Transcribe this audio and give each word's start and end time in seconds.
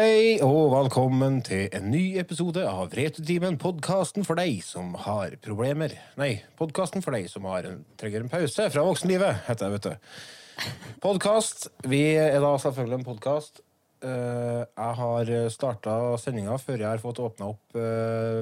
Hei 0.00 0.38
og 0.40 0.70
velkommen 0.72 1.42
til 1.44 1.66
en 1.76 1.90
ny 1.92 2.14
episode 2.16 2.62
av 2.64 2.94
Retutimen, 2.96 3.58
podkasten 3.60 4.24
for 4.24 4.38
deg 4.40 4.62
som 4.64 4.94
har 4.96 5.34
problemer. 5.44 5.92
Nei, 6.16 6.38
podkasten 6.56 7.04
for 7.04 7.12
deg 7.12 7.26
som 7.28 7.44
har 7.50 7.68
en, 7.68 7.82
trenger 8.00 8.24
en 8.24 8.30
pause 8.32 8.70
fra 8.72 8.84
voksenlivet, 8.86 9.42
heter 9.50 9.66
det, 9.66 9.74
vet 9.74 9.90
du. 9.90 10.96
Podkast. 11.04 11.68
Vi 11.84 12.00
er 12.16 12.38
da 12.40 12.54
selvfølgelig 12.64 12.96
en 13.02 13.06
podkast. 13.10 13.60
jeg 14.00 14.96
har 15.02 15.34
starta 15.52 16.00
sendinga 16.22 16.56
før 16.56 16.78
jeg 16.78 16.88
har 16.88 17.04
fått 17.04 17.20
åpna 17.20 17.52
opp 17.52 17.76
eh, 17.76 18.40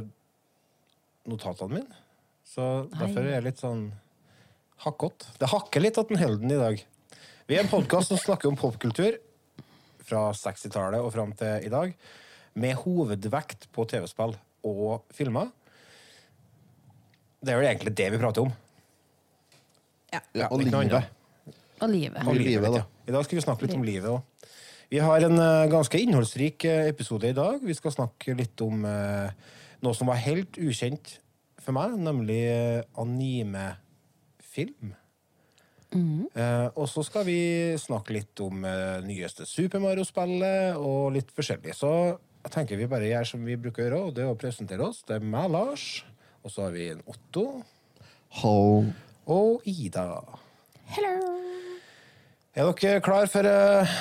notatene 1.27 1.81
mine. 1.81 2.03
Så 2.47 2.69
derfor 2.95 3.25
er 3.25 3.41
jeg 3.41 3.49
litt 3.49 3.65
sånn 3.67 3.89
hakkete. 4.87 5.35
Det 5.43 5.51
hakker 5.51 5.83
litt 5.83 5.99
at 5.99 6.15
den 6.15 6.23
holder 6.23 6.45
den 6.45 6.55
i 6.55 6.67
dag. 6.69 6.85
Vi 7.51 7.59
er 7.59 7.67
en 7.67 7.73
podkast 7.73 8.15
som 8.15 8.29
snakker 8.29 8.47
om 8.47 8.61
popkultur 8.61 9.19
fra 10.09 10.29
60-tallet 10.35 11.05
og 11.05 11.13
fram 11.15 11.35
til 11.39 11.69
i 11.69 11.73
dag, 11.73 11.93
med 12.59 12.79
hovedvekt 12.83 13.69
på 13.75 13.85
TV-spill 13.89 14.35
og 14.67 15.05
filmer. 15.15 15.53
Det 17.39 17.53
er 17.53 17.61
vel 17.61 17.69
egentlig 17.71 17.95
det 17.99 18.09
vi 18.15 18.21
prater 18.21 18.49
om. 18.49 18.53
Ja. 20.13 20.21
Ja, 20.35 20.49
og 20.49 20.59
livet. 20.65 21.13
Og 21.79 21.93
livet. 21.93 22.25
Og 22.27 22.35
livet, 22.35 22.73
da. 22.75 22.83
I 23.07 23.15
dag 23.15 23.25
skal 23.25 23.39
vi 23.39 23.45
snakke 23.45 23.67
litt 23.67 23.77
om 23.77 23.87
livet 23.87 24.11
òg. 24.11 24.49
Vi 24.89 25.01
har 25.05 25.21
en 25.21 25.37
eh, 25.37 25.69
ganske 25.69 26.01
innholdsrik 26.01 26.65
eh, 26.65 26.89
episode 26.89 27.29
i 27.29 27.37
dag. 27.37 27.61
Vi 27.61 27.77
skal 27.77 27.93
snakke 27.93 28.33
litt 28.39 28.61
om 28.65 28.87
eh, 28.89 29.29
noe 29.85 29.95
som 29.95 30.09
var 30.09 30.23
helt 30.25 30.57
ukjent 30.57 31.19
for 31.61 31.77
meg, 31.77 31.93
nemlig 32.01 32.41
eh, 32.49 32.81
animefilm. 35.95 36.29
Eh, 36.35 36.69
og 36.77 36.89
så 36.89 37.03
skal 37.07 37.25
vi 37.29 37.39
snakke 37.81 38.13
litt 38.17 38.41
om 38.45 38.65
eh, 38.65 38.99
nyeste 39.07 39.47
Super 39.49 39.81
Mario-spillet 39.83 40.77
og 40.77 41.13
litt 41.15 41.31
forskjellig. 41.37 41.75
Så 41.77 41.91
jeg 42.45 42.53
tenker 42.55 42.77
vi 42.81 42.89
bare 42.91 43.09
gjør 43.09 43.25
som 43.33 43.45
vi 43.45 43.57
bruker 43.61 43.83
å 43.83 43.87
gjøre, 43.89 44.01
og 44.09 44.15
det 44.17 44.25
er 44.25 44.33
å 44.33 44.39
presentere 44.39 44.85
oss. 44.87 45.03
Det 45.09 45.17
er 45.19 45.25
meg, 45.25 45.51
Lars, 45.51 46.05
og 46.45 46.53
så 46.53 46.67
har 46.67 46.75
vi 46.77 46.91
en 46.93 47.03
Otto 47.09 47.47
Ho. 48.43 48.85
og 49.27 49.67
Ida. 49.69 50.09
Hello. 50.95 51.15
Er 52.59 52.73
dere 52.75 53.01
klar 53.05 53.29
for 53.31 53.47
eh, 53.47 53.97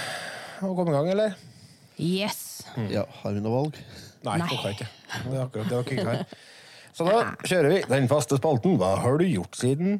å 0.65 0.73
komme 0.75 0.91
i 0.93 0.97
gang, 0.97 1.09
eller? 1.13 1.38
Yes. 1.97 2.43
Ja, 2.91 3.05
har 3.23 3.33
vi 3.33 3.41
noe 3.41 3.53
valg? 3.63 3.80
Nei, 4.25 4.38
Nei. 4.41 4.47
dere 4.52 4.75
ikke. 4.75 4.88
Det 5.23 5.33
er 5.33 5.41
akkurat 5.43 5.71
det 5.71 5.73
dere 5.77 5.97
ikke 5.97 6.08
har. 6.11 6.38
Så 6.97 7.05
da 7.05 7.17
kjører 7.45 7.69
vi 7.69 7.81
den 7.91 8.08
faste 8.09 8.39
spalten. 8.39 8.77
Hva 8.81 8.95
har 9.03 9.19
du 9.21 9.25
gjort 9.27 9.58
siden? 9.59 9.99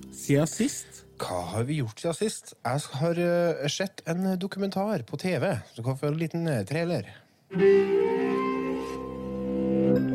siden 0.31 0.47
sist? 0.47 1.03
Hva 1.19 1.41
har 1.51 1.65
vi 1.67 1.81
gjort 1.81 1.99
siden 1.99 2.15
sist? 2.15 2.53
Jeg 2.63 2.79
har 3.01 3.19
eh, 3.19 3.67
sett 3.69 4.01
en 4.07 4.39
dokumentar 4.39 5.03
på 5.03 5.17
TV. 5.17 5.57
Så 5.75 5.83
kan 5.83 5.97
få 5.97 6.07
en 6.07 6.17
liten 6.17 6.47
eh, 6.47 6.63
trailer. 6.65 7.03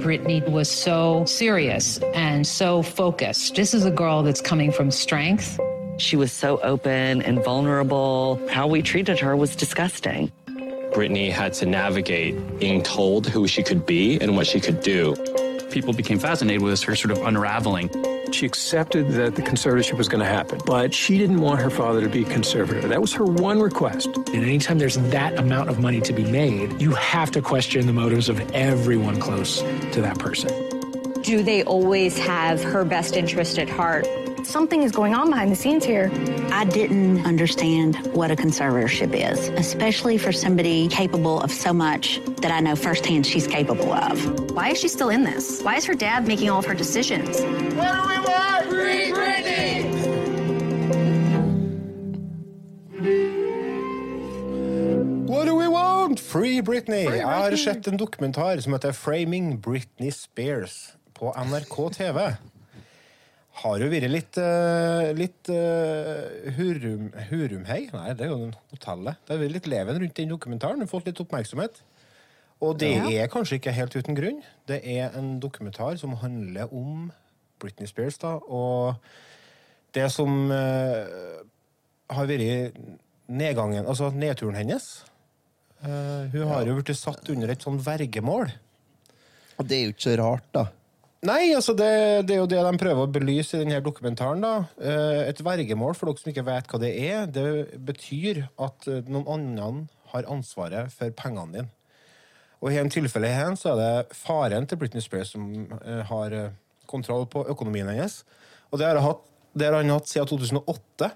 Brittany 0.00 0.40
was 0.48 0.68
so 0.68 1.24
serious 1.26 2.00
and 2.14 2.46
so 2.46 2.82
focused. 2.82 3.54
This 3.54 3.74
is 3.74 3.84
a 3.84 3.90
girl 3.90 4.22
that's 4.22 4.40
coming 4.40 4.72
from 4.72 4.90
strength. 4.90 5.60
She 5.98 6.16
was 6.16 6.32
so 6.32 6.58
open 6.62 7.22
and 7.22 7.44
vulnerable. 7.44 8.38
How 8.48 8.66
we 8.66 8.82
treated 8.82 9.18
her 9.20 9.36
was 9.36 9.56
disgusting. 9.56 10.32
Brittany 10.94 11.30
had 11.30 11.52
to 11.54 11.66
navigate 11.66 12.34
being 12.58 12.82
told 12.82 13.26
who 13.26 13.46
she 13.46 13.62
could 13.62 13.84
be 13.84 14.18
and 14.20 14.36
what 14.36 14.46
she 14.46 14.60
could 14.60 14.80
do. 14.80 15.14
people 15.70 15.92
became 15.92 16.18
fascinated 16.18 16.62
with 16.62 16.82
her 16.82 16.96
sort 16.96 17.10
of 17.10 17.18
unraveling. 17.26 17.90
She 18.36 18.44
accepted 18.44 19.12
that 19.12 19.34
the 19.34 19.40
conservatorship 19.40 19.96
was 19.96 20.08
going 20.08 20.22
to 20.22 20.30
happen, 20.30 20.60
but 20.66 20.92
she 20.92 21.16
didn't 21.16 21.40
want 21.40 21.58
her 21.62 21.70
father 21.70 22.02
to 22.02 22.08
be 22.10 22.22
conservator. 22.22 22.86
That 22.86 23.00
was 23.00 23.14
her 23.14 23.24
one 23.24 23.60
request. 23.62 24.08
And 24.14 24.44
anytime 24.44 24.76
there's 24.76 24.98
that 24.98 25.38
amount 25.38 25.70
of 25.70 25.78
money 25.78 26.02
to 26.02 26.12
be 26.12 26.22
made, 26.22 26.78
you 26.78 26.90
have 26.90 27.30
to 27.30 27.40
question 27.40 27.86
the 27.86 27.94
motives 27.94 28.28
of 28.28 28.38
everyone 28.50 29.18
close 29.20 29.62
to 29.62 30.02
that 30.02 30.18
person. 30.18 30.50
Do 31.22 31.42
they 31.42 31.64
always 31.64 32.18
have 32.18 32.62
her 32.62 32.84
best 32.84 33.16
interest 33.16 33.58
at 33.58 33.70
heart? 33.70 34.06
Something 34.46 34.84
is 34.84 34.92
going 34.92 35.12
on 35.12 35.28
behind 35.28 35.50
the 35.50 35.56
scenes 35.56 35.84
here. 35.84 36.08
I 36.52 36.64
didn't 36.64 37.26
understand 37.26 37.96
what 38.14 38.30
a 38.30 38.36
conservatorship 38.36 39.12
is, 39.12 39.48
especially 39.48 40.18
for 40.18 40.30
somebody 40.30 40.86
capable 40.86 41.40
of 41.40 41.50
so 41.50 41.72
much 41.72 42.20
that 42.42 42.52
I 42.52 42.60
know 42.60 42.76
firsthand 42.76 43.26
she's 43.26 43.48
capable 43.48 43.92
of. 43.92 44.52
Why 44.52 44.70
is 44.70 44.78
she 44.78 44.86
still 44.86 45.10
in 45.10 45.24
this? 45.24 45.62
Why 45.62 45.74
is 45.74 45.84
her 45.86 45.94
dad 45.94 46.28
making 46.28 46.48
all 46.48 46.60
of 46.60 46.64
her 46.64 46.74
decisions? 46.74 47.40
What 47.40 47.86
do 47.96 48.06
we 48.06 48.18
want? 48.18 48.70
Free 48.70 49.10
Britney! 49.10 49.82
What 55.26 55.44
do 55.46 55.54
we 55.56 55.68
want? 55.68 56.20
Free 56.20 56.62
Britney! 56.62 57.16
Jeg 57.16 57.26
har 57.26 57.56
sett 57.56 57.86
en 57.86 57.96
dokumentar 57.96 58.60
som 58.60 58.72
heter 58.72 58.92
Framing 58.92 59.60
Britney 59.60 60.10
Spears 60.10 60.94
på 61.14 61.34
NRK 61.34 61.90
TV. 61.92 62.36
Har 63.56 63.80
jo 63.80 63.86
vært 63.88 64.10
litt 64.12 64.36
uh, 64.42 65.10
litt 65.16 65.48
uh, 65.48 66.52
hurum, 66.58 67.06
hurumhei. 67.30 67.86
Nei, 67.94 68.08
det 68.18 68.26
er 68.26 68.32
jo 68.32 68.40
den 68.42 68.56
hotellet. 68.74 69.20
Det 69.24 69.32
har 69.32 69.40
vært 69.42 69.54
litt 69.54 69.68
leven 69.72 70.00
rundt 70.02 70.18
den 70.18 70.32
dokumentaren. 70.34 70.82
Du 70.82 70.84
har 70.84 70.90
fått 70.92 71.08
litt 71.08 71.22
oppmerksomhet. 71.24 71.80
Og 72.64 72.76
det 72.80 72.90
Ja. 72.96 73.08
er 73.24 73.28
kanskje 73.32 73.58
ikke 73.58 73.72
helt 73.76 73.96
uten 73.96 74.16
grunn. 74.16 74.42
Det 74.68 74.80
er 74.84 75.16
en 75.16 75.38
dokumentar 75.40 75.96
som 76.00 76.14
handler 76.20 76.72
om 76.72 77.10
Britney 77.60 77.88
Spears, 77.88 78.18
da, 78.20 78.34
og 78.48 78.96
det 79.96 80.10
som 80.12 80.50
uh, 80.52 81.04
har 82.12 82.26
vært 82.28 82.76
nedgangen, 83.28 83.86
altså 83.88 84.10
nedturen 84.12 84.56
hennes. 84.56 85.04
Uh, 85.80 86.28
hun 86.32 86.48
har 86.48 86.64
jo 86.68 86.76
blitt 86.78 86.96
satt 86.96 87.28
under 87.32 87.52
et 87.52 87.64
sånn 87.64 87.80
vergemål. 87.84 88.52
Og 89.56 89.68
det 89.68 89.76
er 89.78 89.84
jo 89.86 89.94
ikke 89.94 90.04
så 90.10 90.16
rart, 90.20 90.48
da. 90.52 90.66
Nei, 91.24 91.54
altså 91.56 91.72
det, 91.72 92.26
det 92.28 92.36
er 92.36 92.42
jo 92.42 92.48
det 92.50 92.60
de 92.60 92.78
prøver 92.78 93.06
å 93.06 93.10
belyse 93.10 93.56
i 93.56 93.62
denne 93.62 93.80
dokumentaren. 93.82 94.42
da. 94.44 94.66
Eh, 94.76 95.28
Et 95.30 95.40
vergemål, 95.44 95.94
for 95.96 96.10
dere 96.10 96.20
som 96.20 96.30
ikke 96.32 96.44
vet 96.46 96.68
hva 96.68 96.80
det 96.82 96.92
er, 97.00 97.26
det 97.26 97.80
betyr 97.88 98.44
at 98.62 98.86
eh, 98.90 99.08
noen 99.08 99.26
andre 99.26 99.70
har 100.12 100.28
ansvaret 100.30 100.92
for 100.92 101.10
pengene 101.16 101.52
dine. 101.54 101.72
Og 102.60 102.72
i 102.72 102.78
en 102.80 102.92
tilfelle 102.92 103.28
her 103.28 103.56
så 103.58 103.72
er 103.74 103.80
det 103.80 104.16
faren 104.16 104.66
til 104.68 104.78
Britney 104.80 105.02
Spears 105.04 105.32
som 105.34 105.48
eh, 105.80 106.02
har 106.08 106.36
kontroll 106.86 107.26
på 107.32 107.46
økonomien 107.50 107.88
hennes. 107.90 108.20
Og 108.70 108.78
det 108.80 108.86
har, 108.86 109.00
hatt, 109.02 109.24
det 109.56 109.66
har 109.66 109.80
han 109.80 109.92
hatt 109.96 110.08
siden 110.10 110.28
2008. 110.30 111.10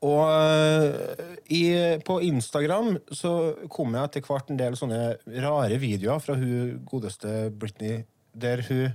Og 0.00 0.22
eh, 0.32 1.26
i, 1.52 1.64
på 2.06 2.16
Instagram 2.24 2.94
så 3.12 3.34
kom 3.72 3.94
jeg 3.94 4.08
etter 4.08 4.24
hvert 4.26 4.50
en 4.50 4.60
del 4.60 4.76
sånne 4.80 5.00
rare 5.44 5.76
videoer 5.82 6.22
fra 6.24 6.36
hun 6.40 6.80
godeste 6.88 7.50
Britney, 7.52 8.00
der 8.32 8.62
hun 8.68 8.94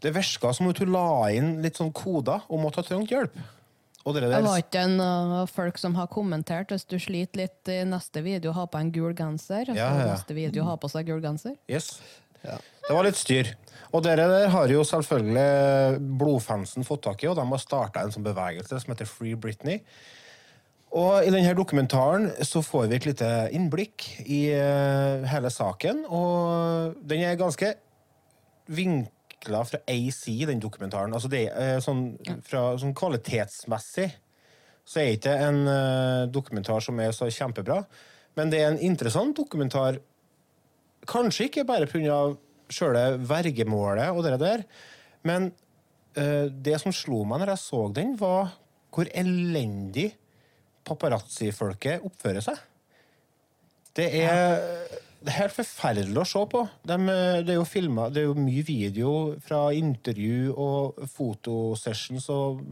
Det 0.00 0.14
virka 0.16 0.54
som 0.56 0.68
at 0.70 0.78
hun 0.80 0.92
la 0.94 1.28
inn 1.28 1.58
litt 1.60 1.76
sånn 1.76 1.92
koder 1.92 2.46
om 2.48 2.62
at 2.64 2.78
hun 2.78 2.84
trengte 2.86 3.12
hjelp. 3.12 3.34
Og 4.08 4.14
det 4.16 4.22
Det 4.30 4.38
var 4.46 4.62
ikke 4.62 4.80
en, 4.80 5.00
uh, 5.00 5.44
folk 5.44 5.76
som 5.76 5.94
har 5.94 6.06
kommentert 6.08 6.72
hvis 6.72 6.86
du 6.88 6.96
sliter 6.96 7.42
litt 7.42 7.68
i 7.68 7.82
neste 7.84 8.22
video, 8.24 8.54
ha 8.56 8.64
på 8.64 8.80
en 8.80 8.90
gul 8.90 9.12
genser. 9.12 9.68
Ja, 9.68 9.90
ja. 9.92 10.06
Neste 10.14 10.32
video, 10.32 10.64
ha 10.64 10.78
på 10.80 10.88
seg 10.88 11.04
gul 11.04 11.20
genser. 11.20 11.58
Yes. 11.68 12.00
Det 12.40 12.96
var 12.96 13.04
litt 13.04 13.18
styr. 13.20 13.52
Og 13.92 14.04
dere 14.06 14.24
der 14.30 14.48
har 14.48 14.70
jo 14.72 14.84
selvfølgelig 14.86 16.00
blodfansen 16.18 16.86
fått 16.86 17.04
tak 17.04 17.24
i, 17.24 17.28
og 17.28 17.36
de 17.36 17.44
har 17.44 17.60
starta 17.60 18.04
en 18.04 18.14
sånn 18.14 18.24
bevegelse 18.24 18.80
som 18.80 18.94
heter 18.94 19.08
Free 19.08 19.36
Britney. 19.36 19.82
Og 20.90 21.22
i 21.22 21.30
denne 21.30 21.52
dokumentaren 21.54 22.30
så 22.46 22.64
får 22.66 22.88
vi 22.90 22.96
et 22.98 23.06
lite 23.06 23.28
innblikk 23.54 24.06
i 24.24 24.40
eh, 24.56 25.26
hele 25.30 25.52
saken, 25.54 26.02
og 26.10 26.96
den 27.06 27.22
er 27.26 27.38
ganske 27.38 27.76
vinkla 28.70 29.62
fra 29.66 29.80
AC, 29.90 30.24
den 30.48 30.62
dokumentaren. 30.62 31.14
Altså 31.16 31.30
det 31.32 31.46
eh, 31.50 31.78
sånn, 31.82 32.14
fra, 32.46 32.74
sånn 32.80 32.94
kvalitetsmessig 32.96 34.10
så 34.90 35.02
er 35.02 35.16
ikke 35.16 35.34
en 35.46 35.60
eh, 35.70 36.28
dokumentar 36.32 36.82
som 36.84 36.98
er 37.02 37.12
så 37.14 37.28
kjempebra, 37.30 37.82
men 38.38 38.52
det 38.52 38.62
er 38.62 38.72
en 38.72 38.84
interessant 38.90 39.36
dokumentar 39.36 40.00
Kanskje 41.08 41.46
ikke 41.48 41.62
bare 41.64 41.86
pga. 41.88 42.34
sjøle 42.70 43.16
vergemålet 43.26 44.12
og 44.12 44.20
det 44.22 44.36
der, 44.38 44.60
men 45.26 45.48
uh, 46.14 46.46
det 46.46 46.76
som 46.78 46.92
slo 46.94 47.24
meg 47.26 47.40
når 47.40 47.54
jeg 47.54 47.62
så 47.64 47.80
den, 47.96 48.12
var 48.20 48.52
hvor 48.94 49.08
elendig 49.10 50.10
paparazzi-folket 50.86 52.04
oppfører 52.06 52.44
seg. 52.44 52.60
Det 53.96 54.06
er, 54.22 54.60
det 55.20 55.28
er 55.28 55.42
helt 55.42 55.52
forferdelig 55.52 56.16
å 56.22 56.28
se 56.28 56.42
på. 56.48 56.62
De, 56.88 56.96
det 57.44 57.52
er 57.52 57.58
jo 57.58 57.68
filmer, 57.68 58.12
det 58.12 58.22
er 58.22 58.30
jo 58.30 58.36
mye 58.40 58.64
video 58.64 59.10
fra 59.44 59.66
intervju 59.76 60.54
og 60.54 61.02
fotosessions 61.12 62.30
og 62.32 62.62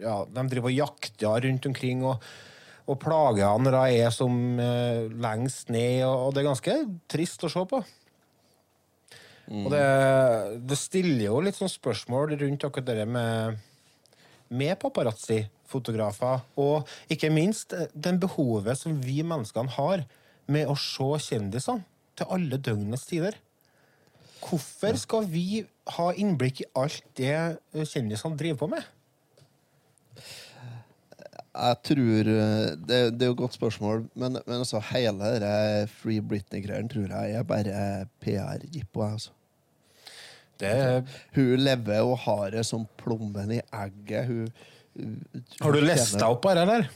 ja, 0.00 0.22
De 0.24 0.44
driver 0.48 0.70
og 0.70 0.78
jakter 0.78 1.44
rundt 1.44 1.68
omkring 1.68 2.06
og, 2.08 2.24
og 2.88 2.96
plager 3.02 3.50
han 3.50 3.66
når 3.66 3.76
de 3.76 4.00
er 4.00 4.14
som 4.14 4.32
eh, 4.64 5.12
lengst 5.12 5.68
ned, 5.74 6.06
og, 6.06 6.28
og 6.28 6.32
det 6.32 6.40
er 6.40 6.48
ganske 6.48 6.76
trist 7.10 7.44
å 7.44 7.52
se 7.52 7.64
på. 7.68 7.82
Og 9.48 9.70
det, 9.72 9.84
det 10.68 10.76
stiller 10.76 11.26
jo 11.26 11.40
litt 11.44 11.56
sånn 11.56 11.72
spørsmål 11.72 12.36
rundt 12.36 12.64
akkurat 12.68 12.88
det 12.88 13.06
med, 13.08 13.60
med 14.48 14.76
paparazzi-fotografer, 14.80 16.44
og 16.60 16.88
ikke 17.12 17.32
minst 17.32 17.76
eh, 17.76 17.92
den 17.92 18.20
behovet 18.24 18.80
som 18.80 18.96
vi 19.04 19.20
menneskene 19.20 19.76
har 19.76 20.08
med 20.52 20.70
å 20.70 20.76
se 20.80 21.08
kjendisene 21.28 21.84
til 22.18 22.34
alle 22.34 22.58
døgnets 22.58 23.06
tider. 23.08 23.36
Hvorfor 24.42 24.98
skal 24.98 25.26
vi 25.30 25.64
ha 25.96 26.10
innblikk 26.14 26.62
i 26.62 26.70
alt 26.78 27.02
det 27.18 27.34
eh, 27.34 27.88
kjendisene 27.88 28.38
driver 28.38 28.62
på 28.62 28.70
med? 28.76 28.86
Jeg 31.58 31.78
tror 31.88 32.28
eh, 32.30 32.68
Det, 32.78 32.98
det 33.16 33.24
er 33.24 33.32
jo 33.32 33.34
et 33.34 33.40
godt 33.40 33.56
spørsmål, 33.58 34.04
men, 34.14 34.38
men 34.38 34.60
altså, 34.60 34.80
hele 34.92 35.32
denne 35.34 35.88
Free 35.90 36.22
Britney-greien 36.22 36.90
tror 36.92 37.10
jeg 37.10 37.34
er 37.40 37.48
bare 37.48 37.82
PR-jippo. 38.22 39.02
Altså. 39.08 39.34
Hun 41.34 41.52
lever 41.62 42.02
og 42.02 42.16
har 42.24 42.50
det 42.54 42.64
som 42.66 42.86
plommen 42.98 43.58
i 43.58 43.60
egget. 43.62 44.26
Hun, 44.26 44.48
hun, 44.94 45.44
Har 45.60 45.74
du 45.74 45.82
lest 45.82 46.18
deg 46.18 46.26
opp 46.26 46.46
her, 46.50 46.62
eller? 46.64 46.88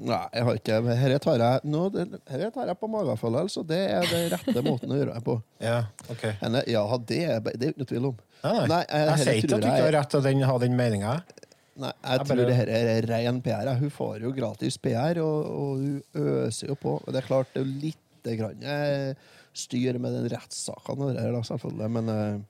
Nei, 0.00 0.20
jeg 0.32 0.44
har 0.46 0.56
ikke 0.60 0.76
Dette 0.86 1.18
tar 1.24 1.42
jeg, 1.42 1.60
nå, 1.68 1.80
her 2.30 2.50
tar 2.54 2.70
jeg 2.70 2.78
på 2.80 2.88
magefølelse, 2.88 3.64
det 3.68 3.80
er 3.90 4.06
den 4.08 4.28
rette 4.32 4.62
måten 4.64 4.92
å 4.94 4.96
gjøre 5.00 5.16
det 5.18 5.24
på. 5.26 5.36
Ja, 5.70 5.82
ok. 6.08 6.24
Henne, 6.40 6.62
ja, 6.70 6.84
det 7.10 7.18
er 7.34 7.40
det 7.60 7.72
er 7.74 7.88
tvil 7.90 8.06
om. 8.12 8.16
Nei, 8.44 8.52
nei. 8.54 8.66
Nei, 8.70 8.80
jeg 8.88 9.08
jeg 9.10 9.18
sier 9.24 9.40
ikke 9.42 9.58
at 9.58 9.64
du 9.64 9.68
ikke 9.68 9.84
har 9.84 9.96
rett 9.98 10.14
til 10.14 10.20
å 10.30 10.50
ha 10.52 10.58
den 10.62 10.76
meninga. 10.78 11.16
Nei, 11.80 11.90
jeg 11.92 12.12
Jeg 12.12 12.26
tror 12.26 12.36
bare- 12.36 12.46
det 12.48 12.56
her 12.60 12.70
er 12.76 13.08
ren 13.10 13.42
PR. 13.44 13.74
Hun 13.80 13.90
får 13.90 14.22
jo 14.24 14.32
gratis 14.36 14.78
PR, 14.78 15.20
og, 15.24 15.50
og 15.50 15.84
hun 15.84 16.02
øser 16.14 16.72
jo 16.72 16.78
på. 16.80 16.96
Og 17.04 17.12
det 17.12 17.22
er 17.22 17.28
klart, 17.28 17.52
det 17.52 17.60
er 17.62 17.66
jo 17.66 17.80
litt 17.84 18.32
grann 18.40 18.62
eh, 18.62 19.14
styr 19.56 19.98
med 19.98 20.12
den 20.16 20.28
der, 21.16 21.42
selvfølgelig, 21.48 21.90
men 21.90 22.08
eh, 22.14 22.40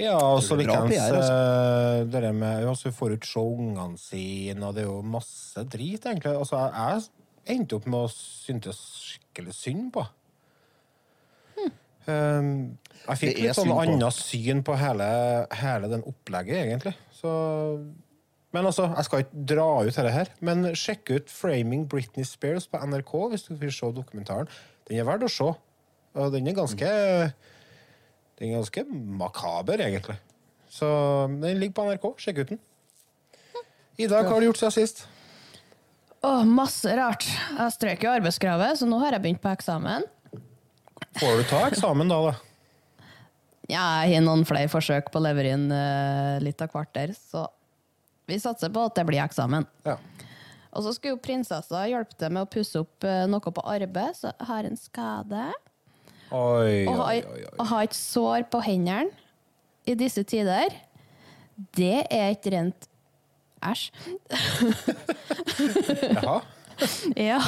Ja, 0.00 0.16
og 0.18 0.40
så 0.42 0.56
likeens 0.58 0.96
altså. 0.98 2.06
det 2.10 2.32
med 2.34 2.64
ja, 2.64 2.72
Hun 2.74 2.94
får 2.96 3.14
ut 3.14 3.26
se 3.28 3.42
ungene 3.42 4.00
sine, 4.00 4.66
og 4.66 4.74
det 4.74 4.82
er 4.82 4.88
jo 4.88 5.02
masse 5.06 5.62
drit, 5.70 6.02
egentlig. 6.02 6.34
Altså, 6.34 6.58
jeg, 6.58 7.04
jeg 7.46 7.58
endte 7.58 7.78
opp 7.78 7.86
med 7.86 8.08
å 8.08 8.10
synes 8.10 8.80
skikkelig 9.04 9.54
synd 9.54 9.92
på 9.94 10.02
um, 12.08 12.48
Jeg 13.04 13.20
fikk 13.20 13.38
litt 13.44 13.58
sånn 13.58 13.74
annet 13.76 14.16
syn 14.16 14.64
på 14.66 14.74
hele, 14.80 15.06
hele 15.62 15.92
den 15.92 16.02
opplegget, 16.10 16.64
egentlig. 16.64 16.96
Så 17.14 17.30
men 18.54 18.68
altså, 18.70 18.86
Jeg 18.96 19.06
skal 19.08 19.24
ikke 19.24 19.44
dra 19.50 19.68
ut 19.82 19.90
dette 19.90 20.10
her, 20.14 20.28
men 20.40 20.74
sjekk 20.78 21.10
ut 21.10 21.30
'Framing 21.30 21.88
Britney 21.90 22.26
Spears' 22.26 22.68
på 22.70 22.78
NRK 22.78 23.14
hvis 23.32 23.48
du 23.48 23.54
vil 23.58 23.72
se 23.74 23.90
dokumentaren. 23.90 24.50
Den 24.88 25.00
er 25.00 25.08
verdt 25.08 25.26
å 25.26 25.30
se. 25.32 25.48
Og 26.14 26.30
den 26.30 26.46
er 26.46 26.54
ganske 26.54 26.90
Den 28.38 28.50
er 28.50 28.58
ganske 28.58 28.84
makaber, 29.20 29.82
egentlig. 29.84 30.16
Så 30.70 30.86
den 31.42 31.60
ligger 31.60 31.76
på 31.76 31.88
NRK. 31.88 32.06
Sjekk 32.18 32.42
ut 32.42 32.54
den. 32.54 32.62
Ida, 33.94 34.24
hva 34.24 34.32
har 34.32 34.42
du 34.42 34.48
gjort 34.48 34.58
siden 34.58 34.74
sist? 34.74 35.04
Åh, 36.24 36.42
masse 36.48 36.90
rart. 36.98 37.26
Jeg 37.28 37.74
strøk 37.76 38.06
jo 38.06 38.14
arbeidskravet, 38.14 38.80
så 38.80 38.88
nå 38.88 38.98
har 39.02 39.14
jeg 39.14 39.22
begynt 39.22 39.42
på 39.44 39.52
eksamen. 39.52 40.06
Får 41.20 41.38
du 41.38 41.44
ta 41.46 41.60
eksamen 41.68 42.10
da, 42.10 42.18
da? 42.30 42.34
Ja, 43.70 43.84
jeg 44.04 44.16
har 44.18 44.24
noen 44.26 44.42
flere 44.48 44.68
forsøk 44.72 45.12
på 45.12 45.20
å 45.20 45.24
levere 45.24 45.54
inn 45.56 45.68
eh, 45.72 46.40
litt 46.42 46.60
av 46.64 46.72
hvert 46.74 46.90
der, 46.96 47.14
så 47.16 47.46
vi 48.28 48.40
satser 48.40 48.72
på 48.72 48.82
at 48.88 48.96
det 48.96 49.04
blir 49.08 49.22
eksamen. 49.22 49.68
Ja. 49.86 49.98
Og 50.74 50.84
så 50.84 50.94
skulle 50.96 51.14
jo 51.14 51.22
prinsessa 51.22 51.84
hjelpe 51.86 52.16
til 52.18 52.32
med 52.34 52.46
å 52.46 52.50
pusse 52.50 52.80
opp 52.82 53.06
uh, 53.06 53.24
noe 53.30 53.54
på 53.54 53.62
arbeid, 53.70 54.16
så 54.18 54.32
jeg 54.32 54.48
har 54.48 54.66
en 54.66 54.80
skade. 54.80 55.44
Oi, 56.34 56.84
Å 56.90 56.94
ha, 56.98 57.04
oi, 57.12 57.20
oi. 57.22 57.42
oi. 57.44 57.54
å 57.62 57.66
ha 57.70 57.82
et 57.86 57.94
sår 57.94 58.46
på 58.50 58.60
hendene 58.64 59.12
i 59.86 59.94
disse 59.98 60.24
tider, 60.26 60.72
det 61.76 62.06
er 62.10 62.32
et 62.32 62.48
rent 62.50 62.88
æsj. 63.64 63.84
Jaha. 66.16 66.40
ja. 67.16 67.38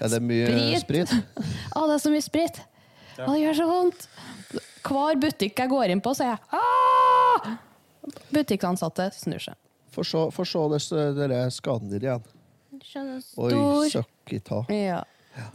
er 0.00 0.12
det 0.14 0.20
mye 0.24 0.80
sprit? 0.80 1.12
Å, 1.76 1.84
det 1.90 1.96
er 1.98 2.02
så 2.02 2.12
mye 2.12 2.24
sprit. 2.24 2.62
Ja. 3.18 3.26
Å, 3.26 3.32
det 3.34 3.42
gjør 3.42 3.58
så 3.60 3.68
vondt. 3.68 4.06
Hver 4.86 5.20
butikk 5.20 5.60
jeg 5.60 5.70
går 5.70 5.92
inn 5.92 6.00
på, 6.04 6.14
sier 6.16 6.32
jeg 6.32 6.40
«Ah!» 6.56 7.56
Butikkansatte 8.32 9.10
snur 9.14 9.42
seg. 9.50 9.58
Få 9.92 10.02
se, 10.06 10.22
se 10.80 10.96
det, 10.96 11.10
dere 11.18 11.42
skaden 11.52 11.90
din 11.92 12.06
igjen. 12.06 12.24
Skjønner 12.80 13.18
Oi, 13.20 13.50
stor. 13.52 13.88
søkk 13.98 14.32
i 14.34 14.40
ta. 14.46 14.62
Ja. 14.72 15.02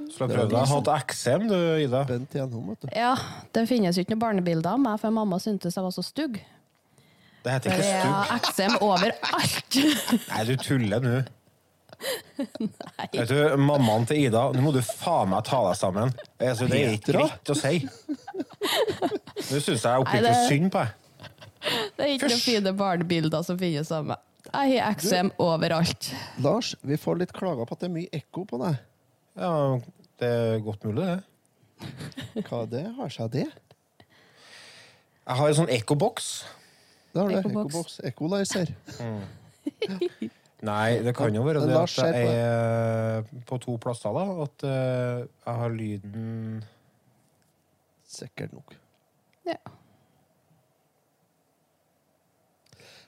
Så 0.09 0.25
prøve 0.29 0.47
deg. 0.49 0.67
Hatt 0.71 0.89
eksem, 0.95 1.47
du, 1.51 1.55
Ida? 1.83 2.03
Bent 2.09 2.35
igjennom, 2.35 2.69
vet 2.71 2.85
du. 2.85 2.89
ja, 2.95 3.13
det 3.53 3.65
finnes 3.69 3.97
jo 3.97 4.05
ikke 4.05 4.15
noen 4.15 4.23
barnebilder 4.23 4.71
av 4.75 4.79
meg, 4.81 4.99
for 5.01 5.13
mamma 5.13 5.39
syntes 5.43 5.75
jeg 5.75 5.83
var 5.85 5.93
så 5.93 6.03
stygg. 6.05 6.39
Det 7.45 7.53
heter 7.53 7.75
ikke 7.75 7.83
ikke 7.83 7.95
jeg 7.95 8.13
har 8.13 8.31
eksem 8.39 8.77
overalt. 8.81 9.79
Nei, 10.31 10.43
du 10.47 10.55
tuller 10.63 11.03
nå. 11.03 11.17
Vet 13.13 13.29
du, 13.29 13.37
Mammaen 13.61 14.07
til 14.09 14.25
Ida, 14.25 14.47
nå 14.55 14.63
må 14.65 14.71
du 14.75 14.81
faen 14.83 15.29
meg 15.31 15.45
ta 15.47 15.61
deg 15.67 15.77
sammen. 15.79 16.11
Altså, 16.43 16.67
det 16.71 16.81
er 16.81 16.95
ikke 16.97 17.15
greit 17.15 17.51
å 17.53 17.55
si. 17.57 17.75
Nå 17.85 19.59
syns 19.61 19.69
jeg 19.69 19.85
Nei, 19.85 19.99
oppriktig 20.01 20.25
det- 20.31 20.47
synd 20.49 20.71
på 20.73 20.81
deg. 20.83 21.01
Det 21.65 22.03
er 22.05 22.11
ikke 22.13 22.27
noen 22.29 22.43
fine 22.43 22.73
barnebilder 22.77 23.45
som 23.47 23.57
finnes 23.57 23.89
av 23.95 24.05
meg. 24.11 24.19
Jeg 24.45 24.75
har 24.81 24.91
eksem 24.93 25.31
overalt. 25.41 26.11
Lars, 26.45 26.75
vi 26.85 26.97
får 27.01 27.23
litt 27.23 27.31
klager 27.33 27.65
på 27.65 27.73
at 27.73 27.81
det 27.81 27.87
er 27.89 27.95
mye 27.95 28.11
ekko 28.13 28.43
på 28.49 28.59
deg. 28.61 28.75
Ja, 29.35 29.79
det 30.19 30.29
er 30.31 30.59
godt 30.63 30.85
mulig, 30.87 31.05
det. 31.05 31.23
Hva 32.47 32.63
det? 32.71 32.85
Har 32.95 33.11
seg 33.11 33.33
det? 33.33 33.47
Jeg 35.25 35.39
har 35.39 35.49
en 35.49 35.57
sånn 35.57 35.71
ekkoboks. 35.73 36.29
Det 37.11 37.21
har 37.21 37.31
du. 37.31 37.37
Ekkoboks. 37.39 37.99
Ekkoboks. 37.99 37.99
Equalizer. 38.11 38.71
Nei, 40.65 40.99
det 41.03 41.13
kan 41.17 41.35
jo 41.35 41.43
være 41.45 41.65
det 41.67 41.75
at 41.77 41.97
jeg 41.99 42.29
er 42.31 43.25
på 43.49 43.57
to 43.61 43.75
plasser, 43.81 44.15
da. 44.15 44.45
At 44.45 44.65
eh, 44.69 45.25
jeg 45.25 45.59
har 45.61 45.75
lyden 45.75 46.63
Sikkert 48.15 48.53
nok. 48.53 48.75
Ja. 49.43 49.57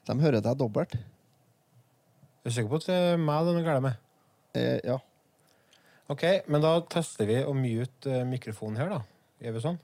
De 0.08 0.16
hører 0.20 0.42
deg 0.44 0.58
dobbelt. 0.60 0.98
Jeg 0.98 2.52
er 2.52 2.56
sikker 2.58 2.72
på 2.74 2.80
at 2.82 2.88
det 2.90 2.98
er 3.14 3.22
meg 3.22 3.48
de 3.48 3.62
er 3.62 3.80
med. 3.86 4.02
Eh, 4.58 4.80
ja. 4.84 4.98
OK, 6.08 6.24
men 6.48 6.64
da 6.64 6.78
tester 6.88 7.28
vi 7.28 7.42
å 7.44 7.54
mute 7.56 8.12
eh, 8.22 8.24
mikrofonen 8.28 8.80
her, 8.80 8.92
da. 8.94 9.00
Gjør 9.44 9.58
vi 9.58 9.64
sånn? 9.66 9.80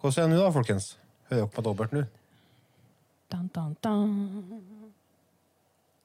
Hvordan 0.00 0.24
er 0.24 0.32
det 0.32 0.38
nå, 0.38 0.40
da, 0.42 0.54
folkens? 0.54 0.88
Hører 1.30 1.44
dere 1.44 1.52
på 1.54 1.62
dobbelt 1.64 1.92
nå? 1.94 2.02
Dan, 3.30 3.46
dan, 3.54 3.76
dan. 3.84 4.14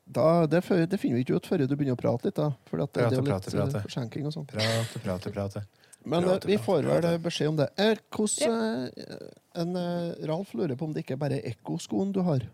Da, 0.05 0.25
det, 0.45 0.61
det 0.91 0.99
finner 1.01 1.17
vi 1.17 1.23
ikke 1.25 1.39
ut 1.39 1.47
før 1.49 1.63
du 1.65 1.73
begynner 1.73 1.97
å 1.97 2.01
prate 2.03 2.27
litt. 2.29 2.37
da. 2.37 2.51
For 2.69 2.83
at 2.83 2.91
det, 2.93 3.01
Prate, 3.01 3.09
det 3.09 3.17
er 3.17 3.17
jo 3.17 3.25
litt 3.25 3.31
prate, 3.33 3.53
prate. 3.55 3.79
eh, 3.79 3.87
forsinking 3.87 4.27
og 4.29 4.35
sånn. 4.35 4.45
Prate, 4.51 5.01
prate, 5.01 5.31
prate. 5.33 5.63
Men 6.05 6.21
eh, 6.21 6.27
Prate, 6.35 6.49
vi 6.51 6.59
får 6.61 6.85
vel 6.85 7.07
eh, 7.09 7.17
beskjed 7.23 7.49
om 7.49 7.57
det. 7.63 7.67
Er, 7.81 8.03
hvordan, 8.13 8.59
ja. 8.93 9.17
en, 9.63 9.73
eh, 9.81 10.27
Ralf 10.29 10.53
lurer 10.53 10.77
på 10.77 10.85
om 10.85 10.93
det 10.93 11.01
ikke 11.07 11.17
bare 11.23 11.39
er 11.39 11.55
ekkoskoen 11.55 12.13
du 12.13 12.21
har. 12.27 12.45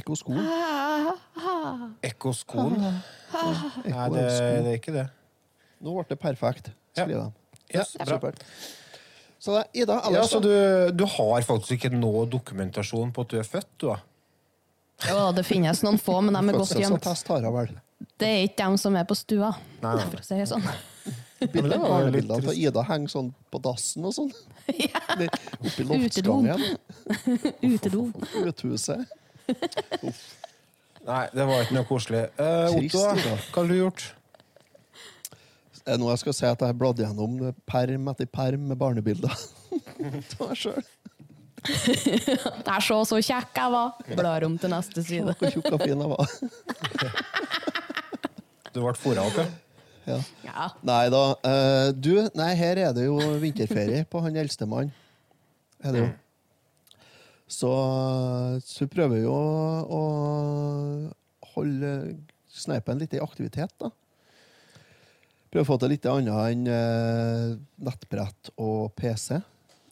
Ekkoskoen? 0.00 0.40
Ah, 0.40 1.12
ah. 1.36 1.84
Ekkoskoen? 2.08 2.80
Nei, 2.80 4.08
det, 4.16 4.24
det 4.24 4.72
er 4.72 4.80
ikke 4.80 4.96
det. 4.96 5.04
Nå 5.84 5.98
ble 5.98 6.06
det 6.08 6.18
perfekt, 6.20 6.72
Ja. 6.96 7.04
skriver 7.04 7.20
de. 7.20 7.32
Yes. 7.74 7.92
Supert. 8.08 8.40
Så 9.38 9.52
da, 9.52 9.64
Ida, 9.76 9.98
Ja, 10.12 10.22
så 10.24 10.40
du, 10.40 10.48
du 10.96 11.04
har 11.04 11.42
faktisk 11.44 11.76
ikke 11.76 11.90
noe 11.92 12.24
dokumentasjon 12.30 13.12
på 13.12 13.24
at 13.26 13.32
du 13.34 13.38
er 13.38 13.44
født, 13.44 13.68
du, 13.78 13.88
da? 13.90 13.98
Ja, 15.04 15.32
det 15.36 15.44
finnes 15.44 15.82
noen 15.84 15.98
få, 16.00 16.20
men 16.24 16.36
de 16.36 16.40
er 16.54 16.56
godt 16.56 16.72
gjemt. 16.78 17.04
Det 18.20 18.28
er 18.28 18.46
ikke 18.46 18.62
dem 18.62 18.76
som 18.80 18.96
er 18.96 19.04
på 19.08 19.16
stua. 19.18 19.50
Nei, 19.82 19.98
For 20.06 20.22
å 20.22 20.24
si 20.24 20.38
det 20.38 20.48
sånn. 20.48 20.64
Barnebildene 21.44 22.38
av 22.40 22.56
Ida 22.56 22.86
henger 22.88 23.12
sånn 23.12 23.30
på 23.52 23.60
dassen 23.64 24.08
og 24.08 24.16
sånn. 24.16 24.32
Ja. 24.80 25.02
Oppi 25.60 25.84
loftsgangen. 25.84 26.62
Utedo. 27.74 28.06
Uthuset. 28.40 29.04
Nei, 31.04 31.24
det 31.36 31.44
var 31.44 31.66
ikke 31.66 31.76
noe 31.76 31.84
koselig. 31.84 32.22
Uh, 32.38 32.72
Otto, 32.78 33.02
hva 33.04 33.58
har 33.58 33.68
du 33.68 33.76
gjort? 33.76 34.06
Er 35.84 35.96
det 35.96 36.00
noe 36.00 36.14
jeg 36.14 36.22
skal 36.22 36.36
si 36.36 36.46
at 36.48 36.62
jeg 36.62 36.70
har 36.70 36.76
bladd 36.80 37.00
gjennom 37.02 37.40
perm 37.68 38.06
etter 38.12 38.28
perm 38.32 38.70
med 38.70 38.78
barnebilder 38.80 39.32
av 39.34 40.46
meg 40.48 40.56
sjøl? 40.56 40.84
er 41.64 42.84
så 42.84 42.96
så 43.08 43.18
kjekk 43.24 43.56
jeg 43.56 43.72
var. 43.72 43.92
Blar 44.16 44.44
om 44.44 44.56
til 44.60 44.72
neste 44.72 45.04
side. 45.04 45.34
Hvor 45.38 45.52
tjukk 45.52 45.70
og 45.72 45.84
fin 45.84 46.00
jeg 46.00 46.10
var. 46.10 46.28
Du 48.74 48.80
ble 48.82 48.92
fora 48.98 49.24
opp, 49.28 49.38
ja? 49.38 49.46
Ja. 50.04 50.18
Ja. 50.44 50.66
Nei 50.84 51.06
da. 51.12 51.22
Uh, 51.40 51.88
du, 51.96 52.12
nei, 52.36 52.50
her 52.58 52.80
er 52.88 52.92
det 52.96 53.06
jo 53.06 53.16
vinterferie 53.40 54.04
på 54.08 54.20
han 54.24 54.36
eldstemann. 54.42 54.92
Er 55.84 55.96
det 55.96 56.02
jo. 56.02 56.10
Så, 57.54 57.70
så 58.64 58.84
vi 58.84 58.90
prøver 58.92 59.22
jo 59.22 59.32
å 59.32 60.02
holde 61.54 61.92
sneipen 62.52 63.00
litt 63.00 63.14
i 63.16 63.22
aktivitet, 63.22 63.72
da. 63.80 63.92
Prøve 65.54 65.62
å 65.62 65.68
få 65.68 65.76
til 65.78 65.92
litt 65.94 66.06
annet 66.10 66.34
enn 66.50 66.64
eh, 66.66 67.50
nettbrett 67.86 68.48
og 68.58 68.88
PC. 68.98 69.36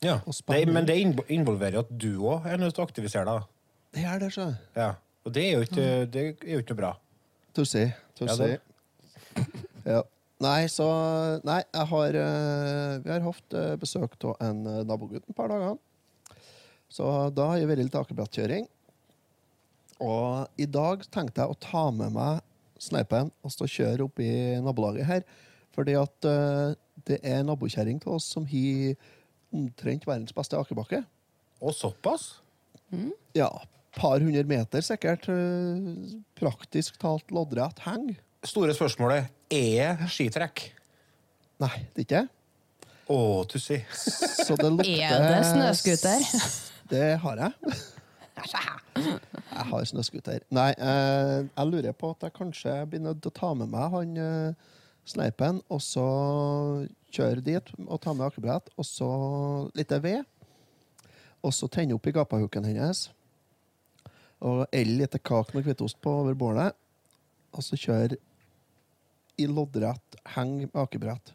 Ja. 0.02 0.16
Og 0.26 0.34
Det, 0.50 0.64
men 0.66 0.88
det 0.88 0.96
invo- 0.98 1.24
involverer 1.30 1.76
jo 1.78 1.84
at 1.84 1.92
du 2.02 2.08
òg 2.26 2.48
er 2.50 2.58
nødt 2.58 2.74
til 2.74 2.82
å 2.82 2.86
aktivisere 2.88 3.22
deg. 3.28 3.44
Det 3.94 4.02
er 4.10 4.18
det, 4.24 4.32
så. 4.34 4.48
Ja. 4.74 4.88
Og 5.22 5.30
det 5.36 5.44
er 5.46 5.52
jo 5.54 5.60
ikke, 5.68 5.84
det 6.10 6.22
er 6.24 6.56
jo 6.56 6.62
ikke 6.64 6.74
noe 6.74 6.80
bra. 6.80 6.90
Tussi. 7.54 7.84
Ja, 7.86 7.94
Tussi. 8.18 8.48
det- 8.50 9.60
Ja. 9.86 10.02
Nei, 10.42 10.66
så 10.66 10.84
Nei, 11.46 11.60
jeg 11.72 11.86
har 11.86 12.16
eh, 12.18 12.98
Vi 13.04 13.10
har 13.12 13.20
hatt 13.22 13.54
eh, 13.54 13.76
besøk 13.78 14.16
av 14.26 14.36
en 14.42 14.66
eh, 14.66 14.82
nabogutt 14.84 15.22
et 15.30 15.36
par 15.38 15.46
dager. 15.48 15.78
Så 16.90 17.06
da 17.34 17.46
har 17.52 17.58
jeg 17.62 17.68
vært 17.70 17.84
litt 17.84 17.94
akebrettkjøring. 17.94 18.66
Og 20.02 20.48
i 20.58 20.66
dag 20.66 21.04
tenkte 21.14 21.44
jeg 21.44 21.54
å 21.54 21.60
ta 21.62 21.84
med 21.94 22.10
meg 22.12 22.40
sneipen 22.82 23.30
og 23.44 23.52
stå 23.54 23.68
og 23.68 23.70
kjøre 23.76 24.06
opp 24.08 24.18
i 24.18 24.32
nabolaget 24.60 25.06
her. 25.06 25.22
Fordi 25.74 25.94
at 25.98 26.28
eh, 26.28 26.74
det 27.08 27.18
er 27.24 27.42
nabokjerring 27.48 28.00
til 28.02 28.12
oss 28.16 28.26
som 28.34 28.44
har 28.48 28.94
omtrent 29.52 30.04
verdens 30.08 30.32
beste 30.36 30.56
akebakke. 30.58 31.02
Og 31.62 31.74
såpass? 31.76 32.34
Ja. 33.36 33.48
Par 33.96 34.20
hundre 34.24 34.44
meter 34.48 34.84
sikkert. 34.84 35.28
eh, 35.28 36.18
Praktisk 36.40 36.98
talt 37.00 37.32
loddrett 37.32 37.80
heng. 37.86 38.14
Store 38.44 38.74
spørsmålet 38.74 39.28
er 39.52 40.00
skitrekk. 40.10 40.64
Nei, 41.62 41.74
det 41.94 42.02
er 42.02 42.06
ikke 42.08 42.22
Å, 43.12 43.16
tussi. 43.50 43.76
Så 43.92 44.56
det 44.58 44.70
lukter 44.72 45.02
Er 45.04 45.26
det 45.28 45.42
snøscooter? 45.50 46.24
Det 46.92 47.04
har 47.22 47.38
jeg. 47.40 47.74
Jeg 48.42 49.64
har 49.70 49.84
snøscooter. 49.88 50.42
Nei, 50.52 50.70
eh, 50.76 51.38
jeg 51.48 51.68
lurer 51.70 51.94
på 51.96 52.10
at 52.14 52.26
jeg 52.26 52.34
kanskje 52.36 52.74
blir 52.90 53.00
nødt 53.04 53.20
til 53.24 53.30
å 53.32 53.36
ta 53.36 53.50
med 53.56 53.70
meg 53.72 53.92
han 53.94 54.16
eh, 54.20 54.70
sneipen, 55.08 55.60
og 55.72 55.80
så 55.82 56.04
kjøre 57.12 57.44
dit 57.44 57.72
og 57.86 57.98
ta 58.02 58.14
med 58.14 58.28
akebrett, 58.28 58.70
og 58.76 58.86
så 58.86 59.08
litt 59.76 59.92
ved. 60.04 60.22
Og 61.42 61.54
så 61.54 61.66
tenne 61.66 61.96
opp 61.96 62.06
i 62.06 62.14
gapahuken 62.14 62.68
hennes. 62.68 63.08
Og 64.42 64.64
elle 64.74 65.02
litt 65.02 65.18
kake 65.26 65.56
med 65.56 65.66
hvitost 65.66 65.98
på 66.02 66.12
over 66.22 66.38
bålet. 66.38 66.78
Og 67.52 67.66
så 67.66 67.78
kjøre 67.78 68.16
i 69.40 69.48
loddrett 69.50 70.18
heng 70.36 70.62
med 70.64 70.78
akebrett. 70.78 71.34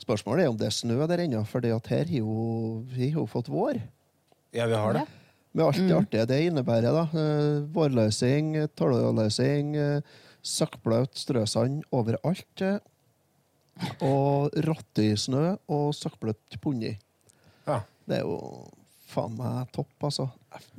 Spørsmålet 0.00 0.44
er 0.44 0.52
om 0.52 0.58
det 0.60 0.68
er 0.68 0.76
snø 0.76 0.98
der 1.08 1.24
ennå, 1.24 1.42
for 1.48 1.64
her 1.64 2.04
har 2.04 2.12
jo, 2.12 2.84
vi 2.88 3.10
har 3.12 3.26
fått 3.28 3.50
vår. 3.52 3.80
Ja, 4.56 4.66
vi 4.66 4.76
har 4.76 4.96
det. 4.96 5.06
Med 5.52 5.64
alt 5.66 5.80
det 5.82 5.96
artige 5.96 6.26
det 6.30 6.40
innebærer. 6.46 6.94
da. 6.94 7.04
Eh, 7.20 7.62
Vårløsing, 7.74 8.54
tårløsing, 8.78 9.76
eh, 9.76 10.00
søkkblaut 10.46 11.16
strøsand 11.18 11.82
overalt. 11.94 12.64
Og 14.04 14.52
rottesnø 14.66 15.54
og 15.72 15.94
søkkbløtt 15.96 16.58
ponni. 16.60 16.92
Ja. 17.68 17.80
Det 18.08 18.18
er 18.20 18.26
jo 18.26 18.66
faen 19.10 19.36
meg 19.38 19.70
topp, 19.74 19.92
altså. 20.06 20.28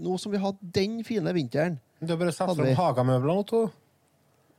Nå 0.02 0.18
som 0.22 0.34
vi 0.34 0.42
hadde 0.42 0.72
den 0.76 1.00
fine 1.08 1.32
vinteren 1.36 1.78
Du 2.02 2.12
har 2.12 2.20
bare 2.20 2.34
satt 2.36 2.52
fram 2.58 2.76
hagemøblene 2.78 3.40
nå, 3.40 3.46
to. 3.48 3.62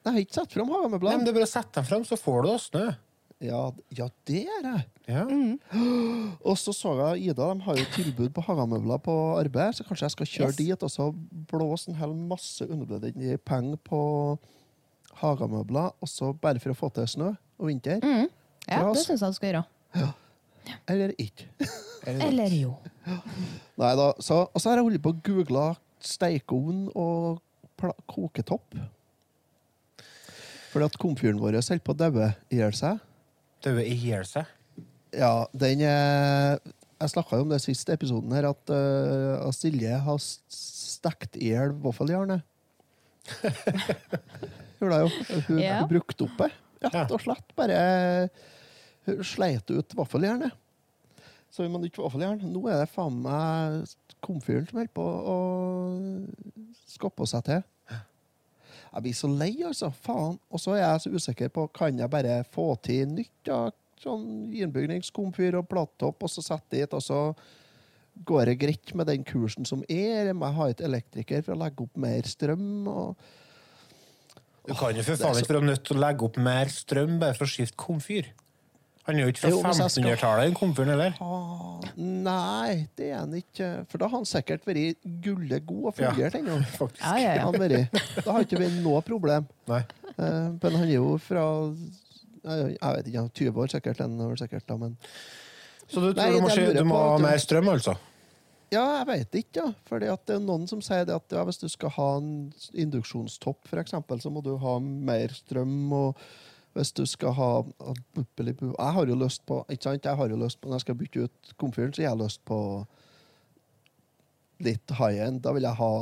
Jeg 0.03 0.11
har 0.17 0.25
ikke 0.25 0.39
satt 0.41 0.55
fram 0.57 0.71
Nei, 0.73 1.17
men 1.17 1.25
du 1.27 1.33
bare 1.37 1.47
setter 1.47 1.79
dem 1.81 1.87
fram, 1.87 2.05
så 2.09 2.19
får 2.19 2.43
du 2.43 2.49
da 2.51 2.59
snø. 2.59 2.85
Ja, 3.43 3.61
ja, 3.95 4.07
det 4.31 4.45
er 4.47 4.67
jeg. 4.69 4.83
Ja. 5.11 5.23
Og 6.49 6.59
så 6.59 6.75
så 6.75 6.93
jeg 6.99 7.31
Ida, 7.33 7.49
de 7.55 7.65
har 7.67 7.79
jo 7.79 7.87
tilbud 7.95 8.31
på 8.35 8.45
hagemøbler 8.47 9.01
på 9.03 9.15
arbeid, 9.41 9.75
så 9.79 9.87
kanskje 9.87 10.07
jeg 10.09 10.15
skal 10.17 10.31
kjøre 10.33 10.51
Yes. 10.53 10.59
dit 10.61 10.83
og 10.87 10.91
så 10.95 11.09
blåse 11.51 11.91
en 11.91 11.99
hel 11.99 12.15
masse 12.15 12.67
unødvendige 12.67 13.39
penger 13.43 13.79
på 13.87 14.03
hagemøbler, 15.21 15.93
også 16.03 16.33
bare 16.41 16.61
for 16.63 16.73
å 16.73 16.79
få 16.79 16.89
til 16.97 17.07
snø 17.11 17.31
og 17.59 17.69
vinter. 17.69 18.01
Mm. 18.03 18.29
Ja, 18.69 18.81
Ja, 18.81 18.93
det 18.95 19.03
syns 19.05 19.21
jeg 19.23 19.35
du 19.35 19.39
skal 19.39 19.49
gjøre. 19.53 19.65
Eller 20.93 21.13
ikke. 21.19 21.49
Eller 22.07 22.53
jo. 22.55 22.77
Nei 23.79 23.93
da. 23.99 24.13
Så, 24.23 24.45
og 24.47 24.61
så 24.63 24.71
har 24.71 24.79
jeg 24.79 24.87
holdt 24.87 25.03
på 25.03 25.11
å 25.13 25.21
google 25.27 25.65
stekeovn 26.03 26.85
og 26.99 27.41
pla- 27.79 27.97
koketopp. 28.11 28.77
Fordi 30.73 30.87
at 30.87 30.97
komfyren 31.03 31.41
vår 31.43 31.59
holder 31.59 31.83
på 31.85 31.93
å 31.93 31.99
daue 31.99 32.31
i 32.55 32.61
hjel 32.63 32.73
seg. 32.79 33.03
Daue 33.67 33.83
i 33.85 33.97
hjel 34.07 34.25
seg. 34.27 34.47
Ja, 35.13 35.45
den 35.53 35.83
er 35.85 36.57
Jeg 37.03 37.11
snakka 37.13 37.37
jo 37.37 37.45
om 37.45 37.51
det 37.51 37.59
siste 37.61 37.93
episoden 37.99 38.31
her, 38.33 38.47
at 38.55 38.71
uh, 38.71 39.51
Silje 39.53 39.99
har 40.07 40.19
stekt 40.23 41.35
i 41.37 41.51
hjel 41.51 41.75
vaffeljernet. 41.83 42.47
Gjorde 44.83 44.99
jeg 44.99 45.07
jo. 45.07 45.43
Hun, 45.47 45.59
Ja. 45.63 45.77
hun 45.81 45.89
brukte 45.93 46.27
opp 46.27 46.41
det. 46.43 46.51
Rett 46.83 47.13
og 47.15 47.21
slett. 47.23 47.53
Bare 47.55 47.79
hun 49.07 49.23
sleit 49.27 49.71
ut 49.71 49.95
vaffeljernet. 49.99 50.51
Så 51.53 51.63
vi 51.63 51.69
må 51.71 51.79
nytte 51.83 52.03
vaffeljern. 52.03 52.41
Nå 52.51 52.63
er 52.73 52.81
det 52.83 52.89
faen 52.91 53.21
meg 53.23 53.87
komfyren 54.25 54.67
som 54.69 54.79
holder 54.81 54.93
på 54.97 55.05
å 55.05 55.37
skoppe 56.89 57.27
seg 57.29 57.45
til. 57.47 57.63
Jeg 58.93 59.05
blir 59.07 59.17
så 59.17 59.29
lei, 59.31 59.53
altså. 59.65 59.89
Faen. 60.05 60.39
Og 60.53 60.61
så 60.61 60.75
er 60.77 60.83
jeg 60.83 61.05
så 61.07 61.13
usikker 61.17 61.49
på 61.55 61.67
kan 61.73 61.97
jeg 61.99 62.11
bare 62.13 62.43
få 62.53 62.75
til 62.85 63.07
nytt. 63.09 63.31
da? 63.49 63.71
Sånn 64.03 64.51
innbygningskomfyr 64.59 65.55
og 65.61 65.69
platetopp, 65.71 66.25
og 66.27 66.31
så 66.33 66.43
sette 66.43 66.75
dit, 66.81 66.93
og 66.93 67.01
så 67.05 67.21
går 68.27 68.51
det 68.51 68.59
greit 68.61 68.95
med 68.99 69.07
den 69.09 69.23
kursen 69.25 69.65
som 69.69 69.85
er. 69.89 70.27
Jeg 70.27 70.35
må 70.37 70.51
ha 70.53 70.67
et 70.69 70.83
elektriker 70.85 71.45
for 71.47 71.55
å 71.55 71.61
legge 71.63 71.87
opp 71.87 71.97
mer 71.97 72.23
strøm. 72.29 72.89
og 72.91 73.17
Du 74.69 74.77
kan 74.79 74.95
jo 74.95 75.03
for 75.07 75.19
faen 75.19 75.41
ikke 75.43 75.57
være 75.57 75.67
nødt 75.67 75.83
til 75.89 75.99
å 75.99 76.03
legge 76.05 76.29
opp 76.29 76.39
mer 76.39 76.71
strøm 76.71 77.19
bare 77.23 77.35
for 77.39 77.49
å 77.49 77.51
skifte 77.51 77.79
komfyr. 77.81 78.31
Han 79.09 79.19
er 79.19 79.25
jo 79.27 79.33
ikke 79.33 79.41
fra 79.43 79.49
hvis 79.51 79.81
jeg 79.81 79.91
skal 79.91 80.05
1500-tallet, 80.05 80.45
den 80.47 80.55
komfyren 80.55 80.93
heller. 80.93 81.17
Ah, 81.19 81.87
Nei, 81.99 82.85
det 82.99 83.09
er 83.09 83.17
han 83.19 83.33
ikke. 83.35 83.71
For 83.91 83.99
da 83.99 84.07
har 84.07 84.21
han 84.21 84.29
sikkert 84.31 84.69
vært 84.69 85.09
gullegod 85.25 85.89
og 85.91 85.97
fungert 85.97 86.37
ennå. 86.39 86.61
Faktisk. 86.79 87.03
Ja, 87.03 87.17
ja, 87.19 87.33
ja. 87.41 88.05
Da 88.21 88.37
har 88.37 88.47
ikke 88.47 88.61
vært 88.63 88.79
noe 88.85 89.03
problem. 89.07 89.51
Nei. 89.73 89.83
Uh, 90.13 90.55
men 90.55 90.79
han 90.79 90.87
er 90.87 90.95
jo 90.95 91.17
fra 91.25 91.49
jeg 92.43 92.77
jeg 92.77 92.95
vet 92.97 93.11
ikke, 93.11 93.27
20 93.43 93.61
år 93.65 93.75
sikkert. 93.75 94.05
Sikkert 94.39 94.71
da, 94.71 94.79
men 94.79 94.97
Så 95.89 95.99
du 95.99 96.13
tror 96.13 96.23
Nei, 96.23 96.31
du 96.37 96.43
må, 96.47 96.55
du 96.79 96.85
må 96.87 97.03
ha 97.03 97.19
mer 97.23 97.43
strøm, 97.43 97.75
altså? 97.75 97.97
Ja, 98.73 98.85
jeg 99.03 99.09
vet 99.11 99.37
ikke, 99.43 99.67
ja. 99.67 99.73
Fordi 99.89 100.09
at 100.09 100.25
det 100.29 100.39
er 100.39 100.45
noen 100.45 100.65
som 100.71 100.81
sier 100.85 101.05
det 101.09 101.15
at 101.17 101.35
ja, 101.35 101.43
hvis 101.45 101.61
du 101.61 101.69
skal 101.69 101.93
ha 101.99 102.09
en 102.21 102.33
induksjonstopp, 102.73 103.69
for 103.69 103.83
eksempel, 103.83 104.21
så 104.23 104.33
må 104.33 104.41
du 104.45 104.55
ha 104.63 104.79
mer 104.81 105.35
strøm. 105.37 105.93
og 105.93 106.25
hvis 106.73 106.93
du 106.97 107.05
skal 107.05 107.35
ha 107.37 107.51
Jeg 108.17 108.93
har 108.97 109.07
jo 109.07 109.15
lyst 109.21 109.45
på 109.45 109.61
ikke 109.69 109.83
sant? 109.83 110.05
Jeg 110.09 110.17
har 110.17 110.29
jo 110.29 110.37
lyst 110.41 110.61
på, 110.61 110.69
Når 110.69 110.81
jeg 110.81 110.87
skal 110.87 110.95
bytte 110.95 111.25
ut 111.27 111.55
komfyren, 111.61 111.93
så 111.93 112.03
har 112.03 112.15
jeg 112.15 112.25
lyst 112.25 112.45
på 112.49 112.59
litt 114.63 114.95
high 114.97 115.21
end. 115.27 115.43
Da 115.43 115.53
vil 115.53 115.67
jeg 115.67 115.75
ha 115.77 115.93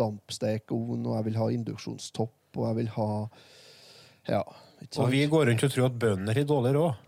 dampstekeovn, 0.00 1.06
og 1.06 1.16
jeg 1.18 1.24
vil 1.28 1.38
ha 1.38 1.48
induksjonstopp, 1.54 2.56
og 2.56 2.64
jeg 2.66 2.76
vil 2.82 2.94
ha 2.96 3.10
Ja? 4.28 4.42
Og 4.98 5.10
vi 5.10 5.26
går 5.26 5.46
rundt 5.48 5.62
og 5.64 5.70
tror 5.72 5.86
at 5.88 5.98
bønder 5.98 6.34
har 6.34 6.44
dårlig 6.44 6.74
råd. 6.76 7.07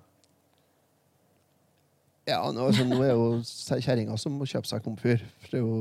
Ja, 2.30 2.40
nå, 2.54 2.68
altså, 2.70 2.86
nå 2.86 3.00
er 3.04 3.14
jo 3.14 3.80
kjerringa 3.82 4.18
som 4.20 4.36
må 4.38 4.48
kjøpe 4.48 4.70
seg 4.70 4.84
komfyr. 4.84 5.24
For 5.42 5.54
det 5.54 5.60
er 5.60 5.64
jo 5.66 5.80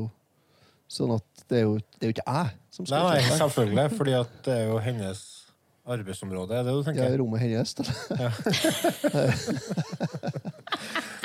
sånn 0.90 1.14
at 1.14 1.44
det 1.50 1.60
er 1.60 1.68
jo, 1.68 1.76
det 1.78 2.06
er 2.06 2.10
jo 2.10 2.16
ikke 2.16 2.26
jeg 2.26 2.56
som 2.74 2.86
skal 2.88 3.06
nei, 3.06 3.20
kjøpe. 3.22 3.38
selvfølgelig, 3.44 3.86
fordi 3.98 4.16
det 4.46 4.56
er 4.56 4.64
jo 4.70 4.80
hennes 4.82 5.20
arbeidsområde. 5.90 6.54
Er 6.54 6.66
det 6.66 6.74
du 6.74 6.82
tenker? 6.86 7.06
Ja, 7.06 7.18
rommet 7.18 7.40
hennes. 7.42 7.74
Ja. 8.20 8.30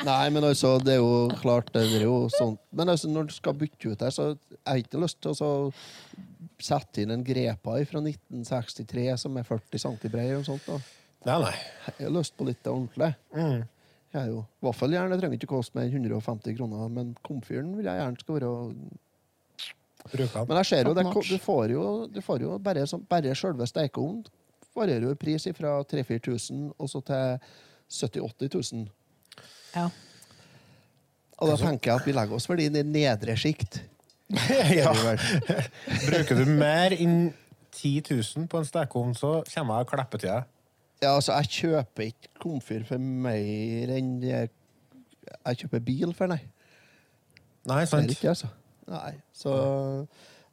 Nei, 0.06 0.30
men 0.30 0.44
altså, 0.46 0.76
det 0.82 0.96
er 0.96 1.00
jo 1.00 1.28
klart 1.40 1.72
det 1.74 1.82
er 1.86 2.06
jo 2.06 2.16
sånn. 2.32 2.56
Men 2.76 2.92
altså, 2.92 3.10
når 3.10 3.30
du 3.30 3.34
skal 3.36 3.56
bytte 3.58 3.90
ut 3.92 4.02
her, 4.04 4.12
så 4.14 4.30
har 4.32 4.78
jeg 4.78 4.86
ikke 4.86 5.02
lyst 5.02 5.18
til 5.22 5.32
å 5.32 5.38
så 5.38 5.50
sette 6.62 7.02
inn 7.02 7.12
en 7.12 7.24
grepa 7.26 7.76
fra 7.88 8.00
1963 8.00 9.08
som 9.20 9.36
er 9.36 9.46
40 9.46 9.82
cm 9.82 9.96
bred. 10.12 10.52
Nei, 11.26 11.38
nei. 11.42 11.56
Jeg 11.96 12.06
har 12.06 12.14
lyst 12.14 12.36
på 12.38 12.46
litt 12.48 12.70
ordentlig. 12.70 13.12
Mm. 13.34 13.64
Jeg 14.16 14.22
er 14.22 14.30
jo, 14.32 14.44
Vaffeljern 14.64 15.12
det 15.12 15.18
trenger 15.20 15.36
ikke 15.36 15.50
koste 15.50 15.76
mer 15.76 15.90
enn 15.90 16.06
150 16.08 16.56
kroner, 16.56 16.86
men 16.88 17.10
komfyren 17.26 17.74
vil 17.76 17.84
jeg 17.84 18.00
gjerne 18.00 18.22
skal 18.22 18.38
være 18.38 18.52
Bruker. 20.06 20.46
Men 20.46 20.60
jeg 20.60 20.68
ser 20.70 20.86
jo, 20.86 20.94
det, 20.94 21.04
du 21.04 21.38
får 21.42 21.72
jo, 21.74 21.84
du 22.06 22.20
får 22.22 22.44
jo 22.44 22.58
bare, 22.62 22.86
som, 22.86 23.02
bare 23.10 23.34
selve 23.34 23.66
stekeovnen 23.66 24.22
varierer 24.76 25.08
jo 25.08 25.14
i 25.14 25.18
pris 25.18 25.48
fra 25.56 25.80
3000-4000 25.88 26.68
og 26.76 26.90
så 26.92 27.00
til 27.08 27.38
70 27.90 28.20
000-80 28.44 28.74
000. 28.76 28.88
Ja. 29.74 29.86
Og 31.36 31.50
da 31.50 31.56
tenker 31.60 31.90
jeg 31.90 32.00
at 32.00 32.08
vi 32.08 32.14
legger 32.16 32.38
oss 32.38 32.48
vel 32.48 32.62
i 32.64 32.68
nedre 32.70 33.36
sjikt. 33.40 33.80
ja. 34.78 34.92
Bruker 34.92 36.38
du 36.38 36.44
mer 36.50 36.94
enn 36.96 37.32
10 37.76 38.02
000 38.08 38.46
på 38.52 38.60
en 38.60 38.68
stekeovn, 38.68 39.16
så 39.16 39.40
kommer 39.52 39.80
jeg 39.80 39.88
og 39.88 39.90
klipper 39.92 40.22
til 40.22 40.32
deg. 40.32 40.52
Ja, 41.02 41.14
altså, 41.14 41.34
jeg 41.36 41.50
kjøper 41.58 42.08
ikke 42.10 42.30
komfyr 42.40 42.86
for 42.88 43.02
mer 43.02 43.92
enn 43.96 44.14
jeg, 44.24 44.48
jeg 45.28 45.60
kjøper 45.62 45.84
bil 45.84 46.14
for, 46.16 46.30
nei. 46.32 46.40
Nei, 47.66 47.82
sant. 47.90 48.10
Ikke, 48.14 48.32
altså. 48.32 48.48
Nei, 48.88 49.12
så 49.34 49.52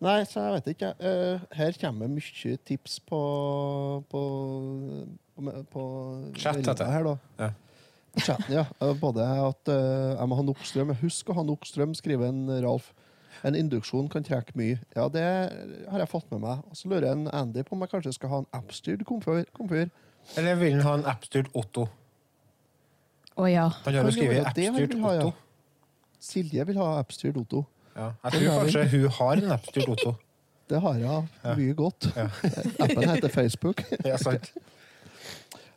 Nei, 0.04 0.18
så 0.28 0.42
jeg 0.44 0.56
vet 0.58 0.66
ikke. 0.74 0.90
Uh, 1.00 1.44
her 1.56 1.78
kommer 1.80 2.10
mye 2.12 2.58
tips 2.68 2.98
på 3.08 3.20
på, 4.12 4.24
på, 5.38 5.54
på 5.72 5.84
Chat, 6.36 6.60
heter 6.60 6.90
her, 6.92 7.08
da. 7.08 7.14
Ja. 7.40 7.52
Chatten, 8.20 8.52
ja. 8.54 8.66
Eh, 8.82 8.92
Både 9.00 9.24
at 9.26 9.72
uh, 9.72 10.20
jeg 10.20 10.28
må 10.30 10.38
ha 10.38 10.46
nok 10.46 10.66
strøm. 10.68 10.92
Husk 11.02 11.32
å 11.32 11.38
ha 11.38 11.46
nok 11.48 11.66
strøm, 11.66 11.96
skriver 11.98 12.30
en 12.34 12.52
Ralf. 12.66 12.92
En 13.48 13.56
induksjon 13.58 14.10
kan 14.12 14.26
trekke 14.26 14.54
mye. 14.60 14.82
Ja, 14.96 15.08
det 15.12 15.24
har 15.24 16.04
jeg 16.04 16.12
fått 16.12 16.30
med 16.32 16.44
meg. 16.44 16.62
Og 16.70 16.78
så 16.78 16.92
lurer 16.92 17.10
en 17.14 17.26
Andy 17.34 17.64
på 17.66 17.78
om 17.78 17.86
jeg 17.86 17.94
kanskje 17.96 18.14
skal 18.20 18.32
ha 18.34 18.42
en 18.44 18.52
appstyrt 18.60 19.06
komfyr. 19.08 19.48
komfyr. 19.56 19.90
Eller 20.38 20.58
vil 20.60 20.74
han 20.78 20.86
ha 20.88 20.94
en 21.00 21.06
appstyrt 21.14 21.52
Otto? 21.54 21.88
Å 23.34 23.48
ja. 23.50 23.68
Han 23.86 23.96
har 23.98 24.08
jo 24.08 24.14
skrevet 24.16 24.46
appstyrt 24.50 24.98
ha, 25.02 25.14
ja? 25.18 25.28
Otto. 25.28 25.34
Silje 26.24 26.66
vil 26.70 26.80
ha 26.80 26.90
appstyrt 27.02 27.40
Otto. 27.42 27.64
Ja. 27.94 28.12
Jeg 28.26 28.36
tror 28.38 28.62
kanskje 28.64 28.86
hun 28.94 29.08
har 29.20 29.42
en 29.42 29.56
appstyrt 29.58 29.92
Otto. 29.96 30.16
Det 30.72 30.80
har 30.80 30.96
jeg. 30.98 31.26
Mye 31.60 31.74
godt. 31.78 32.08
Appen 32.84 33.10
heter 33.10 33.30
Facebook. 33.30 33.84
Ja, 34.08 34.16
sant. 34.22 34.48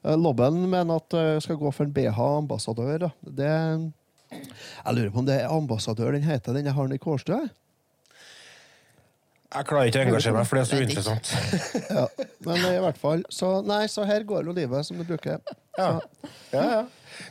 Eh, 0.06 0.14
Lobben 0.14 0.60
mener 0.70 1.02
at 1.02 1.16
jeg 1.18 1.42
skal 1.44 1.58
gå 1.60 1.72
for 1.74 1.88
en 1.88 1.92
BH-ambassadør. 1.96 3.08
Det, 3.26 3.50
jeg 4.30 4.96
lurer 4.96 5.10
på 5.12 5.20
om 5.24 5.26
det 5.28 5.40
er 5.42 5.52
ambassadør 5.52 6.14
den 6.14 6.24
heter, 6.24 6.54
den 6.56 6.70
jeg 6.70 6.76
har 6.78 6.94
i 6.94 7.00
Kårstø? 7.02 7.42
Jeg 9.56 9.66
klarer 9.70 9.88
ikke 9.88 10.00
å 10.02 10.04
engasjere 10.06 10.34
meg, 10.36 10.46
for 10.48 10.58
det 10.58 10.62
er 10.64 10.68
så 10.70 10.80
interessant. 10.84 11.32
Ja. 11.96 12.04
Men 12.46 12.62
i 12.68 12.76
hvert 12.82 12.98
fall, 13.00 13.22
så, 13.32 13.48
nei, 13.66 13.82
så 13.90 14.04
her 14.08 14.24
går 14.28 14.44
jo 14.48 14.54
livet 14.56 14.86
som 14.86 14.98
det 15.00 15.06
bruker. 15.08 15.38
Ja. 15.78 15.88
Ja, 16.52 16.62
ja. 16.62 16.80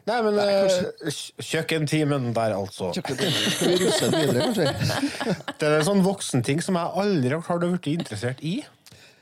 Nei, 0.09 0.15
men 0.25 0.39
eh, 0.41 0.77
kj- 1.13 1.43
kjøkkentimen 1.45 2.31
der, 2.33 2.55
altså. 2.57 2.89
Den 2.95 4.15
videre, 4.15 4.47
kanskje? 4.47 4.71
Det 5.59 5.67
er 5.67 5.75
en 5.79 5.85
sånn 5.87 6.01
voksenting 6.05 6.63
som 6.65 6.77
jeg 6.79 6.97
aldri 7.03 7.33
har 7.35 7.43
klart 7.45 7.65
å 7.67 7.69
bli 7.75 7.93
interessert 7.99 8.41
i. 8.45 8.55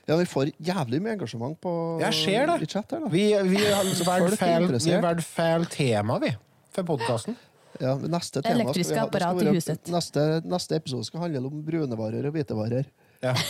Ja, 0.07 0.17
vi 0.19 0.25
får 0.27 0.49
jævlig 0.59 0.99
mye 1.03 1.13
engasjement 1.17 1.55
på 1.63 1.73
Jeg 2.01 2.15
ser 2.17 2.49
det. 2.51 2.57
i 2.65 2.69
chat 2.73 2.91
her, 2.95 3.03
da. 3.05 3.11
Vi, 3.11 3.25
vi 3.51 3.61
har 3.67 3.87
Så 3.95 4.07
valgt 4.07 4.35
feil, 4.39 4.67
har 4.67 5.03
valgt 5.05 5.27
feil 5.27 5.67
tema, 5.71 6.17
vi, 6.23 6.33
for 6.75 6.87
podkasten. 6.93 7.37
Ja, 7.81 7.95
neste 7.97 8.41
tema 8.41 8.43
skal 8.43 8.57
vi 8.57 8.61
Elektriske 8.61 8.99
ha- 8.99 9.07
apparat 9.07 9.33
skal 9.33 9.39
apparat 9.39 9.53
i 9.53 9.57
huset. 9.57 9.91
Neste, 9.93 10.25
neste 10.45 10.77
episode 10.77 11.07
skal 11.07 11.25
handle 11.25 11.47
om 11.49 11.63
brune 11.65 11.97
varer 11.97 12.27
og 12.29 12.35
hvite 12.35 12.57
varer. 12.57 12.89
Ja. 13.23 13.33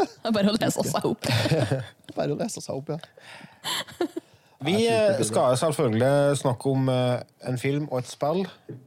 Det 0.00 0.28
er 0.28 0.32
bare 0.32 0.52
å 0.52 0.56
lese 0.56 0.82
seg 0.86 1.06
opp. 1.08 1.26
Bare 2.16 2.32
å 2.32 2.38
lese 2.38 2.60
seg 2.62 2.76
opp, 2.76 2.92
ja. 2.94 4.08
Vi 4.60 4.74
eh, 4.88 5.20
skal 5.24 5.56
selvfølgelig 5.56 6.36
snakke 6.40 6.72
om 6.72 6.88
eh, 6.92 7.22
en 7.48 7.56
film 7.60 7.86
og 7.88 8.02
et 8.02 8.10
spill 8.10 8.42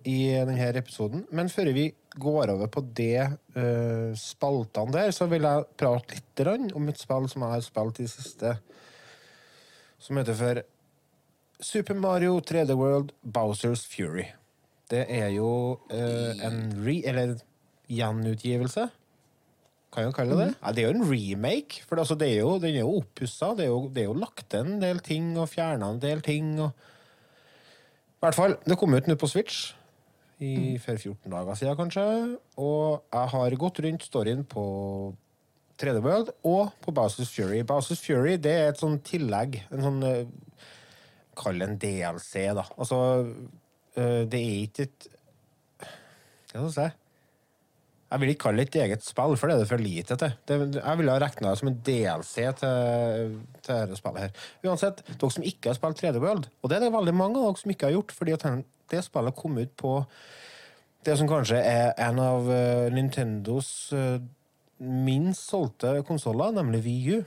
i 0.09 0.17
denne 0.33 0.67
episoden. 0.77 1.23
Men 1.33 1.49
før 1.49 1.71
vi 1.73 1.87
går 2.21 2.51
over 2.53 2.69
på 2.69 2.83
de 2.93 3.09
eh, 3.23 4.11
spaltene 4.19 4.93
der, 4.93 5.13
så 5.15 5.25
vil 5.31 5.47
jeg 5.49 5.65
prate 5.81 6.13
litt 6.19 6.75
om 6.77 6.91
et 6.91 7.01
spill 7.01 7.25
som 7.31 7.45
jeg 7.45 7.55
har 7.55 7.65
spilt 7.65 8.01
i 8.01 8.05
det 8.05 8.13
siste, 8.13 8.53
som 10.03 10.21
heter 10.21 10.37
for 10.37 10.61
Super 11.63 11.95
Mario 11.95 12.39
3D 12.43 12.75
World 12.75 13.13
Bowsers 13.23 13.85
Fury. 13.87 14.25
Det 14.91 15.05
er 15.09 15.29
jo 15.33 15.49
eh, 15.93 16.35
en 16.45 16.59
re... 16.83 16.97
Eller 17.09 17.37
gjenutgivelse. 17.93 18.87
Kan 19.93 20.07
jeg 20.07 20.15
kalle 20.17 20.35
det 20.37 20.47
det? 20.47 20.55
Ja, 20.63 20.71
det 20.73 20.83
er 20.83 20.87
jo 20.89 20.95
en 20.97 21.07
remake. 21.09 21.83
For 21.87 22.01
altså, 22.01 22.15
det 22.19 22.31
er 22.33 22.39
jo, 22.41 22.55
den 22.61 22.73
er 22.75 22.81
jo 22.83 22.97
oppussa. 22.99 23.51
Det, 23.57 23.67
jo- 23.69 23.89
det 23.93 24.03
er 24.03 24.09
jo 24.09 24.17
lagt 24.17 24.47
til 24.51 24.65
en 24.65 24.79
del 24.81 24.99
ting 25.05 25.31
og 25.37 25.49
fjerna 25.51 25.91
en 25.93 26.01
del 26.03 26.23
ting. 26.25 26.53
Og... 26.63 26.71
I 28.17 28.25
hvert 28.25 28.37
fall, 28.39 28.55
det 28.65 28.77
kom 28.79 28.95
ut 28.97 29.09
nå 29.09 29.17
på 29.19 29.29
Switch 29.29 29.73
i 30.43 30.75
for 30.81 30.97
14 30.99 31.29
dager 31.31 31.55
siden, 31.59 31.77
kanskje. 31.79 32.05
Og 32.59 33.03
jeg 33.13 33.29
har 33.35 33.57
gått 33.61 33.79
rundt 33.85 34.07
storyen 34.09 34.41
på 34.49 34.63
3D 35.79 36.01
World 36.03 36.33
og 36.47 36.73
på 36.83 36.93
Bowsers 36.95 37.31
Fury. 37.33 37.61
Bowsers 37.67 38.01
Fury 38.03 38.35
det 38.41 38.51
er 38.63 38.71
et 38.73 38.81
sånn 38.81 38.97
tillegg. 39.05 39.61
En 39.71 39.85
sånn 39.85 40.01
Kall 41.39 41.61
det 41.61 41.69
en 41.69 41.79
DLC, 41.81 42.47
da. 42.57 42.65
Altså, 42.77 42.99
eh, 43.97 44.21
det 44.29 44.41
er 44.41 44.59
ikke 44.67 44.89
et 44.89 45.09
Hva 46.53 46.67
skal 46.67 46.67
jeg 46.67 46.75
si? 46.75 46.91
Jeg 48.13 48.21
vil 48.21 48.29
ikke 48.29 48.43
kalle 48.43 48.61
det 48.61 48.75
et 48.75 48.83
eget 48.83 49.01
spill, 49.01 49.31
for 49.41 49.49
det 49.49 49.55
er 49.55 49.63
det 49.63 49.69
for 49.71 49.81
lite 49.81 50.15
til. 50.21 50.33
Det, 50.45 50.57
jeg 50.75 50.97
ville 50.99 51.13
ha 51.15 51.21
regna 51.23 51.49
det 51.49 51.57
som 51.57 51.69
en 51.71 51.79
DLC 51.87 52.43
til, 52.59 53.39
til 53.65 53.71
dette 53.73 53.97
spillet 53.97 54.27
her. 54.27 54.43
Uansett, 54.67 55.01
dere 55.09 55.33
som 55.33 55.47
ikke 55.49 55.71
har 55.71 55.79
spilt 55.79 56.03
3D 56.03 56.21
World, 56.21 56.45
og 56.61 56.69
det 56.69 56.77
er 56.77 56.85
det 56.85 56.91
veldig 56.93 57.15
mange 57.17 57.41
av 57.41 57.47
dere 57.47 57.61
som 57.63 57.73
ikke 57.73 57.89
har 57.89 57.95
gjort, 57.95 58.13
fordi 58.13 58.37
det 58.93 59.01
spillet 59.07 59.39
kom 59.39 59.57
ut 59.57 59.73
på 59.81 59.95
det 61.03 61.17
som 61.19 61.31
kanskje 61.31 61.57
er 61.57 61.95
en 62.05 62.21
av 62.21 62.51
eh, 62.53 62.93
Nintendos 62.93 63.71
eh, 63.97 64.21
minst 64.83 65.49
solgte 65.49 65.97
konsoller, 66.07 66.53
nemlig 66.53 66.83
Wii 66.85 67.17
U. 67.17 67.23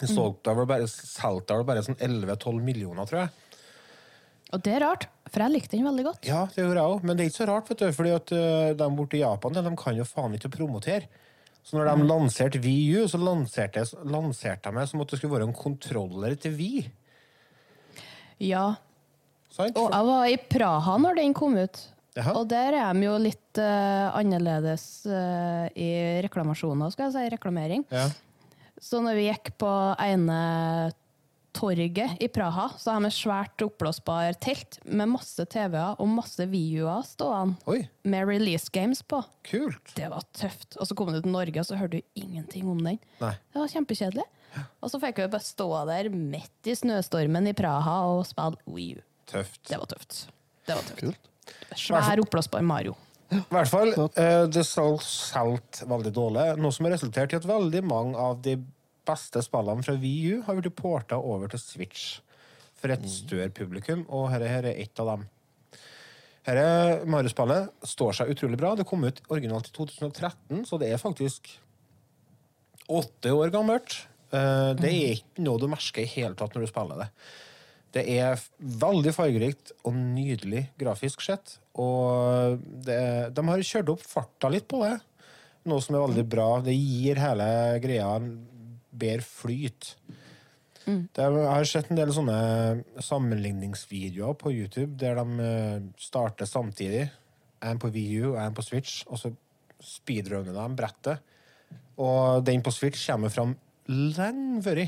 Den 0.00 0.10
solgte 0.10 0.54
vel 0.56 0.68
bare, 0.68 0.88
solgte 0.88 1.56
vel 1.58 1.66
bare 1.68 1.84
sånn 1.84 1.98
11-12 2.00 2.60
millioner, 2.64 3.08
tror 3.08 3.24
jeg. 3.24 3.32
Og 4.50 4.62
det 4.66 4.72
er 4.74 4.82
rart, 4.82 5.06
for 5.30 5.44
jeg 5.44 5.54
likte 5.54 5.76
den 5.76 5.86
veldig 5.86 6.04
godt. 6.08 6.26
Ja, 6.26 6.42
det 6.50 6.64
gjorde 6.64 6.82
jeg 6.82 6.94
òg, 6.94 7.04
men 7.06 7.16
det 7.16 7.24
er 7.24 7.30
ikke 7.30 7.38
så 7.38 7.48
rart, 7.50 7.68
vet 7.70 7.82
du, 7.82 7.90
fordi 7.94 8.14
at 8.16 8.32
øh, 8.34 8.70
de 8.80 8.88
borte 8.98 9.18
i 9.18 9.22
Japan 9.22 9.54
de 9.54 9.74
kan 9.78 9.98
jo 9.98 10.06
faen 10.08 10.34
ikke 10.38 10.50
promotere. 10.56 11.06
Så 11.62 11.76
når 11.76 11.90
de 11.90 12.08
lanserte 12.08 12.58
VU, 12.64 13.04
så 13.06 13.20
lanserte, 13.20 13.84
lanserte 14.08 14.72
de 14.74 14.86
som 14.88 15.02
at 15.04 15.12
det 15.12 15.20
skulle 15.20 15.36
være 15.36 15.46
en 15.50 15.54
kontroller 15.54 16.34
til 16.40 16.56
Vi. 16.56 16.72
Ja. 18.40 18.72
Sant? 19.52 19.76
Og 19.76 19.92
jeg 19.92 20.08
var 20.08 20.26
i 20.32 20.38
Praha 20.50 20.96
når 20.98 21.20
den 21.20 21.36
kom 21.36 21.58
ut. 21.60 21.82
Jaha. 22.16 22.34
Og 22.40 22.48
der 22.50 22.74
er 22.80 22.96
de 22.96 23.04
jo 23.06 23.12
litt 23.22 23.60
eh, 23.60 24.06
annerledes 24.18 24.84
eh, 25.06 25.66
i 25.78 25.90
reklamasjoner, 26.24 26.90
skal 26.90 27.06
jeg 27.06 27.14
si. 27.14 27.26
Reklamering. 27.36 27.84
Ja. 27.92 28.08
Så 28.80 29.02
når 29.04 29.18
vi 29.18 29.26
gikk 29.28 29.52
på 29.60 29.70
ene 30.00 30.40
torget 31.52 32.20
i 32.22 32.28
Praha, 32.32 32.68
så 32.78 32.94
har 32.94 33.02
vi 33.04 33.10
svært 33.12 33.62
oppblåsbar 33.64 34.36
telt 34.40 34.78
med 34.86 35.10
masse 35.10 35.44
TV-er 35.50 35.98
og 36.00 36.08
masse 36.14 36.46
videoer 36.48 37.02
stående 37.08 37.58
Oi, 37.70 37.80
med 38.06 38.28
release 38.30 38.70
games 38.72 39.02
på. 39.02 39.18
kult. 39.50 39.92
Det 39.98 40.08
var 40.12 40.22
tøft. 40.32 40.78
Og 40.78 40.86
så 40.88 40.94
kom 40.96 41.10
du 41.12 41.18
til 41.20 41.32
Norge, 41.34 41.58
og 41.60 41.66
så 41.66 41.76
hørte 41.80 41.98
du 41.98 42.22
ingenting 42.22 42.68
om 42.70 42.78
den. 42.86 43.00
Nei. 43.20 43.34
Det 43.52 43.60
var 43.64 43.72
kjempekjedelig. 43.74 44.26
Og 44.82 44.90
så 44.90 44.98
fikk 45.02 45.20
vi 45.22 45.28
bare 45.30 45.46
stå 45.46 45.68
der 45.90 46.08
midt 46.14 46.70
i 46.70 46.74
snøstormen 46.78 47.50
i 47.50 47.54
Praha 47.54 48.00
og 48.14 48.24
spille 48.30 48.58
Wii 48.70 48.96
U. 48.98 49.04
Tøft. 49.30 49.60
Det 49.68 49.78
var 49.78 49.90
tøft. 49.90 50.24
Det 50.66 50.74
var 50.78 50.86
tøft. 50.88 51.04
Kult. 51.04 51.30
Svær 51.78 52.22
oppblåsbar 52.22 52.62
Mario. 52.66 52.96
I 53.30 53.38
hvert 53.52 53.70
fall, 53.70 53.92
eh, 54.18 54.44
det 54.50 54.64
solgte 54.66 55.06
solgt 55.06 55.82
veldig 55.86 56.12
dårlig, 56.16 56.46
noe 56.58 56.74
som 56.74 56.86
har 56.88 56.96
resultert 56.96 57.32
i 57.32 57.38
at 57.38 57.46
veldig 57.46 57.82
mange 57.86 58.18
av 58.18 58.40
de 58.42 58.56
beste 59.06 59.42
spillene 59.46 59.84
fra 59.86 59.94
Wii 59.98 60.32
U 60.34 60.42
har 60.46 60.58
blitt 60.58 60.74
porta 60.78 61.18
over 61.18 61.50
til 61.52 61.62
Switch 61.62 62.20
for 62.80 62.90
et 62.90 63.04
større 63.08 63.50
publikum, 63.54 64.02
og 64.08 64.32
dette 64.32 64.50
her 64.50 64.66
er 64.66 64.80
ett 64.82 64.98
av 65.02 65.12
dem. 65.12 65.28
Dette 66.48 67.06
Mario-spillet 67.06 67.86
står 67.86 68.16
seg 68.16 68.32
utrolig 68.32 68.58
bra. 68.58 68.74
Det 68.74 68.86
kom 68.88 69.04
ut 69.04 69.20
originalt 69.28 69.68
i 69.68 69.74
2013, 69.76 70.64
så 70.66 70.78
det 70.80 70.88
er 70.90 71.02
faktisk 71.02 71.52
åtte 72.90 73.30
år 73.36 73.52
gammelt. 73.54 74.00
Eh, 74.32 74.72
Det 74.74 74.90
er 74.90 75.14
ikke 75.18 75.44
noe 75.44 75.60
du 75.60 75.68
merker 75.68 76.02
i 76.02 76.10
hele 76.16 76.34
tatt 76.34 76.54
når 76.56 76.66
du 76.66 76.72
spiller 76.72 77.04
det. 77.04 77.08
Det 77.90 78.04
er 78.06 78.38
veldig 78.58 79.12
fargerikt 79.14 79.72
og 79.82 79.96
nydelig 79.98 80.68
grafisk 80.78 81.24
sett. 81.24 81.56
Og 81.80 82.60
det, 82.86 83.00
de 83.34 83.46
har 83.48 83.66
kjørt 83.66 83.94
opp 83.96 84.04
farta 84.06 84.50
litt 84.52 84.68
på 84.70 84.82
det, 84.84 84.94
noe 85.70 85.82
som 85.82 85.96
er 85.96 86.06
veldig 86.06 86.26
bra. 86.30 86.48
Det 86.64 86.76
gir 86.76 87.20
hele 87.20 87.48
greia 87.82 88.12
en 88.20 88.32
bedre 88.90 89.26
flyt. 89.26 89.94
Det, 90.90 91.22
jeg 91.22 91.46
har 91.46 91.66
sett 91.68 91.90
en 91.92 91.98
del 91.98 92.12
sånne 92.14 92.38
sammenligningsvideoer 93.04 94.36
på 94.40 94.52
YouTube 94.54 94.96
der 94.98 95.18
de 95.20 95.44
eh, 95.44 95.82
starter 96.00 96.48
samtidig. 96.48 97.04
En 97.62 97.78
på 97.80 97.90
VU 97.92 98.32
og 98.32 98.38
en 98.40 98.56
på 98.56 98.64
Switch, 98.64 99.02
og 99.06 99.20
så 99.20 99.30
speedrunner 99.84 100.56
de 100.56 100.78
brettet. 100.78 101.20
Og 102.00 102.40
den 102.46 102.64
på 102.64 102.72
Switch 102.72 103.04
kommer 103.10 103.32
fram 103.32 103.54
lenge 103.90 104.62
før. 104.64 104.82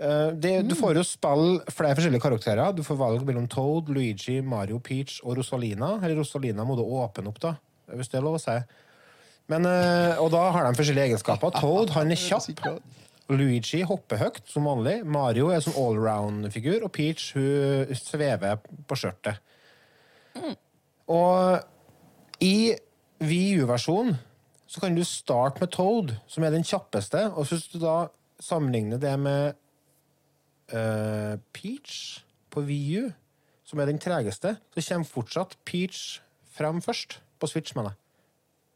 Eh, 0.00 0.28
det, 0.32 0.52
du 0.64 0.72
får 0.78 0.96
jo 0.96 1.04
spille 1.04 1.72
flere 1.72 1.96
forskjellige 1.98 2.24
karakterer. 2.24 2.72
Du 2.72 2.82
får 2.86 2.98
valg 3.00 3.24
mellom 3.28 3.48
Toad, 3.52 3.90
Luigi, 3.92 4.38
Mario, 4.40 4.80
Peach 4.80 5.18
og 5.24 5.36
Rosalina. 5.36 5.98
Eller 6.00 6.16
Rosalina 6.22 6.64
må 6.64 6.78
du 6.78 6.84
åpne 6.86 7.28
opp, 7.28 7.40
da, 7.42 7.54
hvis 7.92 8.08
det 8.08 8.20
er 8.20 8.24
lov 8.24 8.38
å 8.38 8.40
si. 8.40 8.56
Men, 9.50 9.66
eh, 9.68 10.16
og 10.22 10.30
da 10.32 10.46
har 10.54 10.64
de 10.66 10.78
forskjellige 10.78 11.10
egenskaper. 11.10 11.52
Toad 11.58 11.92
han 11.98 12.14
er 12.14 12.22
kjapp. 12.28 12.80
Luigi 13.30 13.84
hopper 13.86 14.18
høyt, 14.18 14.40
som 14.50 14.66
vanlig. 14.66 15.04
Mario 15.06 15.52
er 15.54 15.60
som 15.62 15.76
allround-figur. 15.78 16.80
Og 16.86 16.92
Peach 16.96 17.30
hun 17.36 17.92
svever 17.98 18.58
på 18.88 18.98
skjørtet. 18.98 19.38
Og 21.10 22.40
i 22.42 22.72
Wii 23.20 23.60
U-versjonen 23.60 24.16
så 24.70 24.80
kan 24.80 24.94
du 24.94 25.02
starte 25.04 25.60
med 25.60 25.72
Toad, 25.74 26.14
som 26.30 26.46
er 26.46 26.54
den 26.54 26.66
kjappeste. 26.66 27.26
Og 27.34 27.50
hvis 27.50 27.68
du 27.72 27.80
da 27.82 28.04
sammenligner 28.40 29.02
det 29.02 29.16
med 29.20 29.58
eh, 30.74 31.36
Peach 31.54 32.20
på 32.50 32.62
VU, 32.66 33.10
som 33.64 33.80
er 33.80 33.90
den 33.90 34.00
tregeste, 34.02 34.56
så 34.74 34.84
kommer 34.86 35.08
fortsatt 35.08 35.56
Peach 35.64 36.20
frem 36.56 36.80
først. 36.82 37.20
På 37.40 37.48
Switch, 37.48 37.72
mener 37.76 37.94
jeg. 37.94 37.98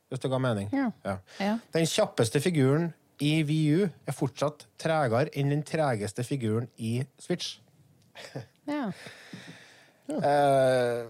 Hvis 0.08 0.22
det 0.22 0.30
ga 0.32 0.38
mening. 0.40 0.70
Ja. 0.72 0.90
Ja. 1.04 1.16
Ja. 1.40 1.56
Den 1.74 1.88
kjappeste 1.90 2.40
figuren 2.40 2.92
i 3.20 3.42
VU 3.44 3.84
er 3.84 4.16
fortsatt 4.16 4.64
tregere 4.80 5.28
enn 5.36 5.52
den 5.52 5.64
tregeste 5.66 6.24
figuren 6.24 6.70
i 6.76 7.02
Switch. 7.18 7.58
Ja. 8.64 8.86
Uh, 10.08 11.04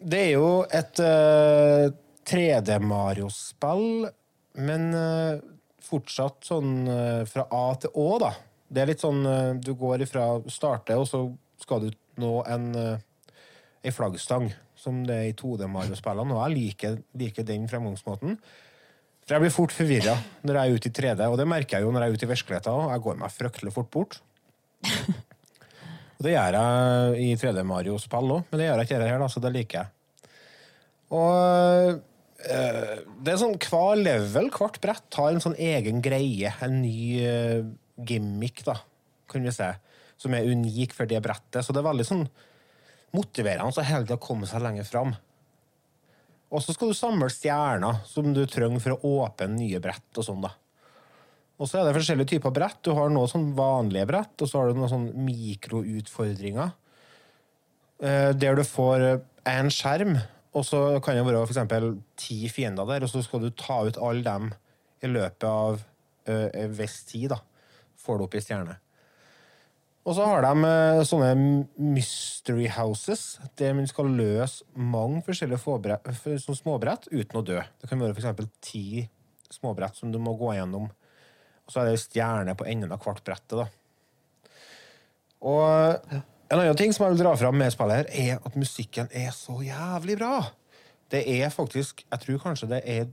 det 0.00 0.20
er 0.22 0.30
jo 0.38 0.46
et 0.72 1.00
uh, 1.04 1.90
3D-Mario-spill, 2.24 4.06
men 4.64 4.86
uh, 4.96 5.42
fortsatt 5.84 6.48
sånn 6.48 6.88
eh, 6.88 7.22
fra 7.28 7.46
A 7.52 7.64
til 7.80 7.92
Å, 7.92 8.08
da. 8.22 8.30
Det 8.74 8.82
er 8.82 8.90
litt 8.90 9.04
sånn 9.04 9.22
eh, 9.30 9.54
du 9.62 9.72
går 9.78 10.04
ifra 10.06 10.26
starte, 10.50 10.98
og 10.98 11.06
så 11.10 11.24
skal 11.62 11.86
du 11.86 11.90
nå 12.20 12.34
en, 12.50 12.68
en 12.74 13.94
flaggstang, 13.94 14.50
som 14.78 15.00
det 15.06 15.14
er 15.16 15.30
i 15.30 15.36
2D-Mario-spillene. 15.38 16.34
Og 16.34 16.42
jeg 16.42 16.54
liker, 16.58 16.98
liker 17.18 17.46
den 17.46 17.68
fremgangsmåten. 17.70 18.36
For 19.24 19.36
jeg 19.36 19.44
blir 19.46 19.54
fort 19.54 19.72
forvirra 19.72 20.14
når 20.44 20.58
jeg 20.58 20.64
er 20.64 20.78
ute 20.78 20.90
i 20.90 20.94
3D, 20.98 21.28
og 21.30 21.38
det 21.40 21.46
merker 21.48 21.78
jeg 21.78 21.86
jo 21.86 21.92
når 21.94 22.04
jeg 22.04 22.12
er 22.12 22.18
ute 22.18 22.26
i 22.26 22.32
virkeligheten. 22.34 22.90
Jeg 22.92 23.04
går 23.06 23.20
meg 23.22 23.32
fryktelig 23.32 23.72
fort 23.74 23.90
bort. 23.94 24.18
Og 26.14 26.26
det 26.26 26.34
gjør 26.34 26.56
jeg 26.56 27.22
i 27.24 27.36
3D-Mario-spill 27.40 28.34
òg, 28.36 28.44
men 28.50 28.60
det 28.60 28.68
gjør 28.68 28.80
jeg 28.80 28.88
ikke 28.88 28.98
her, 29.02 29.16
da, 29.20 29.26
så 29.28 29.40
det 29.42 29.50
liker 29.54 29.80
jeg. 29.80 30.30
Og 31.14 31.98
eh, 32.46 33.00
det 33.24 33.32
er 33.32 33.40
sånn 33.40 33.56
hver 33.60 33.98
level, 33.98 34.50
hvert 34.54 34.78
brett, 34.82 35.08
har 35.18 35.34
en 35.34 35.42
sånn 35.42 35.58
egen 35.58 35.98
greie. 36.04 36.52
En 36.64 36.78
ny 36.84 37.00
eh, 37.24 37.66
gimmick, 37.96 38.64
da, 38.66 38.78
kan 39.30 39.44
vi 39.46 39.52
se. 39.54 39.70
Som 40.20 40.34
er 40.34 40.48
unik 40.48 40.94
for 40.96 41.10
det 41.10 41.20
brettet. 41.24 41.62
Så 41.64 41.74
det 41.74 41.82
er 41.82 41.90
veldig 41.90 42.06
sånn 42.08 42.26
motiverende 43.14 43.70
å 43.70 43.86
hele 43.86 44.06
tida 44.06 44.20
komme 44.22 44.48
seg 44.50 44.64
lenger 44.64 44.86
fram. 44.88 45.14
Og 46.54 46.62
så 46.62 46.74
skal 46.74 46.90
du 46.90 46.96
samle 46.98 47.30
stjerner 47.32 48.02
som 48.06 48.30
du 48.34 48.44
trenger 48.50 48.82
for 48.82 48.94
å 48.94 49.14
åpne 49.24 49.50
nye 49.56 49.80
brett 49.82 50.20
og 50.20 50.26
sånn, 50.26 50.44
da. 50.44 50.52
Og 51.54 51.70
så 51.70 51.78
er 51.78 51.86
det 51.86 51.94
forskjellige 51.94 52.32
typer 52.34 52.54
brett. 52.54 52.80
Du 52.82 52.92
har 52.96 53.10
noe 53.14 53.30
sånn 53.30 53.52
vanlige 53.54 54.08
brett, 54.10 54.34
og 54.42 54.50
så 54.50 54.60
har 54.60 54.70
du 54.70 54.78
noen 54.78 54.90
sånn 54.90 55.08
mikroutfordringer. 55.26 56.72
Eh, 58.02 58.30
der 58.34 58.58
du 58.58 58.64
får 58.66 59.04
én 59.46 59.70
skjerm, 59.70 60.16
og 60.54 60.66
så 60.66 60.80
kan 61.02 61.18
det 61.18 61.24
være 61.26 61.44
for 61.44 61.54
eksempel 61.54 61.88
ti 62.18 62.40
fiender 62.50 62.86
der, 62.90 63.06
og 63.06 63.10
så 63.10 63.22
skal 63.22 63.42
du 63.44 63.50
ta 63.54 63.80
ut 63.86 63.98
alle 64.02 64.26
dem 64.26 64.50
i 65.04 65.10
løpet 65.10 65.46
av 65.46 65.82
eh, 66.26 66.48
en 66.64 66.74
viss 66.74 67.00
tid, 67.06 67.30
da. 67.34 67.40
Får 68.04 68.20
det 68.20 68.26
opp 68.26 68.36
i 68.36 68.42
stjerne. 68.44 68.78
Og 70.04 70.12
så 70.18 70.26
har 70.28 70.44
de 70.44 70.68
eh, 70.68 71.02
sånne 71.08 71.30
mystery 71.80 72.66
houses, 72.74 73.38
der 73.56 73.72
man 73.76 73.88
skal 73.88 74.10
løse 74.12 74.66
mange 74.76 75.22
forskjellige 75.24 75.62
forbrett, 75.62 76.10
småbrett 76.44 77.08
uten 77.08 77.40
å 77.40 77.44
dø. 77.46 77.62
Det 77.80 77.88
kan 77.88 78.02
være 78.02 78.12
for 78.12 78.20
eksempel 78.20 78.50
ti 78.64 79.06
småbrett 79.52 79.96
som 79.96 80.12
du 80.12 80.20
må 80.20 80.36
gå 80.36 80.52
gjennom. 80.58 80.90
Og 81.64 81.72
så 81.72 81.80
er 81.80 81.88
det 81.88 82.02
stjerne 82.02 82.56
på 82.58 82.66
enden 82.68 82.92
av 82.92 83.00
hvert 83.00 83.24
brettet, 83.24 83.64
da. 83.64 84.60
Og 85.44 86.20
en 86.54 86.60
annen 86.60 86.76
ting 86.78 86.92
som 86.92 87.06
jeg 87.06 87.14
vil 87.14 87.24
dra 87.24 87.32
fram 87.40 87.56
med 87.60 87.72
spillet 87.72 88.04
her, 88.04 88.10
er 88.12 88.44
at 88.44 88.60
musikken 88.60 89.08
er 89.12 89.32
så 89.36 89.56
jævlig 89.64 90.18
bra. 90.20 90.36
Det 91.12 91.24
er 91.28 91.52
faktisk 91.52 92.04
Jeg 92.10 92.20
tror 92.20 92.38
kanskje 92.42 92.70
det 92.70 92.82
er 92.84 93.08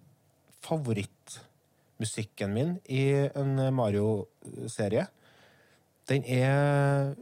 favorittmusikken 2.01 2.53
min 2.53 2.79
i 2.89 3.29
en 3.35 3.73
Mario-serie. 3.73 5.07
Den 6.07 6.23
er 6.25 7.15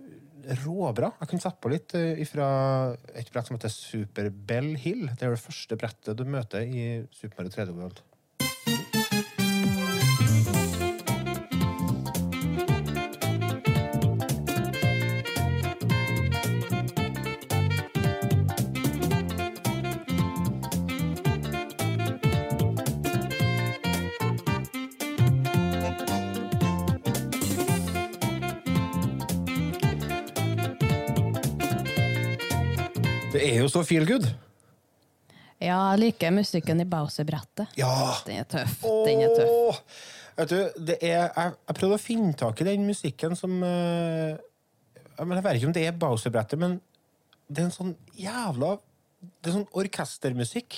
råbra. 0.64 1.12
Jeg 1.20 1.30
kunne 1.30 1.44
sette 1.44 1.62
på 1.62 1.70
litt 1.70 1.94
eh, 1.96 2.24
fra 2.26 2.96
et 3.14 3.30
brett 3.32 3.48
som 3.48 3.58
heter 3.58 3.70
Super 3.70 4.30
Bell 4.30 4.76
Hill. 4.80 5.10
Det 5.12 5.26
er 5.26 5.36
det 5.36 5.44
første 5.44 5.78
brettet 5.78 6.18
du 6.18 6.26
møter 6.26 6.64
i 6.64 7.06
Super 7.12 7.42
Mario 7.42 7.52
3D 7.54 7.76
World. 7.76 8.02
Er 33.60 33.68
jo 33.68 33.72
så 33.72 33.84
feel 33.88 34.08
good. 34.08 34.28
Ja, 35.60 35.78
jeg 35.92 36.00
liker 36.06 36.32
musikken 36.32 36.80
i 36.80 36.88
Bowser-brettet. 36.88 37.74
Ja. 37.80 37.92
Den 38.28 38.42
er 38.42 38.48
tøff. 38.48 38.84
Den 39.06 39.26
er 39.26 39.34
tøff. 39.36 39.82
Vet 40.40 40.54
du, 40.54 40.60
det 40.88 40.96
er, 41.04 41.26
jeg, 41.28 41.56
jeg 41.68 41.76
prøvde 41.76 41.98
å 41.98 42.02
finne 42.02 42.36
tak 42.40 42.62
i 42.64 42.70
den 42.70 42.86
musikken 42.88 43.36
som 43.36 43.58
eh, 43.68 44.38
jeg, 44.40 45.26
jeg 45.26 45.44
vet 45.44 45.58
ikke 45.60 45.68
om 45.68 45.76
det 45.76 45.84
er 45.84 45.98
Bowser-brettet, 46.00 46.62
men 46.62 46.78
det 47.50 47.64
er 47.64 47.68
en 47.68 47.76
sånn 47.76 47.92
jævla 48.16 48.78
Det 49.20 49.50
er 49.50 49.58
sånn 49.58 49.72
orkestermusikk. 49.82 50.78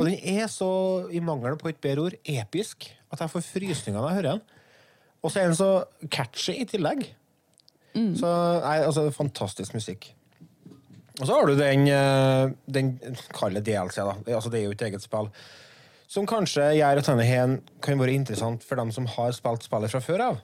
Og 0.00 0.02
den 0.08 0.16
er 0.26 0.48
så, 0.50 0.70
i 1.14 1.20
mangel 1.22 1.54
på 1.60 1.70
et 1.70 1.78
bedre 1.78 2.08
ord, 2.08 2.16
episk 2.26 2.88
at 3.10 3.22
jeg 3.22 3.30
får 3.30 3.46
frysninger 3.46 4.00
når 4.00 4.08
jeg 4.08 4.18
hører 4.18 4.32
den. 4.32 4.42
Og 5.20 5.30
så 5.30 5.40
er 5.40 5.50
den 5.50 5.58
så 5.58 5.70
catchy 6.10 6.56
i 6.58 6.66
tillegg. 6.66 7.04
Så 8.18 8.30
nei, 8.64 8.76
altså, 8.86 9.06
fantastisk 9.14 9.74
musikk. 9.76 10.10
Og 11.20 11.26
så 11.28 11.36
har 11.36 11.46
du 11.46 11.56
den, 11.56 11.86
eh, 11.88 12.50
den 12.66 12.94
kalde 13.36 13.60
DLC, 13.60 14.00
da. 14.00 14.14
Altså, 14.34 14.50
det 14.50 14.60
er 14.60 14.64
jo 14.64 14.76
et 14.76 14.82
eget 14.82 15.04
spill. 15.04 15.28
Som 16.08 16.26
kanskje 16.26 16.72
gjør 16.78 16.98
at 16.98 17.06
denne 17.06 17.60
kan 17.82 18.00
være 18.00 18.16
interessant 18.16 18.64
for 18.64 18.80
dem 18.80 18.90
som 18.90 19.06
har 19.06 19.32
spilt 19.36 19.62
spillet 19.62 19.92
fra 19.92 20.00
før 20.00 20.24
av. 20.24 20.40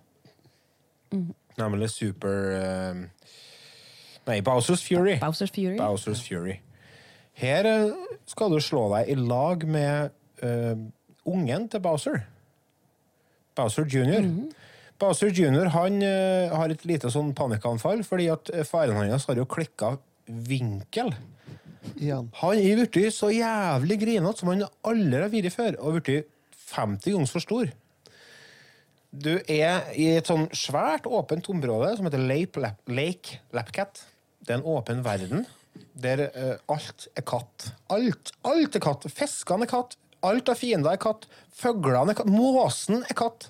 Nemlig 1.56 1.90
Super 1.90 2.52
eh, 2.60 3.00
Nei, 4.26 4.40
Bowsers 4.42 4.82
Fury. 4.84 5.16
Bowser's 5.22 5.50
Fury. 5.54 5.76
Bowser's 5.78 6.20
Fury. 6.20 6.60
Her 7.32 7.66
eh, 7.66 7.92
skal 8.26 8.50
du 8.52 8.60
slå 8.60 8.88
deg 8.92 9.12
i 9.12 9.14
lag 9.14 9.64
med 9.68 10.10
uh, 10.42 10.76
ungen 11.24 11.68
til 11.68 11.80
Bowser. 11.80 12.24
Bowser 13.56 13.86
jr. 13.86 14.26
Bowser 14.98 15.30
jr. 15.30 15.70
han 15.72 16.02
uh, 16.02 16.56
har 16.56 16.72
et 16.72 16.84
lite 16.88 17.10
sånn 17.12 17.32
panikkanfall 17.36 18.02
fordi 18.04 18.28
at 18.32 18.50
faren 18.68 18.98
hans 18.98 19.28
har 19.30 19.38
jo 19.38 19.46
klikka 19.48 19.94
vinkel. 20.26 21.12
Igjen. 21.96 22.30
Han 22.40 22.58
er 22.58 22.82
blitt 22.82 23.14
så 23.14 23.30
jævlig 23.30 24.00
grinete 24.02 24.42
som 24.42 24.50
han 24.52 24.66
aldri 24.86 25.22
har 25.22 25.32
vært 25.32 25.54
før, 25.54 25.78
og 25.80 26.00
blitt 26.00 26.32
50 26.72 27.14
ganger 27.14 27.30
for 27.30 27.44
stor. 27.44 27.70
Du 29.16 29.32
er 29.38 29.86
i 29.96 30.10
et 30.18 30.28
sånn 30.28 30.48
svært 30.56 31.06
åpent 31.08 31.46
område 31.52 31.94
som 31.96 32.08
heter 32.08 32.20
Lake, 32.26 32.60
Lap 32.60 32.90
Lake 32.90 33.38
Lapcat. 33.54 34.02
Det 34.42 34.52
er 34.52 34.60
en 34.60 34.68
åpen 34.76 35.04
verden 35.06 35.46
der 35.96 36.26
uh, 36.32 36.54
alt 36.72 37.06
er 37.16 37.24
katt. 37.24 37.70
Alt, 37.92 38.32
alt 38.44 38.76
er 38.76 38.82
katt. 38.84 39.06
Fiskene 39.12 39.64
er 39.64 39.70
katt. 39.70 39.96
Alt 40.26 40.50
av 40.52 40.58
fiender 40.60 40.92
er 40.92 41.00
katt. 41.00 41.24
Fuglene 41.56 42.12
er 42.12 42.18
katt. 42.18 42.32
Måsen 42.32 43.04
er 43.04 43.16
katt. 43.16 43.48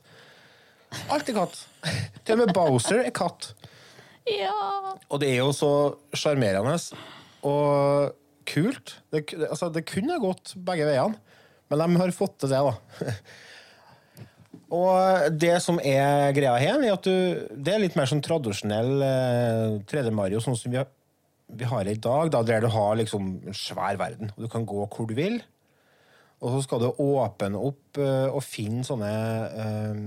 Alt 1.11 1.31
er 1.31 1.39
katt. 1.41 1.59
Til 2.27 2.37
og 2.37 2.45
med 2.45 2.55
Bowser 2.55 3.03
er 3.03 3.15
katt. 3.15 3.51
Ja! 4.27 4.97
Og 5.07 5.21
det 5.23 5.31
er 5.31 5.43
jo 5.45 5.53
så 5.55 5.73
sjarmerende 6.17 6.77
og 7.47 8.15
kult. 8.47 8.97
Det, 9.13 9.27
altså, 9.49 9.71
det 9.75 9.87
kunne 9.89 10.21
gått 10.23 10.55
begge 10.67 10.87
veiene, 10.89 11.19
men 11.71 11.83
de 11.83 12.01
har 12.03 12.15
fått 12.15 12.39
til 12.43 12.53
det, 12.53 12.63
da. 12.63 13.15
og 14.81 15.39
det 15.39 15.57
som 15.63 15.81
er 15.83 16.35
greia 16.37 16.57
her, 16.63 16.79
er 16.83 16.95
at 16.95 17.07
du, 17.07 17.47
det 17.55 17.75
er 17.75 17.83
litt 17.83 17.99
mer 17.99 18.11
sånn 18.11 18.23
tradisjonell 18.25 18.95
eh, 19.07 19.75
3D 19.91 20.15
Mario, 20.15 20.43
sånn 20.43 20.59
som 20.59 20.75
vi 20.75 20.81
har, 20.81 20.91
vi 21.47 21.69
har 21.71 21.91
i 21.91 21.99
dag, 21.99 22.31
da, 22.35 22.43
der 22.47 22.67
du 22.67 22.71
har 22.75 22.99
liksom 22.99 23.37
en 23.47 23.59
svær 23.59 23.99
verden, 24.01 24.35
og 24.35 24.47
du 24.47 24.51
kan 24.51 24.67
gå 24.67 24.87
hvor 24.87 25.11
du 25.11 25.15
vil. 25.19 25.39
Og 26.45 26.53
så 26.53 26.67
skal 26.67 26.83
du 26.83 26.91
åpne 27.01 27.63
opp 27.63 27.99
eh, 28.03 28.27
og 28.29 28.45
finne 28.45 28.85
sånne 28.87 29.13
eh, 29.63 30.03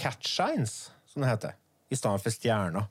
catch 0.00 0.32
shines, 0.32 0.88
som 1.08 1.22
det 1.22 1.30
heter, 1.30 1.56
i 1.92 1.96
stedet 1.96 2.24
for 2.24 2.34
stjerner. 2.34 2.90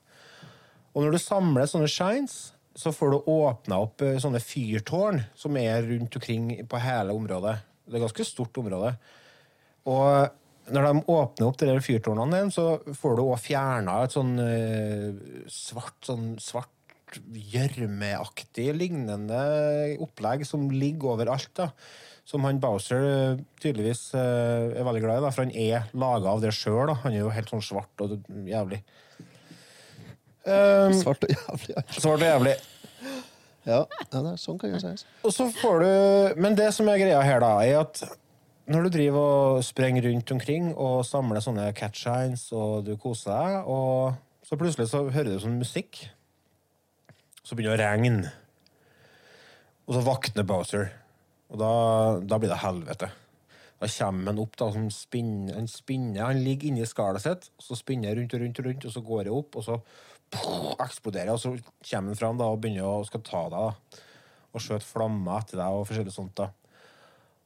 Og 0.94 1.02
når 1.02 1.16
du 1.16 1.22
samler 1.22 1.66
sånne 1.70 1.90
shines, 1.90 2.54
så 2.74 2.90
får 2.94 3.12
du 3.12 3.28
åpna 3.30 3.80
opp 3.84 4.02
eh, 4.02 4.18
sånne 4.22 4.42
fyrtårn 4.42 5.20
som 5.38 5.58
er 5.58 5.84
rundt 5.86 6.16
omkring 6.18 6.48
på 6.70 6.80
hele 6.82 7.14
området. 7.14 7.58
Det 7.86 7.98
er 7.98 8.06
ganske 8.06 8.26
stort 8.26 8.58
område. 8.62 8.94
Og 9.90 10.72
når 10.74 10.86
de 10.88 11.02
åpner 11.12 11.46
opp 11.46 11.58
de 11.60 11.74
fyrtårnene, 11.84 12.46
så 12.54 12.78
får 12.96 13.18
du 13.18 13.24
òg 13.26 13.36
fjerna 13.42 13.98
et 14.04 14.14
sånn 14.16 14.32
eh, 14.42 15.10
svart, 15.50 15.98
sånn 16.06 16.34
svart 16.42 16.70
gjørmeaktig 17.14 18.72
lignende 18.74 19.38
opplegg 20.02 20.42
som 20.48 20.66
ligger 20.72 21.14
overalt. 21.14 21.52
da. 21.58 21.70
Som 22.26 22.46
han 22.48 22.62
Bowser 22.62 23.06
eh, 23.10 23.42
tydeligvis 23.62 24.08
er 24.18 24.82
veldig 24.86 25.04
glad 25.04 25.20
i, 25.20 25.26
da, 25.26 25.34
for 25.34 25.44
han 25.44 25.54
er 25.54 25.90
laga 25.94 26.32
av 26.32 26.42
det 26.42 26.54
sjøl. 26.56 26.94
Han 27.04 27.14
er 27.14 27.22
jo 27.22 27.34
helt 27.34 27.52
sånn 27.52 27.66
svart 27.66 28.06
og 28.06 28.18
jævlig. 28.48 28.82
Um, 30.44 30.92
Svart 30.92 31.24
og 31.24 31.30
jævlig. 31.32 31.84
svart 31.96 32.20
og 32.20 32.26
jævlig. 32.28 32.54
Ja, 33.64 33.78
ja 33.80 34.06
det 34.12 34.20
er, 34.20 34.36
sånn 34.40 34.58
kan 34.60 34.74
det 34.74 34.82
sies. 34.82 35.06
Og 35.24 35.32
så 35.32 35.46
får 35.56 35.80
du 35.80 36.42
Men 36.44 36.58
det 36.58 36.68
som 36.76 36.88
er 36.92 37.00
greia 37.00 37.22
her, 37.24 37.40
da, 37.40 37.54
er 37.64 37.80
at 37.80 38.02
når 38.68 38.86
du 38.86 38.92
driver 38.94 39.24
og 39.24 39.64
sprenger 39.64 40.06
rundt 40.08 40.30
omkring 40.32 40.70
og 40.72 41.02
samler 41.04 41.42
sånne 41.44 41.66
catshines, 41.76 42.46
og 42.56 42.86
du 42.86 42.94
koser 43.00 43.32
deg, 43.32 43.68
og 43.68 44.44
så 44.44 44.56
plutselig 44.60 44.88
så 44.88 45.02
hører 45.12 45.34
du 45.34 45.42
sånn 45.42 45.58
musikk, 45.60 46.00
så 47.44 47.56
begynner 47.56 47.76
det 47.76 47.84
å 47.84 47.90
regne. 47.90 48.32
Og 49.84 49.98
så 49.98 50.04
våkner 50.06 50.48
Bowser, 50.48 50.88
og 51.52 51.60
da, 51.60 51.74
da 52.24 52.40
blir 52.40 52.52
det 52.52 52.62
helvete. 52.64 53.10
Da 53.82 53.90
kommer 53.98 54.32
han 54.32 54.40
opp, 54.40 54.56
da, 54.56 54.70
som 54.72 54.88
spinner, 54.92 55.58
han 55.58 55.68
spinner, 55.68 56.22
han 56.24 56.40
ligger 56.40 56.70
inni 56.70 56.88
skallet 56.88 57.24
sitt, 57.24 57.50
og 57.58 57.68
så 57.68 57.76
spinner 57.76 58.14
han 58.14 58.22
rundt 58.22 58.36
og 58.36 58.44
rundt, 58.46 58.60
og 58.62 58.68
rundt, 58.70 58.88
og 58.88 58.96
så 58.96 59.04
går 59.04 59.26
det 59.26 59.34
opp, 59.34 59.60
og 59.60 59.66
så 59.66 59.76
eksploderer, 60.84 61.32
og 61.34 61.40
så 61.40 61.54
kommer 61.56 62.12
han 62.12 62.18
fram 62.18 62.40
da, 62.40 62.50
og 62.50 62.60
begynner 62.62 62.88
å 62.88 63.06
skal 63.08 63.22
ta 63.26 63.46
deg. 63.52 63.70
da 63.70 64.02
og 64.54 64.62
skjøte 64.62 64.86
flammer 64.86 65.42
etter 65.42 65.58
deg 65.58 65.76
og 65.76 65.88
forskjellig 65.88 66.14
sånt. 66.14 66.38
da. 66.38 66.50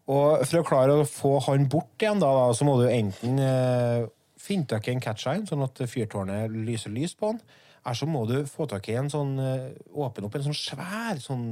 Og 0.08 0.44
for 0.44 0.60
å 0.60 0.66
klare 0.66 0.96
å 0.96 1.08
få 1.08 1.34
han 1.48 1.68
bort 1.72 2.00
igjen, 2.00 2.20
da, 2.22 2.30
da 2.36 2.52
så 2.56 2.68
må 2.68 2.76
du 2.80 2.86
enten 2.88 3.40
eh, 3.42 4.04
finne 4.40 4.68
tak 4.68 4.88
i 4.88 4.94
en 4.94 5.02
catshine, 5.04 5.48
sånn 5.48 5.64
at 5.66 5.82
fyrtårnet 5.88 6.52
lyser 6.52 6.92
lys 6.94 7.16
på 7.18 7.32
han, 7.32 7.40
eller 7.82 7.98
så 8.00 8.08
må 8.10 8.24
du 8.28 8.36
få 8.48 8.68
tak 8.68 8.88
i 8.90 8.98
en 9.00 9.08
sånn 9.12 9.36
eh, 9.40 9.68
Åpne 9.96 10.28
opp 10.28 10.36
en 10.36 10.48
sånn 10.50 10.58
svær 10.58 11.20
sånn 11.22 11.46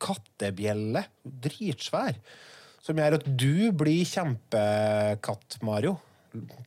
kattebjelle, 0.00 1.04
dritsvær, 1.24 2.20
som 2.80 2.96
gjør 2.96 3.18
at 3.18 3.26
du 3.28 3.68
blir 3.76 4.06
kjempekatt-Mario. 4.08 5.98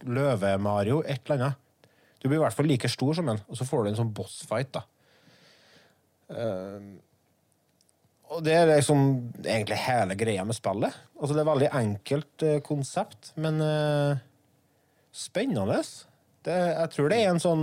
Løve-Mario, 0.03 0.99
et 1.07 1.23
eller 1.23 1.39
annet. 1.39 1.62
Du 2.23 2.29
blir 2.29 2.39
i 2.39 2.43
hvert 2.45 2.55
fall 2.55 2.69
like 2.71 2.87
stor 2.87 3.17
som 3.17 3.29
en, 3.33 3.41
og 3.51 3.57
så 3.59 3.67
får 3.67 3.83
du 3.83 3.89
en 3.91 3.97
sånn 3.97 4.13
bossfight, 4.15 4.71
da. 4.77 4.85
Uh, 6.33 6.93
og 8.33 8.39
det 8.45 8.53
er 8.55 8.69
liksom 8.71 9.03
egentlig 9.43 9.77
hele 9.83 10.15
greia 10.17 10.45
med 10.47 10.55
spillet. 10.57 10.95
Altså, 11.19 11.33
det 11.35 11.41
er 11.41 11.43
et 11.43 11.51
veldig 11.51 11.69
enkelt 11.81 12.45
uh, 12.47 12.55
konsept, 12.65 13.33
men 13.35 13.59
uh, 13.59 14.23
spennende. 15.13 15.83
Det, 16.47 16.55
jeg 16.55 16.95
tror 16.95 17.11
det 17.11 17.19
er 17.21 17.29
en 17.31 17.39
sånn 17.39 17.61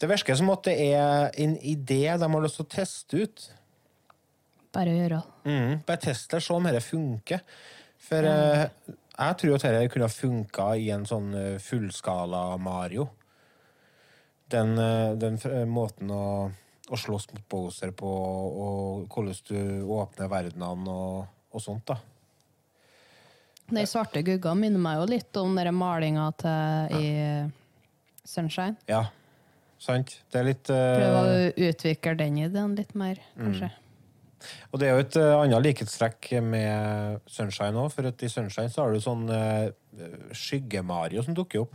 Det 0.00 0.08
virker 0.10 0.34
som 0.34 0.48
at 0.50 0.64
det 0.66 0.72
er 0.96 1.28
en 1.44 1.52
idé 1.62 2.00
de 2.18 2.30
har 2.32 2.42
lyst 2.42 2.58
til 2.58 2.66
å 2.66 2.72
teste 2.72 3.20
ut. 3.22 3.44
Bare 4.74 4.94
gjøre. 4.96 5.20
Mm, 5.46 5.84
bare 5.86 6.02
teste 6.02 6.40
se 6.42 6.54
om 6.54 6.66
dette 6.66 6.82
funker. 6.82 7.44
For 8.04 8.26
eh, 8.26 8.64
jeg 9.14 9.36
tror 9.40 9.54
at 9.56 9.66
dette 9.66 9.90
kunne 9.92 10.08
ha 10.08 10.12
funka 10.12 10.68
i 10.80 10.88
en 10.94 11.06
sånn 11.06 11.34
eh, 11.38 11.58
fullskala 11.62 12.56
Mario. 12.62 13.08
Den, 14.50 14.74
eh, 14.78 15.14
den 15.18 15.38
måten 15.70 16.10
å, 16.12 16.24
å 16.90 16.98
slåss 16.98 17.30
mot 17.32 17.44
Bowser 17.50 17.94
på, 17.96 18.10
og 18.10 19.06
hvordan 19.14 19.38
du 19.48 19.92
åpner 19.96 20.30
verdenene 20.32 20.90
og, 20.90 21.30
og 21.54 21.62
sånt, 21.62 21.86
da. 21.92 22.00
De 23.64 23.86
svarte 23.88 24.20
guggene 24.20 24.60
minner 24.60 24.82
meg 24.82 24.98
jo 25.00 25.06
litt 25.08 25.38
om 25.40 25.54
den 25.56 25.72
malinga 25.78 26.26
til 26.36 26.98
i 26.98 27.06
Sunshine. 28.28 28.76
Ja, 28.90 29.06
sant? 29.80 30.18
Det 30.28 30.42
er 30.42 30.50
litt 30.50 30.68
uh... 30.68 30.82
Prøve 30.98 31.22
å 31.22 31.48
utvikle 31.70 32.14
den 32.20 32.42
ideen 32.44 32.76
litt 32.76 32.92
mer, 32.98 33.22
kanskje. 33.38 33.70
Og 34.72 34.80
det 34.80 34.88
er 34.88 34.94
jo 34.94 35.04
et 35.04 35.16
eh, 35.20 35.32
annet 35.38 35.64
likhetstrekk 35.64 36.30
med 36.44 37.24
Sunshine 37.30 37.80
òg, 37.80 37.90
for 37.94 38.10
at 38.10 38.22
i 38.24 38.30
Sunshine 38.32 38.72
så 38.72 38.84
har 38.84 38.94
du 38.94 39.02
sånn 39.02 39.26
uh, 39.30 39.70
skygge-Mario 40.34 41.24
som 41.26 41.36
dukker 41.36 41.64
opp. 41.64 41.74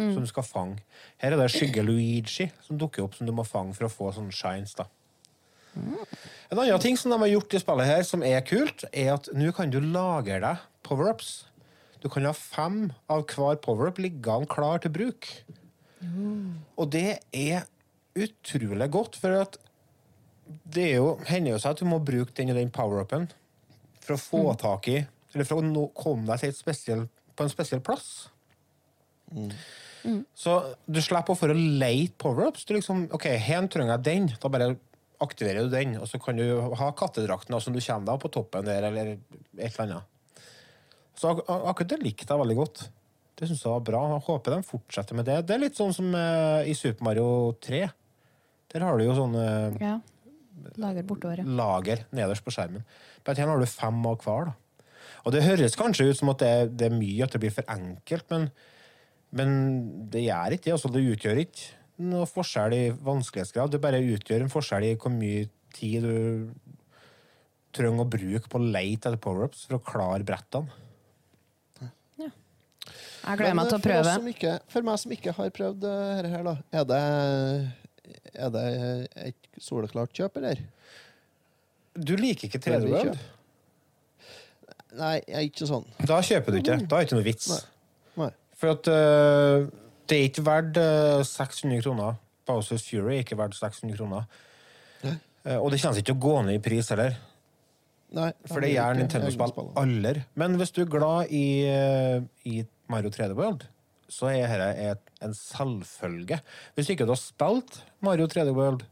Mm. 0.00 0.14
Som 0.14 0.24
du 0.24 0.30
skal 0.30 0.46
fange. 0.46 0.80
Her 1.20 1.34
er 1.34 1.42
det 1.42 1.50
skygge-Luigi 1.52 2.48
som 2.64 2.78
dukker 2.80 3.04
opp, 3.04 3.18
som 3.18 3.28
du 3.28 3.34
må 3.36 3.44
fange 3.44 3.76
for 3.76 3.88
å 3.88 3.92
få 3.92 4.14
sånne 4.16 4.32
shines. 4.32 4.72
da. 4.78 4.88
En 6.50 6.58
annen 6.58 6.82
ting 6.82 6.96
som 6.98 7.12
de 7.12 7.18
har 7.20 7.30
gjort 7.30 7.54
i 7.54 7.60
spillet 7.62 7.90
her, 7.90 8.02
som 8.06 8.24
er 8.26 8.40
kult, 8.46 8.86
er 8.90 9.12
at 9.14 9.28
nå 9.36 9.52
kan 9.56 9.70
du 9.70 9.78
lagre 9.84 10.40
deg 10.42 10.64
power-ups. 10.86 11.32
Du 12.00 12.08
kan 12.08 12.24
ha 12.24 12.32
fem 12.32 12.88
av 13.12 13.26
hver 13.28 13.60
power-up 13.62 14.00
liggende 14.00 14.48
klar 14.50 14.80
til 14.82 14.94
bruk. 14.94 15.28
Og 16.80 16.90
det 16.94 17.20
er 17.36 17.68
utrolig 18.16 18.88
godt, 18.90 19.18
for 19.20 19.42
at 19.44 19.60
det 20.64 20.86
er 20.88 20.98
jo, 20.98 21.14
hender 21.28 21.54
jo 21.54 21.62
seg 21.62 21.76
at 21.76 21.82
du 21.82 21.88
må 21.88 22.00
bruke 22.04 22.34
den 22.36 22.52
og 22.52 22.58
den 22.58 22.72
power-upen 22.74 23.28
for 24.00 24.16
å 24.16 24.20
få 24.20 24.42
tak 24.60 24.88
i 24.90 25.00
Eller 25.30 25.46
for 25.46 25.60
å 25.60 25.64
nå, 25.64 25.86
komme 25.94 26.26
deg 26.26 26.42
til 26.42 26.50
et 26.50 26.58
spesiell, 26.58 27.02
på 27.38 27.46
en 27.46 27.52
spesiell 27.52 27.82
plass. 27.86 28.08
Så 30.34 30.54
du 30.90 30.98
slipper 31.04 31.36
å 31.36 31.38
for 31.38 31.52
å 31.52 31.56
leite 31.56 32.16
power-ups. 32.18 32.64
Du 32.66 32.74
liksom, 32.74 33.04
ok, 33.14 33.28
her 33.38 33.68
trenger 33.70 33.94
jeg 33.94 34.06
den. 34.08 34.30
Da 34.42 34.50
bare 34.50 34.72
aktiverer 35.22 35.68
du 35.68 35.74
den, 35.74 35.98
og 36.00 36.08
så 36.08 36.18
kan 36.22 36.38
du 36.40 36.46
ha 36.80 36.88
kattedrakten 36.96 37.54
som 37.60 37.76
du 37.76 37.80
kommer 37.84 38.08
deg 38.08 38.22
på 38.22 38.32
toppen 38.32 38.66
der, 38.66 38.88
eller 38.88 39.12
et 39.12 39.68
eller 39.68 39.84
annet. 39.84 40.08
Så 41.20 41.34
ak 41.34 41.42
akkurat 41.46 41.92
det 41.92 42.00
likte 42.00 42.26
jeg 42.26 42.40
veldig 42.40 42.56
godt. 42.56 42.86
Det 43.36 43.48
synes 43.48 43.62
jeg 43.64 43.72
var 43.72 43.84
bra. 43.84 44.00
Jeg 44.14 44.24
håper 44.26 44.54
de 44.56 44.68
fortsetter 44.68 45.16
med 45.16 45.28
det. 45.28 45.40
Det 45.48 45.54
er 45.56 45.62
litt 45.62 45.76
sånn 45.76 45.92
som 45.96 46.08
uh, 46.16 46.64
i 46.64 46.74
Super 46.76 47.06
Mario 47.06 47.28
3. 47.60 47.82
Der 48.72 48.84
har 48.86 48.96
du 48.96 49.04
jo 49.04 49.16
sånne 49.16 49.44
uh, 49.76 49.78
Ja. 49.82 49.98
Lager 50.80 51.06
bortover, 51.08 51.40
ja. 51.42 51.44
lager 51.60 52.04
nederst 52.16 52.44
på 52.46 52.52
skjermen. 52.54 52.84
På 53.24 53.34
her 53.36 53.48
har 53.50 53.60
du 53.62 53.66
fem 53.70 54.00
av 54.06 54.20
hver. 54.24 54.50
da. 54.50 54.84
Og 55.24 55.32
det 55.34 55.42
høres 55.44 55.76
kanskje 55.76 56.08
ut 56.10 56.16
som 56.20 56.30
at 56.32 56.38
det, 56.42 56.48
er- 56.48 56.70
det 56.80 56.86
er 56.88 56.96
mye, 56.96 57.24
at 57.24 57.32
det 57.34 57.40
blir 57.42 57.52
for 57.52 57.66
enkelt, 57.68 58.26
men, 58.30 58.48
men 59.36 59.50
det 60.10 60.22
gjør 60.24 60.56
ikke 60.56 60.68
det. 60.70 60.74
Altså, 60.78 60.92
det 60.94 61.04
utgjør 61.14 61.42
ikke 61.44 61.68
noe 62.10 62.28
forskjell 62.30 62.72
i 62.76 62.84
vanskelighetsgrad. 63.04 63.70
Det 63.74 63.80
bare 63.84 64.00
utgjør 64.00 64.46
en 64.46 64.52
forskjell 64.52 64.86
i 64.88 64.94
hvor 64.96 65.12
mye 65.12 65.48
tid 65.76 66.06
du 66.06 66.52
trenger 67.76 68.02
å 68.02 68.10
bruke 68.10 68.48
på 68.50 68.58
å 68.58 68.64
lete 68.72 69.10
etter 69.10 69.20
power-ups 69.22 69.66
for 69.68 69.76
å 69.78 69.84
klare 69.84 70.24
brettene. 70.26 70.72
Jeg 73.20 73.36
gleder 73.36 73.54
meg 73.58 73.68
til 73.68 73.76
å 73.76 73.78
eh, 73.78 73.82
for 73.84 73.84
prøve. 73.84 74.12
som 74.16 74.28
Ikke, 74.30 74.52
for 74.72 74.86
meg 74.86 74.98
som 75.02 75.12
ikke 75.12 75.32
har 75.36 75.50
prøvd 75.54 75.84
eh, 75.84 76.10
dette 76.22 76.30
her, 76.32 76.44
da, 76.46 76.54
er 76.72 76.86
det, 76.88 77.00
er 78.34 78.54
det 78.54 78.64
et 79.28 79.60
soleklart 79.62 80.12
kjøp, 80.16 80.40
eller? 80.40 80.62
Du 81.96 82.14
liker 82.18 82.48
ikke 82.48 82.60
3D 82.62 82.90
World? 82.90 83.18
Nei, 84.98 85.16
jeg 85.22 85.36
er 85.36 85.46
ikke 85.46 85.68
sånn. 85.68 85.86
Da 86.06 86.18
kjøper 86.26 86.54
du 86.54 86.60
ikke. 86.60 86.76
Da 86.82 86.98
er 86.98 87.04
det 87.04 87.08
ikke 87.08 87.18
noe 87.18 87.26
vits. 87.26 87.50
Nei. 88.18 88.30
For 88.60 88.74
at 88.74 88.90
uh, 88.90 89.66
det 90.10 90.18
er 90.18 90.28
ikke 90.28 90.44
verdt 90.46 90.80
uh, 90.80 91.22
600 91.26 91.82
kroner. 91.84 92.18
Bowsers 92.48 92.84
Fury 92.88 93.18
er 93.18 93.24
ikke 93.24 93.38
verdt 93.38 93.58
600 93.58 93.98
kroner. 93.98 94.26
Uh, 95.04 95.56
og 95.56 95.70
det 95.72 95.80
kommer 95.80 96.00
ikke 96.00 96.10
til 96.10 96.18
å 96.18 96.24
gå 96.26 96.36
ned 96.46 96.58
i 96.58 96.62
pris 96.64 96.90
heller. 96.92 97.16
Nei, 98.10 98.32
For 98.50 98.58
det 98.64 98.72
gjør 98.72 98.96
Nintendo-spill 98.98 99.68
aldri. 99.78 100.24
Men 100.42 100.58
hvis 100.58 100.74
du 100.74 100.80
er 100.82 100.88
glad 100.90 101.30
i, 101.30 101.62
i 102.50 102.64
Mario 102.90 103.12
3D 103.14 103.36
World, 103.38 103.68
så 104.10 104.30
er 104.32 104.50
dette 104.50 104.86
et, 104.92 105.10
en 105.24 105.34
selvfølge. 105.36 106.40
Hvis 106.76 106.90
ikke 106.92 107.06
du 107.06 107.14
har 107.14 107.20
spilt 107.20 107.82
Mario 108.04 108.26
3D 108.30 108.54
World, 108.56 108.84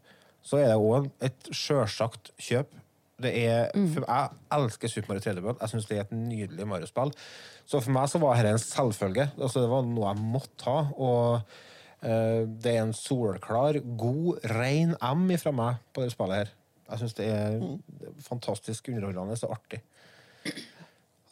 så 0.45 0.61
er 0.63 0.71
det 0.71 0.79
òg 0.81 1.09
et 1.25 1.51
sjølsagt 1.53 2.33
kjøp. 2.41 2.77
Det 3.19 3.33
er, 3.35 3.73
for 3.91 4.05
Jeg 4.07 4.29
elsker 4.55 4.91
Super 4.93 5.11
Mario 5.11 5.25
3D 5.25 5.43
World. 5.43 5.59
Jeg 5.61 5.73
synes 5.73 5.89
det 5.89 5.97
er 5.97 6.05
et 6.05 6.13
nydelig 6.15 6.69
Mario-spill. 6.71 7.11
Så 7.67 7.81
for 7.83 7.95
meg 7.97 8.07
så 8.11 8.21
var 8.23 8.39
dette 8.39 8.55
en 8.55 8.63
selvfølge. 8.63 9.27
Altså, 9.37 9.65
det 9.65 9.73
var 9.73 9.83
noe 9.89 10.13
jeg 10.13 10.29
måtte 10.37 10.69
ha. 10.71 10.77
Og 10.95 11.41
uh, 11.43 12.45
det 12.47 12.77
er 12.77 12.85
en 12.85 12.95
solklar, 12.95 13.81
god, 13.99 14.39
ren 14.55 14.95
M 15.03 15.27
ifra 15.35 15.53
meg 15.53 15.83
på 15.93 16.07
det 16.07 16.15
spillet 16.15 16.45
her. 16.45 16.55
Jeg 16.89 17.03
syns 17.03 17.19
det 17.19 17.27
er 17.29 17.59
fantastisk 18.25 18.89
underholdende 18.95 19.37
og 19.45 19.59
artig. 19.59 19.83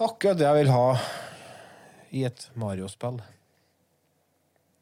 Akkurat 0.03 0.37
det 0.37 0.45
jeg 0.45 0.59
vil 0.59 0.75
ha 0.75 0.89
i 2.13 2.27
et 2.29 2.51
Mario-spill. 2.59 3.23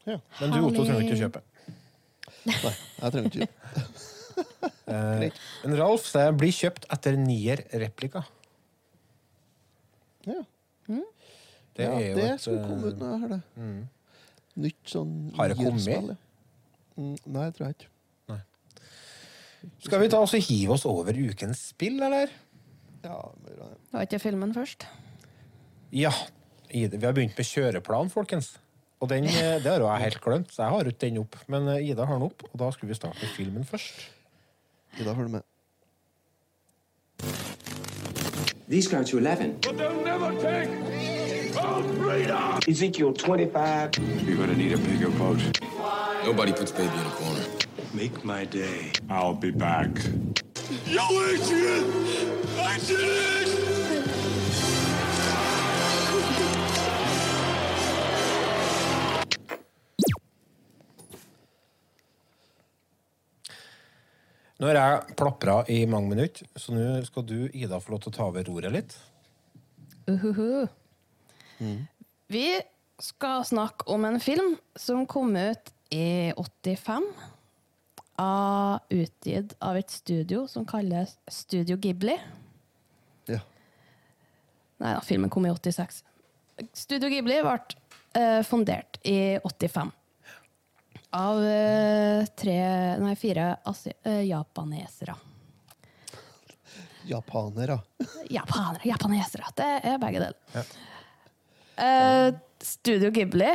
Ja. 0.04 0.18
Men 0.40 0.52
du, 0.52 0.58
Otto, 0.68 0.84
trenger 0.84 1.04
ikke 1.06 1.16
å 1.16 1.22
kjøpe. 1.22 1.44
Nei, 2.44 2.56
jeg 2.60 3.14
trenger 3.14 3.30
ikke 3.30 3.46
kjøpe. 3.46 3.94
Eh, 4.84 5.28
en 5.64 5.74
Ralf 5.78 6.08
det 6.12 6.22
blir 6.36 6.50
kjøpt 6.52 6.84
etter 6.92 7.14
nier-replika. 7.16 8.20
Ja. 10.26 10.42
Det 11.74 11.86
ja, 11.86 11.94
er 11.94 12.04
jo 12.04 12.18
det 12.18 12.26
et, 12.26 12.42
skulle 12.42 12.66
komme 12.66 12.90
ut 12.90 13.00
nå, 13.00 13.08
jeg 13.12 13.22
hører 13.22 13.32
det. 13.38 13.70
Nytt 14.64 14.92
sånn 14.92 15.14
Har 15.38 15.50
det 15.50 15.56
kommet? 15.58 16.12
Mm, 16.94 17.14
Nei, 17.24 17.46
jeg 17.48 17.56
tror 17.56 17.64
jeg 17.66 17.76
ikke. 17.78 17.90
Skal 19.86 20.02
vi 20.02 20.10
ta 20.12 20.20
oss 20.20 20.34
og 20.36 20.44
hive 20.44 20.76
oss 20.76 20.84
over 20.88 21.16
ukens 21.16 21.62
spill, 21.72 21.96
eller? 22.04 22.32
Ja, 23.04 23.18
det. 23.46 23.56
Var 23.94 24.06
ikke 24.06 24.20
filmen 24.22 24.52
først? 24.56 24.86
Ja. 25.94 26.12
Vi 26.68 26.86
har 26.90 27.16
begynt 27.16 27.36
med 27.38 27.48
kjøreplan, 27.48 28.12
folkens. 28.12 28.54
Og 29.00 29.08
den, 29.10 29.24
eh, 29.24 29.58
det 29.62 29.66
har 29.66 29.78
jo 29.78 29.88
jeg 29.90 30.02
helt 30.02 30.20
glemt, 30.20 30.52
så 30.52 30.62
jeg 30.62 30.70
har 30.70 30.84
ikke 30.84 31.06
den 31.06 31.18
opp. 31.18 31.36
Men 31.48 31.68
eh, 31.68 31.90
Ida 31.90 32.04
har 32.04 32.14
den 32.14 32.22
opp, 32.22 32.44
og 32.52 32.58
da 32.60 32.70
skulle 32.70 32.88
vi 32.88 32.94
starte 32.94 33.26
filmen 33.36 33.64
først. 33.64 34.10
Ida, 35.00 35.14
følg 35.14 35.30
med. 35.30 35.40
These 38.68 38.88
go 38.90 39.02
to 39.02 39.18
11. 39.18 39.58
But 39.60 39.76
they'll 39.76 40.04
never 40.04 40.32
take 40.40 40.70
our 41.58 41.82
freedom! 41.82 42.60
Ezekiel 42.66 43.12
25. 43.12 43.90
You're 44.26 44.36
gonna 44.36 44.54
need 44.54 44.72
a 44.72 44.78
bigger 44.78 45.10
boat. 45.10 45.60
Nobody 46.24 46.52
puts 46.52 46.72
baby 46.72 46.94
in 46.94 47.06
a 47.06 47.10
corner. 47.10 47.44
Make 47.92 48.24
my 48.24 48.44
day. 48.46 48.90
I'll 49.10 49.34
be 49.34 49.50
back. 49.50 49.90
Yo, 50.86 51.02
Adrian! 51.02 51.84
I 52.58 52.78
did 52.86 53.00
it! 53.00 53.43
Nå 64.62 64.70
har 64.70 64.78
jeg 64.78 65.16
plapra 65.18 65.56
i 65.72 65.80
mange 65.90 66.12
minutter, 66.12 66.46
så 66.54 66.74
nå 66.74 67.00
skal 67.08 67.26
du, 67.26 67.38
Ida, 67.50 67.80
få 67.82 67.96
lov 67.96 68.04
til 68.04 68.12
å 68.12 68.14
ta 68.14 68.28
over 68.28 68.46
roret 68.46 68.74
litt. 68.74 68.94
Uhuhu. 70.06 70.66
Vi 72.30 72.46
skal 73.02 73.44
snakke 73.44 73.88
om 73.90 74.04
en 74.06 74.20
film 74.22 74.54
som 74.76 75.06
kom 75.10 75.34
ut 75.36 75.72
i 75.94 76.32
85. 76.36 77.06
Av, 78.22 78.78
utgitt 78.94 79.56
av 79.58 79.76
et 79.80 79.90
studio 79.90 80.44
som 80.46 80.62
kalles 80.66 81.16
Studio 81.26 81.74
Ghibli. 81.82 82.14
Ja. 83.26 83.40
Nei 84.78 84.92
da, 84.94 85.00
filmen 85.02 85.32
kom 85.34 85.48
i 85.48 85.50
86. 85.50 86.04
Studio 86.78 87.10
Ghibli 87.10 87.40
ble 87.42 87.56
eh, 88.14 88.40
fondert 88.46 89.00
i 89.02 89.34
85. 89.42 89.90
Av 91.14 91.38
eh, 91.46 92.24
tre, 92.34 92.58
nei, 92.98 93.14
fire 93.18 93.52
asi 93.70 93.92
eh, 94.02 94.24
japanesere. 94.26 95.14
Japanere. 97.06 97.78
Japanere, 98.32 98.80
japanesere. 98.88 99.50
Det 99.54 99.68
er 99.84 100.00
begge 100.02 100.22
deler. 100.24 100.38
Ja. 100.56 100.64
Eh, 101.84 102.28
Studio 102.64 103.10
Ghibli 103.14 103.50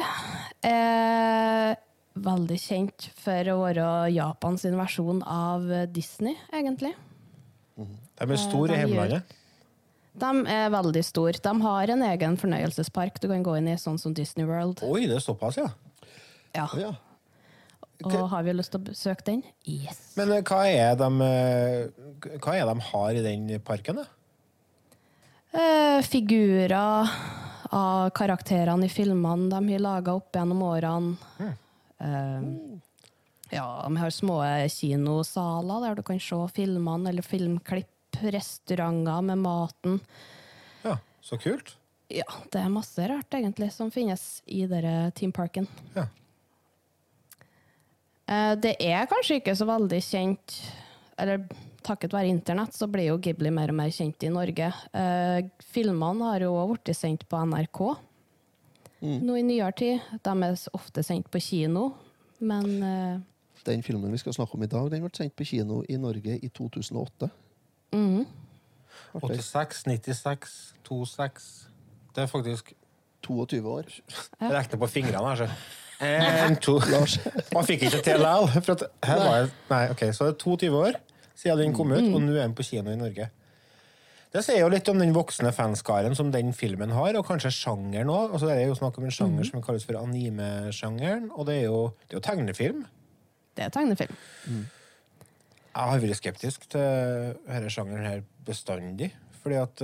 er 0.69 1.75
veldig 2.19 2.59
kjent 2.61 3.09
for 3.17 3.51
å 3.51 3.57
være 3.63 3.89
Japans 4.13 4.65
versjon 4.69 5.23
av 5.23 5.65
Disney, 5.95 6.37
egentlig. 6.53 6.93
De 7.79 8.27
er 8.27 8.39
store 8.39 8.75
i 8.75 8.77
Eh, 8.77 8.85
de 8.85 8.87
hjemlandet. 8.87 9.35
De 10.19 10.31
er 10.51 10.69
veldig 10.69 11.03
store. 11.05 11.39
De 11.41 11.53
har 11.61 11.89
en 11.95 12.01
egen 12.03 12.37
fornøyelsespark 12.37 13.19
du 13.19 13.27
kan 13.31 13.43
gå 13.43 13.57
inn 13.57 13.69
i, 13.71 13.77
sånn 13.79 13.97
som 13.99 14.13
Disney 14.13 14.45
World. 14.45 14.83
Oi, 14.83 15.07
det 15.07 15.15
er 15.15 15.23
såpass, 15.23 15.57
ja. 15.57 15.69
Ja. 16.53 16.67
Og 18.07 18.29
har 18.31 18.45
vi 18.45 18.53
lyst 18.55 18.71
til 18.71 18.79
å 18.79 18.87
besøke 18.87 19.25
den? 19.27 19.41
Yes. 19.67 19.99
Men 20.15 20.31
eh, 20.31 20.43
hva 20.47 20.61
er 20.69 20.95
de, 20.99 21.09
eh, 21.25 22.37
hva 22.39 22.55
er 22.55 22.69
de 22.69 22.87
har 22.89 23.19
i 23.19 23.23
den 23.25 23.49
parken, 23.65 23.99
da? 23.99 24.05
Eh, 25.49 25.99
figurer 26.05 26.73
av 26.77 28.11
karakterene 28.15 28.87
i 28.87 28.91
filmene 28.93 29.49
de 29.51 29.73
har 29.73 29.83
laga 29.83 30.15
opp 30.15 30.37
gjennom 30.37 30.61
årene. 30.69 31.49
Eh, 31.99 32.47
ja, 33.51 33.65
de 33.83 33.97
har 33.97 34.13
små 34.13 34.39
kinosaler 34.71 35.87
der 35.87 35.99
du 35.99 36.03
kan 36.05 36.21
se 36.23 36.39
filmene 36.55 37.11
eller 37.11 37.25
filmklipp. 37.25 37.95
Restauranter 38.19 39.21
med 39.21 39.37
maten. 39.37 39.99
Ja, 40.81 40.95
så 41.21 41.37
kult. 41.39 41.75
Ja, 42.09 42.25
det 42.51 42.57
er 42.57 42.71
masse 42.73 43.05
rart 43.07 43.35
egentlig 43.37 43.69
som 43.71 43.91
finnes 43.93 44.41
i 44.49 44.63
denne 44.67 45.11
teamparken. 45.15 45.67
Ja. 45.93 46.07
Eh, 48.29 48.53
Det 48.61 48.75
er 48.79 49.09
kanskje 49.09 49.39
ikke 49.39 49.55
så 49.57 49.65
veldig 49.69 49.99
kjent 50.05 50.59
Eller 51.19 51.47
takket 51.83 52.13
være 52.13 52.29
internett 52.29 52.75
så 52.75 52.87
blir 52.91 53.07
jo 53.09 53.17
Ghibli 53.17 53.49
mer 53.55 53.71
og 53.71 53.77
mer 53.79 53.89
kjent 53.95 54.21
i 54.27 54.29
Norge. 54.29 54.67
Eh, 54.93 55.47
Filmene 55.71 56.27
har 56.27 56.43
jo 56.43 56.51
også 56.53 56.75
blitt 56.75 56.97
sendt 56.97 57.23
på 57.31 57.39
NRK 57.47 57.79
nå 59.01 59.35
i 59.39 59.43
nyere 59.47 59.71
tid. 59.79 60.01
De 60.23 60.33
er 60.43 60.57
ofte 60.75 61.03
sendt 61.07 61.29
på 61.31 61.39
kino, 61.39 61.85
men 62.43 62.83
eh, 62.83 63.19
Den 63.65 63.81
filmen 63.83 64.11
vi 64.11 64.19
skal 64.19 64.35
snakke 64.35 64.55
om 64.55 64.63
i 64.63 64.67
dag, 64.71 64.89
den 64.91 65.01
ble 65.05 65.11
sendt 65.15 65.35
på 65.39 65.47
kino 65.47 65.81
i 65.89 65.95
Norge 65.97 66.35
i 66.35 66.49
2008. 66.49 67.29
mhm. 67.95 68.25
86, 69.15 69.83
96, 69.87 70.73
26 70.83 71.69
Det 72.13 72.21
er 72.23 72.27
faktisk 72.27 72.73
22 73.25 73.59
år. 73.69 73.85
Jeg 74.39 74.51
regner 74.53 74.81
på 74.81 74.87
fingrene 74.91 75.27
her, 75.35 75.45
så. 75.45 75.49
En, 75.99 76.55
to. 76.63 76.77
Man 77.51 77.65
fikk 77.67 77.81
ikke 77.89 77.99
til 78.05 78.21
likevel. 78.21 78.85
her 79.03 79.17
var 79.19 79.33
jeg- 79.41 79.49
Nei, 79.69 79.81
ok, 79.91 80.03
så 80.15 80.29
det 80.29 80.35
er 80.37 80.37
22 80.45 80.69
år 80.79 80.93
siden 81.35 81.57
den 81.59 81.73
kom 81.75 81.91
ut, 81.91 82.05
og 82.15 82.21
nå 82.23 82.31
er 82.37 82.45
den 82.45 82.53
på 82.55 82.63
kino 82.63 82.91
i 82.91 82.95
Norge. 82.95 83.25
Det 84.31 84.43
sier 84.45 84.59
jo 84.61 84.69
litt 84.71 84.87
om 84.91 84.99
den 85.01 85.11
voksne 85.15 85.51
fanskaren 85.51 86.15
som 86.15 86.31
den 86.31 86.53
filmen 86.53 86.91
har, 86.95 87.15
og 87.19 87.25
kanskje 87.27 87.49
sjangeren 87.51 88.07
òg. 88.13 88.31
Altså, 88.31 88.47
det 88.47 88.61
er 88.61 88.67
jo 88.69 88.75
snakk 88.79 88.97
om 89.01 89.07
en 89.09 89.11
sjanger 89.11 89.47
som 89.49 89.61
kalles 89.65 89.83
for 89.87 89.97
anime-sjangeren, 89.99 91.31
og 91.35 91.47
det 91.49 91.55
er 91.57 91.65
jo, 91.65 91.79
det 92.07 92.13
er 92.15 92.19
jo 92.21 92.25
tegnefilm. 92.29 92.83
det 93.57 93.65
er 93.65 93.69
tegnefilm. 93.75 94.15
Jeg 94.47 94.65
har 95.75 95.99
vært 95.99 96.15
skeptisk 96.21 96.69
til 96.71 97.35
denne 97.47 97.69
sjangeren 97.73 98.05
her 98.07 98.21
bestandig, 98.47 99.11
fordi 99.43 99.55
at 99.59 99.83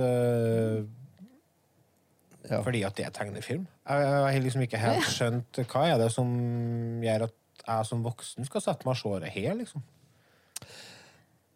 eh, 2.50 2.62
Fordi 2.62 2.82
at 2.86 2.96
det 2.98 3.06
er 3.06 3.14
tegnefilm. 3.14 3.66
Jeg, 3.88 4.08
har 4.14 4.40
liksom 4.42 4.64
ikke 4.66 4.82
helt 4.82 5.10
skjønt 5.10 5.60
hva 5.66 5.84
er 5.90 6.00
det 6.00 6.10
som 6.14 6.30
gjør 7.04 7.28
at 7.28 7.36
jeg 7.66 7.86
som 7.88 8.02
voksen 8.04 8.46
skal 8.46 8.62
sette 8.62 8.86
meg 8.86 8.94
og 8.94 9.00
se 9.00 9.22
det 9.24 9.32
her, 9.34 9.54
liksom. 9.58 9.82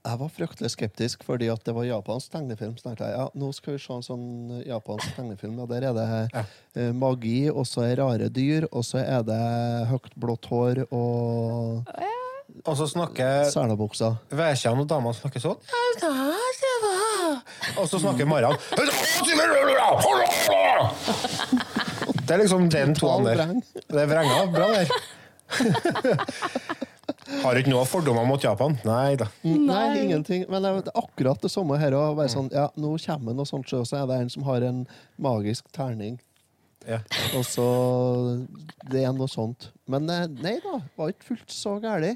Jeg 0.00 0.16
var 0.16 0.30
fryktelig 0.32 0.70
skeptisk 0.72 1.24
fordi 1.26 1.50
at 1.52 1.60
det 1.66 1.74
var 1.76 1.84
japansk 1.84 2.32
tegnefilm. 2.32 2.72
Så 2.78 2.88
tenkte 2.88 3.04
jeg 3.04 3.18
ja, 3.18 3.26
nå 3.36 3.50
skal 3.52 3.76
vi 3.76 3.82
se 3.82 3.92
en 3.92 4.06
sånn 4.06 4.62
japansk 4.64 5.12
tegnefilm. 5.16 5.58
Ja, 5.60 5.66
der 5.68 5.82
er 5.90 5.98
det 5.98 6.06
ja. 6.32 6.44
magi, 6.96 7.50
og 7.52 7.68
så 7.68 7.84
er 7.84 8.00
rare 8.00 8.30
dyr, 8.32 8.64
og 8.72 8.86
så 8.88 9.02
er 9.02 9.20
det 9.28 9.42
høyt 9.92 10.16
blått 10.16 10.48
hår 10.50 10.86
og 10.88 11.84
Og 12.64 12.74
så 12.76 12.88
snakker 12.88 13.44
selebukser. 13.52 14.16
Vækjan 14.32 14.80
og 14.80 14.88
damene 14.88 15.14
snakker 15.14 15.40
sånn. 15.44 15.60
Og 17.76 17.88
så 17.88 17.98
snakker 18.00 18.26
Marian 18.26 18.56
Det 22.26 22.36
er 22.36 22.42
liksom 22.44 22.68
den 22.70 22.94
tonen 22.94 23.26
der. 23.26 23.54
Det 23.90 24.04
er 24.04 24.10
vrenga 24.10 24.44
bra 24.52 24.68
der. 24.74 24.88
Har 27.42 27.54
du 27.54 27.60
ikke 27.62 27.72
noe 27.72 27.86
fordommer 27.88 28.26
mot 28.26 28.42
Japan? 28.42 28.74
Nei 28.86 29.14
da. 29.18 29.26
Nei, 29.46 29.84
ingenting. 30.02 30.44
Men 30.50 30.64
det 30.64 30.72
er 30.72 30.90
akkurat 30.98 31.40
det 31.42 31.50
samme 31.52 31.78
her 31.80 31.94
òg. 31.96 32.18
Sånn, 32.32 32.50
ja, 32.54 32.68
nå 32.80 32.94
kommer 33.04 33.36
noe 33.36 33.48
sånt, 33.48 33.70
så 33.70 33.84
er 34.02 34.08
det 34.10 34.18
en 34.24 34.32
som 34.32 34.46
har 34.48 34.66
en 34.66 34.82
magisk 35.20 35.70
terning. 35.76 36.18
Ja. 36.88 37.00
Og 37.36 37.44
så 37.44 37.66
Det 38.88 39.02
er 39.04 39.12
noe 39.12 39.28
sånt. 39.28 39.70
Men 39.90 40.08
eh, 40.10 40.26
nei 40.40 40.56
da, 40.64 40.78
var 40.96 41.12
ikke 41.12 41.32
fullt 41.34 41.52
så 41.52 41.76
gæli. 41.82 42.14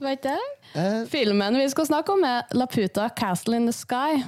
Du 0.00 0.06
vet 0.06 0.22
det? 0.24 0.38
Eh, 0.72 1.02
Filmen 1.12 1.58
vi 1.60 1.66
skal 1.68 1.90
snakke 1.90 2.14
om, 2.14 2.22
er 2.24 2.48
Laputa 2.56 3.10
Castle 3.12 3.58
in 3.60 3.68
the 3.68 3.74
Sky. 3.76 4.22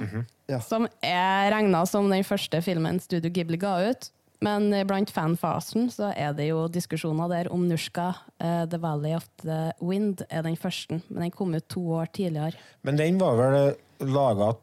Som 0.61 0.87
er 1.01 1.49
regna 1.53 1.85
som 1.89 2.09
den 2.11 2.25
første 2.27 2.61
filmen 2.65 2.99
Studio 3.03 3.31
Ghibli 3.33 3.57
ga 3.61 3.77
ut. 3.89 4.11
Men 4.43 4.67
blant 4.89 5.11
fanfasen 5.13 5.87
så 5.93 6.09
er 6.19 6.33
det 6.35 6.49
jo 6.49 6.65
diskusjoner 6.67 7.29
der 7.31 7.49
om 7.53 7.63
Nushka, 7.69 8.09
uh, 8.43 8.65
The 8.67 8.79
Valley 8.81 9.13
of 9.15 9.29
the 9.43 9.71
Wind, 9.79 10.25
er 10.27 10.43
den 10.43 10.57
første. 10.59 10.99
Men 11.07 11.27
den 11.27 11.31
kom 11.31 11.55
ut 11.55 11.69
to 11.71 11.83
år 11.95 12.11
tidligere. 12.11 12.59
Men 12.83 12.99
den 12.99 13.21
var 13.21 13.39
vel 13.39 14.09
laga 14.11 14.51
av 14.51 14.59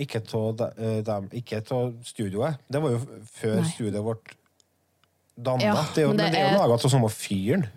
Ikke 0.00 0.22
av 0.34 0.62
av 1.70 1.92
studioet. 2.02 2.56
Det 2.66 2.80
var 2.82 2.96
jo 2.96 3.02
før 3.30 3.60
Nei. 3.60 3.68
studioet 3.68 4.04
vårt 4.04 4.32
danna. 5.36 5.62
Ja, 5.62 5.74
det 5.94 6.02
er 6.02 6.08
jo, 6.08 6.08
men 6.08 6.16
men 6.16 6.24
det 6.24 6.32
det 6.32 6.40
er 6.40 6.52
jo 6.52 6.62
laga 6.62 6.74
av 6.74 6.90
samme 6.90 7.10
fyren. 7.12 7.68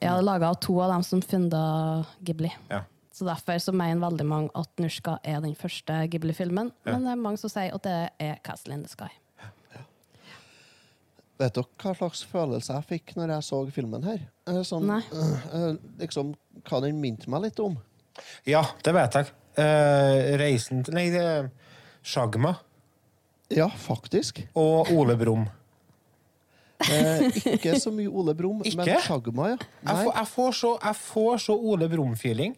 det 0.00 0.08
er 0.08 0.22
laga 0.22 0.48
av 0.48 0.58
to 0.60 0.80
av 0.80 0.90
dem 0.90 1.02
som 1.02 1.22
funda 1.22 2.04
Ghibli. 2.24 2.50
Ja. 2.70 2.82
Så 3.14 3.26
derfor 3.28 3.60
så 3.62 3.72
mener 3.72 4.02
veldig 4.02 4.24
mange 4.26 4.50
at 4.58 4.70
'Nurska' 4.80 5.18
er 5.22 5.40
den 5.40 5.54
første 5.54 6.00
Ghibli-filmen. 6.10 6.72
Ja. 6.84 6.92
Men 6.92 7.04
det 7.04 7.12
er 7.12 7.20
mange 7.20 7.38
som 7.38 7.50
sier 7.52 7.74
at 7.74 7.82
det 7.86 8.10
er 8.18 8.40
Castle 8.44 8.74
in 8.74 8.82
the 8.82 8.90
Sky. 8.90 9.12
Vet 11.38 11.54
dere 11.54 11.66
hva 11.82 11.94
slags 11.98 12.22
følelse 12.30 12.74
jeg 12.76 12.86
fikk 12.88 13.16
når 13.18 13.32
jeg 13.34 13.46
så 13.48 13.58
filmen 13.74 14.04
her? 14.06 14.20
Eh, 14.46 14.60
Sånn, 14.66 14.86
Nei. 14.86 15.00
eh, 15.10 15.72
liksom, 15.98 16.34
hva 16.62 16.80
den 16.84 17.00
minte 17.02 17.30
meg 17.30 17.42
litt 17.48 17.58
om. 17.62 17.76
Ja, 18.46 18.62
det 18.86 18.94
vet 18.94 19.18
jeg. 19.18 19.32
Uh, 19.58 20.34
reisen 20.38 20.82
til 20.86 20.94
Nei, 20.94 21.08
det 21.14 21.22
er 21.22 21.50
Sjagma. 22.02 22.56
Ja, 23.54 23.68
faktisk. 23.68 24.40
Og 24.58 24.90
Ole 24.94 25.16
Brumm. 25.18 25.46
Eh, 26.90 27.28
ikke 27.54 27.78
så 27.80 27.92
mye 27.94 28.10
Ole 28.10 28.34
Brumm, 28.34 28.62
men 28.64 28.70
Sjagma, 28.74 29.02
Shagma, 29.06 29.50
ja. 29.54 29.58
Jeg 29.86 30.04
får, 30.04 30.12
jeg, 30.18 30.30
får 30.34 30.56
så, 30.60 30.72
jeg 30.82 31.00
får 31.02 31.44
så 31.46 31.58
Ole 31.58 31.88
Brumm-feeling 31.90 32.56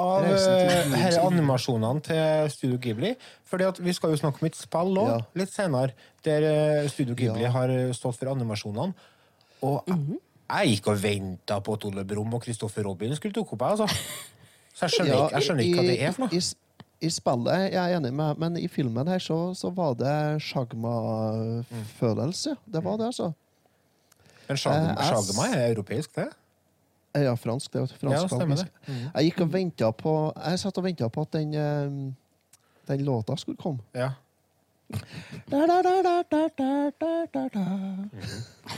av 0.00 0.24
disse 0.26 1.20
animasjonene 1.22 2.00
til 2.06 2.50
Studio 2.54 2.78
Ghibli. 2.82 3.12
Fordi 3.50 3.64
at 3.68 3.76
Vi 3.84 3.92
skal 3.96 4.10
jo 4.14 4.18
snakke 4.20 4.38
om 4.42 4.46
et 4.48 4.56
spill 4.58 4.92
òg, 4.98 5.08
Ja. 5.12 5.18
litt 5.34 5.52
senere, 5.52 5.90
der 6.24 6.40
eh, 6.48 6.88
Studio 6.88 7.14
Ghibli 7.14 7.42
Ja. 7.44 7.50
har 7.54 7.68
eh, 7.70 7.92
stått 7.96 8.16
for 8.18 8.26
animasjonene. 8.32 8.94
Og 9.62 9.82
jeg, 9.86 9.96
jeg 10.50 10.68
gikk 10.74 10.86
og 10.88 10.96
venta 11.02 11.60
på 11.60 11.72
at 11.76 11.84
Ole 11.84 12.04
Brumm 12.04 12.34
og 12.34 12.42
Kristoffer 12.42 12.82
Robin 12.88 13.14
skulle 13.16 13.32
dukke 13.36 13.52
opp. 13.58 13.62
Altså. 13.62 13.86
Så 14.74 14.80
jeg 14.86 14.90
skjønner, 14.96 15.14
Ja, 15.14 15.18
ikke, 15.26 15.34
jeg 15.36 15.42
skjønner 15.42 15.62
ikke 15.64 15.76
hva 15.76 15.82
det 15.90 16.00
er 16.02 16.12
for 16.12 16.22
i- 16.22 16.26
noe. 16.26 16.34
I, 16.40 16.42
I 17.06 17.08
spillet 17.10 17.52
er 17.54 17.68
jeg 17.72 17.94
enig 17.96 18.12
med, 18.12 18.38
men 18.38 18.56
i 18.56 18.66
filmen 18.68 19.06
her 19.08 19.18
så, 19.18 19.54
så 19.56 19.70
var 19.74 19.94
det 20.00 20.42
sjagma-følelse. 20.44 22.56
Det 22.72 22.82
var 22.84 22.96
det, 23.00 23.06
altså. 23.12 23.32
Men 24.48 24.56
sjagma, 24.56 25.44
Eh, 25.46 25.56
er 25.56 25.68
europeisk, 25.74 26.14
det? 26.16 26.28
Ja, 27.12 27.34
fransk. 27.36 27.72
Det 27.72 27.88
fransk, 27.98 28.32
ja, 28.32 28.46
det. 28.46 28.66
Mm. 28.86 28.98
Jeg 29.14 29.24
gikk 29.24 29.40
og 29.40 29.52
venta 29.52 29.90
på 29.90 30.32
Jeg 30.36 30.58
satt 30.62 30.78
og 30.78 30.84
venta 30.84 31.08
på 31.08 31.24
at 31.26 31.32
den, 31.32 31.54
eh, 31.54 32.12
den 32.88 33.04
låta 33.04 33.36
skulle 33.36 33.58
komme. 33.58 33.78
Ja. 33.94 34.12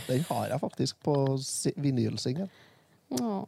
Den 0.08 0.24
har 0.28 0.46
jeg 0.48 0.60
faktisk 0.60 1.02
på 1.02 1.38
vinylsingen. 1.76 2.48
Oh. 3.20 3.44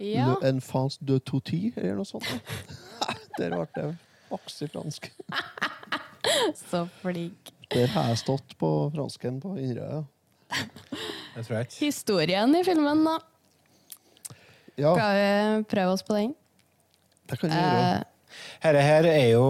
Ja. 0.00 0.34
Le 0.40 0.48
enfance 0.48 0.98
de 1.00 1.18
touti, 1.18 1.72
eller 1.76 2.00
noe 2.00 2.08
sånt. 2.08 2.26
Der 3.38 3.52
ble 3.54 3.66
det 3.74 3.96
vokst 4.30 4.62
i 4.62 4.68
fransk. 4.68 5.12
Så 6.70 6.86
flink. 7.02 7.52
Der 7.72 7.86
har 7.86 8.08
jeg 8.12 8.18
stått 8.18 8.56
på 8.58 8.70
fransken 8.94 9.40
på 9.40 9.56
Inderøya. 9.56 10.04
Det 11.34 11.44
tror 11.46 11.56
jeg 11.58 11.66
ikke. 11.68 11.78
Historien 11.84 12.54
i 12.56 12.62
filmen, 12.66 13.04
da. 13.04 13.18
Ja, 14.78 14.94
Skal 14.96 15.14
vi 15.18 15.64
prøve 15.70 15.92
oss 15.94 16.02
på 16.06 16.16
den? 16.18 16.34
det 17.30 17.38
kan 17.40 17.50
vi 17.50 17.56
gjøre. 17.56 17.94
Eh, 17.94 18.10
Herre 18.64 18.80
her 18.82 19.06
er 19.06 19.28
jo 19.30 19.44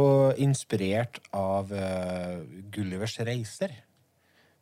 inspirert 0.45 1.19
av 1.33 1.71
uh, 1.73 2.43
Gullivers 2.75 3.17
reiser. 3.25 3.73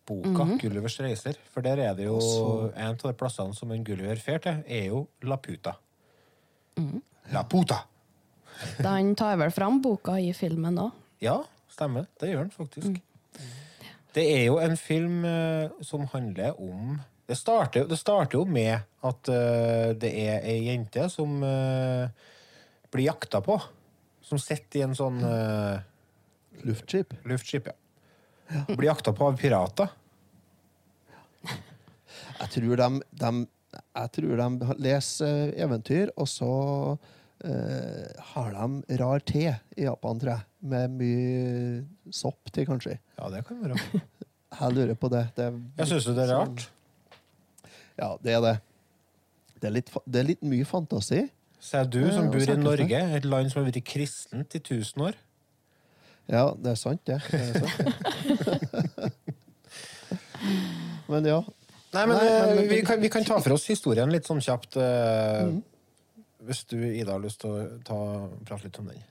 Boka 0.06 0.44
Mhm. 0.44 0.58
Gullivers 0.62 0.96
reiser. 1.02 1.34
For 1.50 1.62
der 1.62 1.78
er 1.78 1.94
det 1.94 2.04
jo 2.06 2.16
Også- 2.18 2.72
En 2.76 2.86
av 2.94 2.98
de 3.02 3.12
plassene 3.14 3.54
som 3.54 3.70
en 3.72 3.84
Gulliver 3.84 4.14
drar 4.16 4.38
til, 4.40 4.64
er 4.66 4.84
jo 4.86 5.08
Laputa. 5.22 5.74
Mm. 6.76 7.02
Laputa! 7.32 7.82
han 8.82 9.14
tar 9.16 9.36
vel 9.36 9.50
fram 9.50 9.80
boka 9.82 10.12
i 10.20 10.32
filmen 10.32 10.76
òg. 10.78 10.92
Ja, 11.20 11.42
stemmer. 11.70 12.06
Det 12.20 12.28
gjør 12.30 12.48
den 12.48 12.50
faktisk. 12.50 12.86
Mm. 12.86 13.00
Det 14.12 14.24
er 14.28 14.42
jo 14.44 14.58
en 14.60 14.76
film 14.76 15.24
eh, 15.24 15.70
som 15.80 16.04
handler 16.12 16.58
om 16.60 16.98
Det 17.28 17.36
starter, 17.38 17.86
det 17.88 17.96
starter 17.96 18.36
jo 18.36 18.44
med 18.44 18.82
at 19.08 19.28
eh, 19.32 19.92
det 19.96 20.10
er 20.20 20.44
ei 20.44 20.58
jente 20.66 21.06
som 21.08 21.38
eh, 21.46 22.10
blir 22.92 23.08
jakta 23.08 23.40
på. 23.44 23.56
Som 24.22 24.40
sitter 24.40 24.80
i 24.80 24.84
en 24.84 24.96
sånn 24.96 25.22
Luftskip. 26.62 27.14
Luftskip, 27.26 27.66
ja. 27.72 28.64
Blir 28.68 28.90
jakta 28.90 29.14
på 29.16 29.26
av 29.30 29.38
pirater. 29.40 29.88
Jeg 32.42 32.50
tror 32.54 32.76
de, 32.78 32.88
de, 33.22 33.32
jeg 33.80 34.12
tror 34.16 34.42
de 34.42 34.76
leser 34.84 35.52
eventyr, 35.64 36.12
og 36.16 36.28
så 36.30 36.52
har 37.42 38.52
de 38.54 38.98
rar 39.00 39.18
te 39.26 39.42
i 39.76 39.82
Japan, 39.86 40.18
tror 40.22 40.30
jeg. 40.36 40.44
Med 40.62 40.90
mye 40.94 41.84
sopp 42.14 42.52
til, 42.54 42.66
kanskje. 42.68 42.98
Ja, 43.18 43.28
det 43.34 43.44
kan 43.48 43.58
være. 43.64 43.76
Jeg 44.60 44.74
lurer 44.76 44.94
på 45.00 45.08
det. 45.08 45.22
det 45.36 45.46
Jeg 45.78 45.86
syns 45.88 46.04
det 46.10 46.18
er 46.22 46.28
sånn- 46.28 46.52
rart. 46.52 46.68
Ja, 47.98 48.10
det 48.22 48.32
er 48.36 48.40
det. 48.44 48.54
Det 49.62 49.68
er 49.70 49.74
litt, 49.78 49.90
det 50.06 50.20
er 50.20 50.26
litt 50.28 50.42
mye 50.44 50.64
fantasi. 50.68 51.22
Sier 51.62 51.84
du 51.86 52.00
som 52.12 52.28
bor 52.30 52.42
i. 52.42 52.56
Norge, 52.58 53.00
et 53.16 53.24
land 53.24 53.50
som 53.52 53.62
har 53.62 53.70
vært 53.70 53.84
kristent 53.86 54.54
i 54.54 54.60
1000 54.60 55.02
år. 55.08 55.14
Ja, 56.30 56.44
det 56.54 56.70
er 56.72 56.78
sant, 56.78 57.00
det. 57.06 57.18
det, 57.30 57.40
er 57.40 57.54
sant. 57.62 59.22
men 61.12 61.26
ja. 61.28 61.40
Nei, 61.92 62.06
men, 62.08 62.16
Nei, 62.16 62.26
eh, 62.28 62.54
men- 62.56 62.68
vi, 62.70 62.80
kan, 62.86 63.00
vi 63.02 63.08
kan 63.12 63.24
ta 63.24 63.38
for 63.44 63.52
oss 63.56 63.66
historien 63.68 64.10
litt 64.12 64.24
sånn 64.28 64.40
kjapt. 64.40 64.76
eh, 64.76 65.42
Mhm. 65.46 65.62
Hvis 66.42 66.64
du, 66.70 66.76
Ida, 66.80 67.14
har 67.14 67.22
lyst 67.22 67.42
til 67.42 67.52
å 67.54 67.64
ta, 67.86 67.98
prate 68.46 68.66
litt 68.66 68.78
om 68.82 68.90
den. 68.90 69.02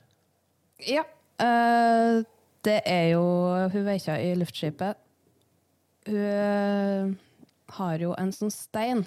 Ja. 0.84 1.04
Uh, 1.40 2.22
det 2.62 2.78
er 2.86 3.08
jo 3.14 3.22
Hun 3.72 3.86
veikja 3.86 4.18
i 4.22 4.34
luftskipet. 4.38 4.98
Hun 6.06 6.18
eh, 6.18 7.12
har 7.78 8.02
jo 8.02 8.12
en 8.18 8.32
sånn 8.34 8.50
stein 8.50 9.04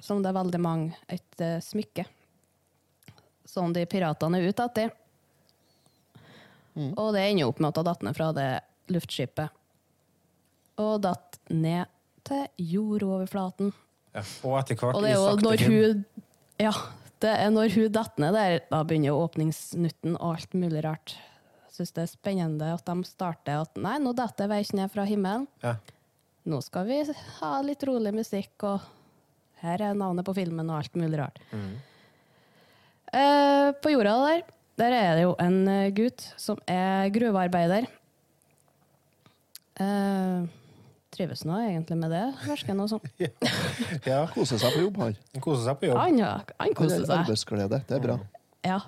som 0.00 0.22
det 0.24 0.30
er 0.30 0.36
veldig 0.38 0.60
mange 0.64 0.96
Et 1.12 1.42
uh, 1.44 1.58
smykke. 1.64 2.06
Som 3.48 3.72
de 3.76 3.84
piratene 3.88 4.40
er 4.40 4.48
ute 4.48 4.64
etter. 4.64 4.92
Og 6.78 7.12
det 7.14 7.24
ender 7.24 7.42
jo 7.42 7.48
opp 7.50 7.60
med 7.62 7.72
at 7.72 7.80
hun 7.80 7.88
datt 7.88 8.04
ned 8.06 8.16
fra 8.16 8.28
det 8.36 8.50
luftskipet. 8.92 9.54
Og 10.78 11.00
datt 11.02 11.40
ned 11.50 11.90
til 12.28 12.44
jordoverflaten. 12.74 13.72
Ja. 14.14 14.22
Og 14.46 14.58
etter 14.60 14.78
hvert 14.78 14.96
Og 14.96 15.04
det 15.04 15.10
er 15.10 15.16
i 15.16 15.18
jo 15.18 15.26
sakte 15.26 15.46
når 15.46 15.62
film- 15.64 15.74
hun 15.74 16.24
Ja, 16.58 16.72
det 17.22 17.32
er 17.34 17.50
når 17.52 17.72
hun 17.74 17.92
datt 17.94 18.20
ned 18.22 18.36
der, 18.36 18.60
da 18.70 18.82
begynner 18.86 19.16
åpningsnutten 19.18 20.16
og 20.18 20.36
alt 20.36 20.54
mulig 20.58 20.82
rart. 20.86 21.16
Jeg 21.68 21.76
syns 21.78 21.94
det 21.96 22.04
er 22.04 22.10
spennende 22.10 22.72
at 22.74 22.86
de 22.86 23.06
starter 23.06 23.62
at 23.62 23.78
nei, 23.78 23.96
nå 24.02 24.14
detter 24.16 24.50
veis 24.50 24.72
ned 24.74 24.90
fra 24.92 25.06
himmelen. 25.08 25.46
Ja. 25.62 25.76
Nå 26.48 26.60
skal 26.64 26.86
vi 26.88 27.02
ha 27.40 27.52
litt 27.64 27.82
rolig 27.84 28.14
musikk, 28.16 28.54
og 28.64 28.86
her 29.62 29.82
er 29.90 29.98
navnet 29.98 30.26
på 30.26 30.36
filmen 30.38 30.70
og 30.70 30.80
alt 30.80 30.94
mulig 30.98 31.18
rart. 31.20 31.40
Eh, 33.12 33.68
på 33.82 33.92
jorda 33.92 34.14
der, 34.22 34.44
der 34.78 34.96
er 34.96 35.10
det 35.18 35.26
jo 35.26 35.34
en 35.42 35.58
eh, 35.68 35.90
gutt 35.96 36.24
som 36.40 36.60
er 36.70 37.10
gruvearbeider. 37.14 37.88
Eh, 39.78 40.57
trives 41.14 41.44
nå 41.48 41.56
egentlig 41.64 41.96
med 42.00 42.12
det, 42.12 42.24
virker 42.44 42.72
det 42.72 42.76
nå 42.78 42.86
som. 42.92 43.00
Ja. 44.06 44.20
Koser 44.34 44.60
seg 44.60 44.76
på 44.76 44.84
jobb, 44.86 45.00
han. 45.04 45.16
Koser 45.40 45.64
seg 45.70 45.80
på 45.80 45.90
jobb. 45.90 46.00
Han, 46.02 46.20
ja, 46.20 46.32
han 46.44 46.66
Han 46.66 46.76
koser 46.78 47.04
seg. 47.04 47.14
arbeidsglede. 47.22 47.82
Det 47.88 47.96
er 47.98 48.04
bra. 48.04 48.18
Ja. 48.66 48.80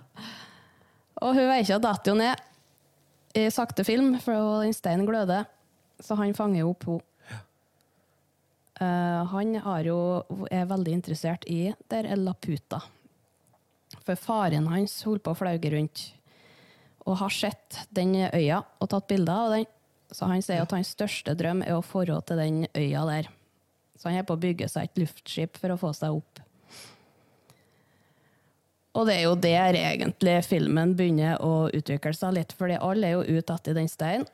Og 1.20 1.34
hun 1.36 1.48
veikja 1.50 1.78
detter 1.82 2.12
jo 2.14 2.18
ned 2.20 2.46
i 3.38 3.46
sakte 3.54 3.84
film, 3.86 4.16
for 4.22 4.62
den 4.64 4.74
steinen 4.74 5.06
gløder. 5.06 5.46
Så 6.02 6.16
han 6.18 6.34
fanger 6.34 6.66
opp 6.68 6.86
henne. 6.88 7.06
Uh, 8.80 9.26
han 9.28 9.50
er 9.60 9.90
jo, 9.90 9.96
er 10.48 10.64
veldig 10.70 10.92
interessert 10.96 11.42
i 11.52 11.74
der 11.92 12.06
er 12.08 12.16
Laputa. 12.16 12.78
For 14.06 14.16
faren 14.16 14.70
hans 14.72 14.94
holdt 15.04 15.26
på 15.26 15.34
å 15.34 15.36
flauge 15.36 15.72
rundt 15.74 16.06
og 17.04 17.18
har 17.20 17.32
sett 17.34 17.82
den 17.92 18.14
øya 18.30 18.62
og 18.80 18.88
tatt 18.92 19.06
bilder 19.10 19.42
av 19.44 19.52
den. 19.52 19.68
Så 20.10 20.26
han 20.26 20.42
sier 20.42 20.64
at 20.64 20.72
hans 20.74 20.92
største 20.96 21.34
drøm 21.38 21.62
er 21.62 21.76
å 21.76 21.84
få 21.86 22.04
råd 22.08 22.26
til 22.30 22.40
den 22.40 22.62
øya 22.74 23.04
der. 23.08 23.30
Så 23.98 24.08
han 24.08 24.18
er 24.18 24.26
på 24.26 24.34
å 24.34 24.40
bygge 24.40 24.68
seg 24.70 24.88
et 24.88 25.02
luftskip 25.02 25.58
for 25.60 25.74
å 25.74 25.78
få 25.80 25.92
seg 25.96 26.16
opp. 26.18 26.40
Og 28.98 29.06
det 29.06 29.20
er 29.20 29.26
jo 29.28 29.36
der 29.38 29.76
egentlig 29.78 30.34
filmen 30.48 30.96
begynner 30.98 31.38
å 31.46 31.68
utvikle 31.70 32.14
seg 32.16 32.34
litt, 32.40 32.54
fordi 32.58 32.80
alle 32.82 33.06
er 33.06 33.18
jo 33.18 33.38
ute 33.38 33.54
etter 33.54 33.76
den 33.76 33.90
steinen. 33.90 34.26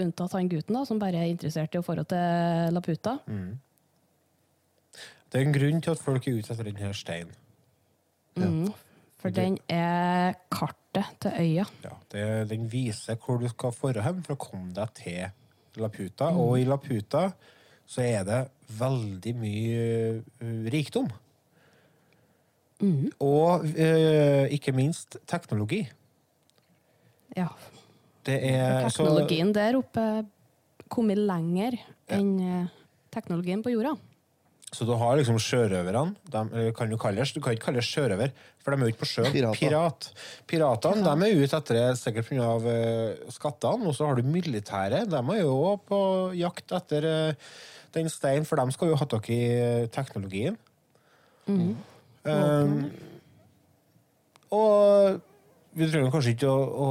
Unntatt 0.00 0.32
han 0.34 0.48
gutten, 0.50 0.74
da, 0.74 0.82
som 0.88 0.98
bare 0.98 1.20
er 1.20 1.30
interessert 1.30 1.76
i 1.76 1.78
å 1.78 1.84
få 1.84 1.94
til 2.00 2.72
Laputa. 2.74 3.18
Det 5.30 5.40
er 5.40 5.44
en 5.44 5.54
grunn 5.54 5.84
til 5.84 5.92
at 5.92 6.02
folk 6.02 6.26
er 6.26 6.40
ute 6.40 6.54
etter 6.54 6.66
denne 6.70 6.94
steinen. 6.96 7.36
Mm. 8.38 8.72
For 9.24 9.32
den 9.32 9.54
er 9.72 10.34
kartet 10.52 11.14
til 11.24 11.32
øya. 11.40 11.64
Ja, 11.80 11.94
det, 12.12 12.24
den 12.50 12.66
viser 12.68 13.16
hvor 13.16 13.38
du 13.40 13.48
skal 13.48 13.72
dra 13.96 14.02
hen 14.04 14.18
for 14.26 14.36
å 14.36 14.42
komme 14.42 14.74
deg 14.76 14.90
til 14.98 15.80
Laputa. 15.80 16.28
Mm. 16.28 16.40
Og 16.44 16.58
i 16.60 16.66
Laputa 16.68 17.22
så 17.88 18.04
er 18.04 18.26
det 18.28 18.42
veldig 18.76 19.32
mye 19.40 19.86
uh, 20.20 20.66
rikdom. 20.72 21.08
Mm. 22.84 23.08
Og 23.24 23.64
uh, 23.64 24.44
ikke 24.52 24.74
minst 24.76 25.16
teknologi. 25.30 25.80
Ja. 27.34 27.48
Det 28.28 28.38
er 28.52 28.90
så- 28.90 29.02
Teknologien 29.08 29.52
der 29.56 29.80
oppe 29.80 30.04
kommet 30.92 31.18
lenger 31.18 31.74
enn 32.12 32.34
eh, 32.40 32.68
teknologien 33.10 33.62
på 33.64 33.72
jorda. 33.72 33.96
Så 34.74 34.86
du 34.88 34.94
har 34.98 35.18
liksom 35.18 35.38
sjørøverne. 35.38 36.16
De 36.30 36.72
kan 36.74 36.90
jo 36.90 36.98
kalles, 37.00 37.32
du 37.34 37.40
kan 37.42 37.54
ikke 37.54 37.68
kalle 37.68 37.82
det 37.82 37.86
sjørøver, 37.86 38.32
for 38.58 38.74
de 38.74 38.80
er 38.80 38.88
jo 38.88 38.94
ikke 38.94 39.02
på 39.04 39.10
sjøen. 39.12 39.30
Pirater. 39.34 39.60
Pirat. 39.60 40.08
Piratene 40.50 41.04
de 41.06 41.28
er 41.28 41.44
ute 41.44 41.60
etter 41.60 41.78
det 41.78 41.86
sikkert 42.00 42.30
pga. 42.32 42.50
Uh, 42.64 43.30
skattene. 43.34 43.86
Og 43.88 43.94
så 43.96 44.08
har 44.08 44.18
du 44.18 44.26
militære. 44.26 45.04
De 45.10 45.22
er 45.22 45.40
jo 45.44 45.76
på 45.86 46.00
jakt 46.40 46.74
etter 46.80 47.08
uh, 47.08 47.54
den 47.94 48.10
steinen, 48.10 48.46
for 48.48 48.58
de 48.58 48.74
skal 48.74 48.90
jo 48.90 48.98
ha 48.98 49.06
tak 49.08 49.28
i 49.32 49.40
eh, 49.54 49.86
teknologien. 49.92 50.56
Mm. 51.46 51.76
Um, 52.24 52.74
og 54.54 55.20
vi 55.74 55.88
trenger 55.90 56.12
kanskje 56.14 56.34
ikke 56.34 56.50
å, 56.50 56.58
å, 56.86 56.90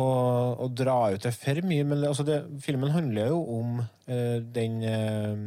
å 0.66 0.70
dra 0.72 0.98
ut 1.14 1.24
det 1.24 1.34
for 1.36 1.64
mye, 1.66 1.86
men 1.88 2.02
det, 2.02 2.10
altså 2.12 2.26
det, 2.28 2.42
filmen 2.64 2.94
handler 2.94 3.32
jo 3.34 3.42
om 3.58 3.78
uh, 3.82 4.40
den 4.56 4.82
eh, 4.88 5.46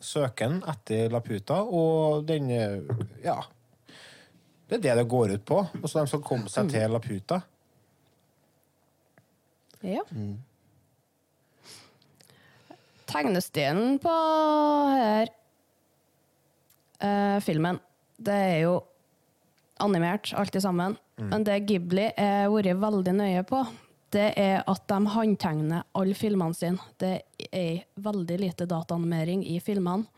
søken 0.00 0.60
etter 0.68 1.10
Laputa, 1.12 1.62
og 1.62 2.26
den 2.28 2.50
Ja. 3.24 3.40
Det 4.68 4.76
er 4.76 4.82
det 4.84 4.96
det 4.98 5.08
går 5.08 5.32
ut 5.32 5.44
på. 5.48 5.62
Altså 5.82 6.02
de 6.02 6.10
skal 6.10 6.20
komme 6.20 6.50
seg 6.52 6.68
til 6.68 6.90
Laputa. 6.92 7.40
Ja. 9.80 10.02
Tegnestilen 13.08 13.96
på 14.02 14.12
her 14.92 15.30
eh, 17.00 17.38
filmen, 17.40 17.78
det 18.18 18.34
er 18.34 18.58
jo 18.66 18.74
animert, 19.80 20.34
alt 20.36 20.58
sammen. 20.60 20.98
Mm. 21.16 21.28
Men 21.30 21.46
det 21.46 21.60
Ghibli 21.66 22.10
har 22.18 22.50
vært 22.52 22.80
veldig 22.82 23.14
nøye 23.16 23.44
på, 23.48 23.62
det 24.14 24.28
er 24.40 24.62
at 24.68 24.86
de 24.88 24.98
håndtegner 25.12 25.84
alle 25.98 26.16
filmene 26.16 26.56
sine. 26.56 26.80
Det 27.00 27.20
er 27.52 27.82
veldig 28.00 28.38
lite 28.40 28.68
dataanimering 28.68 29.44
i 29.46 29.58
filmene. 29.60 30.08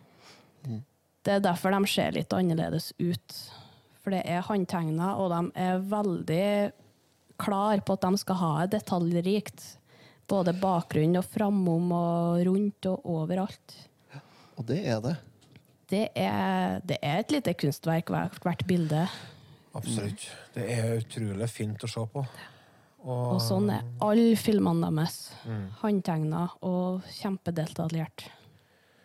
Mm. 0.67 0.83
Det 1.25 1.35
er 1.37 1.43
derfor 1.45 1.75
de 1.75 1.91
ser 1.91 2.15
litt 2.15 2.33
annerledes 2.33 2.93
ut. 2.99 3.41
For 4.01 4.15
det 4.15 4.23
er 4.31 4.47
håndtegna, 4.47 5.15
og 5.21 5.33
de 5.35 5.41
er 5.61 5.83
veldig 5.91 6.47
klar 7.41 7.83
på 7.85 7.97
at 7.97 8.07
de 8.07 8.21
skal 8.23 8.39
ha 8.41 8.53
det 8.63 8.79
detaljrikt. 8.79 9.67
Både 10.31 10.55
bakgrunn 10.55 11.19
og 11.19 11.27
framom 11.27 11.91
og 11.97 12.45
rundt 12.47 12.87
og 12.87 13.11
overalt. 13.11 13.75
Og 14.61 14.67
det 14.69 14.85
er 14.87 15.03
det. 15.03 15.17
Det 15.91 16.05
er, 16.15 16.79
det 16.87 17.01
er 17.03 17.25
et 17.25 17.33
lite 17.35 17.57
kunstverk, 17.59 18.13
hvert, 18.15 18.39
hvert 18.45 18.63
bilde. 18.69 19.03
Absolutt. 19.75 20.29
Det 20.55 20.67
er 20.71 21.01
utrolig 21.01 21.49
fint 21.51 21.83
å 21.83 21.91
se 21.91 22.05
på. 22.13 22.23
Og 23.01 23.39
sånn 23.41 23.71
er 23.73 23.85
alle 24.05 24.35
filmene 24.37 24.91
deres. 24.93 25.31
Mm. 25.49 25.63
Håndtegna 25.81 26.43
og 26.67 27.07
kjempedetaljert. 27.17 28.27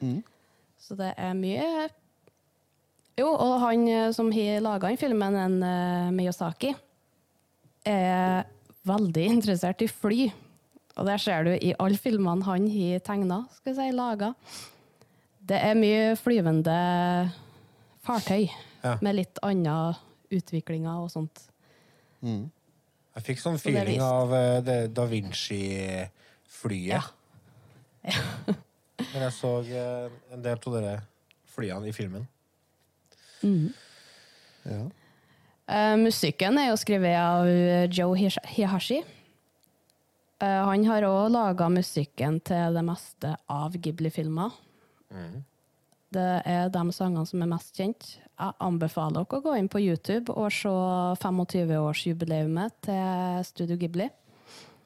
Mm. 0.02 0.20
Så 0.82 0.98
det 1.00 1.14
er 1.18 1.38
mye 1.38 1.90
Jo, 3.16 3.30
og 3.32 3.62
han 3.62 3.86
eh, 3.88 4.10
som 4.12 4.28
har 4.36 4.60
laga 4.60 4.90
den 4.92 5.00
filmen, 5.00 5.38
en 5.40 5.62
uh, 5.64 6.12
Miyazaki, 6.12 6.74
er 7.88 8.44
veldig 8.84 9.24
interessert 9.38 9.80
i 9.86 9.88
fly. 9.88 10.26
Og 11.00 11.08
det 11.08 11.16
ser 11.24 11.48
du 11.48 11.54
i 11.56 11.72
alle 11.80 12.00
filmene 12.00 12.44
han 12.44 12.68
har 12.74 13.00
tegna, 13.08 13.38
skal 13.56 13.72
vi 13.72 13.78
si, 13.80 13.96
laga. 13.96 14.34
Det 15.46 15.62
er 15.64 15.80
mye 15.80 16.16
flyvende 16.20 16.76
fartøy 18.06 18.50
Ja. 18.84 18.98
med 19.02 19.16
litt 19.16 19.40
andre 19.42 19.96
utviklinger 20.30 21.00
og 21.02 21.10
sånt. 21.10 21.48
Mm. 22.22 22.52
Jeg 23.16 23.24
fikk 23.30 23.40
sånn 23.42 23.60
Så 23.60 23.70
feeling 23.70 24.02
av 24.04 24.34
eh, 24.36 24.62
det 24.66 24.80
Da 24.96 25.06
Vinci-flyet. 25.08 27.04
Når 29.14 29.22
jeg 29.22 29.34
så 29.38 29.52
eh, 29.64 30.10
en 30.36 30.44
del 30.44 30.60
av 30.60 30.76
dere 30.76 30.96
flyene 31.56 31.88
i 31.88 31.96
filmen. 31.96 32.28
Mm. 33.46 33.70
Ja. 34.66 34.84
Uh, 35.66 35.96
musikken 35.98 36.60
er 36.62 36.70
jo 36.70 36.78
skrevet 36.78 37.18
av 37.18 37.48
Joe 37.94 38.16
Hihashi. 38.20 39.00
Uh, 40.44 40.62
han 40.68 40.86
har 40.90 41.08
òg 41.08 41.32
laga 41.34 41.70
musikken 41.72 42.42
til 42.46 42.76
det 42.76 42.84
meste 42.86 43.36
av 43.50 43.78
Ghibli-filmer. 43.80 44.52
Det 46.16 46.28
er 46.48 46.70
de 46.72 46.84
sangene 46.96 47.26
som 47.28 47.42
er 47.44 47.50
mest 47.52 47.76
kjent. 47.76 48.08
Jeg 48.36 48.56
anbefaler 48.64 49.24
dere 49.24 49.40
å 49.40 49.44
gå 49.44 49.56
inn 49.60 49.72
på 49.72 49.82
YouTube 49.84 50.34
og 50.36 50.52
se 50.54 50.72
25-årsjubileumet 51.22 52.76
til 52.88 53.44
Studio 53.48 53.78
Ghibli. 53.80 54.10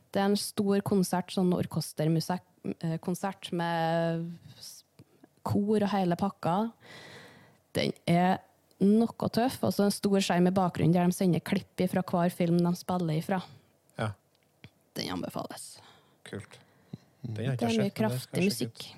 Det 0.09 0.21
er 0.21 0.29
en 0.31 0.39
stor 0.39 0.81
konsert, 0.85 1.29
sånn 1.33 1.53
orkesterkonsert 1.53 3.51
med 3.57 4.25
kor 5.45 5.85
og 5.85 5.91
hele 5.93 6.17
pakka. 6.19 6.55
Den 7.77 7.93
er 8.09 8.39
noe 8.81 9.29
tøff. 9.33 9.59
Og 9.65 9.75
så 9.75 9.85
en 9.85 9.93
stor 9.93 10.17
skjerm 10.23 10.49
i 10.49 10.55
bakgrunnen 10.55 10.95
der 10.95 11.09
de 11.09 11.15
sender 11.15 11.43
klipp 11.45 11.83
fra 11.91 12.03
hver 12.05 12.33
film 12.33 12.61
de 12.63 12.73
spiller 12.79 13.21
ifra. 13.21 13.41
Ja. 13.99 14.11
Den 14.97 15.13
anbefales. 15.17 15.75
Kult. 16.27 16.59
Den 17.21 17.35
Det 17.59 17.69
er 17.69 17.77
mye 17.83 17.93
kraftig 17.93 18.49
musikk. 18.49 18.89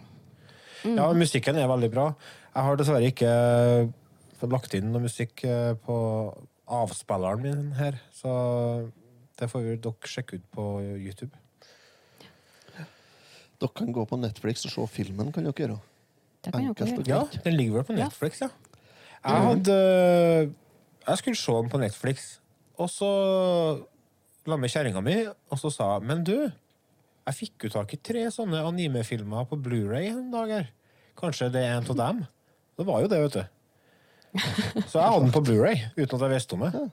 Ut. 0.85 0.95
Ja, 0.97 1.11
musikken 1.17 1.59
er 1.59 1.69
veldig 1.71 1.91
bra. 1.93 2.07
Jeg 2.51 2.67
har 2.67 2.79
dessverre 2.79 3.11
ikke 3.11 3.29
eh, 3.31 4.47
lagt 4.51 4.73
inn 4.77 4.89
noe 4.91 5.05
musikk 5.05 5.43
eh, 5.47 5.73
på 5.85 5.97
avspilleren 6.71 7.43
min 7.43 7.69
her, 7.77 7.99
så 8.15 8.31
det 9.39 9.49
får 9.51 9.63
vi 9.65 9.77
dere 9.83 10.11
sjekke 10.11 10.39
ut 10.39 10.49
på 10.55 10.65
YouTube. 10.95 11.35
Dere 13.61 13.77
kan 13.77 13.93
gå 13.93 14.05
på 14.09 14.17
Netflix 14.17 14.65
og 14.65 14.73
se 14.73 14.87
filmen, 14.95 15.31
kan 15.33 15.45
dere 15.45 15.65
gjøre. 15.65 15.79
Det 16.41 16.53
kan 16.53 16.63
dere 16.63 16.73
Enkelt 16.73 17.01
og 17.03 17.09
Ja, 17.11 17.21
den 17.45 17.57
ligger 17.57 17.79
vel 17.79 17.87
på 17.91 17.97
Netflix, 17.97 18.41
ja. 18.41 18.49
Jeg 19.21 19.41
hadde 19.45 19.75
Jeg 21.07 21.17
skulle 21.17 21.37
se 21.37 21.51
den 21.51 21.69
på 21.69 21.77
Netflix, 21.77 22.39
og 22.77 22.89
så 22.89 23.11
la 24.49 24.57
med 24.57 24.71
kjerringa 24.73 25.01
mi, 25.05 25.17
og 25.27 25.59
så 25.61 25.69
sa 25.69 25.93
jeg 25.93 26.07
Men 26.09 26.23
du, 26.25 26.49
jeg 27.27 27.37
fikk 27.37 27.67
jo 27.67 27.73
tak 27.75 27.93
i 27.93 27.99
tre 28.01 28.25
sånne 28.33 28.63
anime-filmer 28.65 29.47
på 29.49 29.59
Blu-ray 29.61 30.09
en 30.11 30.31
dag 30.33 30.53
her. 30.55 30.69
Kanskje 31.19 31.51
det 31.53 31.65
er 31.67 31.77
en 31.77 31.89
av 31.93 31.99
dem? 31.99 32.23
Det 32.79 32.87
var 32.87 33.03
jo 33.03 33.11
det, 33.11 33.19
vet 33.25 33.37
du. 33.37 33.43
Så 34.87 34.97
jeg 34.97 35.05
hadde 35.05 35.25
den 35.25 35.35
på 35.35 35.43
Blu-ray 35.45 35.83
uten 35.97 36.15
at 36.17 36.23
jeg 36.25 36.33
visste 36.33 36.57
om 36.57 36.65
det. 36.65 36.87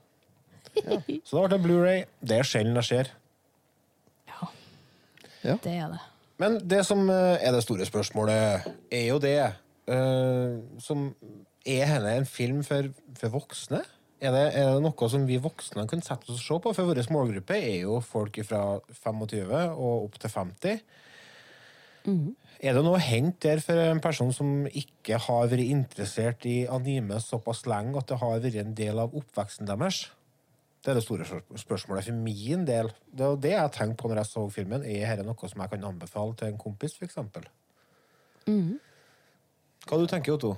Så 1.25 1.35
da 1.35 1.41
ble 1.41 1.51
det 1.55 1.61
Blu-ray. 1.63 2.05
Det 2.21 2.37
er 2.37 2.47
sjelden 2.47 2.77
det 2.77 2.85
skjer. 2.87 3.11
Ja, 4.29 5.55
Det 5.63 5.71
er 5.71 5.87
det. 5.95 6.01
Men 6.39 6.57
det 6.71 6.83
som 6.87 7.09
eh, 7.11 7.39
er 7.43 7.55
det 7.55 7.63
store 7.65 7.87
spørsmålet, 7.87 8.67
er 8.91 9.05
jo 9.09 9.19
det 9.19 9.37
uh, 9.91 10.59
som 10.79 11.09
Er 11.67 11.99
dette 11.99 12.13
en 12.21 12.25
film 12.25 12.61
for, 12.63 12.91
for 13.19 13.33
voksne? 13.33 13.81
Er 14.19 14.33
det, 14.35 14.45
er 14.59 14.73
det 14.75 14.83
noe 14.83 15.07
som 15.11 15.23
vi 15.27 15.37
voksne 15.39 15.85
kan 15.87 16.01
sette 16.03 16.27
oss 16.27 16.41
og 16.41 16.43
se 16.43 16.57
på? 16.65 16.73
For 16.75 16.89
vår 16.89 16.99
målgruppe 17.15 17.55
er 17.55 17.85
jo 17.85 18.01
folk 18.03 18.41
fra 18.43 18.63
25 19.05 19.53
og 19.69 20.09
opp 20.09 20.19
til 20.19 20.33
50. 20.33 20.81
Er 22.59 22.75
det 22.75 22.83
noe 22.83 22.97
å 22.99 23.03
hente 23.03 23.47
der 23.47 23.61
for 23.63 23.79
en 23.79 24.01
person 24.03 24.33
som 24.35 24.65
ikke 24.67 25.19
har 25.23 25.47
vært 25.47 25.71
interessert 25.71 26.43
i 26.49 26.65
anime 26.67 27.21
såpass 27.23 27.63
lenge 27.69 28.01
at 28.01 28.09
det 28.11 28.19
har 28.19 28.41
vært 28.43 28.59
en 28.59 28.75
del 28.75 28.99
av 28.99 29.15
oppveksten 29.15 29.69
deres? 29.69 30.09
Det 30.83 30.91
er 30.91 30.99
det 30.99 31.03
store 31.03 31.25
spørsmålet 31.59 32.07
for 32.07 32.19
min 32.19 32.65
del. 32.67 32.91
Det 33.11 33.25
er 33.25 33.39
det 33.43 33.51
jeg 33.55 33.71
tenkte 33.75 34.01
på 34.01 34.11
når 34.11 34.21
jeg 34.21 34.31
så 34.31 34.43
filmen. 34.51 34.83
Er 34.83 35.15
dette 35.15 35.27
noe 35.27 35.51
som 35.51 35.63
jeg 35.63 35.71
kan 35.71 35.87
anbefale 35.93 36.35
til 36.39 36.51
en 36.51 36.59
kompis, 36.59 36.95
f.eks.? 36.99 37.19
Hva 39.87 39.99
du 39.99 40.07
tenker 40.11 40.35
Otto? 40.35 40.57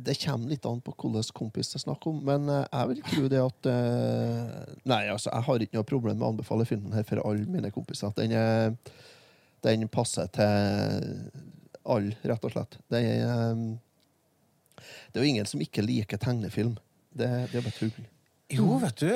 Det 0.00 0.14
kommer 0.22 0.48
litt 0.48 0.64
an 0.68 0.78
på 0.80 0.94
hvilken 0.96 1.34
kompis 1.36 1.68
det 1.72 1.76
er 1.80 1.82
snakk 1.84 2.06
om, 2.08 2.20
men 2.24 2.48
eh, 2.48 2.62
jeg 2.72 2.88
vil 2.90 3.00
tro 3.10 3.24
det 3.32 3.40
at 3.42 3.68
eh, 3.68 4.76
Nei, 4.88 5.02
altså, 5.12 5.28
jeg 5.34 5.46
har 5.48 5.64
ikke 5.66 5.76
noe 5.78 5.88
problem 5.90 6.16
med 6.16 6.24
å 6.26 6.30
anbefale 6.34 6.66
filmen 6.68 6.94
her 6.96 7.04
for 7.08 7.20
alle 7.26 7.44
mine 7.50 7.70
kompiser. 7.74 8.12
Den, 8.16 8.32
er, 8.32 8.72
den 9.66 9.84
passer 9.92 10.30
til 10.32 11.18
alle, 11.84 12.14
rett 12.24 12.46
og 12.48 12.54
slett. 12.54 12.78
Det 12.92 13.02
er, 13.04 13.26
eh, 13.26 14.86
det 15.10 15.20
er 15.20 15.26
jo 15.26 15.34
ingen 15.34 15.48
som 15.50 15.60
ikke 15.64 15.84
liker 15.84 16.20
tegnefilm. 16.22 16.78
Det, 17.12 17.28
det 17.50 17.60
er 17.60 17.66
bare 17.66 17.76
tull. 17.76 18.08
Jo, 18.54 18.70
vet 18.82 19.04
du, 19.04 19.10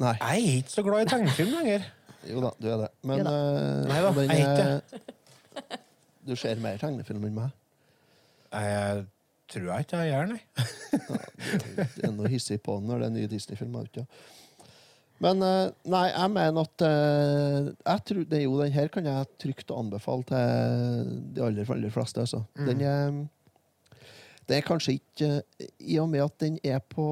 Nei. 0.00 0.14
jeg 0.16 0.42
er 0.50 0.58
ikke 0.64 0.74
så 0.74 0.84
glad 0.86 1.04
i 1.06 1.10
tegnefilm 1.12 1.54
lenger. 1.60 1.86
Jo 2.28 2.42
da, 2.44 2.50
du 2.60 2.66
er 2.72 2.82
det. 2.82 2.90
Men 3.08 3.22
da. 3.24 3.32
Nei 3.88 4.02
da, 4.04 4.10
den 4.16 4.34
jeg 4.34 4.44
er 4.44 4.60
er- 4.74 5.80
Du 6.26 6.34
ser 6.36 6.58
mer 6.60 6.76
tegnefilm 6.80 7.22
enn 7.24 7.36
meg. 7.38 7.54
Jeg 8.52 9.06
tror 9.50 9.66
jeg 9.70 9.86
ikke 9.86 10.02
jeg 10.02 10.12
gjør, 10.12 10.28
nei. 10.34 10.42
Det 11.96 12.04
er 12.06 12.12
noe 12.14 12.30
hissig 12.30 12.60
på 12.64 12.76
den 12.78 12.90
når 12.90 13.02
det 13.02 13.08
er 13.08 13.16
nye 13.16 13.30
Disney-filmer 13.32 13.88
ute. 13.88 14.04
Men 15.20 15.42
eh, 15.44 15.72
nei, 15.92 16.06
jeg 16.08 16.32
mener 16.32 16.64
at 16.64 16.84
eh, 16.86 17.66
jeg 17.84 18.04
tror 18.08 18.22
det 18.30 18.38
er 18.38 18.46
jo 18.46 18.54
Den 18.62 18.72
her 18.72 18.88
kan 18.92 19.04
jeg 19.08 19.28
trygt 19.42 19.74
anbefale 19.76 20.24
til 20.30 21.10
de 21.36 21.44
aller, 21.44 21.68
aller 21.76 21.92
fleste. 21.92 22.24
Altså. 22.24 22.40
Mm. 22.56 22.70
Den 22.70 22.80
er 22.88 23.18
Det 24.48 24.56
er 24.56 24.64
kanskje 24.66 24.96
ikke 24.96 25.28
I 25.84 25.98
og 26.00 26.08
med 26.08 26.24
at 26.24 26.38
den 26.40 26.56
er 26.64 26.80
på 26.80 27.06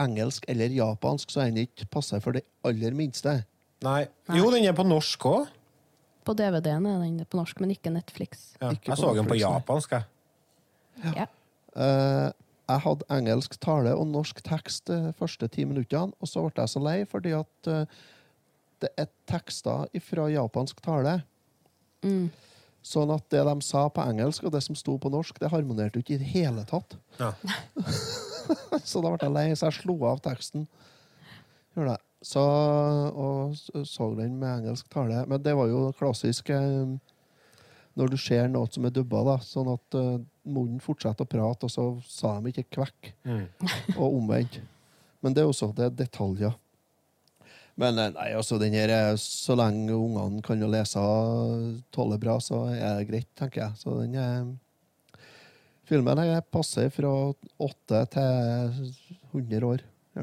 engelsk 0.00 0.46
eller 0.50 0.72
japansk, 0.74 1.30
så 1.30 1.42
er 1.44 1.52
den 1.52 1.66
ikke 1.68 1.86
passer 1.90 2.22
for 2.22 2.34
de 2.34 2.40
aller 2.66 2.94
minste. 2.98 3.44
nei. 3.84 4.06
Jo, 4.34 4.48
den 4.50 4.64
er 4.66 4.74
på 4.74 4.82
norsk 4.86 5.26
òg. 5.30 5.52
På 6.24 6.32
DVD-en 6.34 6.86
er 6.88 7.02
den 7.02 7.20
på 7.28 7.36
norsk, 7.38 7.60
men 7.60 7.70
ikke 7.74 7.92
Netflix. 7.92 8.54
Ja, 8.60 8.70
Ikke 8.72 8.90
jeg 8.90 8.96
på 8.96 9.02
så 9.02 9.12
den 9.14 9.28
på 9.28 9.36
japansk, 9.38 9.92
jeg. 9.92 10.06
Ja. 11.02 11.26
Uh, 11.74 12.30
jeg 12.64 12.80
hadde 12.86 13.08
engelsk 13.12 13.58
tale 13.60 13.92
og 13.92 14.06
norsk 14.08 14.40
tekst 14.46 14.88
de 14.88 15.12
første 15.18 15.48
ti 15.52 15.66
minuttene, 15.68 16.14
og 16.16 16.30
så 16.30 16.44
ble 16.46 16.64
jeg 16.64 16.72
så 16.72 16.80
lei 16.80 16.96
fordi 17.08 17.34
at 17.36 17.68
eh, 17.68 17.98
det 18.80 18.90
er 19.00 19.10
tekster 19.28 19.84
fra 20.06 20.30
japansk 20.32 20.80
tale. 20.84 21.18
Mm. 22.04 22.30
Sånn 22.84 23.12
at 23.12 23.26
det 23.32 23.42
de 23.48 23.54
sa 23.64 23.84
på 23.92 24.04
engelsk, 24.04 24.44
og 24.44 24.52
det 24.56 24.62
som 24.64 24.76
sto 24.76 24.96
på 25.00 25.12
norsk, 25.12 25.38
det 25.40 25.52
harmonerte 25.52 26.00
jo 26.00 26.04
ikke 26.04 26.16
i 26.16 26.22
det 26.22 26.32
hele 26.32 26.64
tatt. 26.68 26.96
Ja. 27.20 27.32
så 28.90 29.04
da 29.04 29.12
ble 29.12 29.20
jeg 29.22 29.36
lei, 29.36 29.46
så 29.56 29.68
jeg 29.68 29.82
slo 29.82 29.96
av 30.08 30.20
teksten. 30.24 30.66
Så, 32.24 32.42
og 33.12 33.56
så 33.88 34.10
den 34.16 34.36
med 34.40 34.62
engelsk 34.62 34.88
tale. 34.92 35.24
Men 35.28 35.44
det 35.44 35.56
var 35.56 35.68
jo 35.68 35.86
klassisk 35.96 36.52
eh, 36.52 36.96
når 37.96 38.10
du 38.10 38.16
ser 38.18 38.48
noe 38.50 38.66
som 38.74 38.84
er 38.88 38.90
dubba, 38.90 39.20
da, 39.24 39.36
sånn 39.44 39.68
at 39.74 39.94
uh, 39.98 40.18
munnen 40.44 40.80
fortsetter 40.82 41.24
å 41.26 41.30
prate, 41.30 41.68
og 41.68 41.70
så 41.70 41.84
sa 42.10 42.40
de 42.40 42.50
ikke 42.50 42.66
kvekk, 42.74 43.12
Mm. 43.24 43.44
og 43.96 44.16
omvendt. 44.18 44.60
Men 45.22 45.32
det 45.34 45.42
er 45.44 45.48
også 45.52 45.70
det 45.76 45.84
er 45.86 45.94
detaljer. 46.02 46.56
Men 47.76 47.98
eh, 47.98 48.10
nei, 48.14 48.28
altså, 48.38 48.58
den 48.60 48.74
her, 48.76 48.88
er- 48.92 49.16
så 49.18 49.56
lenge 49.58 49.94
ungene 49.96 50.42
kan 50.46 50.60
jo 50.60 50.68
lese 50.70 50.98
og 51.00 51.80
tåler 51.94 52.18
bra, 52.22 52.36
så 52.42 52.64
er 52.70 52.98
det 53.00 53.08
greit, 53.08 53.30
tenker 53.34 53.62
jeg. 53.64 53.78
Så 53.80 53.96
den 54.02 54.14
er 54.20 54.44
Filmen 55.84 56.16
er 56.22 56.40
passer 56.40 56.88
fra 56.88 57.10
åtte 57.60 57.98
til 58.14 58.76
100 59.34 59.66
år. 59.68 59.82
Ja. 60.16 60.22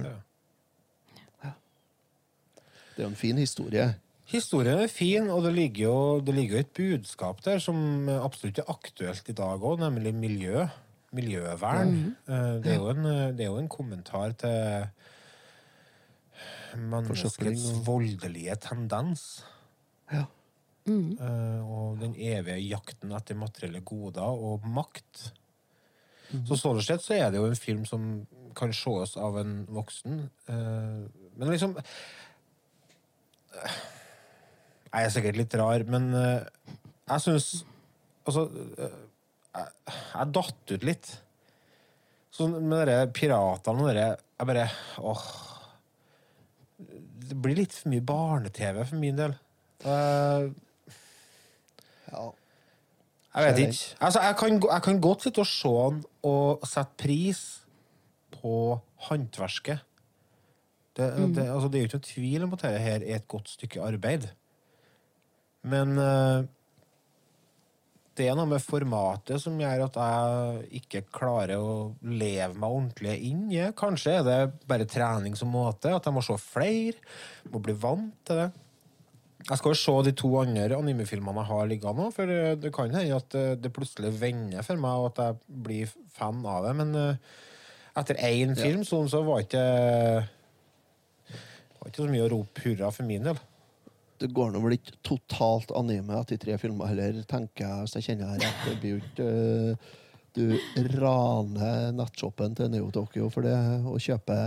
Ja. 1.44 1.52
Det 2.96 3.04
er 3.04 3.04
jo 3.06 3.12
en 3.12 3.20
fin 3.20 3.38
historie. 3.38 3.92
Historien 4.32 4.80
er 4.80 4.88
fin, 4.92 5.28
og 5.30 5.44
det 5.44 5.52
ligger 5.58 5.84
jo, 5.84 5.96
det 6.24 6.34
ligger 6.36 6.56
jo 6.56 6.64
et 6.64 6.74
budskap 6.78 7.42
der 7.44 7.60
som 7.60 8.08
absolutt 8.14 8.62
er 8.62 8.70
aktuelt 8.72 9.28
i 9.30 9.36
dag 9.36 9.60
òg, 9.60 9.82
nemlig 9.82 10.14
miljø. 10.16 10.66
Miljøvern. 11.12 11.92
Mm. 11.92 12.16
Eh, 12.32 12.54
Det, 12.64 12.76
er 12.78 12.90
en, 12.94 13.06
eh, 13.06 13.32
det 13.36 13.44
er 13.44 13.50
jo 13.52 13.58
en 13.60 13.68
kommentar 13.72 14.32
til 14.40 14.88
menneskets 16.80 17.66
voldelige 17.86 18.56
tendens. 18.56 19.44
Ja. 20.12 20.26
Mm. 20.86 21.18
og 21.62 22.00
den 22.02 22.16
evige 22.18 22.58
jakten 22.72 23.12
etter 23.14 23.36
materielle 23.38 23.84
goder 23.86 24.34
og 24.34 24.64
makt. 24.66 25.28
Så 26.48 26.58
sånn 26.58 26.82
sett 26.82 27.04
så 27.06 27.14
er 27.14 27.30
det 27.30 27.38
jo 27.38 27.46
en 27.46 27.60
film 27.60 27.84
som 27.86 28.26
kan 28.58 28.74
sees 28.74 29.14
av 29.20 29.38
en 29.38 29.66
voksen. 29.70 30.30
eh, 30.50 31.04
men 31.38 31.52
liksom 31.52 31.76
Jeg 34.92 35.08
er 35.08 35.14
sikkert 35.14 35.38
litt 35.40 35.54
rar, 35.60 35.84
men 35.88 36.10
eh, 36.14 36.44
jeg 37.12 37.24
syns 37.26 37.50
Altså 38.28 38.44
eh, 38.78 38.98
jeg, 39.56 39.70
jeg 40.14 40.32
datt 40.36 40.74
ut 40.76 40.84
litt. 40.88 41.08
Sånn 42.32 42.54
med 42.70 42.86
dere 42.88 43.08
piratene 43.12 43.82
og 43.84 43.90
dere 43.90 44.10
Jeg 44.40 44.48
bare 44.52 44.66
Åh. 45.02 45.24
Det 47.32 47.38
blir 47.40 47.56
litt 47.62 47.74
for 47.76 47.92
mye 47.94 48.04
barne-TV 48.04 48.82
for 48.90 49.00
min 49.00 49.18
del. 49.20 49.34
Eh, 49.86 50.50
Ja. 52.12 52.26
jeg 53.36 53.46
vet 53.48 53.60
ikke. 53.64 53.96
Altså, 54.04 54.20
jeg, 54.26 54.36
kan, 54.42 54.58
jeg 54.68 54.82
kan 54.84 54.98
godt 55.02 55.24
sitte 55.24 55.40
og 55.46 55.48
se 55.48 55.70
den 55.94 56.02
og 56.28 56.66
sette 56.68 56.98
pris 57.00 57.42
på 58.36 58.56
håndverket. 59.08 59.80
Det, 60.98 61.08
Mm. 61.16 61.34
det, 61.38 61.46
altså, 61.48 61.70
det 61.72 61.78
er 61.80 61.86
jo 61.86 61.88
ikke 61.88 61.98
noen 62.02 62.10
tvil 62.10 62.44
om 62.44 62.54
at 62.58 62.62
dette 62.66 62.82
her 62.84 63.00
er 63.00 63.16
et 63.16 63.28
godt 63.32 63.48
stykke 63.54 63.80
arbeid. 63.82 64.28
Men 65.68 65.94
eh, 66.02 66.48
det 68.18 68.28
er 68.28 68.38
noe 68.38 68.50
med 68.50 68.64
formatet 68.64 69.42
som 69.42 69.60
gjør 69.60 69.86
at 69.86 70.00
jeg 70.02 70.82
ikke 70.82 71.04
klarer 71.14 71.62
å 71.62 71.92
leve 72.04 72.56
meg 72.56 72.68
ordentlig 72.68 73.14
inn 73.30 73.46
i. 73.54 73.62
Kanskje 73.78 74.18
er 74.20 74.26
det 74.28 74.40
bare 74.70 74.90
trening 74.90 75.38
som 75.40 75.54
måte, 75.54 75.94
at 75.94 76.08
jeg 76.08 76.16
må 76.16 76.24
se 76.26 76.36
flere, 76.42 76.98
må 77.54 77.62
bli 77.64 77.78
vant 77.78 78.18
til 78.28 78.44
det. 78.44 78.50
Jeg 79.42 79.58
skal 79.58 79.74
jo 79.74 79.80
se 79.80 79.94
de 80.06 80.12
to 80.14 80.30
andre 80.38 80.78
animefilmene 80.78 81.42
jeg 81.42 81.50
har 81.50 81.70
liggende 81.70 82.04
nå, 82.04 82.10
for 82.14 82.34
eh, 82.34 82.58
det 82.62 82.74
kan 82.76 82.92
hende 82.94 83.22
at 83.22 83.38
eh, 83.38 83.56
det 83.58 83.74
plutselig 83.74 84.12
vender 84.22 84.66
for 84.66 84.82
meg, 84.82 85.00
og 85.00 85.14
at 85.14 85.24
jeg 85.24 85.64
blir 85.70 85.96
fan 86.18 86.44
av 86.46 86.68
det. 86.68 86.76
Men 86.82 86.94
etter 87.98 88.20
én 88.28 88.54
film 88.60 88.86
sånn, 88.88 89.10
så 89.12 89.24
var 89.26 89.42
ikke 89.44 89.64
det 91.32 91.80
var 91.80 91.90
ikke 91.90 92.04
så 92.04 92.12
mye 92.12 92.28
å 92.28 92.34
rope 92.36 92.62
hurra 92.68 92.92
for 92.94 93.08
min 93.10 93.26
del. 93.26 93.40
Det 94.22 94.30
går 94.36 94.52
nå 94.54 94.62
vel 94.62 94.78
ikke 94.78 94.94
totalt 95.06 95.72
anime 95.78 96.20
etter 96.22 96.38
tre 96.42 96.58
filmer 96.62 96.92
heller, 96.92 97.24
tenker 97.30 97.66
jeg, 97.66 97.86
hvis 97.86 97.98
jeg 97.98 98.08
kjenner 98.10 98.36
deg 98.36 98.46
rett. 98.46 98.64
Det 98.68 98.76
blir 98.82 98.94
jo 98.94 99.02
ikke 99.02 99.30
øh, 99.32 99.98
Du 100.38 100.44
raner 101.02 101.90
nettshoppen 101.98 102.54
til 102.56 102.70
Neo 102.72 102.92
Tokyo 102.94 103.28
for 103.34 103.44
det 103.44 103.58
å 103.84 103.98
kjøpe 104.00 104.38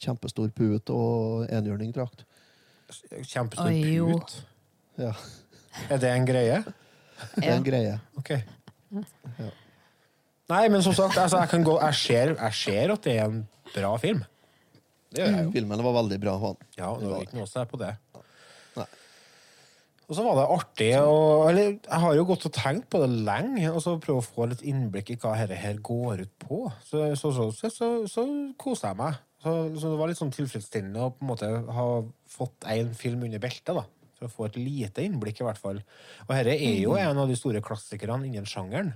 kjempestor 0.00 0.52
put 0.56 0.92
og 0.94 1.50
enhjørningdrakt. 1.52 2.24
Kjempestor 3.28 3.68
Oi, 3.68 3.82
jo. 3.98 4.14
put. 4.14 4.38
Ja. 5.00 5.12
Er 5.90 6.00
det 6.02 6.14
en 6.14 6.28
greie? 6.28 6.62
Det 7.34 7.44
er 7.44 7.56
en 7.58 7.66
greie. 7.66 7.98
Ok. 8.18 8.32
Nei, 10.50 10.64
men 10.72 10.82
som 10.82 10.94
sagt, 10.96 11.18
altså, 11.20 11.42
jeg, 11.44 11.50
kan 11.52 11.66
gå, 11.66 11.76
jeg, 11.84 11.98
ser, 12.00 12.34
jeg 12.34 12.58
ser 12.58 12.94
at 12.96 13.06
det 13.06 13.16
er 13.18 13.26
en 13.28 13.42
bra 13.74 13.92
film. 14.02 14.22
Det 15.10 15.22
gjør 15.22 15.36
jeg 15.36 15.46
jo. 15.46 15.52
Filmen 15.54 15.82
var 15.84 15.94
veldig 16.00 16.18
bra. 16.22 16.36
Han. 16.42 16.58
Ja, 16.78 16.90
det 16.98 17.10
var 17.10 17.26
ikke 17.26 17.38
noe 17.38 17.46
å 17.46 17.50
se 17.50 17.66
på 17.70 17.78
det. 17.80 17.92
Og 20.10 20.16
så 20.18 20.24
var 20.26 20.40
det 20.40 20.44
artig 20.50 20.88
og, 20.98 21.44
Eller 21.52 21.66
jeg 21.78 22.00
har 22.02 22.14
jo 22.18 22.24
gått 22.26 22.46
og 22.48 22.54
tenkt 22.56 22.88
på 22.90 22.98
det 22.98 23.10
lenge, 23.22 23.68
og 23.70 23.78
så 23.84 23.92
prøve 24.02 24.18
å 24.18 24.26
få 24.26 24.48
litt 24.50 24.64
innblikk 24.66 25.12
i 25.14 25.18
hva 25.22 25.36
dette 25.38 25.54
her 25.60 25.78
går 25.86 26.24
ut 26.24 26.32
på. 26.42 26.64
Så 26.82 27.04
så, 27.14 27.30
så, 27.30 27.70
så, 27.70 27.90
så, 28.10 28.24
koste 28.58 28.90
jeg 28.90 28.98
meg. 28.98 29.20
Så, 29.40 29.52
så 29.78 29.92
det 29.92 30.00
var 30.00 30.10
litt 30.10 30.18
sånn 30.18 30.34
tilfredsstillende 30.34 31.04
å 31.06 31.12
på 31.14 31.22
en 31.22 31.30
måte 31.30 31.50
ha 31.76 31.86
fått 32.28 32.66
én 32.74 32.90
film 32.98 33.22
under 33.28 33.40
beltet, 33.40 33.70
da. 33.78 33.86
For 34.18 34.26
å 34.26 34.32
få 34.34 34.48
et 34.50 34.58
lite 34.58 35.06
innblikk, 35.06 35.40
i 35.40 35.46
hvert 35.46 35.62
fall. 35.62 35.78
Og 36.26 36.34
dette 36.34 36.58
er 36.58 36.82
jo 36.82 36.96
Mhm. 36.98 37.04
en 37.06 37.22
av 37.22 37.30
de 37.30 37.38
store 37.38 37.62
klassikerne 37.64 38.26
innen 38.26 38.44
sjangeren. 38.50 38.90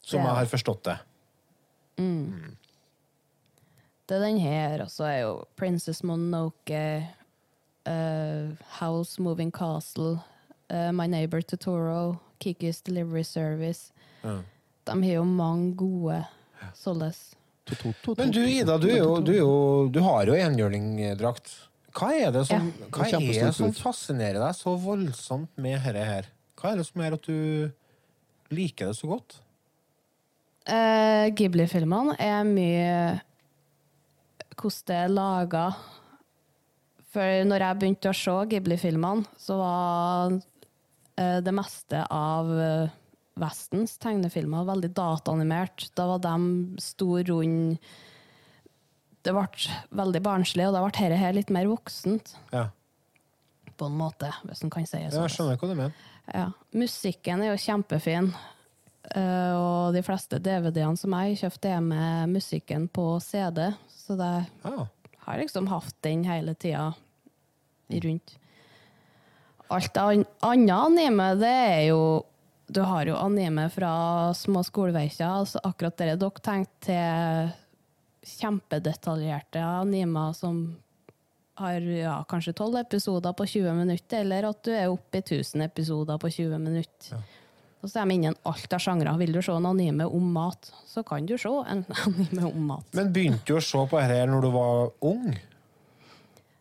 Som 0.00 0.22
Det 0.22 0.26
jeg 0.26 0.38
har 0.40 0.50
forstått 0.56 0.82
det. 0.88 0.96
Mm. 2.00 2.56
Det 4.08 4.16
er 4.16 4.24
den 4.24 4.38
her, 4.40 4.80
og 4.82 4.88
så 4.88 5.04
er 5.04 5.18
jo 5.20 5.32
Princess 5.54 6.00
Mononoke, 6.02 6.82
eh, 7.88 8.50
House 8.78 9.18
Moving 9.22 9.50
Castle, 9.50 10.18
uh, 10.70 10.90
My 10.92 11.06
Neighbor 11.06 11.40
Totoro, 11.42 12.18
Kikis 12.38 12.82
Delivery 12.82 13.24
Service. 13.24 13.92
Ja. 14.22 14.38
De 14.84 15.02
har 15.02 15.18
jo 15.18 15.24
mange 15.24 15.74
gode 15.76 16.22
sånne. 16.76 17.10
Men 18.16 18.30
du, 18.32 18.40
Ida, 18.48 18.78
du, 18.80 18.88
er 18.88 19.02
jo, 19.02 19.16
du, 19.20 19.32
er 19.34 19.42
jo, 19.42 19.88
du 19.92 20.00
har 20.04 20.30
jo 20.30 20.36
enhjørningdrakt. 20.38 21.50
Hva 21.98 22.12
er 22.14 22.32
det 22.32 22.46
som, 22.48 22.70
Ja. 22.70 22.88
hva 22.94 23.08
er 23.10 23.26
det 23.42 23.52
som 23.56 23.74
fascinerer 23.76 24.40
deg 24.40 24.56
så 24.56 24.76
voldsomt 24.80 25.50
med 25.60 25.80
dette 25.84 26.06
her? 26.08 26.30
Hva 26.58 26.72
er 26.72 26.80
det 26.80 26.86
som 26.88 27.02
gjør 27.02 27.18
at 27.18 27.28
du 27.28 28.54
liker 28.54 28.90
det 28.90 28.96
så 28.96 29.10
godt? 29.10 29.38
Uh, 30.68 31.28
Ghibli-filmene 31.36 32.16
er 32.20 32.44
mye 32.44 32.98
hvordan 34.58 34.86
det 34.88 34.96
er 34.96 35.12
laga. 35.12 35.64
For 37.08 37.44
når 37.48 37.62
jeg 37.64 37.78
begynte 37.80 38.10
å 38.12 38.16
se 38.16 38.34
Ghibli-filmene, 38.50 39.24
så 39.40 39.56
var 39.60 40.34
eh, 41.16 41.38
det 41.44 41.54
meste 41.56 42.02
av 42.12 42.50
eh, 42.60 42.96
Vestens 43.38 43.94
tegnefilmer 44.02 44.66
veldig 44.66 44.90
dataanimert. 44.98 45.86
Da 45.96 46.08
var 46.10 46.18
de 46.24 46.34
stor 46.82 47.22
rund 47.30 47.78
Det 49.24 49.32
ble 49.34 49.46
veldig 50.02 50.22
barnslig, 50.24 50.66
og 50.68 50.74
da 50.76 50.82
ble 50.84 50.92
dette 50.94 51.20
her 51.20 51.32
litt 51.36 51.50
mer 51.54 51.68
voksent, 51.70 52.34
Ja, 52.52 52.68
på 53.78 53.86
en 53.86 53.94
måte, 53.98 54.30
hvis 54.42 54.62
en 54.66 54.70
kan 54.74 54.86
si 54.90 54.98
det 54.98 55.12
sånn. 55.14 55.22
jeg 55.28 55.36
skjønner 55.36 55.58
hva 55.60 55.68
du 55.70 55.74
mener. 55.78 55.92
Ja. 56.34 56.46
Musikken 56.74 57.42
er 57.44 57.52
jo 57.52 57.60
kjempefin. 57.62 58.32
eh, 59.14 59.52
og 59.54 59.94
de 59.94 60.02
fleste 60.02 60.40
DVD-ene 60.42 60.98
som 60.98 61.14
jeg 61.14 61.38
kjøpte, 61.44 61.70
er 61.76 61.80
med 61.80 62.28
musikken 62.34 62.88
på 62.90 63.04
CD. 63.22 63.68
Så 63.88 64.16
det 64.18 64.32
Ah, 64.66 64.86
har 65.28 65.42
liksom 65.42 65.68
hatt 65.68 65.94
den 66.06 66.24
hele 66.24 66.54
tida 66.54 66.92
rundt. 67.88 68.34
Alt 69.68 69.96
annet 70.00 70.44
anime, 70.44 71.34
det 71.36 71.52
er 71.52 71.84
jo 71.90 72.02
Du 72.68 72.82
har 72.84 73.08
jo 73.08 73.16
anime 73.16 73.70
fra 73.72 74.34
små 74.36 74.60
skoleverker. 74.60 75.24
Altså 75.24 75.60
akkurat 75.64 75.96
det 75.96 76.18
dere 76.20 76.42
tenkte 76.44 76.84
til 76.84 77.54
kjempedetaljerte 78.28 79.62
animer 79.64 80.34
som 80.36 80.76
har 81.58 81.80
ja, 81.80 82.18
kanskje 82.28 82.52
tolv 82.52 82.76
episoder 82.76 83.32
på 83.32 83.46
20 83.48 83.72
minutter, 83.72 84.20
eller 84.20 84.50
at 84.50 84.60
du 84.66 84.70
er 84.74 84.92
oppe 84.92 85.22
i 85.22 85.24
1000 85.24 85.64
episoder 85.64 86.20
på 86.20 86.30
20 86.30 86.60
minutter. 86.60 87.24
Og 87.82 87.90
så 87.90 88.00
er 88.02 88.08
de 88.10 88.14
innen 88.18 88.34
alt 88.48 88.72
av 88.74 88.80
sjangre. 88.82 89.12
Vil 89.20 89.32
du 89.36 89.40
se 89.44 89.52
en 89.54 89.66
anime 89.70 90.06
om 90.10 90.32
mat, 90.34 90.70
så 90.88 91.04
kan 91.06 91.26
du 91.28 91.36
se 91.38 91.50
en 91.70 91.84
anime 92.06 92.48
om 92.50 92.64
mat. 92.72 92.88
Men 92.98 93.12
begynte 93.14 93.46
du 93.46 93.54
å 93.58 93.62
se 93.62 93.84
på 93.90 94.00
dette 94.02 94.24
når 94.32 94.46
du 94.46 94.50
var 94.56 94.90
ung? 95.06 95.28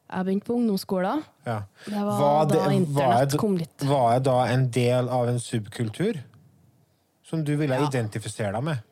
Jeg 0.08 0.24
begynte 0.24 0.48
på 0.48 0.56
ungdomsskolen. 0.56 1.24
Ja. 1.44 1.58
Det 1.84 2.04
var 2.08 2.46
da 2.48 2.62
internett 2.72 3.34
var, 3.34 3.40
kom 3.42 3.58
litt. 3.60 3.84
Var 3.84 4.12
jeg 4.16 4.24
da 4.30 4.36
en 4.54 4.68
del 4.72 5.10
av 5.12 5.28
en 5.34 5.40
subkultur? 5.44 6.22
Som 7.28 7.42
du 7.44 7.58
ville 7.60 7.76
Ja. 7.76 7.90
identifisere 7.90 8.54
deg 8.56 8.64
med? 8.64 8.86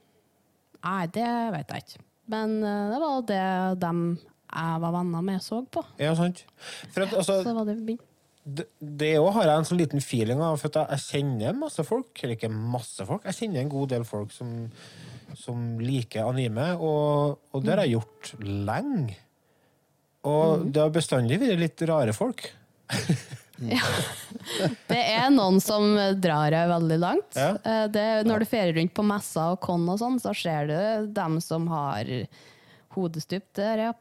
Nei, 0.84 1.06
det 1.08 1.30
vet 1.54 1.70
jeg 1.72 1.86
ikke. 1.86 2.02
Men 2.28 2.58
eh, 2.64 2.90
det 2.92 3.00
var 3.00 3.22
det 3.30 3.44
dem 3.80 4.02
jeg 4.56 4.82
var 4.82 4.92
venner 4.98 5.24
med, 5.24 5.42
så 5.44 5.62
på. 5.72 5.82
Ja, 6.00 6.12
sant? 6.16 6.44
For 6.92 7.06
at, 7.06 7.14
altså, 7.14 7.38
Så 7.44 7.54
var 7.56 7.66
det 7.70 7.78
vi. 7.88 7.96
Det, 8.46 8.66
òg 9.18 9.26
også 9.28 9.36
har 9.40 9.48
jeg 9.50 9.58
en 9.62 9.68
sånn 9.72 9.80
liten 9.82 10.04
feeling 10.06 10.42
av, 10.46 10.60
for 10.62 10.70
at 10.70 10.92
jeg, 10.94 11.02
kjenner 11.10 11.56
masse 11.58 11.84
folk, 11.88 12.12
eller 12.22 12.38
ikke 12.38 12.52
masse 12.54 13.06
folk, 13.10 13.26
jeg 13.26 13.40
kjenner 13.40 13.64
en 13.64 13.72
god 13.74 13.90
del 13.96 14.06
folk 14.06 14.32
som, 14.36 14.52
som 15.40 15.64
liker 15.82 16.28
anime, 16.30 16.68
og, 16.78 17.40
og 17.52 17.64
det 17.66 17.74
har 17.74 17.82
jeg 17.86 17.96
gjort 17.98 18.34
lenge. 18.46 19.16
Og 20.26 20.68
det 20.74 20.82
har 20.82 20.94
bestandig 20.94 21.38
vært 21.42 21.60
litt 21.62 21.82
rare 21.90 22.14
folk. 22.18 22.48
ja. 23.76 23.82
Det 24.90 24.98
er 25.00 25.30
noen 25.34 25.60
som 25.62 25.86
drar 26.22 26.50
deg 26.54 26.70
veldig 26.72 26.98
langt. 27.02 27.38
Ja. 27.38 27.52
Eh, 27.62 27.86
Det, 27.94 28.06
når 28.30 28.42
du 28.42 28.50
ferier 28.50 28.74
rundt 28.78 28.94
på 28.98 29.06
messer 29.06 29.54
og 29.56 29.62
con 29.66 29.86
og 29.90 29.98
sånn, 30.02 30.18
så 30.22 30.34
ser 30.38 30.70
du 30.70 31.12
dem 31.14 31.38
som 31.46 31.66
har 31.74 32.10
hodestup. 32.96 33.46
Der, 33.58 33.86
ja. 33.88 33.94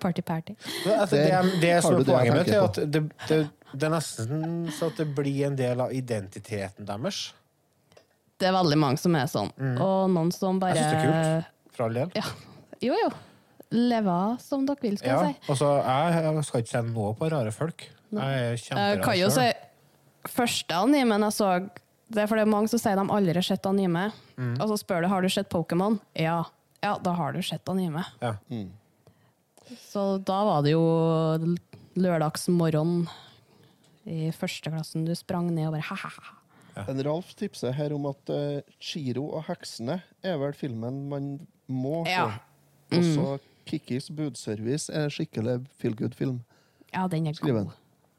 Party-party. 0.00 0.56
Det, 0.84 0.94
altså, 0.94 1.16
det, 1.16 1.30
er- 1.36 1.52
det 1.62 1.74
som 1.84 1.96
er 1.98 2.04
poenget 2.08 2.36
mitt, 2.38 2.52
er 2.54 2.64
at 2.64 2.80
det, 2.96 3.40
det, 3.74 3.84
er 3.88 3.92
nesten 3.92 4.68
så 4.72 4.88
at 4.92 4.96
det 5.00 5.06
blir 5.16 5.46
en 5.46 5.56
del 5.58 5.80
av 5.80 5.92
identiteten 5.92 6.86
deres. 6.88 7.32
Det 8.38 8.46
er 8.48 8.54
veldig 8.54 8.78
mange 8.78 8.98
som 9.02 9.14
er 9.18 9.26
sånn. 9.26 9.50
Og 9.82 10.10
noen 10.14 10.30
som 10.32 10.58
bare 10.62 10.74
Mm. 10.74 10.78
Jeg 10.78 10.84
syns 10.84 10.92
det 10.92 11.08
er 11.08 11.40
kult. 11.42 11.74
For 11.76 11.84
all 11.88 11.94
del. 11.94 12.10
Ja. 12.14 12.22
Jo, 12.80 12.94
jo. 13.04 13.10
Leve 13.74 14.18
som 14.40 14.64
dere 14.66 14.80
vil, 14.80 14.96
skal 14.98 15.08
Ja, 15.10 15.22
jeg 15.26 15.34
si. 15.34 15.50
altså, 15.52 15.68
jeg 15.84 16.44
skal 16.46 16.60
ikke 16.62 16.70
kjenne 16.72 16.94
noe 16.94 17.14
på 17.18 17.30
rare 17.30 17.50
folk. 17.52 17.88
Jeg 18.10 18.20
er 18.22 18.50
Jeg 18.54 18.58
kjemperar 18.62 19.02
kan 19.04 19.18
jo 19.18 19.28
si. 19.30 19.48
Første 20.28 20.74
animen 20.74 21.20
jeg 21.22 21.32
så 21.36 21.50
Det 22.10 22.22
er 22.22 22.26
fordi 22.26 22.44
mange 22.48 22.68
som 22.72 22.78
sier 22.80 22.96
de 22.96 23.04
aldri 23.12 23.34
har 23.34 23.42
sett 23.44 23.66
anime. 23.66 24.06
Mm. 24.38 24.54
Og 24.62 24.68
så 24.70 24.78
spør 24.80 25.02
du 25.02 25.08
har 25.08 25.20
du 25.20 25.28
sett 25.28 25.50
Pokémon. 25.50 25.98
Ja. 26.16 26.44
ja, 26.82 26.96
da 26.96 27.12
har 27.12 27.32
du 27.32 27.42
sett 27.42 27.68
anime. 27.68 28.02
Ja. 28.22 28.36
Så 29.90 30.16
da 30.24 30.38
var 30.44 30.62
det 30.64 30.72
jo 30.72 30.80
lørdagsmorgen 31.98 33.08
i 34.08 34.30
førsteklassen 34.34 35.04
du 35.06 35.14
sprang 35.18 35.50
ned 35.52 35.68
og 35.68 35.76
bare 35.76 35.86
ha-ha-ha. 35.90 36.34
En 36.88 37.00
Ralf 37.02 37.32
tipser 37.34 37.72
her 37.74 37.92
om 37.96 38.06
at 38.06 38.30
uh, 38.30 38.60
Chiro 38.78 39.24
og 39.34 39.48
heksene 39.48 39.98
er 40.22 40.36
vel 40.38 40.54
filmen 40.54 41.00
man 41.10 41.30
må 41.66 42.04
se. 42.06 42.14
Ja. 42.14 42.28
Også 42.94 43.38
Kikkis 43.68 44.08
budservice 44.14 44.92
er 44.94 45.08
en 45.08 45.12
skikkelig 45.12 45.58
feel 45.76 45.96
good-film. 45.98 46.38
Ja, 46.94 47.06
den 47.10 47.26
er 47.26 47.34
Skriv 47.36 47.52
god. 47.58 47.64
den. 47.64 47.72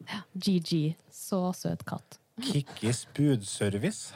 Ja. 0.10 0.20
GG. 0.36 0.96
Så 1.12 1.40
søt 1.58 1.86
katt. 1.90 2.20
Kikkis 2.44 3.06
budservice. 3.16 4.14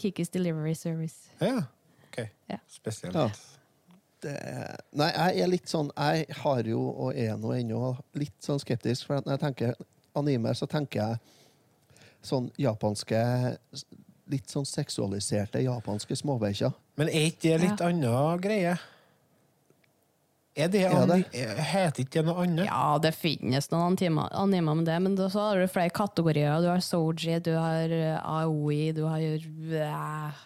Kikkis 0.00 0.30
Delivery 0.32 0.74
Service. 0.74 1.28
Ja, 1.40 1.66
ok. 2.08 2.24
Ja. 2.48 2.58
Spesielt. 2.68 3.14
Ja. 3.14 3.28
Det, 4.22 4.36
nei, 4.94 5.08
jeg 5.10 5.42
er 5.42 5.48
litt 5.50 5.66
sånn 5.66 5.88
Jeg 5.98 6.28
har 6.44 6.68
jo, 6.70 6.78
og 6.94 7.16
er 7.18 7.34
nå 7.42 7.50
ennå, 7.56 7.96
litt 8.14 8.36
sånn 8.42 8.60
skeptisk. 8.62 9.08
For 9.08 9.18
at 9.18 9.26
når 9.26 9.36
jeg 9.36 9.42
tenker 9.42 9.74
anime, 10.18 10.54
så 10.54 10.66
tenker 10.70 11.00
jeg 11.02 11.20
sånn 12.22 12.50
japanske 12.60 13.18
Litt 14.32 14.48
sånn 14.48 14.64
seksualiserte 14.64 15.60
japanske 15.60 16.14
småbikkjer. 16.16 16.70
Men 16.96 17.08
er 17.10 17.26
ikke 17.32 17.50
det 17.50 17.56
litt 17.60 17.80
Ja. 17.82 17.88
anna 17.90 18.36
greie? 18.40 18.76
Er 20.54 20.68
det, 20.68 20.82
Er 20.84 21.06
det? 21.08 21.18
Heter 21.32 22.02
ikke 22.04 22.20
det 22.20 22.24
noe 22.28 22.44
annet? 22.44 22.66
Ja, 22.68 22.98
det 23.02 23.14
finnes 23.16 23.70
noen 23.72 23.94
animer 23.96 24.28
anime 24.36 24.74
med 24.78 24.86
det, 24.86 24.98
men 25.02 25.16
så 25.16 25.40
har 25.48 25.58
du 25.60 25.66
flere 25.66 25.90
kategorier. 25.90 26.60
Du 26.60 26.68
har 26.68 26.80
soji, 26.84 27.38
du 27.42 27.54
har 27.56 27.88
eh, 27.90 28.18
aoi, 28.20 28.92
du 28.92 29.02
har 29.08 29.18
eh, 29.20 30.42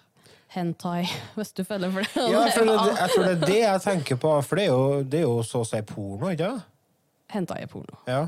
hentai, 0.55 1.05
hvis 1.37 1.53
du 1.53 1.65
føler 1.67 1.91
for 1.91 2.07
det. 2.07 2.27
Ja, 2.33 2.47
jeg, 2.47 2.55
føler 2.55 2.79
det, 2.87 2.97
jeg 3.01 3.11
tror 3.15 3.25
det 3.25 3.35
er 3.37 3.47
det 3.51 3.61
jeg 3.61 3.85
tenker 3.89 4.17
på, 4.17 4.33
for 4.47 4.57
det 4.57 4.65
er 4.65 4.71
jo, 4.73 5.03
det 5.03 5.21
er 5.21 5.27
jo 5.27 5.37
så 5.47 5.63
å 5.63 5.69
si 5.69 5.83
porno, 5.91 6.31
ikke 6.33 6.53
sant? 6.55 6.73
Hentai 7.35 7.61
er 7.65 7.71
porno. 7.71 7.99
Ja. 8.07 8.25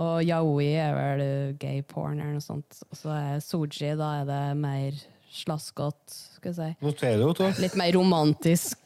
Og 0.00 0.22
yaoi 0.24 0.70
er 0.80 0.94
vel 0.96 1.24
gay 1.60 1.82
porn 1.84 2.20
eller 2.20 2.38
noe 2.38 2.44
sånt. 2.44 2.80
Og 2.88 2.96
så 2.96 3.12
er 3.12 3.42
soji, 3.44 3.92
da 3.98 4.14
er 4.22 4.30
det 4.30 4.42
mer 4.60 4.96
slaskete, 5.32 6.16
skal 6.36 6.52
jeg 6.52 6.56
si. 6.56 6.70
Noterer 6.84 7.20
du, 7.20 7.26
Otto? 7.30 7.50
Litt 7.60 7.76
mer 7.80 7.92
romantisk. 7.96 8.80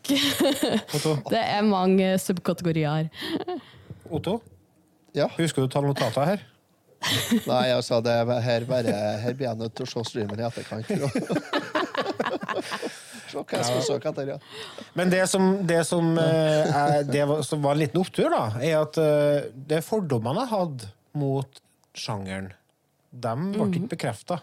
Otto? 0.95 1.17
det 1.35 1.43
er 1.43 1.63
mange 1.67 2.13
subkategorier. 2.23 3.11
Otto? 4.11 4.41
Ja. 5.17 5.31
Husker 5.39 5.65
du 5.65 5.71
å 5.71 5.73
ta 5.73 5.83
notater 5.85 6.31
her? 6.35 6.45
Nei, 7.51 7.67
altså, 7.71 8.01
det 8.03 8.13
er 8.13 8.41
her, 8.43 8.67
bare, 8.69 8.95
her 9.23 9.37
blir 9.37 9.49
jeg 9.49 9.61
nødt 9.61 9.75
til 9.79 9.87
å 9.87 9.91
se 9.91 10.05
streamen 10.11 10.41
i 10.41 10.47
etterkant. 10.49 10.91
Se 13.27 13.41
hva 13.43 13.59
jeg 13.59 13.67
skal 13.67 13.83
søke 13.83 14.11
etter. 14.13 14.29
Ja. 14.31 14.85
Men 14.95 15.11
det 15.11 15.25
som, 15.27 15.49
det 15.67 15.81
som, 15.89 16.13
eh, 16.23 16.69
er, 16.71 17.01
det 17.09 17.25
var, 17.27 17.41
som 17.43 17.59
var 17.65 17.75
en 17.75 17.81
liten 17.83 17.99
opptur, 17.99 18.29
da, 18.31 18.45
er 18.63 18.77
at 18.79 18.99
eh, 19.03 19.49
det 19.67 19.81
fordommene 19.83 20.45
jeg 20.45 20.53
hadde 20.53 20.91
mot 21.17 21.61
sjangeren, 21.97 22.51
de 23.11 23.33
ble 23.55 23.67
ikke 23.73 23.89
bekrefta. 23.97 24.41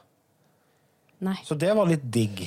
Så 1.48 1.56
det 1.56 1.72
var 1.78 1.88
litt 1.88 2.04
digg. 2.12 2.42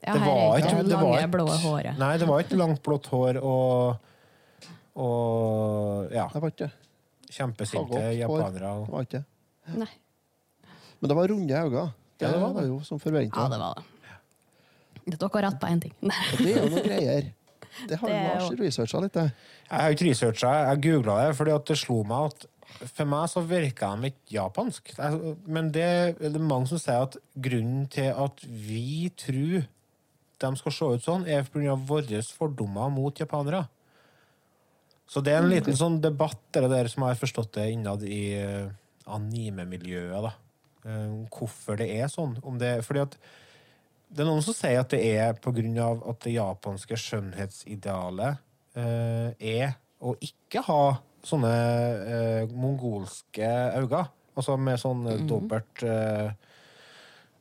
Ja, 0.00 0.14
det 0.14 0.20
var 0.24 0.60
ikke 0.60 0.76
det 0.84 0.94
lange, 0.94 1.24
blå 1.32 1.46
håret. 1.64 1.98
Nei, 2.00 2.12
det 2.20 2.28
var 2.28 2.40
ikke 2.44 2.56
langt 2.60 2.80
blått 2.86 3.08
hår 3.12 3.38
og, 3.44 3.98
og 4.96 6.14
ja. 6.14 6.28
Det 6.32 6.40
var 6.44 6.54
ikke 6.54 6.70
Kjempesinte 7.30 7.98
japanere. 8.18 8.70
Det 8.84 8.92
var 8.94 9.04
ikke. 9.06 9.20
Nei. 9.78 9.90
Men 11.00 11.12
det 11.12 11.16
var 11.18 11.28
runde 11.30 11.60
øyne. 11.64 11.84
Det, 12.20 12.26
Ja, 12.26 12.32
det 12.34 12.40
var 12.42 12.56
det. 12.56 12.64
jo 12.68 12.78
som 12.84 12.98
forventa. 13.00 13.44
Ja, 13.44 13.48
det 13.52 13.60
var 13.60 13.78
det. 13.78 13.84
Dere 15.10 15.28
har 15.32 15.42
rett 15.46 15.60
på 15.60 15.68
én 15.70 15.80
ting. 15.80 15.94
Og 16.02 16.40
det 16.42 16.50
er 16.50 16.58
jo 16.58 16.72
noen 16.74 16.84
greier. 16.88 17.28
Det 17.88 17.96
har 18.00 18.10
Det 18.10 18.18
Lars 18.26 18.50
researcha 18.60 19.00
litt, 19.04 19.14
det. 19.14 19.24
Jeg 19.70 19.80
har 19.84 19.94
ikke 19.94 20.08
researcha, 20.08 20.50
jeg 20.68 20.82
googla 20.84 21.14
det 21.22 21.36
fordi 21.38 21.54
at 21.54 21.70
det 21.70 21.76
slo 21.78 22.00
meg 22.04 22.32
at 22.32 22.46
for 22.78 23.08
meg 23.08 23.26
så 23.32 23.42
virka 23.44 23.90
de 23.96 24.10
ikke 24.10 24.36
japansk. 24.36 24.94
Men 25.46 25.70
det 25.74 25.84
er 26.16 26.38
mange 26.38 26.70
som 26.70 26.80
sier 26.80 27.04
at 27.08 27.18
grunnen 27.34 27.86
til 27.92 28.10
at 28.12 28.42
vi 28.46 29.10
tror 29.18 29.66
de 30.40 30.50
skal 30.56 30.72
se 30.72 30.88
ut 30.96 31.04
sånn, 31.04 31.26
er 31.28 31.44
pga. 31.44 31.74
våre 31.76 32.22
fordommer 32.36 32.88
mot 32.92 33.18
japanere. 33.20 33.66
Så 35.10 35.20
det 35.26 35.34
er 35.34 35.42
en 35.42 35.50
liten 35.50 35.76
sånn 35.76 35.98
debatt 36.00 36.40
det 36.54 36.68
der 36.70 36.88
som 36.88 37.04
har 37.04 37.18
forstått 37.18 37.56
det 37.58 37.66
innad 37.74 38.04
i 38.06 38.22
eh, 38.38 38.70
anime-miljøet. 39.10 40.22
da. 40.22 40.32
Eh, 40.86 41.26
hvorfor 41.34 41.80
det 41.80 41.90
er 41.98 42.08
sånn. 42.08 42.38
Om 42.46 42.60
det, 42.62 42.78
fordi 42.86 43.02
at 43.02 43.18
det 44.10 44.24
er 44.24 44.30
noen 44.30 44.42
som 44.42 44.56
sier 44.56 44.80
at 44.80 44.94
det 44.94 45.02
er 45.06 45.34
pga. 45.34 45.90
at 46.10 46.22
det 46.24 46.36
japanske 46.36 46.96
skjønnhetsidealet 46.98 48.40
eh, 48.78 49.28
er 49.38 49.76
å 50.00 50.14
ikke 50.24 50.62
ha 50.66 50.82
sånne 51.26 51.50
eh, 52.14 52.44
mongolske 52.54 53.48
øyne. 53.80 54.04
Altså 54.38 54.56
med 54.56 54.78
sånn 54.80 55.02
eh, 55.10 55.18
dobbelt 55.28 55.82
eh, 55.84 56.30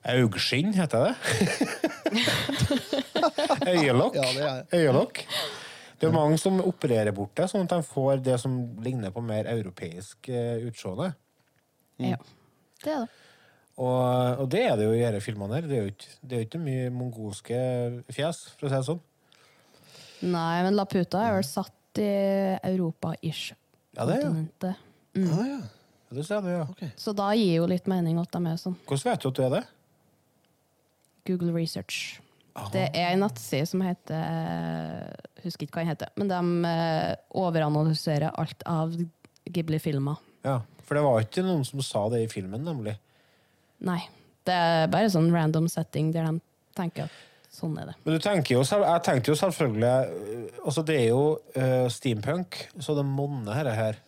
Augskinn, 0.09 0.73
heter 0.73 1.09
det? 1.09 1.15
Øyelokk. 3.67 4.15
Ja, 4.15 4.21
det 4.35 4.45
er- 4.47 4.77
Øyelokk. 4.79 5.23
Det 5.99 6.07
er 6.07 6.11
mange 6.15 6.37
som 6.39 6.61
opererer 6.63 7.11
bort 7.11 7.33
det, 7.35 7.49
sånn 7.51 7.65
at 7.67 7.73
de 7.73 7.83
får 7.83 8.21
det 8.23 8.37
som 8.39 8.53
ligner 8.83 9.11
på 9.11 9.19
mer 9.21 9.49
europeisk 9.51 10.29
eh, 10.31 10.61
utseende. 10.69 11.09
Ja. 11.99 12.15
Det 12.83 12.93
er 12.93 13.01
det. 13.03 13.09
Og, 13.79 14.39
og 14.43 14.49
det 14.51 14.61
er 14.67 14.75
det 14.79 14.85
jo 14.87 14.93
i 14.95 15.01
disse 15.03 15.21
filmene 15.23 15.55
her. 15.55 15.67
Det 15.67 15.75
er 15.77 15.83
jo 15.85 15.91
ikke, 15.93 16.09
det 16.21 16.35
er 16.35 16.41
jo 16.41 16.47
ikke 16.47 16.59
mye 16.63 16.89
mongolske 16.91 17.59
fjes, 18.11 18.39
for 18.59 18.67
å 18.67 18.71
si 18.71 18.75
det 18.77 18.87
sånn. 18.87 19.01
Nei, 20.31 20.63
men 20.65 20.75
Laputa 20.75 21.21
er 21.29 21.35
vel 21.37 21.45
satt 21.47 21.99
i 22.03 22.09
Europa-ish. 22.71 23.53
Ja, 23.99 24.05
det 24.07 24.15
er 24.15 24.23
jo. 24.23 24.31
Mm. 25.19 25.27
Ah, 25.35 25.43
ja. 25.43 25.59
Det 26.15 26.23
ser 26.25 26.41
du, 26.41 26.47
ja. 26.49 26.89
Så 26.97 27.11
da 27.13 27.27
gir 27.35 27.59
jo 27.59 27.67
litt 27.69 27.85
mening 27.91 28.17
at 28.21 28.31
de 28.31 28.39
er 28.47 28.57
sånn. 28.57 28.77
Hvordan 28.87 29.11
vet 29.11 29.21
du 29.21 29.27
at 29.29 29.37
du 29.37 29.41
er 29.45 29.53
det? 29.57 29.63
Google 31.27 31.51
Research. 31.53 32.21
Det 32.73 32.87
er 32.97 33.13
en 33.13 33.21
nettside 33.23 33.67
som 33.69 33.83
heter 33.85 34.17
eh, 34.19 35.27
Husker 35.45 35.67
ikke 35.67 35.77
hva 35.77 35.83
den 35.85 35.91
heter, 35.93 36.09
men 36.19 36.31
de 36.31 36.69
eh, 36.71 37.11
overanalyserer 37.39 38.33
alt 38.41 38.65
av 38.67 38.95
Ghibli-filmer. 39.49 40.19
Ja, 40.47 40.57
For 40.87 40.97
det 40.97 41.03
var 41.05 41.23
ikke 41.23 41.45
noen 41.45 41.63
som 41.67 41.83
sa 41.85 42.07
det 42.11 42.23
i 42.25 42.31
filmen, 42.31 42.63
nemlig. 42.65 42.95
Nei. 43.85 44.01
Det 44.47 44.55
er 44.55 44.91
bare 44.91 45.11
sånn 45.13 45.29
random 45.31 45.67
setting 45.69 46.09
der 46.15 46.25
de 46.31 46.39
tenker 46.79 47.05
at 47.05 47.25
sånn 47.59 47.75
er 47.81 47.91
det. 47.91 47.95
Men 48.05 48.15
du 48.15 48.23
tenker 48.23 48.55
jo, 48.55 48.63
jeg 48.63 49.03
tenkte 49.05 49.33
jo 49.33 49.39
selvfølgelig 49.39 49.89
øh, 49.89 50.45
Altså, 50.59 50.83
det 50.85 50.95
er 50.99 51.07
jo 51.07 51.23
uh, 51.55 51.87
steampunk, 51.91 52.57
så 52.83 52.93
det 52.97 53.05
monner 53.07 53.53
dette 53.53 53.75
her. 53.77 53.99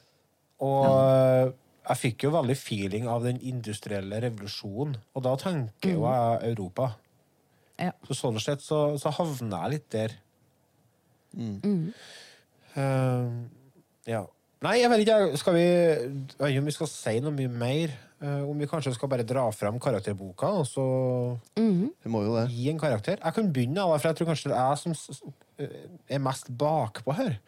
Og 0.61 0.83
ja. 0.85 1.45
jeg 1.89 1.99
fikk 2.01 2.25
jo 2.27 2.33
veldig 2.35 2.57
feeling 2.59 3.07
av 3.09 3.23
den 3.25 3.39
industrielle 3.47 4.19
revolusjonen, 4.25 4.97
og 5.15 5.23
da 5.25 5.31
tenker 5.39 5.95
jo 5.95 6.03
jeg 6.05 6.51
Europa. 6.51 6.91
Ja. 7.81 7.93
Så 8.05 8.17
sånn 8.17 8.37
sett 8.43 8.61
så, 8.61 8.83
så 9.01 9.13
havner 9.15 9.63
jeg 9.63 9.73
litt 9.77 9.87
der. 9.95 10.13
Mm. 11.33 11.87
Eh, 12.75 13.31
ja. 14.11 14.21
Nei, 14.61 14.75
jeg 14.81 14.91
vet 14.91 15.03
ikke. 15.05 15.37
Skal 15.41 15.55
vi 15.55 15.63
Jeg 15.65 16.37
vet 16.37 16.51
ikke 16.51 16.63
om 16.63 16.69
vi 16.69 16.75
skal 16.75 16.91
si 16.91 17.15
noe 17.23 17.33
mye 17.35 17.51
mer? 17.63 17.95
Eh, 18.21 18.41
om 18.45 18.57
vi 18.59 18.67
kanskje 18.69 18.93
skal 18.93 19.09
bare 19.09 19.25
dra 19.25 19.47
fram 19.49 19.79
karakterboka 19.81 20.49
og 20.59 20.67
så 20.69 20.83
jo 22.21 22.35
det. 22.35 22.43
gi 22.53 22.67
en 22.69 22.79
karakter? 22.79 23.17
Jeg 23.17 23.33
kan 23.33 23.53
begynne, 23.53 23.81
for 23.81 24.07
jeg 24.07 24.15
tror 24.19 24.29
kanskje 24.29 24.51
det 24.51 24.57
er 24.57 24.67
jeg 24.69 24.77
som 24.77 24.93
eh, 25.57 25.87
er 26.07 26.21
mest 26.21 26.51
bakpå 26.57 27.15
her. 27.17 27.39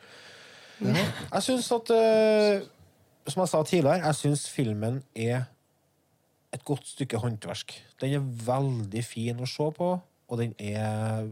Jeg 0.82 1.44
syns 1.46 1.72
at 1.72 1.92
eh, 1.94 2.66
Som 3.28 3.40
jeg 3.40 3.50
sa 3.50 3.64
tidligere, 3.64 4.02
jeg 4.04 4.16
syns 4.16 4.50
filmen 4.50 5.04
er 5.16 5.46
et 6.52 6.66
godt 6.66 6.88
stykke 6.88 7.18
håndverk. 7.18 7.78
Den 8.02 8.18
er 8.18 8.26
veldig 8.46 9.04
fin 9.06 9.40
å 9.40 9.48
se 9.48 9.70
på, 9.78 9.94
og 10.28 10.42
den 10.42 10.52
er 10.60 11.30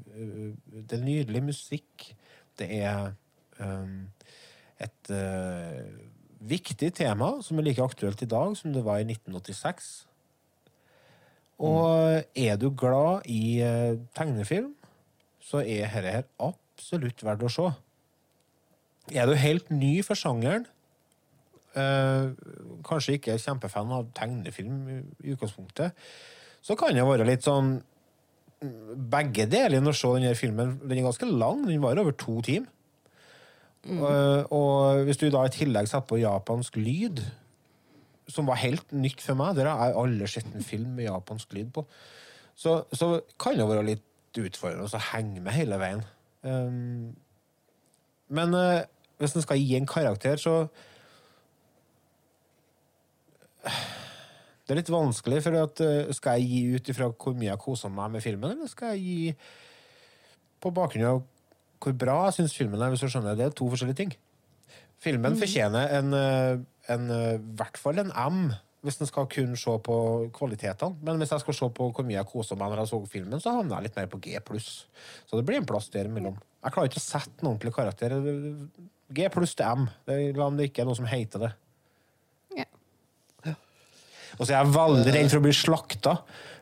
Det 0.87 0.95
er 0.99 1.03
nydelig 1.03 1.43
musikk. 1.43 2.15
Det 2.57 2.69
er 2.77 3.11
um, 3.59 4.07
et 4.79 5.11
øh, 5.11 6.10
viktig 6.41 6.93
tema 6.97 7.35
som 7.45 7.59
er 7.59 7.67
like 7.67 7.83
aktuelt 7.83 8.21
i 8.23 8.29
dag 8.29 8.55
som 8.57 8.73
det 8.73 8.83
var 8.85 9.01
i 9.01 9.05
1986. 9.05 9.91
Og 11.61 12.23
er 12.35 12.57
du 12.57 12.71
glad 12.73 13.27
i 13.29 13.61
øh, 13.61 13.99
tegnefilm, 14.17 14.71
så 15.41 15.61
er 15.61 15.85
dette 15.93 16.13
her 16.17 16.23
absolutt 16.41 17.21
verdt 17.25 17.45
å 17.45 17.51
se. 17.53 17.67
Er 19.13 19.29
du 19.29 19.35
helt 19.37 19.69
ny 19.73 19.99
for 20.05 20.17
sjangeren, 20.17 20.65
eh, 21.77 22.31
kanskje 22.87 23.19
ikke 23.19 23.37
kjempefan 23.41 23.93
av 23.93 24.09
tegnefilm 24.17 24.81
i- 24.89 25.33
utgangspunktet, 25.35 25.93
så 26.61 26.77
kan 26.77 26.95
det 26.95 27.05
være 27.05 27.25
litt 27.29 27.45
sånn 27.45 27.81
begge 28.61 29.47
deler 29.49 29.81
å 29.81 29.93
se 29.93 30.07
denne 30.17 30.35
filmen. 30.37 30.79
Den 30.87 30.97
er 30.99 31.07
ganske 31.09 31.29
lang, 31.29 31.65
den 31.65 31.81
varer 31.81 32.01
over 32.03 32.11
to 32.13 32.41
timer. 32.41 32.69
Og, 33.89 34.51
og 34.53 35.03
hvis 35.07 35.17
du 35.17 35.29
da 35.33 35.45
i 35.47 35.53
tillegg 35.53 35.87
satte 35.89 36.11
på 36.11 36.19
japansk 36.21 36.75
lyd, 36.77 37.23
som 38.29 38.47
var 38.47 38.61
helt 38.61 38.93
nytt 38.93 39.23
for 39.23 39.37
meg, 39.39 39.55
der 39.57 39.71
har 39.71 39.97
aldri 39.97 40.27
sett 40.29 40.53
en 40.53 40.65
film 40.65 40.93
med 40.97 41.07
japansk 41.07 41.55
lyd 41.57 41.71
på, 41.75 41.85
så, 42.55 42.83
så 42.93 43.15
kan 43.41 43.57
det 43.57 43.67
være 43.67 43.87
litt 43.87 44.37
utfordrende 44.37 44.85
å 44.85 45.05
henge 45.11 45.41
med 45.43 45.55
hele 45.55 45.79
veien. 45.81 46.05
Um, 46.45 47.11
men 48.31 48.55
uh, 48.55 48.83
hvis 49.19 49.35
en 49.35 49.45
skal 49.45 49.59
gi 49.59 49.75
en 49.77 49.89
karakter, 49.89 50.39
så 50.41 50.65
Det 53.61 54.73
er 54.73 54.79
litt 54.79 54.89
vanskelig, 54.89 55.41
for 55.43 55.57
at, 55.59 55.81
uh, 55.83 56.13
skal 56.15 56.39
jeg 56.39 56.47
gi 56.47 56.77
ut 56.77 56.89
ifra 56.93 57.09
hvor 57.11 57.35
mye 57.35 57.49
jeg 57.49 57.61
koser 57.61 57.91
meg 57.93 58.13
med 58.13 58.23
filmen, 58.23 58.53
eller 58.55 58.69
skal 58.71 58.95
jeg 58.95 59.03
gi 59.03 59.33
på 60.61 60.71
bakgrunn 60.73 61.09
av 61.09 61.21
hvor 61.81 61.95
bra 61.97 62.17
jeg 62.27 62.39
syns 62.39 62.57
filmen 62.57 62.81
er, 62.81 62.91
hvis 62.93 63.03
du 63.03 63.09
skjønner. 63.09 63.37
Det 63.37 63.47
er 63.47 63.55
to 63.57 63.69
forskjellige 63.71 63.99
ting. 64.03 64.11
Filmen 65.01 65.37
fortjener 65.39 65.95
en, 65.97 66.13
eh, 66.13 66.59
en, 66.93 67.07
eh, 67.09 67.39
i 67.39 67.55
hvert 67.57 67.79
fall 67.81 67.99
en 67.99 68.11
M, 68.11 68.53
hvis 68.85 68.99
en 69.01 69.09
skal 69.09 69.27
kun 69.29 69.55
se 69.57 69.73
på 69.85 69.95
kvalitetene. 70.33 70.97
Men 71.01 71.17
hvis 71.17 71.33
jeg 71.33 71.41
skal 71.41 71.53
se 71.57 71.69
på 71.69 71.89
hvor 71.91 72.05
mye 72.05 72.19
jeg 72.19 72.29
koser 72.29 72.57
meg 72.57 72.69
når 72.69 72.83
jeg 72.83 72.91
så 72.93 73.01
filmen, 73.09 73.41
så 73.41 73.55
havner 73.57 73.75
jeg 73.77 73.89
litt 73.89 73.97
mer 73.97 74.07
på 74.07 74.21
G 74.21 74.37
Så 74.45 75.37
det 75.37 75.45
blir 75.45 75.57
en 75.57 75.65
plass 75.65 75.89
der 75.89 76.05
imellom. 76.05 76.37
Jeg 76.63 76.71
klarer 76.71 76.89
ikke 76.89 77.01
å 77.01 77.09
sette 77.09 77.41
en 77.41 77.49
ordentlig 77.49 77.73
karakter. 77.73 78.09
G 79.11 79.29
pluss 79.29 79.55
til 79.55 79.65
M. 79.65 79.89
La 80.07 80.45
om 80.45 80.57
det 80.57 80.69
ikke 80.69 80.81
er 80.81 80.85
noe 80.85 80.95
som 80.95 81.05
heter 81.05 81.39
det. 81.39 81.51
Og 84.39 84.47
så 84.47 84.53
er 84.55 84.61
jeg 84.61 84.73
veldig 84.73 85.13
redd 85.13 85.29
for 85.29 85.41
å 85.41 85.45
bli 85.45 85.53
slakta. 85.53 86.15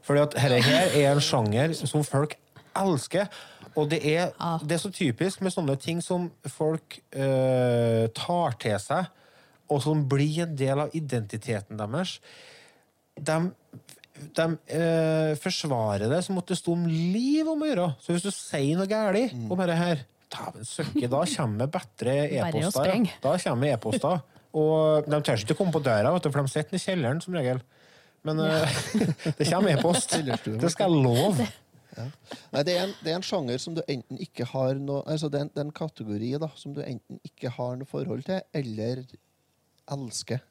At 0.10 0.34
dette 0.34 0.42
her 0.42 0.56
er 0.98 1.12
en 1.12 1.22
sjanger 1.22 1.76
som 1.78 2.04
folk 2.04 2.34
elsker. 2.76 3.30
Og 3.78 3.90
det 3.92 4.00
er, 4.08 4.32
det 4.64 4.78
er 4.78 4.82
så 4.82 4.92
typisk 4.94 5.44
med 5.46 5.54
sånne 5.54 5.76
ting 5.82 6.02
som 6.04 6.30
folk 6.50 7.00
eh, 7.12 8.08
tar 8.18 8.58
til 8.62 8.78
seg, 8.82 9.10
og 9.70 9.84
som 9.84 10.06
blir 10.10 10.46
en 10.48 10.56
del 10.58 10.86
av 10.86 10.96
identiteten 10.98 11.78
deres. 11.80 12.16
De, 13.20 13.38
de 14.40 14.48
eh, 14.74 15.34
forsvarer 15.40 16.10
det 16.12 16.24
som 16.26 16.40
at 16.42 16.50
det 16.50 16.58
sto 16.60 16.74
om 16.78 16.88
liv 16.90 17.48
om 17.50 17.62
å 17.62 17.70
gjøre. 17.70 17.90
Så 18.02 18.16
hvis 18.16 18.26
du 18.26 18.32
sier 18.34 18.80
noe 18.80 18.90
galt 18.90 19.36
om 19.38 19.62
dette 19.62 19.78
her, 19.80 20.04
dæven 20.30 20.68
søkke, 20.68 21.06
da 21.12 21.24
kommer 21.36 21.72
bedre 21.78 22.18
e-poster. 22.40 22.94
Ja. 22.96 23.18
Da 23.26 23.38
kommer 23.46 23.74
e-poster. 23.76 24.22
Og 24.60 25.06
de 25.06 25.20
tør 25.22 25.44
ikke 25.44 25.58
komme 25.60 25.74
på 25.76 25.84
døra, 25.86 26.10
vet 26.16 26.26
du, 26.26 26.32
for 26.34 26.42
de 26.42 26.52
sitter 26.52 26.80
i 26.80 26.82
kjelleren 26.82 27.22
som 27.22 27.38
regel. 27.38 27.62
Men 28.26 28.42
ja. 28.42 28.64
det 29.38 29.46
kommer 29.46 29.76
e-post. 29.76 30.18
Det 30.26 30.74
skal 30.74 30.90
jeg 30.90 31.04
love. 31.06 31.50
Nei, 32.54 32.64
det 32.68 32.76
er, 32.76 32.86
en, 32.88 32.95
det 33.04 33.12
er 33.12 33.18
en 33.20 33.26
sjanger 33.26 33.60
som 33.62 33.76
du 33.78 33.82
enten 33.86 34.20
ikke 34.24 34.47
har 34.52 34.80
noe 34.80 35.04
altså 35.10 35.30
det, 35.32 35.41
er 35.41 35.47
en, 35.47 35.52
det 35.54 35.62
er 35.62 35.68
en 35.68 35.76
kategori 35.82 36.32
da, 36.41 36.50
som 36.60 36.76
du 36.76 36.82
enten 36.86 37.20
ikke 37.28 37.52
har 37.58 37.76
noe 37.80 37.89
forhold 37.89 38.24
til, 38.28 38.41
eller 38.56 39.04
elsker. 39.89 40.41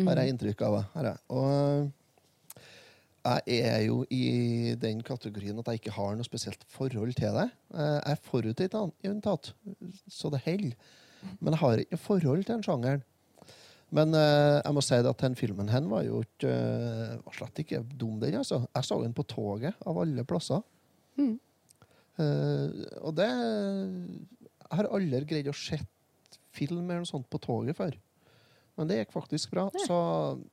Har 0.00 0.20
jeg 0.22 0.32
inntrykk 0.32 0.62
av. 0.64 0.76
Her 0.94 1.10
er. 1.10 1.18
Og 1.28 1.90
jeg 3.20 3.58
er 3.68 3.82
jo 3.84 3.98
i 4.08 4.74
den 4.80 5.02
kategorien 5.04 5.58
at 5.60 5.68
jeg 5.68 5.82
ikke 5.82 5.92
har 5.92 6.16
noe 6.16 6.24
spesielt 6.24 6.62
forhold 6.72 7.12
til 7.18 7.36
det. 7.36 7.50
Eh, 7.74 7.98
Jeg 7.98 8.16
er 8.16 8.24
forutinntatt, 8.24 9.52
så 10.08 10.30
det 10.32 10.40
holder. 10.46 10.74
Men 11.38 11.52
jeg 11.52 11.60
har 11.60 11.82
ikke 11.82 11.98
noe 11.98 12.06
forhold 12.06 12.44
til 12.44 12.54
den 12.54 12.64
sjangeren. 12.64 13.04
Men 13.90 14.14
uh, 14.14 14.62
jeg 14.62 14.74
må 14.74 14.82
si 14.86 14.94
at 14.94 15.22
den 15.24 15.34
filmen 15.34 15.68
hen 15.68 15.88
var 15.90 16.04
jo 16.06 16.20
ikke, 16.22 16.50
uh, 16.50 17.16
var 17.26 17.34
slett 17.34 17.58
ikke 17.64 17.82
dum, 17.98 18.20
den. 18.22 18.38
altså. 18.38 18.62
Jeg 18.70 18.86
så 18.86 19.00
den 19.02 19.16
på 19.16 19.26
toget, 19.26 19.74
av 19.82 19.98
alle 19.98 20.24
plasser. 20.24 20.62
Eh, 22.20 22.84
og 23.00 23.14
det 23.16 23.28
Jeg 23.30 24.76
har 24.78 24.90
aldri 24.90 25.24
greid 25.30 25.50
å 25.50 25.56
sett 25.56 26.38
film 26.54 26.84
eller 26.84 27.04
noe 27.04 27.10
sånt 27.10 27.28
på 27.30 27.40
toget 27.42 27.78
før. 27.78 27.94
Men 28.78 28.88
det 28.90 29.00
gikk 29.00 29.14
faktisk 29.14 29.52
bra. 29.54 29.66
Så 29.86 29.96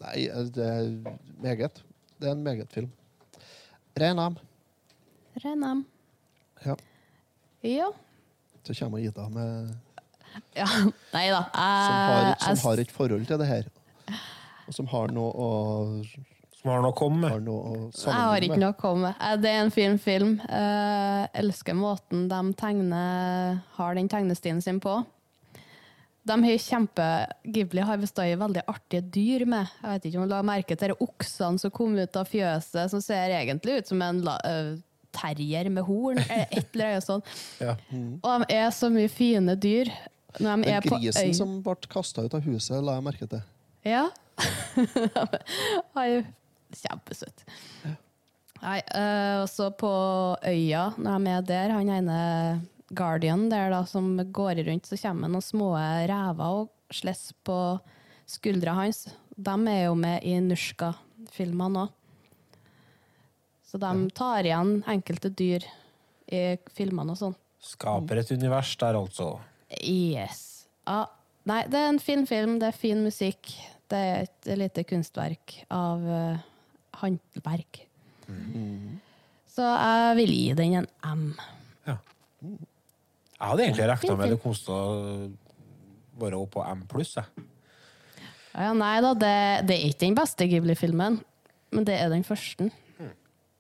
nei, 0.01 0.28
det 0.53 0.65
er 0.68 0.89
meget. 1.43 1.82
Det 2.18 2.30
er 2.30 2.34
en 2.34 2.45
meget 2.45 2.72
film. 2.74 2.89
Ren 3.97 4.20
am. 4.22 4.38
Renam. 5.43 5.86
Ja. 6.65 6.76
Ja. 7.61 7.91
Så 8.63 8.74
kommer 8.78 8.99
Ida 8.99 9.30
med, 9.30 9.76
ja. 10.57 10.68
Nei 11.15 11.28
da. 11.32 11.43
som, 11.53 11.97
har, 12.11 12.32
som 12.41 12.63
har 12.65 12.82
et 12.82 12.91
forhold 12.91 13.26
til 13.30 13.39
det 13.39 13.47
her. 13.47 13.70
Og 14.68 14.76
som 14.76 14.89
har 14.91 15.13
noe 15.15 15.32
å 15.32 15.49
Som 16.58 16.72
har 16.74 16.82
noe 16.82 16.91
å 16.91 16.97
komme 16.97 17.22
med. 17.30 17.49
Jeg 17.93 18.14
har 18.18 18.41
ikke 18.47 18.58
noe 18.60 18.74
å 18.74 18.80
komme 18.80 19.12
med. 19.12 19.20
Eh, 19.22 19.36
Det 19.43 19.51
er 19.51 19.60
en 19.66 19.72
fin 19.74 19.97
film. 20.01 20.32
Jeg 20.49 21.30
elsker 21.43 21.78
måten 21.78 22.26
de 22.32 22.39
tegner, 22.58 23.60
har 23.78 23.93
den 23.95 24.10
tegnestilen 24.10 24.62
sin 24.66 24.80
på. 24.82 24.97
De 26.28 26.36
har 26.43 26.58
kjempe, 26.60 27.05
Ghibli 27.47 27.80
har 27.88 27.97
bestandig 28.01 28.36
veldig 28.41 28.64
artige 28.68 29.01
dyr 29.16 29.45
med. 29.47 29.70
Jeg 29.84 29.93
vet 29.93 30.08
ikke 30.10 30.18
om 30.20 30.26
du 30.28 30.34
la 30.34 30.41
merke 30.43 30.76
til 30.76 30.91
oksene 30.99 31.62
som 31.62 31.72
kom 31.72 31.95
ut 31.95 32.18
av 32.20 32.28
fjøset, 32.28 32.89
som 32.91 32.99
ser 33.05 33.32
egentlig 33.38 33.78
ut 33.80 33.88
som 33.88 34.01
en 34.03 34.20
la, 34.26 34.36
øh, 34.43 34.74
terrier 35.16 35.70
med 35.72 35.86
horn. 35.88 36.20
Et 36.28 36.68
eller 36.76 36.86
annet 36.97 37.05
sånt. 37.05 37.24
Ja. 37.64 37.78
Og 38.24 38.43
de 38.43 38.58
er 38.58 38.68
så 38.76 38.89
mye 38.91 39.08
fine 39.10 39.55
dyr. 39.55 39.93
Når 40.38 40.58
de 40.58 40.64
Den 40.68 40.74
er 40.76 40.82
på 40.84 40.99
grisen 40.99 41.30
øy. 41.32 41.34
som 41.34 41.62
ble 41.64 41.76
kasta 41.89 42.26
ut 42.28 42.34
av 42.36 42.41
huset, 42.43 42.84
la 42.84 42.97
jeg 42.99 43.03
merke 43.08 43.30
til. 43.32 43.41
Ja. 43.88 44.10
Han 45.95 46.26
kjempesøt. 46.76 47.45
Nei, 48.57 48.80
uh, 48.89 49.43
også 49.43 49.70
på 49.78 49.91
øya, 50.49 50.89
når 50.97 51.20
de 51.22 51.36
er 51.36 51.45
der, 51.51 51.76
han 51.78 51.91
ene 51.93 52.22
guardian 52.89 53.49
der 53.51 53.70
da, 53.74 53.84
som 53.86 54.15
går 54.18 54.63
rundt, 54.68 54.88
så 54.88 54.97
kommer 55.01 55.32
noen 55.32 55.45
små 55.45 55.74
rever 55.78 56.63
og 56.63 56.93
slåss 56.93 57.32
på 57.45 57.59
skuldra 58.28 58.78
hans. 58.80 59.05
De 59.36 59.55
er 59.70 59.84
jo 59.86 59.95
med 59.99 60.24
i 60.26 60.38
Nushka-filmene 60.41 61.86
òg. 61.86 61.93
Så 63.68 63.80
de 63.82 63.91
tar 64.15 64.47
igjen 64.47 64.78
enkelte 64.88 65.30
dyr 65.36 65.65
i 66.32 66.55
filmene 66.72 67.11
og 67.13 67.20
sånn. 67.20 67.34
Skaper 67.59 68.22
et 68.22 68.32
univers 68.32 68.72
der, 68.80 68.95
altså. 68.95 69.34
Yes. 69.84 70.70
Ja. 70.88 71.03
Nei, 71.47 71.61
det 71.68 71.80
er 71.80 71.89
en 71.91 71.99
fin 71.99 72.24
film, 72.28 72.57
det 72.61 72.72
er 72.72 72.80
fin 72.80 73.03
musikk. 73.03 73.51
Det 73.91 73.99
er 73.99 74.24
et 74.26 74.49
lite 74.59 74.84
kunstverk 74.88 75.57
av 75.72 76.03
eh, 76.11 76.47
håndverk. 77.01 77.83
Så 79.47 79.65
jeg 79.65 80.17
vil 80.19 80.33
gi 80.35 80.47
den 80.57 80.79
en 80.81 80.89
M. 81.03 81.29
Jeg 83.37 83.45
hadde 83.51 83.67
egentlig 83.67 83.85
regna 83.91 84.15
med 84.17 84.31
det 84.33 84.39
kosta 84.41 84.75
bare 86.17 86.39
opp 86.39 86.55
på 86.55 86.63
M 86.65 86.81
pluss, 86.89 87.13
jeg. 87.19 87.45
Ja, 88.57 88.71
nei 88.73 88.95
da, 89.05 89.11
det, 89.13 89.33
det 89.69 89.75
er 89.75 89.91
ikke 89.91 90.01
den 90.07 90.15
beste 90.17 90.47
Ghibli-filmen, 90.49 91.19
men 91.75 91.85
det 91.85 91.99
er 92.01 92.09
den 92.09 92.25
første. 92.25 92.71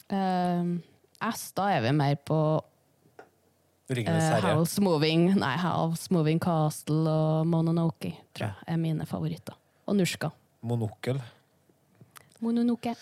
Eh, 0.09 0.71
S, 1.29 1.43
da 1.57 1.67
er 1.75 1.83
vi 1.85 1.91
mer 1.93 2.15
på 2.25 2.39
eh. 3.91 4.41
House 4.47 4.81
Moving 4.81 5.35
Nei, 5.37 5.53
House 5.61 6.09
Moving 6.13 6.41
Castle 6.41 7.05
og 7.11 7.47
Mononoke, 7.51 8.15
tror 8.33 8.49
jeg 8.55 8.73
er 8.73 8.81
mine 8.81 9.05
favoritter. 9.05 9.57
Og 9.85 9.99
Nushka. 9.99 10.31
Monokel. 10.65 11.21
Mononoke. 12.41 12.95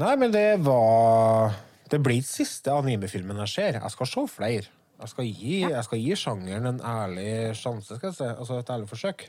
Nei, 0.00 0.14
men 0.16 0.32
det 0.32 0.62
var 0.64 1.52
Det 1.90 1.98
blir 2.00 2.22
ikke 2.22 2.30
siste 2.30 2.72
animefilmen 2.72 3.42
jeg 3.44 3.52
ser. 3.52 3.80
Jeg 3.82 3.92
skal 3.92 4.08
se 4.08 4.22
flere. 4.32 4.70
Jeg 5.02 5.10
skal 5.10 5.26
gi, 5.26 5.56
jeg 5.66 5.84
skal 5.84 6.00
gi 6.00 6.16
sjangeren 6.16 6.68
en 6.70 6.80
ærlig 6.80 7.56
sjanse, 7.58 7.98
skal 7.98 8.08
jeg 8.08 8.16
si. 8.16 8.28
Altså 8.30 8.60
et 8.62 8.70
ærlig 8.70 8.88
forsøk. 8.88 9.26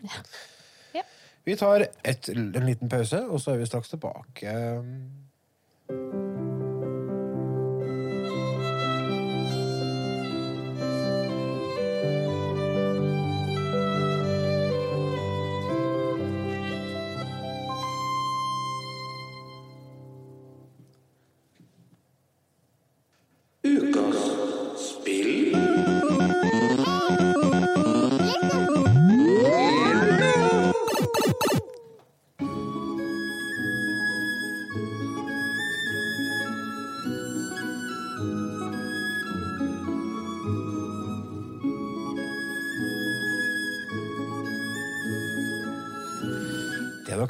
Vi 1.44 1.56
tar 1.60 1.84
et, 1.84 2.30
en 2.30 2.66
liten 2.70 2.90
pause, 2.90 3.20
og 3.28 3.42
så 3.42 3.52
er 3.52 3.58
vi 3.60 3.66
straks 3.68 3.90
tilbake. 3.92 4.54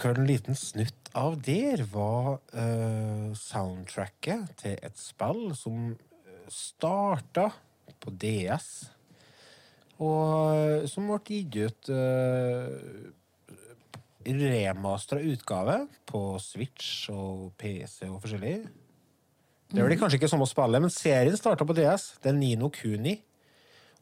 Hørte 0.10 0.24
en 0.24 0.30
liten 0.30 0.58
snutt 0.58 1.12
av 1.18 1.38
der, 1.45 1.84
var 1.91 2.39
uh, 2.56 3.34
soundtracket 3.38 4.54
til 4.62 4.78
et 4.80 4.99
spill 4.99 5.51
som 5.58 5.93
starta 6.51 7.49
på 8.04 8.14
DS, 8.20 8.70
og 10.04 10.88
som 10.89 11.08
ble 11.08 11.20
gitt 11.30 11.60
ut 11.64 11.91
uh, 11.93 13.12
remastra 14.24 15.20
utgave 15.20 15.84
på 16.10 16.24
Switch 16.39 17.10
og 17.14 17.51
PC 17.60 18.08
og 18.10 18.22
forskjellig. 18.24 18.56
Det 19.74 19.82
er 19.82 19.95
kanskje 19.97 20.20
ikke 20.20 20.30
samme 20.30 20.45
spillet, 20.45 20.82
men 20.84 20.91
serien 20.93 21.38
starta 21.38 21.66
på 21.66 21.74
DS. 21.74 22.14
Det 22.22 22.30
er 22.30 22.38
Nino 22.38 22.70
Kuni. 22.70 23.18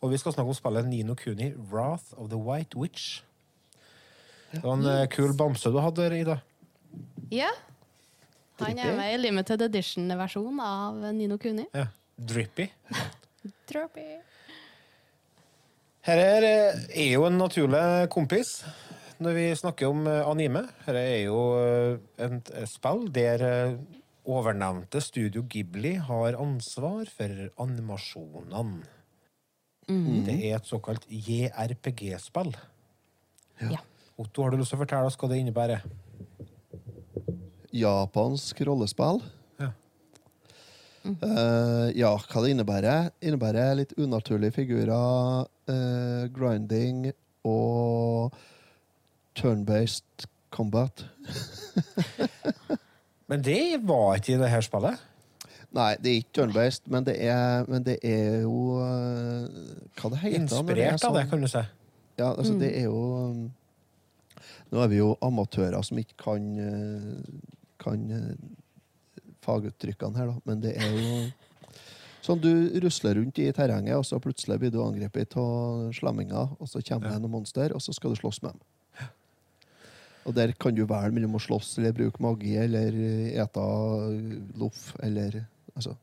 Og 0.01 0.11
vi 0.11 0.17
skal 0.17 0.33
snakke 0.33 0.51
om 0.51 0.57
spillet 0.57 0.87
Nino 0.89 1.15
Kuni, 1.15 1.53
Wrath 1.71 2.11
of 2.17 2.29
the 2.29 2.37
White 2.37 2.77
Witch. 2.77 3.21
Det 4.51 4.63
var 4.63 4.77
en 4.77 4.89
eh, 4.91 5.07
kul 5.11 5.33
bamse 5.37 5.71
du 5.71 5.79
hadde, 5.79 6.09
Ida. 6.17 6.39
Ja. 7.31 7.51
Han 8.61 8.77
er 8.77 8.93
med 8.97 9.15
i 9.15 9.17
limited 9.17 9.63
edition-versjonen 9.65 10.59
av 10.61 10.99
Nino 11.15 11.39
Kuni. 11.41 11.65
Ja. 11.73 11.87
Drippy. 12.15 12.67
Droppy. 13.71 14.05
Her 16.05 16.19
er, 16.21 16.45
eh, 16.45 16.81
er 17.05 17.11
jo 17.15 17.25
en 17.25 17.39
naturlig 17.41 17.81
kompis 18.13 18.59
når 19.21 19.37
vi 19.37 19.47
snakker 19.57 19.91
om 19.91 20.05
eh, 20.09 20.21
anime. 20.27 20.63
Her 20.85 20.97
er 20.99 21.17
jo 21.27 21.41
eh, 21.61 21.97
et 22.25 22.53
et 22.57 22.69
spill 22.69 23.05
der 23.13 23.43
eh, 23.45 23.75
overnevnte 24.29 25.01
Studio 25.01 25.43
Ghibli 25.49 25.95
har 25.97 26.37
ansvar 26.39 27.09
for 27.09 27.45
animasjonene. 27.61 28.83
Det 29.91 30.35
er 30.47 30.55
et 30.55 30.69
såkalt 30.69 31.03
JRPG-spill. 31.09 32.53
Ja. 33.65 33.81
Otto, 34.21 34.43
har 34.45 34.53
du 34.53 34.59
lyst 34.61 34.73
til 34.73 34.77
å 34.79 34.83
fortelle 34.83 35.09
oss 35.09 35.17
hva 35.19 35.29
det 35.31 35.39
innebærer? 35.41 35.83
Japansk 37.73 38.59
rollespill. 38.67 39.21
Ja. 39.61 39.69
Eh, 41.07 41.87
ja, 41.97 42.11
hva 42.19 42.43
det 42.43 42.51
innebærer? 42.53 43.07
Innebærer 43.25 43.77
litt 43.79 43.95
unaturlige 43.97 44.53
figurer, 44.59 45.47
uh, 45.71 46.23
grinding 46.35 47.07
og 47.47 48.35
turn-based 49.39 50.27
combat. 50.53 51.05
Men 53.31 53.41
det 53.47 53.79
var 53.87 54.17
ikke 54.19 54.35
i 54.35 54.41
det 54.41 54.51
her 54.51 54.63
spillet. 54.65 54.99
Nei, 55.71 55.93
det 56.03 56.09
er 56.11 56.17
ikke 56.19 56.33
turn-based, 56.35 56.83
men, 56.91 57.05
det 57.07 57.13
er- 57.23 57.63
men 57.71 57.83
det 57.87 57.93
er 58.03 58.41
jo 58.41 58.73
eh, 58.83 59.45
Hva 59.95 60.09
det 60.11 60.17
heter 60.19 60.41
når 60.41 60.41
det 60.41 60.41
Inspirert 60.41 61.05
av 61.07 61.13
det, 61.15 61.21
sånn? 61.23 61.29
kan 61.31 61.41
du 61.41 61.47
si. 61.47 61.61
Ja, 62.19 62.33
altså, 62.33 62.51
Mm. 62.53 62.59
det 62.59 62.71
er 62.75 62.83
jo 62.89 62.97
um, 63.29 63.45
Nå 64.71 64.79
er 64.79 64.91
vi 64.91 65.01
jo 65.01 65.13
amatører 65.23 65.83
som 65.83 65.99
ikke 65.99 66.17
kan, 66.21 66.47
eh, 66.63 67.39
kan 67.81 68.03
eh, 68.15 69.23
faguttrykkene 69.43 70.17
her, 70.17 70.31
da. 70.31 70.37
Men 70.47 70.61
det 70.63 70.75
er 70.79 70.93
jo 70.95 71.23
sånn 72.21 72.39
du 72.39 72.51
rusler 72.83 73.17
rundt 73.17 73.41
i 73.41 73.49
terrenget, 73.55 73.97
og 73.97 74.05
så 74.07 74.21
plutselig 74.21 74.59
blir 74.61 74.71
du 74.71 74.79
angrepet 74.83 75.35
av 75.41 75.89
slemminger, 75.97 76.53
og 76.59 76.69
så 76.69 76.83
kommer 76.85 77.11
det 77.11 77.23
noen 77.23 77.39
monster, 77.39 77.73
og 77.75 77.83
så 77.83 77.95
skal 77.97 78.13
du 78.13 78.21
slåss 78.21 78.43
med 78.45 78.55
dem. 78.55 78.67
Og 80.29 80.35
der 80.37 80.53
kan 80.53 80.75
du 80.77 80.83
velge 80.85 81.15
mellom 81.15 81.39
å 81.39 81.41
slåss 81.41 81.79
eller 81.79 81.95
bruke 81.97 82.21
magi 82.21 82.53
eller 82.61 82.93
ete 83.41 83.63
loff 84.61 84.91
eller 85.01 85.39
altså. 85.73 85.95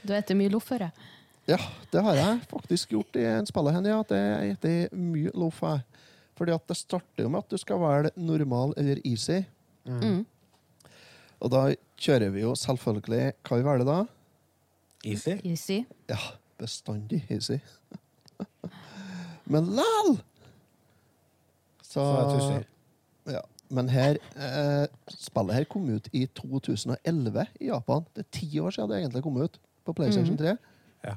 Du 0.00 0.08
spiser 0.08 0.38
mye 0.38 0.52
loff, 0.52 0.70
hører 0.72 0.88
jeg. 0.88 1.08
Ja, 1.50 1.58
det 1.92 2.02
har 2.06 2.16
jeg 2.16 2.40
faktisk 2.50 2.92
gjort 2.94 3.16
i 3.18 3.26
en 3.28 3.48
spillet 3.48 3.76
ja, 3.76 3.92
ja. 3.92 4.00
Det 4.08 4.20
heter 4.54 4.96
mye 4.96 5.32
loff 5.36 5.60
her. 5.66 5.84
Fordi 6.40 6.54
at 6.56 6.70
det 6.72 6.78
starter 6.78 7.26
jo 7.26 7.28
med 7.28 7.44
at 7.44 7.52
du 7.52 7.60
skal 7.60 7.80
velge 7.82 8.10
normal 8.16 8.72
eller 8.80 9.00
easy. 9.04 9.42
Mm. 9.84 10.22
Og 11.40 11.52
da 11.52 11.66
kjører 12.00 12.32
vi 12.32 12.42
jo 12.44 12.54
selvfølgelig 12.56 13.32
Hva 13.48 13.56
vi 13.58 13.64
velger 13.64 13.88
da? 13.88 13.98
Easy. 15.08 15.34
Easy. 15.44 15.78
Ja, 16.08 16.18
bestandig 16.60 17.22
easy. 17.32 17.58
Men 19.52 19.68
lal! 19.76 20.18
Så, 21.82 22.04
Så 22.04 23.32
ja. 23.32 23.40
Men 23.70 23.88
her 23.92 24.18
eh, 24.36 24.86
Spillet 25.12 25.60
her 25.60 25.68
kom 25.70 25.88
ut 25.92 26.08
i 26.12 26.24
2011 26.38 27.46
i 27.60 27.68
Japan. 27.68 28.08
Det 28.16 28.24
er 28.24 28.32
ti 28.40 28.48
år 28.60 28.74
siden 28.74 28.90
det 28.90 29.02
egentlig 29.02 29.22
kom 29.26 29.36
ut 29.40 29.60
på 29.84 29.94
PlayStation 29.96 30.38
3. 30.40 30.56
Ja. 31.04 31.14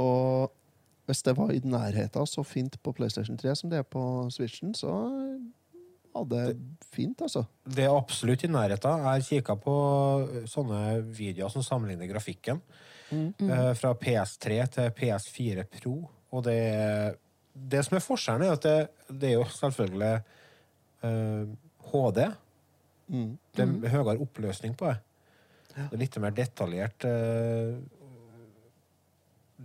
Og 0.00 0.52
hvis 1.12 1.22
det 1.26 1.36
var 1.36 1.52
i 1.52 1.60
nærheten 1.64 2.28
så 2.28 2.44
fint 2.46 2.78
på 2.82 2.94
PlayStation 2.96 3.36
3 3.38 3.54
som 3.60 3.70
det 3.72 3.82
er 3.82 3.88
på 3.88 4.02
Switchen, 4.32 4.72
så 4.74 4.90
var 6.12 6.24
det 6.28 6.56
fint, 6.92 7.20
altså. 7.24 7.44
Det 7.64 7.84
er 7.86 7.94
absolutt 7.94 8.44
i 8.44 8.50
nærheten. 8.52 8.98
Jeg 9.00 9.08
har 9.08 9.26
kikka 9.26 9.56
på 9.60 9.74
sånne 10.50 10.80
videoer 11.14 11.52
som 11.52 11.64
sammenligner 11.64 12.10
grafikken. 12.10 12.60
eh, 13.12 13.72
Fra 13.76 13.94
PS3 13.94 14.58
til 14.72 14.90
PS4 14.98 15.64
Pro. 15.76 15.94
Og 16.32 16.44
det, 16.44 16.58
det 17.52 17.84
som 17.84 17.96
er 17.96 18.04
forskjellen, 18.04 18.46
er 18.48 18.56
at 18.56 18.66
det, 18.66 18.76
det 19.20 19.30
er 19.30 19.38
jo 19.38 19.48
selvfølgelig 19.52 20.12
eh, 21.08 21.56
HD. 21.92 22.22
Mm. 23.12 23.32
Det 23.52 23.66
er 23.66 23.96
høyere 23.96 24.20
oppløsning 24.24 24.76
på 24.76 24.88
det. 24.88 25.00
Det 25.72 25.88
er 25.96 26.00
litt 26.04 26.16
mer 26.20 26.36
detaljert 26.36 27.04
eh, 27.08 27.76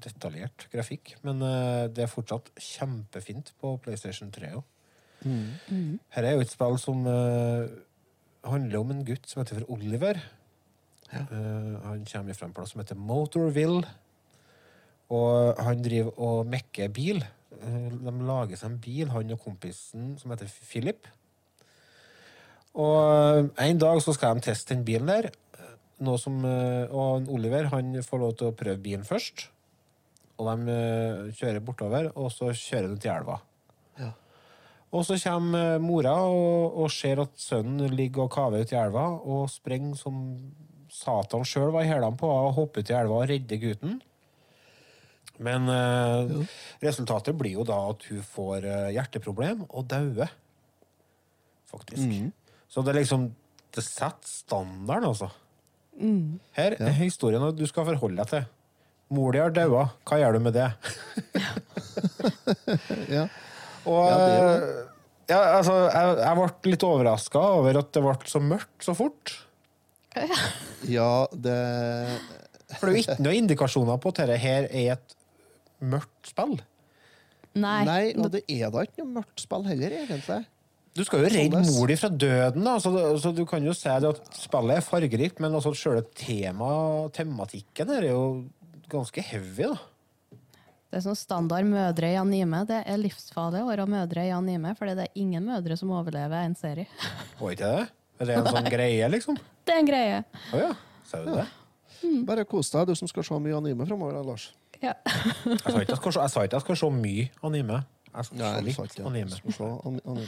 Detaljert 0.03 0.67
grafikk. 0.73 1.15
Men 1.25 1.41
eh, 1.45 1.85
det 1.93 2.05
er 2.05 2.11
fortsatt 2.11 2.51
kjempefint 2.61 3.53
på 3.61 3.75
PlayStation 3.83 4.31
3 4.33 4.53
òg. 4.59 4.65
Mm. 5.25 5.97
Her 6.13 6.27
er 6.27 6.35
jo 6.35 6.43
et 6.43 6.51
spill 6.53 6.77
som 6.81 7.07
eh, 7.09 7.69
handler 8.45 8.81
om 8.81 8.93
en 8.93 9.05
gutt 9.07 9.25
som 9.29 9.41
heter 9.41 9.61
for 9.61 9.77
Oliver. 9.77 10.19
Eh, 11.09 11.73
han 11.87 12.05
kommer 12.05 12.37
fra 12.37 12.49
en 12.49 12.53
plass 12.57 12.75
som 12.75 12.83
heter 12.83 12.99
Motorville. 12.99 13.81
Og 15.13 15.63
han 15.63 15.81
driver 15.81 16.11
og 16.19 16.47
mekker 16.51 16.91
bil. 16.91 17.23
De 17.57 18.13
lager 18.27 18.59
seg 18.59 18.73
en 18.73 18.81
bil, 18.83 19.07
han 19.13 19.31
og 19.33 19.39
kompisen 19.39 20.17
som 20.19 20.33
heter 20.33 20.49
Philip. 20.51 21.07
Og 22.77 23.47
en 23.63 23.79
dag 23.79 24.01
så 24.03 24.13
skal 24.13 24.35
de 24.35 24.49
teste 24.49 24.75
den 24.75 24.83
bilen 24.85 25.07
der. 25.07 25.29
Noe 26.03 26.19
som, 26.21 26.43
og 26.43 27.31
Oliver 27.33 27.71
han 27.71 27.95
får 28.03 28.21
lov 28.21 28.35
til 28.37 28.51
å 28.51 28.57
prøve 28.59 28.83
bilen 28.83 29.07
først. 29.07 29.47
Og 30.37 30.49
de 30.49 30.73
eh, 30.73 31.35
kjører 31.37 31.63
bortover, 31.65 32.11
og 32.15 32.31
så 32.33 32.51
kjører 32.53 32.91
de 32.93 32.99
til 33.01 33.13
elva. 33.13 33.39
Og 34.95 35.03
så 35.03 35.17
kommer 35.19 35.75
eh, 35.75 35.83
mora 35.83 36.15
og, 36.31 36.77
og 36.83 36.91
ser 36.93 37.19
at 37.23 37.33
sønnen 37.41 37.95
ligger 37.95 38.25
og 38.25 38.33
kaver 38.33 38.63
ut 38.63 38.73
i 38.73 38.79
elva, 38.79 39.07
og 39.19 39.49
sprenger 39.51 39.97
som 39.99 40.21
Satan 40.93 41.43
sjøl 41.45 41.73
var 41.75 41.83
i 41.83 41.89
hælene 41.89 42.17
på, 42.19 42.29
og 42.31 42.55
hopper 42.55 42.85
uti 42.85 42.95
elva 42.95 43.21
og 43.21 43.31
redder 43.31 43.59
gutten. 43.61 43.97
Men 45.43 45.69
eh, 45.69 46.31
resultatet 46.81 47.35
blir 47.37 47.59
jo 47.59 47.65
da 47.67 47.77
at 47.91 48.07
hun 48.09 48.23
får 48.25 48.65
eh, 48.65 48.93
hjerteproblem 48.95 49.67
og 49.67 49.89
dauer. 49.91 50.31
Faktisk. 51.67 52.31
Så 52.71 52.81
det 52.81 52.93
er 52.93 53.01
liksom 53.01 53.27
Det 53.75 53.83
setter 53.83 54.25
standarden, 54.25 55.09
altså. 55.11 55.27
Mm. 55.99 56.39
Her 56.55 56.73
er 56.79 56.95
historien 56.97 57.43
du 57.53 57.65
skal 57.69 57.85
forholde 57.85 58.17
deg 58.17 58.29
til. 58.31 58.45
Mor 59.13 59.31
di 59.35 59.39
har 59.39 59.53
daua. 59.55 59.87
Hva 60.07 60.19
gjør 60.19 60.37
du 60.37 60.45
med 60.49 60.57
det? 60.57 60.69
Ja. 63.09 63.23
Og 63.87 64.03
Ja, 64.11 64.17
det 64.19 64.37
eh, 64.37 64.85
ja, 65.27 65.37
altså, 65.57 65.73
jeg, 65.91 66.11
jeg 66.21 66.37
ble 66.39 66.71
litt 66.71 66.83
overraska 66.87 67.41
over 67.57 67.79
at 67.81 67.89
det 67.95 68.03
ble 68.03 68.13
så 68.31 68.39
mørkt 68.43 68.85
så 68.85 68.93
fort. 68.95 69.33
Ja, 70.87 71.27
det 71.35 71.57
For 72.77 72.87
det 72.87 72.93
er 72.93 72.95
jo 72.95 73.03
ikke 73.03 73.23
noen 73.25 73.41
indikasjoner 73.43 73.99
på 74.01 74.13
at 74.13 74.21
dette 74.23 74.37
her 74.39 74.67
er 74.69 74.93
et 74.95 75.17
mørkt 75.83 76.31
spill. 76.31 76.55
Nei. 77.57 77.81
Nei, 77.87 78.03
og 78.15 78.31
det 78.33 78.45
er 78.47 78.71
da 78.71 78.85
ikke 78.85 79.03
noe 79.03 79.17
mørkt 79.19 79.43
spill 79.43 79.67
heller, 79.67 79.97
egentlig. 80.05 80.43
Du 80.97 81.03
skal 81.05 81.21
jo 81.21 81.29
redde 81.29 81.59
Sånn, 81.61 81.75
mor 81.75 81.91
di 81.91 81.97
fra 81.99 82.09
døden, 82.09 82.63
da, 82.65 82.77
så, 82.81 82.91
så 83.21 83.31
du 83.35 83.43
kan 83.49 83.65
jo 83.65 83.73
si 83.77 83.89
at 83.91 84.31
spillet 84.33 84.79
er 84.79 84.85
fargerikt, 84.85 85.41
men 85.43 85.53
altså 85.53 85.75
selve 85.77 86.07
tema, 86.17 86.69
tematikken 87.13 87.91
her 87.93 88.07
er 88.07 88.15
jo 88.15 88.23
ganske 88.89 89.21
heavy, 89.23 89.67
da. 89.71 89.77
Det 90.87 91.01
er 91.01 91.03
sånn 91.03 91.17
standard 91.19 91.67
mødre 91.67 92.13
i 92.13 92.15
anime. 92.15 92.61
Det 92.69 92.77
er 92.87 92.97
livsfarlig 93.01 93.59
å 93.65 93.67
være 93.67 93.85
mødre 93.91 94.23
i 94.23 94.31
anime, 94.31 94.71
fordi 94.79 94.93
det 94.95 95.07
er 95.09 95.19
ingen 95.19 95.43
mødre 95.43 95.75
som 95.77 95.91
overlever 95.91 96.45
en 96.47 96.55
serie. 96.55 96.87
Var 97.41 97.55
ikke 97.57 97.71
det? 97.75 97.87
Er 98.19 98.25
det 98.31 98.37
en 98.39 98.47
sånn 98.47 98.69
greie, 98.71 99.09
liksom? 99.11 99.35
Det 99.67 99.73
er 99.75 99.81
en 99.83 99.89
greie. 99.89 100.21
Å 100.55 100.61
ja. 100.61 100.69
Sa 101.05 101.19
du 101.25 101.33
det? 101.35 101.43
Bare 102.25 102.45
kos 102.47 102.71
deg, 102.71 102.87
du 102.87 102.95
som 102.95 103.09
skal 103.11 103.25
se 103.27 103.35
mye 103.43 103.57
anime 103.59 103.85
framover, 103.89 104.23
Lars. 104.25 104.47
Ja. 104.81 104.93
Jeg 105.03 105.59
sa 105.59 105.73
ikke 105.75 105.81
at 105.83 105.91
jeg 105.91 105.99
skal 105.99 106.13
se- 106.15 106.21
jeg 106.23 106.31
sa 106.31 106.39
ikke 106.45 106.45
at 106.45 106.57
jeg 106.59 106.65
skal 106.67 106.79
se 106.83 106.89
mye 106.95 107.27
anime. 107.43 107.81
Jeg 108.13 108.25
skal 108.29 108.37
Nei, 108.39 108.53
se 108.55 108.63
litt 108.63 108.79
ikke 108.79 108.95
det. 108.95 109.05
anime. 109.11 109.29
Du 109.29 109.35
skal 109.35 109.53
se 109.57 109.69
anime. 109.91 110.27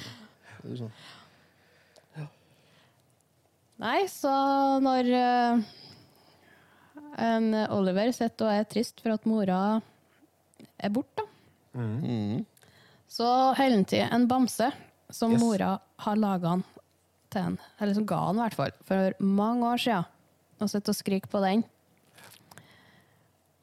Det 0.59 0.73
er 0.73 0.79
sånn. 0.83 0.93
Nei, 3.79 3.99
så 4.11 4.31
når 4.83 5.07
eh, 5.15 5.61
en 7.17 7.53
Oliver 7.71 8.11
sitter 8.13 8.45
og 8.45 8.53
er 8.53 8.67
trist 8.69 9.01
for 9.01 9.11
at 9.15 9.25
mora 9.25 9.81
er 10.79 10.89
borte, 10.89 11.25
Mm. 11.75 12.45
så 13.07 13.25
holder 13.55 13.75
han 13.75 13.85
til 13.85 14.01
en 14.11 14.27
bamse 14.27 14.71
som 15.11 15.31
Yes. 15.33 15.41
mora 15.41 15.79
har 15.99 16.15
laga 16.15 16.49
han 16.49 16.63
til 17.29 17.41
han. 17.41 17.57
Eller 17.79 17.93
som 17.93 18.05
ga 18.05 18.17
han, 18.25 18.35
i 18.35 18.39
hvert 18.41 18.53
fall, 18.57 18.71
for 18.85 19.13
mange 19.19 19.63
år 19.63 19.77
siden. 19.77 20.05
Og 20.59 20.69
sitter 20.69 20.89
og 20.91 20.95
skriker 20.95 21.27
på 21.29 21.39
den. 21.41 21.63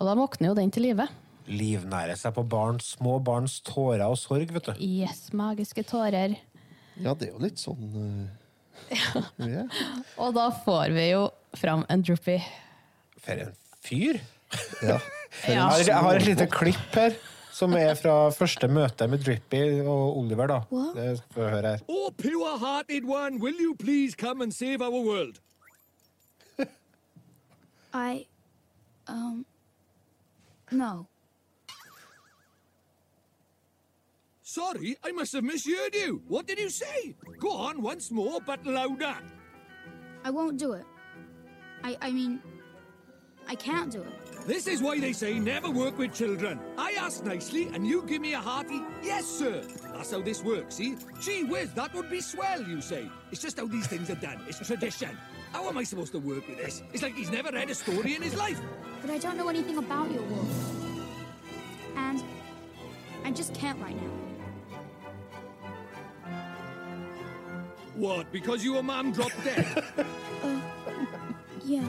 Og 0.01 0.07
da 0.07 0.14
våkner 0.14 0.49
jo 0.49 0.55
den 0.55 0.70
til 0.70 0.82
live. 0.86 1.07
Livnære 1.49 2.16
seg 2.18 2.34
på 2.34 2.42
barns, 2.49 2.94
små 2.97 3.18
barns 3.22 3.61
tårer 3.61 4.05
og 4.09 4.16
sorg, 4.18 4.51
vet 4.53 4.64
du. 4.64 4.72
Yes, 4.82 5.30
magiske 5.32 5.84
tårer. 5.86 6.36
Ja, 6.97 7.14
det 7.14 7.28
er 7.28 7.32
jo 7.32 7.38
litt 7.42 7.59
sånn 7.61 8.28
uh, 8.90 9.47
ja. 9.47 9.66
Og 10.18 10.34
da 10.36 10.51
får 10.64 10.92
vi 10.94 11.11
jo 11.11 11.26
fram 11.57 11.84
en 11.88 12.03
droopy. 12.03 12.38
For 13.26 13.32
en 13.42 13.54
fyr! 13.84 14.18
Ja. 14.82 14.98
Jeg 15.46 15.60
har, 15.60 15.78
jeg 15.84 15.96
har 16.00 16.16
et 16.16 16.24
lite 16.24 16.46
klipp 16.48 16.94
her, 16.96 17.12
som 17.52 17.74
er 17.76 17.90
fra 17.98 18.30
første 18.32 18.68
møte 18.72 19.04
med 19.10 19.20
Drippy 19.26 19.58
og 19.84 20.16
Oliver. 20.22 20.46
da. 20.48 20.58
Det 20.96 21.18
skal 21.18 21.42
vi 21.42 21.50
høre 21.52 21.72
her. 21.74 21.82
Oh, 21.92 22.08
pure-hearted 22.16 23.04
one, 23.04 23.36
will 23.42 23.58
you 23.60 23.74
please 23.76 24.14
come 24.16 24.40
and 24.40 24.52
save 24.54 24.80
our 24.80 25.02
world? 25.04 25.36
I. 27.92 28.24
Um. 29.08 29.44
No. 30.72 31.06
Sorry, 34.42 34.96
I 35.04 35.12
must 35.12 35.34
have 35.34 35.44
misheard 35.44 35.94
you. 35.94 36.22
What 36.28 36.46
did 36.48 36.58
you 36.58 36.70
say? 36.70 37.14
Go 37.38 37.50
on 37.50 37.82
once 37.82 38.10
more, 38.10 38.40
but 38.40 38.64
louder. 38.64 39.18
I 40.24 40.30
won't 40.30 40.56
do 40.58 40.72
it. 40.72 40.86
I. 41.84 41.96
I 42.00 42.10
mean. 42.10 42.40
I 43.49 43.55
can't 43.55 43.90
do 43.90 44.03
it. 44.03 44.47
This 44.47 44.66
is 44.66 44.80
why 44.80 45.01
they 45.01 45.12
say 45.12 45.38
never 45.38 45.70
work 45.70 45.99
with 45.99 46.14
children. 46.14 46.61
I 46.78 46.92
ask 46.92 47.24
nicely, 47.24 47.68
and 47.72 47.86
you 47.86 48.03
give 48.03 48.20
me 48.20 48.34
a 48.34 48.38
hearty 48.38 48.82
yes, 49.03 49.26
sir. 49.26 49.62
That's 49.92 50.12
how 50.12 50.20
this 50.20 50.42
works, 50.42 50.76
see? 50.76 50.97
Gee 51.20 51.44
whiz, 51.44 51.72
that 51.72 51.92
would 51.94 52.09
be 52.11 52.20
swell, 52.20 52.62
you 52.62 52.80
say. 52.80 53.11
It's 53.32 53.42
just 53.42 53.59
how 53.59 53.66
these 53.66 53.86
things 53.86 54.09
are 54.11 54.16
done. 54.16 54.40
It's 54.49 54.64
tradition. 54.64 55.16
How 55.53 55.68
am 55.68 55.78
I 55.78 55.84
supposed 55.84 56.12
to 56.12 56.18
work 56.18 56.47
with 56.49 56.59
this? 56.59 56.82
It's 56.92 57.03
like 57.03 57.14
he's 57.14 57.30
never 57.30 57.51
read 57.51 57.70
a 57.70 57.74
story 57.74 58.14
in 58.14 58.22
his 58.22 58.36
life. 58.36 58.61
But 59.01 59.11
I 59.11 59.18
don't 59.18 59.36
know 59.36 59.49
anything 59.49 59.78
about 59.78 60.11
your 60.11 60.22
world. 60.22 60.49
And. 61.97 62.22
I 63.26 63.32
just 63.32 63.53
can't 63.55 63.76
right 63.80 63.97
now. 64.01 64.11
What, 67.97 68.30
because 68.30 68.64
your 68.64 68.84
mum 68.84 69.11
dropped 69.12 69.42
dead? 69.42 69.84
Uh, 70.42 70.61
yeah. 71.64 71.82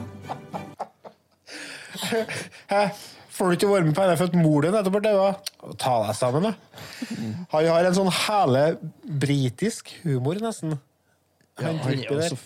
Hæ? 2.70 2.82
Får 3.38 3.46
du 3.52 3.54
ikke 3.58 3.68
være 3.70 3.86
med 3.86 3.94
på 3.94 4.04
for 4.18 4.24
at 4.32 4.34
mor 4.34 4.64
din 4.64 4.72
nettopp 4.74 4.96
har 4.98 5.04
daua? 5.04 5.26
Ta 5.78 5.94
deg 6.08 6.16
sammen, 6.18 6.48
da. 6.48 6.52
Han 7.52 7.68
har 7.70 7.86
en 7.86 7.94
sånn 7.96 8.10
hele 8.24 8.62
britisk 9.22 9.92
humor, 10.02 10.40
nesten. 10.42 10.74
Ja, 11.58 11.68
Han 11.68 11.78
han 11.84 11.98
er 12.02 12.08
jo 12.10 12.20
så 12.32 12.38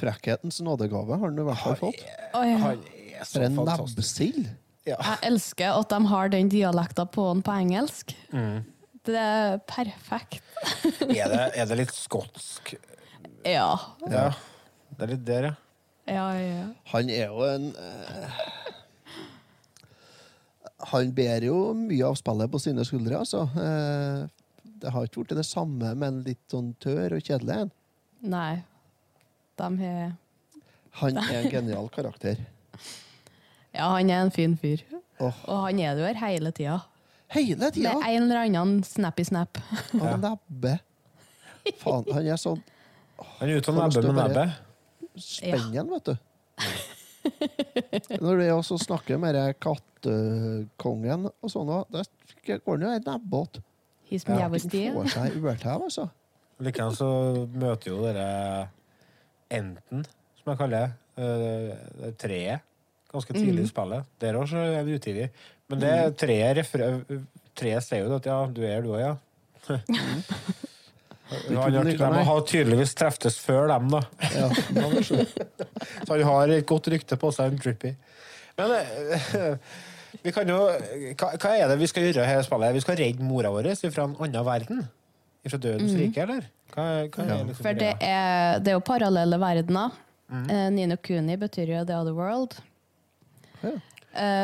Frekkhetens 0.00 0.60
nådegave 0.62 1.16
har 1.18 1.24
han 1.26 1.38
i 1.38 1.44
hvert 1.48 1.58
fall 1.64 1.76
fått. 1.80 2.02
Oi. 2.38 2.50
Han 2.62 2.78
er 2.86 3.24
så 3.26 3.40
For 3.40 3.46
en 3.48 3.56
fantastisk. 3.58 3.96
nebbsild! 3.98 4.50
Jeg 4.86 5.18
elsker 5.28 5.74
at 5.76 5.90
de 5.92 5.98
har 6.12 6.30
den 6.32 6.48
dialekta 6.50 7.04
på 7.10 7.26
den 7.34 7.42
på 7.46 7.56
engelsk. 7.62 8.14
Mm. 8.32 8.62
Det 9.06 9.16
er 9.18 9.58
perfekt. 9.68 10.40
Er 11.10 11.26
det, 11.32 11.42
er 11.58 11.66
det 11.68 11.76
litt 11.82 11.92
skotsk? 11.96 12.74
Ja. 13.48 13.72
Ja. 14.12 14.28
Det 14.94 15.04
er 15.06 15.12
litt 15.14 15.26
der, 15.26 15.50
ja. 15.50 15.52
Ja, 16.10 16.24
ja. 16.38 16.64
Han 16.94 17.10
er 17.12 17.26
jo 17.30 17.44
en 17.46 17.68
eh, 17.78 18.40
Han 20.88 21.12
bærer 21.12 21.50
jo 21.50 21.72
mye 21.76 22.06
av 22.08 22.16
spillet 22.16 22.50
på 22.52 22.60
sine 22.62 22.84
skuldre, 22.88 23.20
altså. 23.20 23.44
Eh, 23.60 24.24
det 24.80 24.92
har 24.94 25.06
ikke 25.06 25.24
blitt 25.24 25.36
det 25.36 25.44
samme, 25.44 25.92
men 25.98 26.22
litt 26.24 26.40
sånn 26.50 26.72
tørr 26.80 27.18
og 27.18 27.24
kjedelig. 27.24 27.68
Nei. 28.24 28.62
De 29.60 29.68
har 29.82 30.12
Han 31.02 31.20
er 31.20 31.34
en 31.42 31.50
genial 31.52 31.92
karakter. 31.92 32.40
Ja, 33.70 33.84
han 33.94 34.08
er 34.10 34.24
en 34.24 34.32
fin 34.34 34.56
fyr. 34.58 34.80
Oh. 35.22 35.36
Og 35.46 35.58
han 35.68 35.78
er 35.78 36.00
her 36.02 36.16
hele 36.24 36.50
tida. 36.50 36.80
Hele 37.30 37.68
tida! 37.70 37.92
Med 38.00 38.16
en 38.16 38.24
eller 38.24 38.48
annen 38.48 38.80
snappy-snap. 38.82 39.60
Og 39.94 40.16
nebbe. 40.24 40.72
Faen, 41.78 42.08
han 42.10 42.26
er 42.26 42.40
sånn 42.40 42.58
Han 43.38 43.46
er 43.46 43.60
ute 43.60 43.70
og 43.70 43.76
Får 43.76 43.84
nebber 43.84 44.08
med 44.08 44.18
bare 44.18 44.32
nebbet. 44.32 45.20
Spenn 45.22 45.68
igjen, 45.70 45.92
vet 45.92 46.10
du. 46.10 46.16
Når 48.20 48.38
det 48.40 48.46
er 48.48 48.54
også 48.56 48.78
snakker 48.80 49.18
med 49.20 49.36
kattekongen 49.60 51.26
og 51.30 51.50
sånn, 51.52 51.70
da 51.92 52.02
går 52.46 52.78
han 52.78 52.86
jo 52.86 52.92
en 52.96 53.04
nebbåt. 53.06 53.60
His 54.10 54.24
Ja. 54.26 54.48
Får 54.48 55.08
seg 55.12 55.36
urtau, 55.38 55.84
altså. 55.86 56.08
Likeens 56.60 56.98
så 56.98 57.10
møter 57.54 57.90
jo 57.92 58.00
dere 58.02 58.68
enten, 59.50 60.04
som 60.40 60.50
jeg 60.52 60.58
kaller 60.58 60.92
det, 61.16 61.24
eh, 62.04 62.10
treet, 62.18 62.60
ganske 63.12 63.32
tidlig 63.32 63.58
i 63.58 63.66
Mhm. 63.66 63.70
spillet. 63.72 64.04
Der 64.20 64.34
også 64.34 64.56
er 64.56 64.84
det 64.84 65.00
utidig. 65.00 65.30
Men 65.68 65.78
det 65.80 66.16
treet 66.18 66.56
refer- 66.56 67.04
Treet 67.54 67.82
sier 67.82 68.06
jo 68.06 68.14
at 68.16 68.24
ja, 68.24 68.46
du 68.46 68.62
er 68.62 68.80
du 68.82 68.88
òg, 68.94 69.00
ja. 69.00 69.16
Han 71.30 71.56
har, 71.56 71.70
de 71.84 72.24
har 72.26 72.40
tydeligvis 72.48 72.94
treftes 72.98 73.36
før 73.38 73.68
dem, 73.70 73.88
da. 73.92 74.00
Så 76.04 76.16
han 76.16 76.22
har 76.26 76.52
et 76.54 76.66
godt 76.68 76.88
rykte 76.92 77.18
på 77.20 77.30
seg, 77.34 77.52
en 77.52 77.60
Drippy. 77.62 77.92
Men 78.58 78.72
eh, 78.76 79.54
vi 80.24 80.32
kan 80.34 80.48
jo 80.50 80.58
hva, 80.66 81.30
hva 81.36 81.52
er 81.56 81.70
det 81.70 81.76
vi 81.80 81.88
skal 81.90 82.08
gjøre 82.08 82.26
her 82.26 82.40
i 82.42 82.46
spillet? 82.46 82.74
Vi 82.76 82.82
skal 82.84 82.98
redde 83.00 83.24
mora 83.26 83.52
vår 83.54 83.70
fra 83.94 84.08
en 84.08 84.16
annen 84.26 84.46
verden? 84.46 84.82
Fra 85.48 85.58
dødens 85.62 85.92
Mhm. 85.94 86.00
rike, 86.02 86.24
eller? 86.26 86.48
Hva, 86.74 86.88
hva 87.08 87.24
er 87.24 87.44
liksom 87.46 87.62
For 87.64 87.78
det 87.78 87.92
er, 88.04 88.58
det 88.60 88.72
er 88.72 88.76
jo 88.76 88.82
parallelle 88.84 89.38
verdener. 89.40 89.94
Eh, 90.30 90.66
Nino 90.74 90.96
Kuni 91.02 91.36
betyr 91.40 91.72
jo 91.78 91.84
The 91.88 91.96
Other 92.02 92.14
World. 92.14 92.58
Ja. 93.62 93.72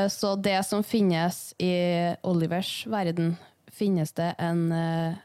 Så 0.09 0.37
det 0.41 0.61
som 0.67 0.85
finnes 0.87 1.51
i 1.59 2.15
Olivers 2.23 2.85
verden, 2.87 3.33
finnes 3.75 4.13
det 4.15 4.29
en 4.39 4.61
eh, 4.73 5.17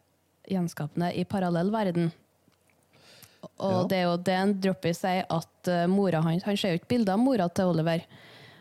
gjenskapende 0.52 1.12
i 1.18 1.24
parallell 1.26 1.72
verden. 1.74 2.12
Og 3.58 3.72
Ja. 3.72 3.88
det 3.90 3.98
er 3.98 4.04
jo 4.04 4.18
det 4.18 4.36
en 4.38 4.54
Droppy 4.62 4.94
sier, 4.94 5.26
at 5.30 5.68
eh, 5.68 5.88
mora 5.88 6.22
hans 6.22 6.44
Han 6.44 6.58
ser 6.58 6.76
jo 6.76 6.80
ikke 6.80 6.94
bilder 6.94 7.14
av 7.14 7.20
mora 7.20 7.48
til 7.50 7.72
Oliver 7.72 8.04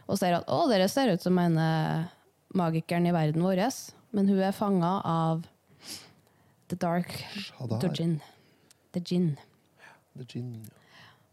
og 0.09 0.19
sier 0.19 0.35
at 0.41 0.47
'å, 0.47 0.69
dere 0.69 0.89
ser 0.89 1.13
ut 1.13 1.23
som 1.23 1.39
en 1.39 1.57
eh, 1.59 2.05
magikeren 2.55 3.07
i 3.07 3.13
verden 3.13 3.43
vår', 3.43 3.93
men 4.13 4.27
hun 4.27 4.41
er 4.41 4.53
fanga 4.53 5.01
av 5.05 5.47
The 6.69 6.77
Dark. 6.77 7.25
The 7.81 7.89
Gin. 7.95 8.21
The 8.93 9.01
Gin. 9.01 9.39
The 10.17 10.25
Gin. 10.25 10.71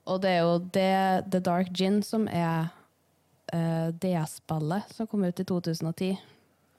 Og 0.05 0.21
det 0.21 0.29
er 0.29 0.39
jo 0.39 0.57
det 0.59 1.31
The 1.31 1.39
Dark 1.39 1.71
Gin 1.73 2.01
som 2.03 2.27
er 2.27 2.69
uh, 3.53 3.89
DS-ballet 3.91 4.93
som 4.93 5.07
kom 5.07 5.23
ut 5.23 5.39
i 5.39 5.43
2010. 5.43 6.17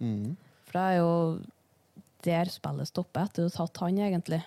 Mm. 0.00 0.36
For 0.66 0.78
det 0.78 0.84
er 0.86 0.96
jo 0.98 1.12
der 2.26 2.50
spillet 2.50 2.88
stopper 2.90 3.24
etter 3.28 3.46
du 3.46 3.48
har 3.48 3.66
tatt 3.68 3.80
han, 3.84 3.98
egentlig. 3.98 4.42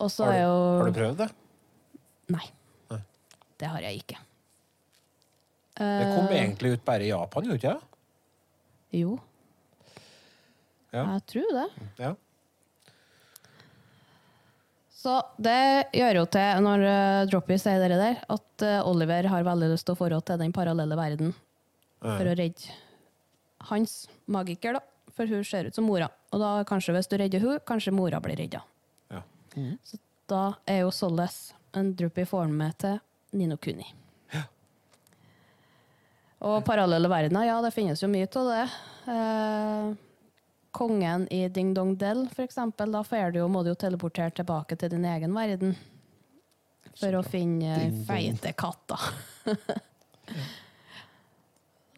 Og 0.00 0.10
så 0.10 0.24
Har 0.26 0.32
du- 0.32 0.38
er 0.38 0.42
jo 0.42 0.78
har 0.82 0.90
du 0.90 0.98
prøvd 1.00 1.16
det? 1.22 1.28
Nei. 2.28 2.46
Nei. 2.90 3.00
Det 3.58 3.68
har 3.68 3.80
jeg 3.80 4.02
ikke. 4.02 4.18
Det 5.74 6.06
kom 6.14 6.28
Eh, 6.28 6.36
egentlig 6.38 6.72
ut 6.74 6.84
bare 6.84 7.02
i 7.02 7.08
Japan, 7.10 7.44
gjorde 7.44 7.58
ikke 7.58 7.74
det? 7.74 7.82
Jo, 9.00 9.18
Ja. 10.92 11.04
jeg 11.18 11.26
tror 11.26 11.52
det. 11.52 11.70
Ja. 11.98 12.14
Så 14.94 15.18
det 15.42 15.90
gjør 15.92 16.14
jo 16.20 16.24
til, 16.32 16.62
når 16.64 16.84
uh, 16.86 17.24
Droppy 17.28 17.58
sier 17.60 17.82
det 17.82 17.98
der, 17.98 18.20
at 18.32 18.62
eh, 18.64 18.80
Oliver 18.88 19.26
har 19.28 19.42
veldig 19.44 19.68
lyst 19.74 19.84
til 19.84 19.94
å 19.94 19.98
forholde 19.98 20.24
til 20.30 20.38
den 20.40 20.52
parallelle 20.54 20.96
verden. 20.96 21.34
For 22.00 22.24
å 22.30 22.36
redde 22.36 22.70
hans 23.70 24.06
magiker, 24.28 24.74
da. 24.78 24.80
For 25.14 25.30
hun 25.30 25.44
ser 25.46 25.68
ut 25.68 25.76
som 25.76 25.86
mora. 25.86 26.08
Og 26.34 26.42
da 26.42 26.54
kanskje 26.68 26.96
hvis 26.96 27.10
du 27.10 27.18
redder 27.20 27.44
hun, 27.44 27.60
kanskje 27.66 27.94
mora 27.94 28.20
blir 28.22 28.38
redda. 28.40 28.64
Ja. 29.14 29.22
Så 29.86 30.00
da 30.30 30.46
er 30.66 30.82
jo 30.82 30.94
Solles 30.94 31.52
en 31.74 31.94
drupp 31.96 32.18
får 32.18 32.30
forme 32.30 32.58
med 32.58 32.78
til 32.78 32.98
Nino 33.34 33.56
Kuni. 33.56 33.86
Og 36.44 36.58
parallelle 36.66 37.08
verdener, 37.08 37.46
ja, 37.48 37.60
det 37.64 37.70
finnes 37.72 38.02
jo 38.02 38.08
mye 38.12 38.28
av 38.28 38.48
det. 38.50 38.64
Eh, 39.14 39.86
kongen 40.76 41.24
i 41.32 41.46
Ding 41.48 41.72
Dong 41.74 41.94
Dell, 41.96 42.26
for 42.34 42.44
eksempel, 42.44 42.92
da 42.92 43.00
får 43.06 43.32
du 43.32 43.40
jo, 43.40 43.48
må 43.48 43.62
du 43.64 43.70
jo 43.72 43.78
teleportere 43.80 44.34
tilbake 44.36 44.76
til 44.76 44.92
din 44.92 45.06
egen 45.08 45.32
verden. 45.36 45.72
For 47.00 47.16
å 47.16 47.24
finne 47.24 47.88
feite 48.06 48.52
katter. 48.58 49.08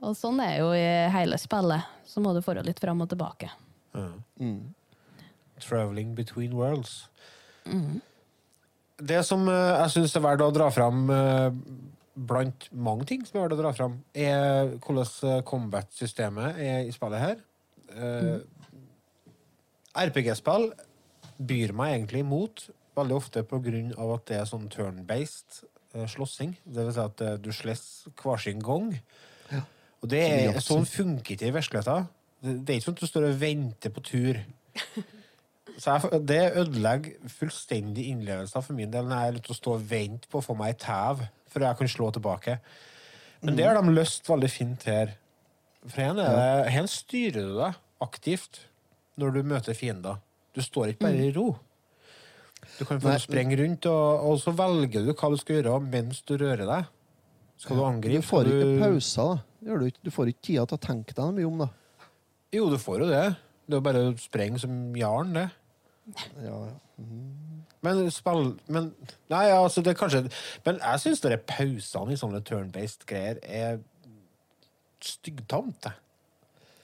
og 0.07 0.15
sånn 0.17 0.39
er 0.45 0.61
jo 0.61 0.71
i 0.77 0.87
hele 1.13 1.41
spillet. 1.43 1.96
Så 2.17 2.23
må 2.25 2.33
du 2.33 2.41
forholde 2.41 2.71
litt 2.71 2.79
fram 2.81 3.03
og 3.05 3.11
tilbake. 3.13 3.51
Mm. 3.93 4.73
Traveling 5.61 6.15
between 6.17 6.55
worlds. 6.57 7.11
Mm. 7.69 8.01
Det 8.97 9.21
som 9.29 9.45
eh, 9.53 9.75
jeg 9.83 9.93
syns 9.93 10.17
er 10.17 10.25
verdt 10.25 10.45
å 10.47 10.55
dra 10.55 10.71
fram, 10.73 11.03
eh, 11.13 11.51
blant 12.17 12.71
mange 12.73 13.05
ting 13.11 13.27
som 13.29 13.37
er 13.37 13.45
verdt 13.45 13.59
å 13.59 13.61
dra 13.61 13.75
fram, 13.77 13.99
er 14.17 14.73
hvordan 14.81 15.13
eh, 15.29 15.45
combat-systemet 15.53 16.65
er 16.65 16.89
i 16.89 16.97
spillet 16.97 17.21
her. 17.21 17.45
Eh, 17.93 18.41
RPG-spill 20.07 20.71
byr 21.37 21.77
meg 21.77 21.99
egentlig 21.99 22.25
imot, 22.25 22.71
veldig 22.97 23.21
ofte 23.21 23.45
på 23.45 23.61
grunn 23.61 23.93
av 24.01 24.17
at 24.17 24.29
det 24.33 24.41
er 24.41 24.49
sånn 24.49 24.71
turn-based 24.73 25.67
slåssing. 26.09 26.57
Det 26.65 26.81
vil 26.81 26.97
si 26.97 27.05
at 27.05 27.21
du 27.45 27.53
slåss 27.53 27.85
hver 28.17 28.41
sin 28.41 28.65
gang. 28.65 28.95
Og 29.53 29.76
Og 30.07 30.13
det 30.13 30.23
er, 30.23 30.61
sånn 30.63 30.87
funker 30.87 31.35
ikke 31.35 31.49
i 31.49 31.55
virkeligheten. 31.57 32.07
Det 32.47 32.53
det 32.63 32.73
er 32.73 32.79
ikke 32.79 32.87
sånn 32.87 32.97
at 32.97 33.03
du 33.03 33.11
står 33.11 33.25
og 33.27 33.39
venter 33.41 33.93
på 33.95 34.03
tur. 34.07 34.39
Så 35.77 35.93
jeg, 35.93 36.21
det 36.25 36.41
ødelegger 36.57 37.33
fullstendig 37.35 38.07
innlevelsen 38.13 38.65
for 38.65 38.77
min 38.79 38.93
del 38.93 39.05
når 39.05 39.19
jeg 39.19 39.29
er 39.29 39.35
nødt 39.37 39.45
til 39.49 39.53
å 39.53 39.59
stå 39.59 39.75
og 39.75 39.89
vente 39.91 40.31
på 40.33 40.41
å 40.41 40.45
få 40.47 40.55
meg 40.57 40.73
ei 40.73 40.79
tæv 40.81 41.27
før 41.53 41.67
jeg 41.67 41.79
kan 41.81 41.91
slå 41.91 42.09
tilbake. 42.15 42.55
Men 43.43 43.59
det 43.59 43.67
har 43.67 43.77
de 43.77 43.93
løst 43.93 44.31
veldig 44.31 44.49
fint 44.49 44.87
her. 44.89 45.13
For 45.85 46.01
her, 46.01 46.17
er 46.17 46.39
det, 46.39 46.73
her 46.73 46.89
styrer 46.91 47.51
du 47.51 47.59
deg 47.59 47.77
aktivt 48.07 48.63
når 49.21 49.37
du 49.37 49.53
møter 49.53 49.77
fiender. 49.77 50.23
Du 50.57 50.63
står 50.65 50.95
ikke 50.95 51.11
bare 51.11 51.29
i 51.29 51.35
ro. 51.35 51.51
Du 52.79 52.85
kan 52.89 53.01
få 53.01 53.13
sprenge 53.21 53.59
rundt, 53.61 53.87
og, 53.91 54.31
og 54.31 54.41
så 54.41 54.55
velger 54.57 55.05
du 55.05 55.13
hva 55.13 55.31
du 55.33 55.37
skal 55.41 55.61
gjøre 55.61 55.77
mens 55.85 56.23
du 56.25 56.39
rører 56.41 56.65
deg. 56.65 56.89
Skal 57.61 57.79
du 57.79 57.85
angripe? 57.87 58.21
Du 58.21 58.27
får 58.27 58.51
ikke 58.53 58.73
pauser, 58.81 59.31
da. 59.31 59.56
Du, 59.67 59.87
ikke. 59.87 59.99
du 60.07 60.13
får 60.15 60.31
ikke 60.31 60.45
tida 60.47 60.65
til 60.71 60.79
å 60.79 60.83
tenke 60.87 61.15
deg 61.17 61.33
mye 61.35 61.49
om, 61.49 61.59
da. 61.65 61.69
Jo, 62.55 62.69
du 62.71 62.79
får 62.79 63.03
jo 63.03 63.09
det. 63.11 63.25
Det 63.67 63.75
er 63.75 63.81
jo 63.81 63.83
bare 63.83 64.03
å 64.07 64.13
sprenge 64.23 64.61
som 64.63 64.75
jarn, 64.97 65.33
det. 65.35 65.49
Ja, 66.45 66.59
Men 67.83 68.05
spill 68.15 68.53
Men 68.71 68.93
Nei, 69.29 69.49
altså, 69.51 69.83
det 69.83 69.91
er 69.91 69.99
kanskje 69.99 70.21
Men 70.63 70.77
jeg 70.79 71.01
syns 71.03 71.21
de 71.25 71.35
pausene 71.51 72.15
i 72.15 72.19
sånne 72.21 72.39
turn-based 72.47 73.03
greier 73.11 73.41
er 73.43 73.81
styggtamt. 75.03 75.83
jeg. 75.83 75.93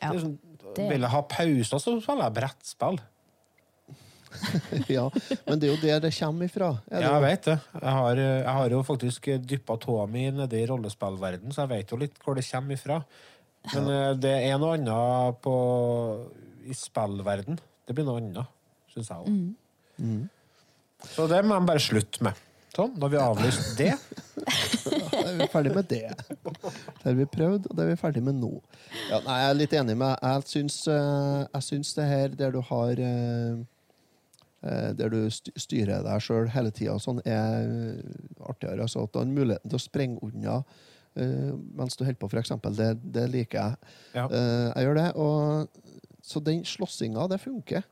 Ja, 0.02 0.10
Det 0.10 0.16
er 0.18 0.24
sånn, 0.24 0.38
det- 0.74 0.88
Vil 0.90 1.00
jeg 1.00 1.10
ha 1.10 1.22
pauser, 1.22 1.78
så 1.78 2.00
spiller 2.02 2.24
jeg 2.24 2.34
brettspill. 2.34 2.98
ja, 4.96 5.06
men 5.46 5.60
det 5.60 5.68
er 5.68 5.72
jo 5.72 5.80
der 5.82 6.02
det 6.04 6.12
kommer 6.16 6.48
ifra. 6.48 6.70
det 6.88 7.02
Ja, 7.02 7.14
jeg 7.16 7.24
vet 7.26 7.48
det. 7.50 7.58
Jeg 7.78 7.96
har, 7.98 8.22
jeg 8.22 8.54
har 8.58 8.76
jo 8.76 8.82
faktisk 8.86 9.28
dyppa 9.48 9.76
tåa 9.82 10.06
mi 10.10 10.28
nedi 10.34 10.62
rollespillverden, 10.70 11.54
så 11.54 11.64
jeg 11.64 11.72
vet 11.74 11.94
jo 11.94 12.00
litt 12.00 12.22
hvor 12.22 12.38
det 12.38 12.46
kommer 12.48 12.78
ifra. 12.78 13.00
Men 13.72 13.90
eh, 13.94 14.12
det 14.18 14.36
er 14.50 14.60
noe 14.60 14.76
annet 14.78 15.42
på, 15.44 15.56
i 16.66 16.76
spillverden. 16.76 17.60
Det 17.86 17.96
blir 17.96 18.06
noe 18.08 18.22
annet, 18.22 18.56
syns 18.94 19.12
jeg 19.12 19.26
òg. 19.26 19.36
Mm. 20.02 20.24
Så 21.12 21.28
det 21.30 21.42
må 21.46 21.58
de 21.58 21.70
bare 21.70 21.82
slutte 21.82 22.24
med. 22.26 22.48
Sånn, 22.72 22.94
da 22.96 23.04
har 23.04 23.12
vi 23.12 23.20
avlyst 23.20 23.74
det. 23.80 23.94
Da 25.12 25.28
er 25.28 25.36
vi 25.38 25.46
ferdig 25.52 25.72
med 25.76 25.86
det. 25.90 26.08
Det 26.42 27.04
har 27.04 27.14
vi 27.14 27.26
prøvd, 27.30 27.66
og 27.68 27.76
det 27.76 27.84
er 27.84 27.90
vi 27.90 27.96
ferdig 28.00 28.22
med 28.24 28.38
nå. 28.40 28.50
Ja, 29.10 29.20
nei, 29.26 29.36
jeg 29.42 29.50
er 29.50 29.58
litt 29.58 29.74
enig 29.76 29.94
med 30.00 30.24
Jeg 30.24 30.46
syns, 30.50 30.78
eh, 30.90 31.42
jeg 31.44 31.66
syns 31.66 31.92
det 31.98 32.06
her 32.08 32.34
der 32.40 32.54
du 32.54 32.58
har 32.64 32.98
eh, 32.98 33.52
eh, 33.52 33.60
Der 34.62 35.10
du 35.10 35.24
styrer 35.30 36.04
deg 36.06 36.22
sjøl 36.22 36.46
hele 36.54 36.70
tida, 36.70 36.94
sånn, 37.02 37.18
er 37.26 37.98
artigere. 38.46 38.84
Altså, 38.84 39.02
at 39.02 39.10
du 39.10 39.18
har 39.18 39.26
muligheten 39.26 39.72
til 39.72 39.80
å 39.80 39.82
sprenge 39.82 40.22
unna 40.22 40.60
eh, 41.18 41.50
mens 41.74 41.98
du 41.98 42.04
holder 42.04 42.20
på, 42.20 42.30
eksempel. 42.38 42.76
Det, 42.78 42.92
det 43.14 43.26
liker 43.32 43.58
jeg. 43.58 43.92
Ja. 44.14 44.28
Eh, 44.28 44.68
jeg 44.70 44.86
gjør 44.86 45.00
det. 45.00 45.08
Og, 45.18 46.00
så 46.22 46.42
den 46.46 46.64
slåssinga, 46.68 47.26
det 47.32 47.40
funker. 47.42 47.86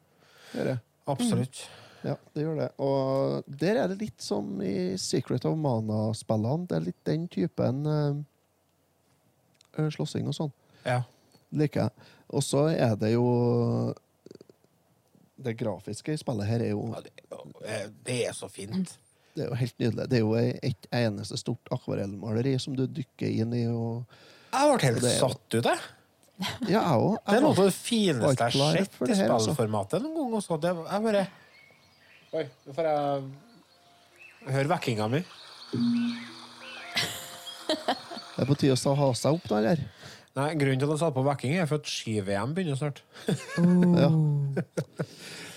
Det. 0.55 0.79
Absolutt. 1.11 1.65
Ja, 2.07 2.15
det 2.35 2.45
gjør 2.45 2.61
det. 2.63 2.69
Og 2.81 3.57
der 3.61 3.83
er 3.83 3.91
det 3.91 3.99
litt 4.01 4.25
som 4.25 4.61
i 4.65 4.97
Secret 5.01 5.45
of 5.49 5.59
Mana-spillene. 5.61 6.69
Det 6.69 6.79
er 6.79 6.87
litt 6.87 7.01
den 7.09 7.27
typen 7.33 7.83
eh, 7.91 8.23
eh, 9.77 9.91
slåssing 9.93 10.31
og 10.31 10.37
sånn. 10.37 10.55
Ja. 10.87 11.03
Liker 11.51 11.89
jeg. 11.89 12.09
Og 12.31 12.47
så 12.47 12.69
er 12.71 12.95
det 12.97 13.13
jo 13.17 13.27
Det 15.41 15.55
grafiske 15.57 16.13
i 16.15 16.21
spillet 16.21 16.49
her 16.49 16.65
er 16.67 16.75
jo 16.75 16.91
ja, 16.93 17.79
Det 18.05 18.19
er 18.29 18.35
så 18.37 18.49
fint. 18.53 18.97
Det 19.35 19.45
er 19.45 19.49
jo 19.49 19.57
helt 19.61 19.79
nydelig. 19.81 20.09
Det 20.11 20.19
er 20.19 20.25
jo 20.25 20.35
et 20.37 20.89
eneste 21.01 21.39
stort 21.41 21.71
akvarellmaleri 21.73 22.57
som 22.61 22.75
du 22.77 22.85
dykker 22.91 23.31
inn 23.31 23.55
i. 23.57 23.63
Og, 23.71 24.03
Jeg 24.53 24.73
ble 24.75 24.89
helt 24.89 25.05
det 25.05 25.15
satt 25.17 25.57
ut, 25.57 25.65
jeg. 25.65 25.81
Ja, 26.41 26.81
jeg 26.81 27.05
òg. 27.05 27.15
Det 27.27 27.37
er 27.37 27.45
noe 27.45 27.53
av 27.53 27.67
det 27.69 27.77
fineste 27.77 28.49
jeg 28.49 28.57
har 28.57 28.77
sett 28.81 28.99
i 29.05 29.13
altså. 29.27 29.39
spillformatet 29.51 30.05
noen 30.05 30.17
gang. 30.19 30.35
Også. 30.41 30.59
Det, 30.61 30.75
jeg 30.89 31.07
bare 31.07 31.25
Oi, 32.31 32.45
nå 32.67 32.75
får 32.77 32.87
jeg 32.87 34.53
høre 34.55 34.71
vekkinga 34.71 35.09
mi. 35.11 35.21
Det 37.71 38.45
er 38.45 38.49
på 38.49 38.57
tide 38.59 38.77
å 38.79 38.95
ha 39.01 39.09
seg 39.19 39.37
opp, 39.37 39.49
da, 39.51 39.59
eller? 39.59 39.83
Nei, 40.39 40.53
Grunnen 40.55 40.79
til 40.79 40.87
at 40.87 40.95
jeg 40.95 41.01
satte 41.03 41.17
på 41.17 41.25
vekking, 41.27 41.57
er 41.59 41.67
for 41.67 41.83
at 41.83 41.91
ski-VM 41.91 42.53
begynner 42.55 42.79
snart. 42.79 43.03
Ja. 43.59 44.11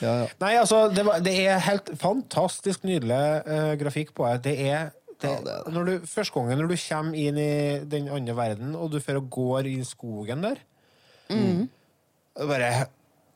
Ja, 0.04 0.14
ja. 0.24 0.26
Nei, 0.42 0.50
altså, 0.60 0.88
det, 0.92 1.06
var, 1.08 1.22
det 1.24 1.32
er 1.46 1.62
helt 1.64 1.94
fantastisk 2.02 2.84
nydelig 2.84 3.20
uh, 3.48 3.72
grafikk 3.80 4.12
på 4.18 4.28
det. 4.28 4.42
Det 4.50 4.56
er, 4.68 4.90
det, 5.22 5.32
Når 5.72 5.88
du, 5.88 5.94
første 6.10 6.36
gangen 6.36 6.60
når 6.60 6.74
du 6.74 6.76
kommer 6.82 7.20
inn 7.22 7.40
i 7.40 7.54
den 7.88 8.10
andre 8.12 8.36
verden, 8.36 8.74
og 8.76 8.92
du 8.92 9.00
fører 9.00 9.22
og 9.22 9.30
går 9.32 9.72
i 9.72 9.78
skogen 9.88 10.44
der 10.44 10.60
Mm. 11.32 11.70
Bare 12.36 12.68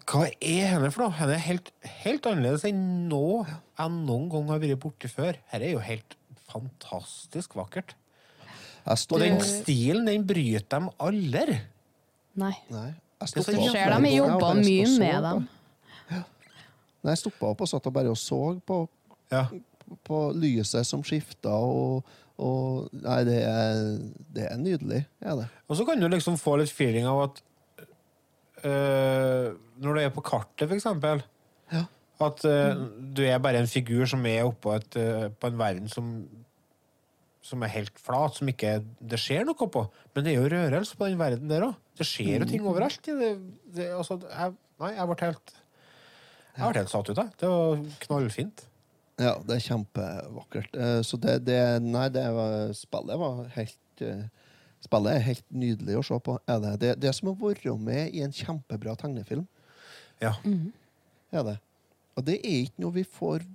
Hva 0.07 0.26
er 0.43 0.65
henne 0.73 0.89
for 0.91 1.05
noe? 1.05 1.15
Henne 1.15 1.38
er 1.38 1.45
helt, 1.45 1.69
helt 2.03 2.27
annerledes 2.30 2.65
enn 2.68 3.07
nå 3.07 3.45
jeg 3.47 3.93
noen 3.93 4.27
gang 4.34 4.51
har 4.51 4.59
vært 4.61 4.81
borti 4.84 5.09
før. 5.11 5.39
Her 5.51 5.64
er 5.64 5.72
jo 5.72 5.80
helt 5.84 6.18
fantastisk 6.51 7.55
vakkert. 7.57 7.95
Og 8.88 9.19
den 9.19 9.41
stilen, 9.43 10.07
den 10.07 10.23
bryter 10.27 10.68
dem 10.77 10.89
aldri. 11.03 11.57
Nei. 12.39 12.53
Nei. 12.72 12.91
Jeg 13.18 13.31
så 13.31 13.41
stoppet 13.41 13.55
Ser 13.57 13.72
flere 13.73 13.97
de 14.03 14.11
jobba 14.14 14.51
mye 14.59 14.91
med 14.93 15.26
dem. 15.26 15.47
Ja. 16.11 16.22
Nei, 17.01 17.14
jeg 17.15 17.22
stoppa 17.23 17.49
opp 17.49 17.64
og 17.65 17.72
satt 17.72 17.89
og 17.89 17.95
bare 17.95 18.14
og 18.14 18.19
så 18.22 18.39
på, 18.68 18.77
på 20.07 20.22
lyset 20.38 20.88
som 20.88 21.03
skifta, 21.05 21.55
og, 21.57 22.05
og 22.38 22.93
Nei, 23.01 23.19
det 23.27 23.39
er, 23.41 23.81
det 24.38 24.47
er 24.51 24.61
nydelig. 24.61 25.01
Er 25.22 25.41
det. 25.41 25.47
Og 25.68 25.80
så 25.80 25.88
kan 25.88 26.01
du 26.01 26.07
liksom 26.11 26.38
få 26.39 26.59
litt 26.61 26.73
feeling 26.73 27.09
av 27.09 27.23
at 27.26 27.41
øh, 28.68 29.55
Når 29.81 29.97
du 29.97 30.01
er 30.03 30.14
på 30.14 30.26
kartet, 30.26 30.68
for 30.68 30.77
eksempel 30.77 31.26
At 32.22 32.45
øh, 32.49 32.85
du 33.18 33.22
er 33.26 33.41
bare 33.41 33.59
en 33.61 33.69
figur 33.69 34.05
som 34.09 34.26
er 34.26 34.45
oppå 34.45 34.77
et, 34.77 34.95
øh, 34.97 35.27
på 35.34 35.51
en 35.51 35.59
verden 35.59 35.89
som 35.89 36.14
som 37.48 37.64
er 37.64 37.72
helt 37.72 37.99
flat, 38.03 38.36
som 38.38 38.49
ikke 38.52 38.78
det 38.99 39.19
skjer 39.24 39.45
noe 39.48 39.68
på. 39.72 39.84
Men 40.15 40.26
det 40.26 40.34
er 40.34 40.41
jo 40.41 40.49
rørelse 40.52 40.98
på 40.99 41.07
den 41.07 41.19
verden 41.19 41.48
der 41.52 41.64
òg. 41.69 41.78
Det 41.98 42.06
skjer 42.07 42.41
jo 42.44 42.48
ting 42.49 42.65
overalt. 42.68 42.99
Det, 43.07 43.30
det, 43.78 43.88
altså, 43.95 44.19
jeg, 44.28 44.56
nei, 44.84 44.91
jeg 44.98 45.10
ble 45.10 45.18
helt 45.24 45.53
Jeg 46.57 46.72
ble 46.72 46.82
helt 46.82 46.91
satt 46.91 47.11
ut, 47.11 47.22
jeg. 47.22 47.32
Det 47.40 47.52
var 47.53 47.86
knallfint. 48.06 48.65
Ja, 49.18 49.32
det 49.41 49.56
er 49.56 49.64
kjempevakkert. 49.65 50.76
Eh, 50.78 50.99
Så 51.07 51.18
det, 51.22 51.40
det 51.48 51.60
Nei, 51.82 52.07
det 52.14 52.26
var, 52.36 52.74
spillet 52.78 53.18
var 53.22 53.40
helt 53.56 54.03
eh, 54.06 54.26
Spillet 54.86 55.15
er 55.18 55.24
helt 55.26 55.45
nydelig 55.49 55.95
å 55.98 56.03
se 56.06 56.19
på. 56.22 56.36
Er 56.45 56.60
det. 56.61 56.74
Det, 56.84 56.91
det 57.02 57.10
er 57.10 57.15
som 57.18 57.32
å 57.32 57.38
være 57.40 57.74
med 57.82 58.14
i 58.14 58.22
en 58.22 58.36
kjempebra 58.36 58.94
tegnefilm. 58.99 59.48
Ja. 60.22 60.36
Er 61.34 61.48
det. 61.48 61.56
Og 62.18 62.26
det 62.28 62.38
er 62.44 62.60
ikke 62.68 62.84
noe 62.86 62.94
vi 62.99 63.03
får 63.06 63.45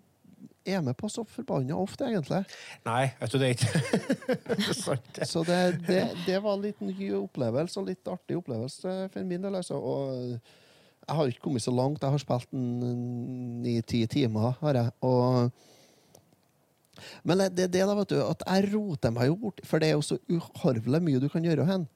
er 0.64 0.82
med 0.84 0.96
på 0.98 1.08
så 1.10 1.24
forbanna 1.28 1.76
ofte, 1.78 2.06
egentlig. 2.08 2.42
Nei, 2.86 3.04
vet 3.20 3.34
du, 3.34 3.38
det 3.40 3.48
er 3.48 3.56
ikke 3.56 4.72
Sant. 4.84 5.22
Så 5.28 5.44
det, 5.48 5.60
det, 5.88 6.02
det 6.26 6.38
var 6.44 6.60
litt 6.60 6.80
ny 6.84 7.12
opplevelse, 7.18 7.80
og 7.80 7.90
litt 7.90 8.10
artig 8.10 8.38
opplevelse 8.38 8.96
for 9.12 9.28
min 9.28 9.42
del. 9.44 9.58
Altså. 9.58 9.78
Og 9.78 10.36
jeg 11.02 11.18
har 11.18 11.32
ikke 11.32 11.44
kommet 11.48 11.64
så 11.64 11.74
langt. 11.74 12.02
Jeg 12.02 12.14
har 12.14 12.22
spilt 12.22 12.52
ni-ti 12.54 14.04
timer, 14.10 14.54
har 14.62 14.80
jeg. 14.80 14.96
Og 15.02 15.52
men 17.26 17.40
det 17.40 17.56
det 17.56 17.64
er 17.64 17.72
det, 17.72 17.82
da, 17.88 17.94
vet 17.98 18.12
du, 18.12 18.18
at 18.20 18.44
jeg 18.46 18.68
roter 18.74 19.12
meg 19.14 19.30
jo 19.30 19.36
bort, 19.46 19.60
for 19.66 19.82
det 19.82 19.88
er 19.90 19.96
jo 19.96 20.04
så 20.06 20.18
uhorvelig 20.30 21.00
mye 21.02 21.20
du 21.22 21.28
kan 21.32 21.44
gjøre 21.44 21.66
hen. 21.66 21.86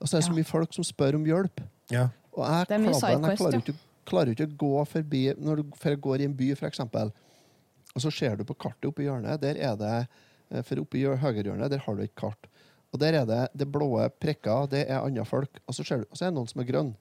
Og 0.00 0.08
så 0.08 0.16
er 0.16 0.20
det 0.20 0.28
så 0.28 0.36
mye 0.36 0.48
folk 0.48 0.74
som 0.74 0.84
spør 0.84 1.16
om 1.16 1.24
hjelp. 1.24 1.62
Ja. 1.92 2.08
Og 2.34 2.42
jeg, 2.44 2.60
er 2.60 2.66
klabben, 2.66 3.28
jeg 3.28 3.38
klarer, 3.38 3.60
ikke, 3.62 3.76
klarer 4.08 4.32
ikke 4.32 4.46
å 4.48 4.56
gå 4.58 4.84
forbi 4.90 5.20
Når 5.38 5.60
du 5.60 5.76
for 5.78 6.00
går 6.06 6.24
i 6.24 6.26
en 6.26 6.34
by, 6.34 6.48
for 6.58 6.66
eksempel, 6.66 7.12
og 7.94 8.02
så 8.02 8.10
ser 8.10 8.36
du 8.36 8.44
på 8.48 8.56
kartet 8.58 8.88
oppe 8.90 9.02
i 9.04 9.06
hjørnet, 9.08 9.40
der 9.42 9.56
er 9.62 9.76
det 9.78 9.92
eh, 10.50 10.62
For 10.66 10.80
oppe 10.82 10.98
i 10.98 11.04
høyrehjørnet, 11.06 11.70
der 11.70 11.78
har 11.86 11.94
du 11.96 12.02
et 12.02 12.14
kart. 12.18 12.48
Og 12.92 13.00
der 13.02 13.14
er 13.20 13.24
det 13.26 13.40
det 13.58 13.66
blå 13.72 13.88
prikker, 14.22 14.68
det 14.70 14.84
er 14.88 15.00
andre 15.02 15.24
folk. 15.26 15.60
Og 15.66 15.74
så, 15.74 15.82
ser 15.86 16.02
du, 16.02 16.06
og 16.10 16.16
så 16.18 16.26
er 16.26 16.30
det 16.30 16.36
noen 16.38 16.50
som 16.50 16.60
er 16.62 16.68
grønn. 16.68 16.92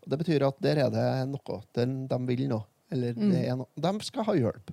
Og 0.00 0.10
det 0.12 0.18
betyr 0.20 0.44
at 0.46 0.60
der 0.62 0.78
er 0.84 0.90
det 0.94 1.06
noe. 1.32 1.56
Der 1.74 1.86
de 1.86 2.18
vil 2.28 2.44
noe. 2.48 2.64
Eller 2.90 3.14
Mm. 3.14 3.30
det 3.30 3.40
er 3.48 3.56
noe. 3.58 3.66
De 3.76 3.90
skal 4.06 4.24
ha 4.26 4.34
hjelp. 4.34 4.70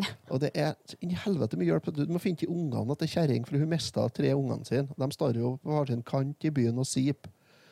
Og 0.32 0.40
det 0.40 0.50
er 0.56 0.74
inn 1.04 1.10
helvete 1.12 1.58
mye 1.60 1.66
hjelp. 1.72 1.88
Du 1.92 2.06
må 2.08 2.20
finne 2.22 2.40
til 2.40 2.48
ungene 2.48 2.96
til 2.96 3.08
kjerring, 3.12 3.44
for 3.48 3.58
hun 3.60 3.68
mista 3.68 4.06
tre 4.08 4.30
ungene 4.36 4.64
sine. 4.64 4.88
De 4.96 5.08
står 5.12 5.36
jo 5.36 5.54
på 5.60 5.74
hver 5.74 5.90
sin 5.92 6.02
kant 6.02 6.44
i 6.48 6.52
byen 6.56 6.78
og 6.80 6.86
sip. 6.88 7.26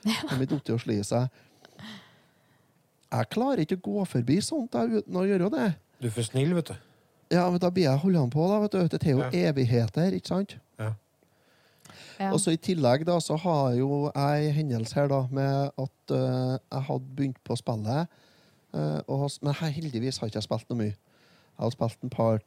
De 0.05 0.13
er 0.37 0.45
datt 0.51 0.73
og 0.75 0.81
sli 0.83 0.99
seg. 1.05 1.29
Jeg 3.09 3.29
klarer 3.33 3.63
ikke 3.65 3.79
å 3.79 3.85
gå 3.87 4.05
forbi 4.09 4.37
sånt 4.45 4.73
da, 4.75 4.83
uten 4.85 5.17
å 5.17 5.25
gjøre 5.25 5.49
det. 5.55 5.69
Du 6.03 6.09
er 6.11 6.13
for 6.13 6.27
snill, 6.27 6.53
vet 6.59 6.75
du. 6.75 6.88
Ja, 7.31 7.51
men 7.51 7.61
Da 7.61 7.71
blir 7.71 7.85
jeg 7.85 7.99
holdende 7.99 8.31
på. 8.31 8.47
da, 8.49 8.61
vet 8.61 8.73
du. 8.73 8.97
Det 8.97 9.07
er 9.07 9.11
jo 9.11 9.25
evigheter, 9.33 10.15
ikke 10.17 10.29
sant? 10.29 10.59
Ja. 10.79 10.93
Ja. 12.19 12.33
Og 12.33 12.41
så 12.41 12.51
I 12.51 12.57
tillegg 12.59 13.05
da, 13.07 13.21
så 13.23 13.37
har 13.39 13.75
jo 13.79 14.11
jeg 14.15 14.49
en 14.49 14.55
hendelse 14.55 14.95
her 14.95 15.09
da, 15.11 15.21
med 15.31 15.71
at 15.79 16.15
uh, 16.15 16.59
jeg 16.59 16.83
hadde 16.89 17.17
begynt 17.17 17.43
på 17.45 17.57
spillet. 17.57 18.09
Uh, 18.75 19.01
og, 19.07 19.31
men 19.43 19.55
her, 19.55 19.69
heldigvis 19.69 20.19
har 20.19 20.27
ikke 20.27 20.41
jeg 20.41 20.49
spilt 20.49 20.71
noe 20.71 20.81
mye. 20.81 20.95
Jeg 20.95 21.63
har 21.63 21.75
spilt 21.75 22.03
en 22.03 22.11
par, 22.11 22.41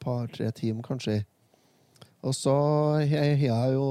par 0.00 0.26
tre 0.26 0.50
timer, 0.50 0.82
kanskje. 0.86 1.24
Og 2.24 2.34
så 2.34 2.54
har 3.10 3.34
jeg 3.34 3.74
jo 3.74 3.88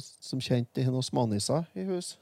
som 0.00 0.40
kjent 0.40 0.78
noen 0.86 1.04
smånisser 1.04 1.66
i 1.76 1.84
hus. 1.90 2.16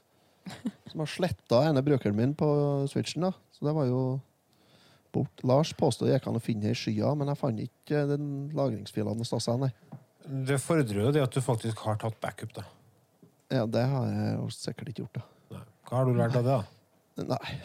Som 0.91 1.01
har 1.01 1.09
sletta 1.09 1.63
ene 1.65 1.81
brukeren 1.81 2.13
min 2.13 2.35
på 2.37 2.47
switchen. 2.91 3.23
da. 3.25 3.31
Så 3.51 3.65
det 3.65 3.71
var 3.73 3.87
jo 3.89 4.19
bort. 5.15 5.43
Lars 5.47 5.73
påstod 5.77 6.11
jeg 6.11 6.23
kan 6.23 6.37
finne 6.43 6.67
det 6.67 6.75
i 6.75 6.79
skya, 6.79 7.13
men 7.17 7.31
jeg 7.31 7.39
fant 7.39 7.61
ikke 7.63 8.05
den 8.11 8.29
lagringsfilene 8.55 9.25
hos 9.25 9.49
nei. 9.61 9.71
Det 10.25 10.57
fordrer 10.61 11.03
jo 11.05 11.11
det 11.15 11.23
at 11.23 11.33
du 11.35 11.41
faktisk 11.43 11.83
har 11.85 11.99
tatt 12.01 12.17
backup, 12.21 12.53
da. 12.55 12.65
Ja, 13.53 13.65
det 13.69 13.83
har 13.91 14.07
jeg 14.09 14.37
jo 14.39 14.47
sikkert 14.53 14.89
ikke 14.91 15.03
gjort, 15.05 15.19
da. 15.19 15.61
Hva 15.85 15.99
har 15.99 16.07
du 16.09 16.15
lært 16.17 16.37
av 16.39 16.47
det, 16.47 16.55
da? 16.55 17.35
Nei. 17.35 17.57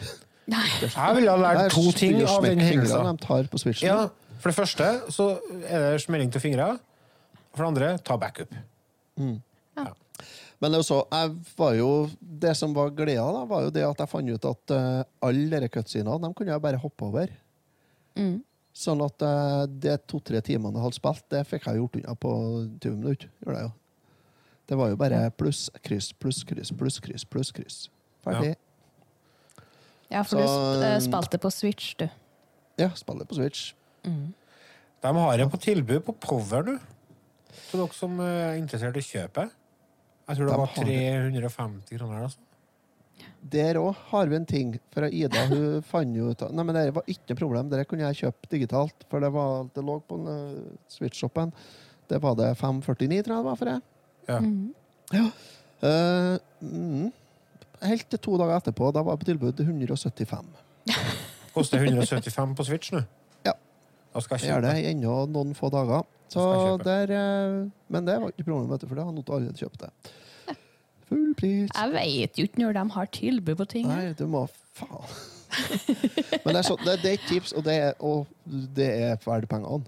Jeg 0.51 1.15
ville 1.15 1.31
ha 1.31 1.39
lært 1.39 1.73
to 1.73 1.91
ting 1.95 2.19
av 2.25 2.43
den 2.45 2.61
hendelsen. 2.61 3.07
de 3.07 3.25
tar 3.25 3.49
på 3.51 3.61
switchen. 3.61 3.87
Ja, 3.89 4.09
for 4.41 4.51
det 4.51 4.57
første 4.57 4.89
så 5.13 5.27
er 5.67 5.91
det 5.93 6.03
smelling 6.03 6.31
til 6.33 6.43
fingre. 6.43 6.73
For 7.55 7.65
det 7.65 7.71
andre, 7.71 7.89
ta 8.05 8.17
backup. 8.19 8.53
Mm. 9.19 9.39
Men 10.61 10.71
det, 10.75 10.77
er 10.77 10.85
jo 10.93 10.97
jeg 11.09 11.31
var 11.57 11.73
jo, 11.73 11.89
det 12.21 12.51
som 12.59 12.73
var 12.75 12.91
gleda, 12.93 13.23
da, 13.33 13.45
var 13.49 13.63
jo 13.65 13.71
det 13.73 13.81
at 13.87 14.01
jeg 14.03 14.11
fant 14.11 14.29
ut 14.29 14.43
at 14.45 14.73
uh, 14.77 15.03
alle 15.25 15.59
de 15.63 15.69
cutscenene 15.73 16.29
kunne 16.37 16.53
jeg 16.53 16.61
bare 16.61 16.77
hoppe 16.83 17.07
over. 17.07 17.31
Sånn 18.71 19.01
at 19.03 19.23
uh, 19.25 19.63
de 19.67 19.95
to-tre 20.07 20.39
timene 20.45 20.77
jeg 20.77 20.85
hadde 20.85 20.99
spilt, 20.99 21.23
det 21.33 21.41
fikk 21.49 21.65
jeg 21.67 21.81
gjort 21.81 21.97
unna 21.99 22.13
på 22.15 22.33
20 22.77 22.99
minutter. 23.01 23.31
Det 24.69 24.77
var 24.79 24.91
jo 24.93 24.99
bare 25.01 25.23
pluss, 25.35 25.65
kryss, 25.83 26.11
pluss, 26.13 26.43
kryss, 26.47 26.69
pluss, 26.77 26.99
kryss, 27.03 27.25
pluss, 27.27 27.49
kryss. 27.57 27.79
Ferdig. 28.23 28.53
Ja, 30.11 30.21
for 30.23 30.37
du 30.37 30.45
Så- 30.45 30.53
sp- 30.77 30.85
eh, 30.85 30.99
spilte 30.99 31.39
på 31.41 31.51
Switch, 31.51 31.95
du. 31.97 32.05
Ja, 32.77 32.89
spiller 32.95 33.25
på 33.25 33.35
Switch. 33.35 33.73
De 34.05 35.13
har 35.17 35.37
det 35.37 35.49
på 35.51 35.57
tilbud 35.59 36.05
på 36.05 36.13
Power 36.19 36.63
du. 36.63 36.77
For 37.71 37.81
dere 37.81 37.93
som 37.97 38.19
er 38.19 38.57
interessert 38.61 38.95
i 38.97 39.01
kjøpet. 39.01 39.51
Jeg 40.31 40.39
tror 40.39 40.47
det 40.47 40.57
var 40.61 40.73
350 40.77 41.97
kroner. 41.99 42.23
Altså. 42.23 42.39
Der 43.51 43.77
òg 43.81 43.97
har 44.11 44.29
vi 44.31 44.37
en 44.37 44.47
ting. 44.47 44.73
For 44.93 45.07
Ida 45.11 45.45
hun 45.49 45.81
fant 45.91 46.15
jo 46.15 46.31
ut 46.31 46.43
Nei, 46.55 46.65
men 46.67 46.77
det 46.77 46.85
var 46.95 47.09
ikke 47.11 47.33
noe 47.33 47.39
problem. 47.41 47.71
Det 47.73 47.85
kunne 47.89 48.05
jeg 48.07 48.21
kjøpe 48.23 48.51
digitalt. 48.53 49.07
For 49.11 49.23
det, 49.23 49.31
var, 49.35 49.65
det 49.75 49.83
lå 49.85 49.97
på 50.07 50.19
uh, 50.23 50.61
Switch-shoppen. 50.91 51.51
Det 52.11 52.21
var 52.23 52.37
det 52.39 52.53
549, 52.59 53.25
tror 53.25 53.35
jeg 53.35 53.43
det 53.43 53.49
var 53.49 53.59
for 53.59 53.71
det. 53.71 53.79
Ja. 54.29 54.39
Ja. 55.17 55.25
Uh, 55.81 56.37
mm. 56.63 57.11
Helt 57.91 58.07
til 58.13 58.23
to 58.23 58.37
dager 58.39 58.61
etterpå. 58.61 58.93
Da 58.95 59.03
var 59.03 59.17
det 59.17 59.25
på 59.25 59.31
tilbud 59.33 59.59
175. 59.65 60.55
Koster 61.55 61.83
175 61.83 62.55
på 62.55 62.69
Switch 62.69 62.95
nå. 62.95 63.03
Ja. 63.43 63.57
Da 64.15 64.23
skal 64.23 64.39
Det 64.39 64.47
jeg 64.47 64.53
gjør 64.53 64.67
det 64.69 64.75
ennå 64.93 65.19
noen 65.33 65.55
få 65.57 65.73
dager. 65.73 66.07
Så 66.31 66.77
der, 66.79 67.11
eh, 67.11 67.69
men 67.91 68.05
det 68.07 68.15
var 68.21 68.31
ikke 68.31 68.45
problemet, 68.47 68.83
for 68.87 68.95
det 68.95 69.03
har 69.03 69.11
noen 69.11 69.33
allerede 69.35 69.59
kjøpt 69.59 69.81
det. 69.83 69.89
Full 71.11 71.35
pris. 71.37 71.69
Jeg 71.75 71.93
vet 71.93 72.39
jo 72.39 72.47
ikke 72.47 72.63
når 72.63 72.79
de 72.79 72.87
har 72.95 73.13
tilbud 73.19 73.61
på 73.61 73.69
ting. 73.75 73.87
Nei, 73.91 74.11
du 74.17 74.25
må 74.31 74.47
Faen. 74.79 75.07
Men 76.45 76.53
det 76.55 76.59
er, 76.61 76.63
så, 76.63 76.77
det, 76.79 76.93
det 77.03 77.09
er 77.09 77.17
et 77.17 77.25
tips, 77.27 77.51
og 77.59 77.65
det 77.65 77.73
er, 77.75 77.97
og 77.99 78.29
det 78.77 78.87
er 78.87 79.17
verdt 79.25 79.49
pengene. 79.51 79.81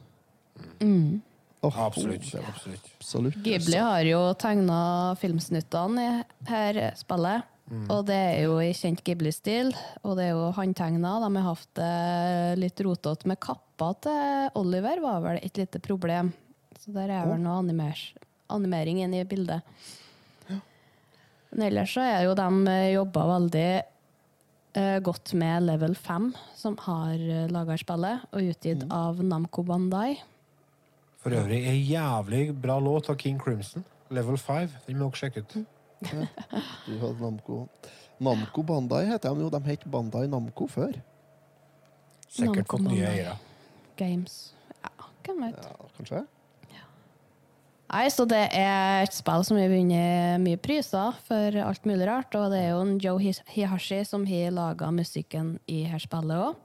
Mm. 0.84 1.22
Oh, 1.64 1.78
Absolutt. 1.86 2.28
Oh, 2.36 2.50
absolutt. 2.50 2.90
Absolutt. 3.00 3.40
Ghibli 3.46 3.80
har 3.80 4.04
jo 4.04 4.20
tegna 4.36 4.82
filmsnuttene 5.22 6.04
i 6.04 6.50
her 6.50 6.82
spillet. 7.00 7.48
Mm. 7.72 7.86
Og 7.88 8.02
det 8.10 8.18
er 8.20 8.42
jo 8.44 8.58
i 8.60 8.74
kjent 8.76 9.00
Ghibli-stil, 9.08 9.72
og 10.04 10.18
det 10.20 10.28
er 10.28 10.34
jo 10.36 10.50
håndtegna. 10.58 11.16
De 11.24 11.30
har 11.38 11.48
hatt 11.48 11.70
det 11.80 12.60
litt 12.60 12.84
rotete 12.84 13.30
med 13.32 13.40
kappa 13.42 13.94
til 14.04 14.60
Oliver, 14.60 15.00
var 15.06 15.24
vel 15.24 15.40
et 15.40 15.62
lite 15.62 15.80
problem. 15.84 16.34
Så 16.84 16.92
der 16.92 17.14
er 17.16 17.30
vel 17.30 17.40
noe 17.40 17.62
animers, 17.64 18.10
animering 18.52 19.00
inne 19.06 19.24
i 19.24 19.28
bildet. 19.28 19.64
Men 21.54 21.68
ellers 21.68 21.94
så 21.94 22.02
er 22.02 22.24
jo 22.26 22.34
de 22.38 22.76
jobba 22.96 23.24
veldig 23.30 23.70
eh, 24.74 25.00
godt 25.06 25.34
med 25.38 25.68
Level 25.68 25.94
5, 25.96 26.32
som 26.58 26.78
har 26.88 27.14
uh, 27.14 27.46
laga 27.54 27.78
spillet, 27.78 28.24
og 28.34 28.54
utgitt 28.54 28.86
av 28.90 29.22
Namco 29.22 29.62
Bandai. 29.68 30.18
For 31.22 31.38
øvrig 31.38 31.62
en 31.70 31.78
jævlig 31.78 32.48
bra 32.58 32.80
låt 32.82 33.12
av 33.14 33.20
King 33.22 33.38
Crimson. 33.40 33.86
Level 34.10 34.38
5. 34.38 34.74
Den 34.88 34.98
må 35.00 35.12
dere 35.12 35.22
sjekke 35.22 35.46
ut. 35.46 35.58
Du 36.88 36.98
hadde 37.00 37.16
Namco. 37.22 37.62
Namco 38.24 38.64
Bandai 38.68 39.06
heter 39.08 39.32
de 39.32 39.46
jo. 39.46 39.52
De 39.54 39.62
het 39.70 39.86
Bandai 39.92 40.26
Namco 40.28 40.68
før. 40.68 40.98
Sikkert 42.28 42.66
Namco 42.66 42.80
fått 42.80 42.90
nye 42.90 43.08
eiere. 43.14 43.38
Games. 43.96 44.40
Ja, 44.82 44.92
hvem 45.24 45.46
vet. 45.46 45.62
Ja, 45.62 45.92
kanskje? 46.00 46.26
Nei, 47.94 48.08
så 48.10 48.26
det 48.26 48.48
er 48.58 49.04
et 49.04 49.14
spill 49.14 49.44
som 49.46 49.60
har 49.60 49.70
vunnet 49.70 50.42
mye 50.42 50.58
priser 50.58 51.14
for 51.28 51.58
alt 51.62 51.84
mulig 51.86 52.08
rart, 52.10 52.34
og 52.34 52.50
det 52.50 52.64
er 52.64 52.72
jo 52.72 52.80
en 52.82 52.96
Joe 52.98 53.34
Hihashi 53.54 54.00
som 54.10 54.26
har 54.26 54.56
laga 54.56 54.90
musikken 54.90 55.60
i 55.70 55.84
her 55.86 56.02
spillet 56.02 56.42
òg. 56.42 56.58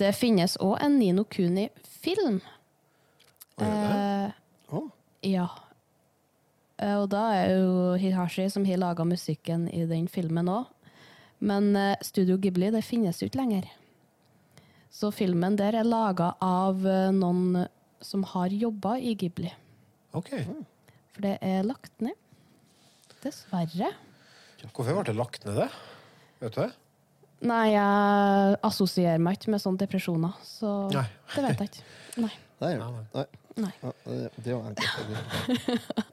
Det 0.00 0.14
finnes 0.16 0.56
òg 0.64 0.78
en 0.80 0.96
Nino 0.96 1.26
Kuni-film. 1.28 2.40
Eh, 3.60 4.32
ja. 5.28 5.46
Eh, 6.80 6.96
Og 6.96 7.10
da 7.12 7.26
er 7.36 7.52
jo 7.52 7.94
Hihashi 8.00 8.48
som 8.50 8.64
har 8.64 8.80
laga 8.80 9.04
musikken 9.04 9.68
i 9.68 9.84
den 9.86 10.08
filmen 10.08 10.48
òg. 10.48 10.72
Men 11.44 11.76
eh, 11.76 12.00
Studio 12.00 12.38
Ghibli 12.40 12.72
det 12.72 12.84
finnes 12.86 13.20
jo 13.20 13.28
ikke 13.28 13.42
lenger. 13.44 13.68
Så 14.88 15.12
filmen 15.12 15.56
der 15.60 15.76
er 15.76 15.84
laga 15.84 16.32
av 16.40 16.80
eh, 16.86 17.10
noen 17.12 17.66
som 18.00 18.24
har 18.32 18.48
jobba 18.48 18.96
i 18.96 19.12
Ghibli. 19.14 19.52
Ok. 20.18 20.30
For 21.14 21.24
det 21.24 21.36
er 21.44 21.64
lagt 21.66 21.92
ned. 22.04 22.16
Dessverre. 23.22 23.92
Hvorfor 24.72 24.94
ble 24.96 25.04
det 25.08 25.16
lagt 25.18 25.44
ned 25.46 25.58
det? 25.62 25.68
Vet 26.42 26.56
du 26.56 26.60
det? 26.62 26.70
Nei, 27.42 27.72
jeg 27.74 28.58
assosierer 28.62 29.18
meg 29.22 29.38
ikke 29.38 29.50
med 29.54 29.62
sånne 29.62 29.80
depresjoner, 29.80 30.36
så 30.46 30.86
Nei. 30.94 31.06
det 31.34 31.42
vet 31.48 31.62
jeg 31.64 31.72
ikke. 31.72 31.86
Nei. 32.22 32.34
Nei. 32.62 32.74
Nei. 32.78 33.24
Nei. 33.58 33.72
Ja, 33.82 33.92
det, 34.06 34.30
det 34.46 34.54
var 34.54 34.70
enkelt. 34.70 36.02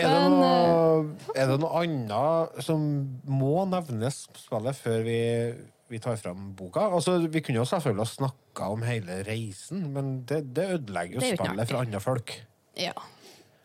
Er 0.00 0.06
det, 0.06 0.28
noe, 0.32 1.00
er 1.34 1.48
det 1.50 1.56
noe 1.60 1.80
annet 1.82 2.60
som 2.64 2.84
må 3.28 3.64
nevnes 3.68 4.22
på 4.32 4.40
spillet 4.40 4.78
før 4.78 5.02
vi, 5.04 5.16
vi 5.90 5.98
tar 6.02 6.18
fram 6.20 6.52
boka? 6.56 6.86
Altså, 6.96 7.16
vi 7.26 7.42
kunne 7.44 7.60
jo 7.60 7.66
selvfølgelig 7.68 8.04
ha 8.04 8.10
snakka 8.12 8.68
om 8.74 8.84
hele 8.86 9.20
reisen, 9.26 9.88
men 9.94 10.20
det, 10.28 10.44
det 10.54 10.68
ødelegger 10.76 11.18
jo 11.18 11.24
Det 11.24 11.32
spillet 11.34 11.72
for 11.72 11.80
andre 11.82 12.00
folk. 12.04 12.36
Ja. 12.78 12.94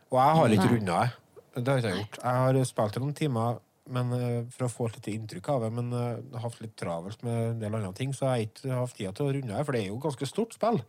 Og 0.10 0.18
jeg 0.20 0.40
har 0.40 0.58
ikke 0.58 0.72
runda 0.74 1.00
det. 1.04 1.22
Det 1.56 1.72
har 1.72 1.80
ikke 1.80 1.94
jeg 1.94 2.02
gjort. 2.02 2.20
Jeg 2.24 2.44
har 2.44 2.70
spilt 2.72 2.98
i 2.98 3.04
noen 3.06 3.18
timer 3.18 3.62
men, 3.96 4.14
eh, 4.18 4.40
for 4.50 4.66
å 4.66 4.72
få 4.72 4.88
et 4.90 4.96
lite 4.98 5.14
inntrykk 5.14 5.50
av 5.54 5.66
det, 5.66 5.72
men 5.76 5.92
eh, 5.94 6.22
har 6.34 6.48
hatt 6.48 6.62
litt 6.64 6.76
travelt 6.80 7.22
med 7.26 7.52
en 7.52 7.60
del 7.62 7.78
andre 7.78 7.94
ting, 7.98 8.16
så 8.18 8.32
jeg 8.32 8.32
har 8.32 8.48
ikke 8.48 8.80
hatt 8.80 8.96
tid 8.98 9.18
til 9.20 9.28
å 9.28 9.36
runde 9.36 9.54
det, 9.54 9.66
for 9.68 9.78
det 9.78 9.84
er 9.84 9.92
jo 9.92 10.00
ganske 10.02 10.30
stort 10.30 10.56
spill. 10.58 10.82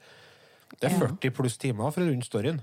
Det 0.80 0.88
er 0.88 0.96
40 0.96 1.34
pluss 1.36 1.58
timer 1.60 1.92
for 1.92 2.02
å 2.02 2.08
runde 2.08 2.26
storyen. 2.26 2.62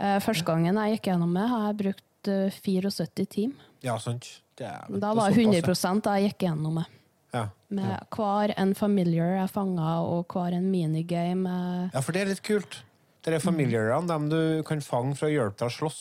Eh, 0.00 0.16
Første 0.24 0.46
gangen 0.48 0.80
jeg 0.80 0.96
gikk 0.96 1.10
gjennom 1.12 1.36
det, 1.36 1.44
har 1.52 1.66
jeg 1.68 1.78
brukt 1.82 2.32
eh, 2.32 2.56
74 2.56 3.28
timer. 3.36 3.68
Ja, 3.84 3.98
sant. 4.00 4.30
Det 4.56 4.68
er, 4.68 4.88
Da 5.02 5.12
var 5.16 5.32
det 5.32 5.44
100% 5.44 6.08
jeg 6.08 6.30
gikk 6.30 6.48
gjennom 6.48 6.80
det. 6.80 6.88
Ja. 7.32 7.44
Med 7.70 8.06
hver 8.16 8.52
en 8.58 8.72
familiar 8.74 9.36
jeg 9.38 9.50
fanga, 9.52 9.98
og 10.02 10.26
hver 10.34 10.56
en 10.56 10.70
minigame. 10.72 11.90
Ja, 11.94 12.00
for 12.02 12.12
det 12.16 12.22
er 12.24 12.32
litt 12.32 12.42
kult. 12.46 12.80
Det 13.22 13.34
er 13.36 13.42
familiarene, 13.44 14.08
dem 14.08 14.28
du 14.32 14.62
kan 14.66 14.80
fange 14.80 15.14
for 15.18 15.28
å 15.28 15.32
hjelpe 15.34 15.60
deg 15.60 15.68
å 15.68 15.76
slåss. 15.76 16.00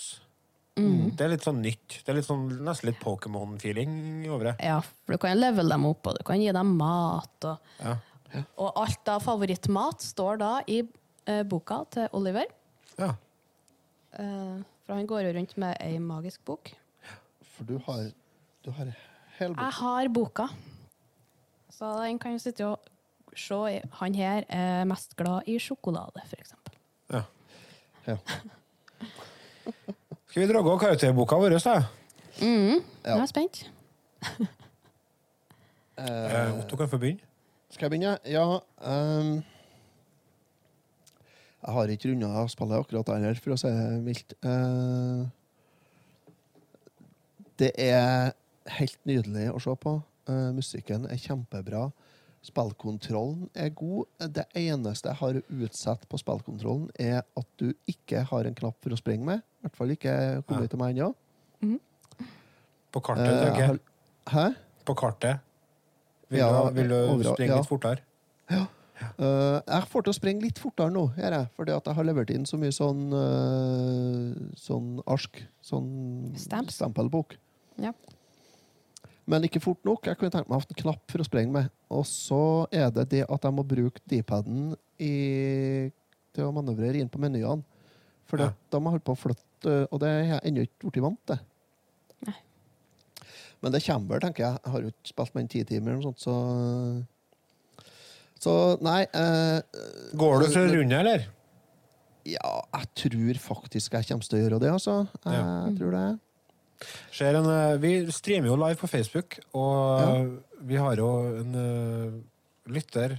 Mm. 0.80 1.10
Det 1.20 1.26
er 1.26 1.34
litt 1.34 1.44
sånn 1.44 1.60
nytt. 1.62 1.98
Det 2.06 2.14
er 2.14 2.16
litt 2.22 2.26
sånn, 2.30 2.46
nesten 2.64 2.88
litt 2.90 3.02
Pokémon-feeling 3.04 4.30
over 4.32 4.52
det. 4.52 4.54
Ja, 4.64 4.78
for 4.80 5.18
du 5.18 5.22
kan 5.22 5.36
levele 5.38 5.74
dem 5.76 5.86
opp, 5.90 6.08
og 6.08 6.16
du 6.18 6.24
kan 6.24 6.40
gi 6.40 6.52
dem 6.56 6.72
mat. 6.80 7.46
Og, 7.50 7.58
Ja. 7.84 7.98
og 8.58 8.72
alt 8.80 9.10
av 9.12 9.22
favorittmat 9.26 10.00
står 10.06 10.38
da 10.40 10.52
i 10.68 10.80
eh, 11.28 11.44
boka 11.44 11.82
til 11.92 12.08
Oliver. 12.14 12.46
Ja. 12.98 13.12
Eh, 14.18 14.58
for 14.86 14.96
han 14.96 15.06
går 15.10 15.28
jo 15.28 15.34
rundt 15.38 15.58
med 15.62 15.78
ei 15.84 16.00
magisk 16.00 16.42
bok. 16.48 16.72
For 17.58 17.68
du 17.68 17.78
har, 17.86 18.08
du 18.64 18.72
har 18.72 18.94
hele 19.38 19.54
boka. 19.54 19.66
Jeg 19.68 19.74
har 19.82 20.08
boka, 20.16 20.48
så 21.80 21.94
den 22.04 22.18
kan 22.20 22.34
jo 22.36 22.40
sitte 22.44 22.66
og 22.68 22.80
se. 23.40 23.80
Han 24.02 24.16
her 24.18 24.44
er 24.52 24.84
mest 24.90 25.14
glad 25.20 25.48
i 25.48 25.56
sjokolade, 25.64 26.20
for 26.28 26.36
eksempel. 26.42 26.74
Ja. 27.14 27.22
Ja. 28.08 28.16
Skal 30.30 30.44
vi 30.44 30.50
dra 30.52 30.60
av 30.62 30.80
karakterboka 30.82 31.36
vår, 31.40 31.56
da? 31.64 31.78
Mm, 32.42 32.82
Ja. 33.06 33.16
Jeg 33.16 33.22
er 33.22 33.26
spent. 33.32 33.62
uh, 36.00 36.52
Otto 36.60 36.76
kan 36.78 36.90
få 36.92 36.98
begynne. 37.00 37.24
Skal 37.72 37.86
jeg 37.88 37.92
begynne? 37.96 38.18
Ja. 38.28 38.44
Um, 38.84 39.32
jeg 41.64 41.72
har 41.76 41.88
ikke 41.96 42.12
runda 42.12 42.44
spillet 42.52 42.80
akkurat 42.84 43.08
der 43.08 43.24
heller, 43.24 43.40
for 43.42 43.56
å 43.56 43.60
si 43.60 43.72
det 43.72 44.04
mildt. 44.04 44.36
Uh, 44.44 45.24
det 47.60 47.72
er 47.80 48.34
helt 48.80 49.00
nydelig 49.08 49.48
å 49.56 49.60
se 49.64 49.72
på. 49.80 49.92
Eh, 50.30 50.50
musikken 50.54 51.08
er 51.10 51.18
kjempebra. 51.18 51.88
Spillkontrollen 52.46 53.50
er 53.60 53.70
god. 53.76 54.06
Det 54.32 54.46
eneste 54.56 55.10
jeg 55.12 55.20
har 55.20 55.40
utsatt 55.50 56.06
på 56.12 56.20
spillkontrollen, 56.22 56.88
er 57.02 57.24
at 57.38 57.48
du 57.60 57.74
ikke 57.90 58.22
har 58.30 58.48
en 58.48 58.56
knapp 58.56 58.78
for 58.84 58.96
å 58.96 59.00
springe 59.00 59.26
med. 59.28 59.42
I 59.60 59.66
hvert 59.68 59.76
fall 59.82 59.92
ikke 59.96 60.14
kommet 60.48 60.70
til 60.72 60.80
meg 60.80 60.96
ennå. 60.96 61.10
På 62.94 63.02
kartet, 63.06 63.28
Eh, 63.28 63.44
tenker 63.46 63.60
jeg. 63.60 63.68
har- 63.68 63.80
Hæ? 64.50 64.56
På 64.86 64.96
kartet. 64.96 65.40
Vil, 66.30 66.40
Ja, 66.40 66.70
du, 66.70 66.74
vil 66.76 66.88
du 66.90 67.24
springe 67.24 67.50
ja. 67.52 67.58
litt 67.58 67.68
fortere? 67.68 68.00
Eh, 68.50 69.62
jeg 69.68 69.84
får 69.90 70.04
til 70.04 70.12
å 70.12 70.16
springe 70.16 70.42
litt 70.42 70.60
fortere 70.60 70.92
nå, 70.92 71.08
her 71.16 71.32
jeg, 71.32 71.48
fordi 71.56 71.72
at 71.76 71.86
jeg 71.86 71.96
har 71.96 72.04
levert 72.04 72.30
inn 72.30 72.46
så 72.46 72.58
mye 72.60 72.72
sånn 72.72 73.14
uh, 73.14 74.36
sånn 74.56 75.02
arsk. 75.08 75.42
Sånn 75.64 76.34
stempelbok. 76.36 77.36
Ja. 77.78 77.94
Men 79.30 79.44
ikke 79.46 79.62
fort 79.62 79.84
nok. 79.86 80.08
Jeg 80.10 80.18
kunne 80.18 80.34
tenkt 80.34 80.50
meg 80.50 80.58
å 80.58 80.62
ha 80.64 80.66
en 80.74 80.80
knapp 80.82 81.04
for 81.12 81.22
å 81.22 81.28
sprenge 81.28 81.54
med. 81.54 81.68
Og 81.94 82.06
så 82.10 82.40
er 82.74 82.90
det 82.96 83.08
det 83.12 83.24
at 83.30 83.46
jeg 83.46 83.54
må 83.54 83.66
bruke 83.68 84.02
D-paden 84.10 84.72
til 84.98 86.48
å 86.48 86.54
manøvrere 86.56 86.98
inn 87.02 87.10
på 87.12 87.22
menyene. 87.22 87.62
For 88.30 88.42
Ja. 88.42 88.52
da 88.72 88.80
må 88.80 88.90
jeg 88.90 89.00
holde 89.00 89.06
på 89.10 89.14
å 89.16 89.22
flytte, 89.24 89.76
og 89.92 90.00
det 90.02 90.10
har 90.10 90.40
jeg 90.40 90.42
ennå 90.50 90.62
ikke 90.66 90.90
blitt 90.92 91.02
vant 91.06 91.22
til. 91.30 91.40
Men 93.62 93.74
det 93.74 93.82
kommer 93.84 94.08
vel, 94.16 94.22
tenker 94.24 94.46
jeg. 94.46 94.60
Jeg 94.64 94.72
har 94.72 94.82
jo 94.86 94.88
ikke 94.94 95.10
spilt 95.12 95.34
med 95.36 95.42
en 95.44 95.48
ti 95.52 95.64
timer 95.68 95.92
eller 95.92 96.04
noe 96.04 96.14
sånt, 96.14 96.22
så 96.24 96.36
Så 98.40 98.54
nei 98.82 99.02
eh, 99.04 99.60
Går 100.16 100.40
du 100.40 100.46
for 100.54 100.62
en 100.64 100.72
runde, 100.78 100.96
eller? 101.02 101.26
Ja, 102.30 102.62
jeg 102.78 102.88
tror 102.96 103.40
faktisk 103.44 103.92
jeg 103.98 104.08
kommer 104.08 104.24
til 104.30 104.40
å 104.40 104.44
gjøre 104.46 104.60
det, 104.64 104.72
altså. 104.72 104.96
Jeg 105.26 105.34
Ja. 105.34 105.72
tror 105.76 105.92
det. 105.92 106.20
En, 107.20 107.50
eh, 107.52 107.78
vi 107.82 107.94
streamer 108.16 108.52
jo 108.52 108.60
live 108.60 108.80
på 108.80 108.88
Facebook, 108.88 109.40
og 109.54 110.40
vi 110.62 110.80
har 110.80 111.02
jo 111.02 111.10
en 111.42 111.56
uh, 111.56 112.20
lytter 112.72 113.18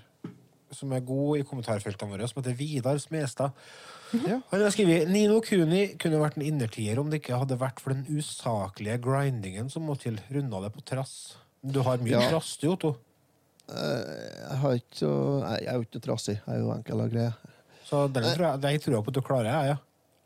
som 0.72 0.92
er 0.94 1.04
god 1.04 1.40
i 1.40 1.46
kommentarfeltene 1.46 2.14
våre, 2.14 2.28
som 2.30 2.40
heter 2.40 2.56
Vidar 2.56 3.00
Smestad. 3.02 3.56
Han 4.10 4.42
har 4.50 4.72
skrevet 4.74 5.10
Nino 5.10 5.38
Kuni 5.44 5.94
kunne 6.00 6.18
vært 6.22 6.38
en 6.38 6.46
innertier 6.46 6.98
om 6.98 7.10
det 7.10 7.20
ikke 7.20 7.38
hadde 7.38 7.58
vært 7.60 7.82
for 7.82 7.94
den 7.94 8.06
usaklige 8.10 8.98
grindingen 9.04 9.70
som 9.70 9.86
må 9.86 9.94
til. 10.00 10.18
Runda 10.34 10.64
det 10.64 10.72
på 10.74 10.82
trass. 10.86 11.36
Du 11.62 11.82
har 11.86 12.02
mye 12.02 12.16
Ja. 12.16 12.28
trass, 12.30 12.56
du, 12.58 12.70
Otto. 12.72 12.96
Eh, 13.70 14.48
jeg 14.50 14.58
har 14.58 14.72
ikke 14.74 14.98
så 14.98 15.12
Jeg 15.60 15.66
er 15.66 15.74
jo 15.74 15.84
ikke 15.86 16.02
trassig. 16.02 16.40
Jeg 16.46 16.54
er 16.56 16.58
jo 16.58 16.72
enkel 16.74 17.00
og 17.04 17.10
grei. 17.10 17.28
Så 17.86 18.08
den 18.12 18.22
tror 18.22 18.46
jeg, 18.46 18.60
den 18.60 18.80
tror 18.80 18.94
jeg 18.94 19.04
på 19.04 19.10
at 19.10 19.14
du 19.14 19.20
klarer, 19.20 19.50
jeg, 19.50 19.68
ja. 19.68 19.76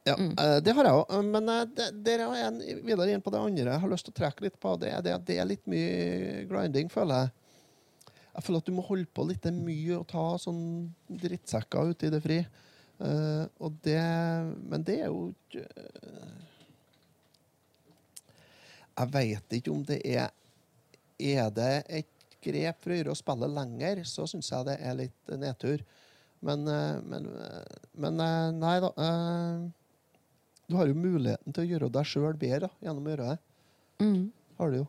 Ja, 0.04 0.14
mm. 0.20 0.34
det 0.64 0.74
har 0.76 0.84
jeg 0.84 0.98
òg. 1.00 1.12
Men 1.24 1.48
eh, 1.48 1.62
det- 1.76 1.92
dere 2.04 2.26
er 2.36 2.48
en, 2.50 2.58
videre 2.84 3.10
inn 3.12 3.22
på 3.24 3.32
det 3.32 3.40
andre 3.40 3.70
jeg 3.72 3.80
har 3.80 3.92
lyst 3.92 4.04
til 4.08 4.12
å 4.12 4.18
trekke 4.18 4.44
litt 4.44 4.58
på. 4.60 4.74
Det 4.80 4.90
er, 4.92 5.00
det, 5.04 5.14
at 5.16 5.24
det 5.24 5.38
er 5.40 5.48
litt 5.48 5.64
mye 5.70 6.44
grinding, 6.50 6.90
føler 6.92 7.24
jeg. 7.24 7.32
Jeg 8.34 8.42
føler 8.44 8.58
at 8.60 8.68
du 8.68 8.74
må 8.74 8.82
holde 8.84 9.06
på 9.14 9.24
litt 9.28 9.42
det 9.46 9.52
er 9.52 9.64
mye 9.64 9.96
og 9.96 10.08
ta 10.10 10.24
sånn 10.42 10.62
drittsekker 11.22 11.92
ute 11.94 12.08
i 12.08 12.12
det 12.12 12.20
fri. 12.24 12.40
Uh, 12.94 13.42
og 13.58 13.74
det 13.82 13.98
Men 14.70 14.84
det 14.86 15.00
er 15.02 15.08
jo 15.10 15.32
Jeg 18.94 19.10
veit 19.10 19.56
ikke 19.58 19.72
om 19.72 19.80
det 19.82 19.98
er 20.06 20.28
Er 21.18 21.50
det 21.50 21.72
et 21.88 22.38
grep 22.44 22.78
for 22.84 22.94
å 22.94 22.98
gjøre 23.00 23.16
spillet 23.18 23.50
lenger, 23.50 24.04
så 24.06 24.28
syns 24.30 24.52
jeg 24.52 24.68
det 24.68 24.76
er 24.78 24.94
litt 24.98 25.32
nedtur. 25.40 25.82
Men, 26.44 26.66
eh, 26.68 26.98
men, 27.08 27.26
eh, 27.40 27.76
men 27.96 28.20
eh, 28.20 28.50
nei 28.52 28.74
da. 28.84 28.90
eh, 29.00 29.62
Du 30.68 30.76
har 30.78 30.88
jo 30.88 30.96
muligheten 30.96 31.54
til 31.54 31.64
å 31.64 31.70
gjøre 31.72 31.92
deg 31.92 32.08
sjøl 32.08 32.34
bedre 32.40 32.66
da, 32.66 32.72
gjennom 32.84 33.06
å 33.06 33.14
gjøre 33.14 33.30
det. 33.30 33.38
Mm. 34.04 34.20
Har 34.58 34.72
du 34.72 34.78
jo. 34.78 34.86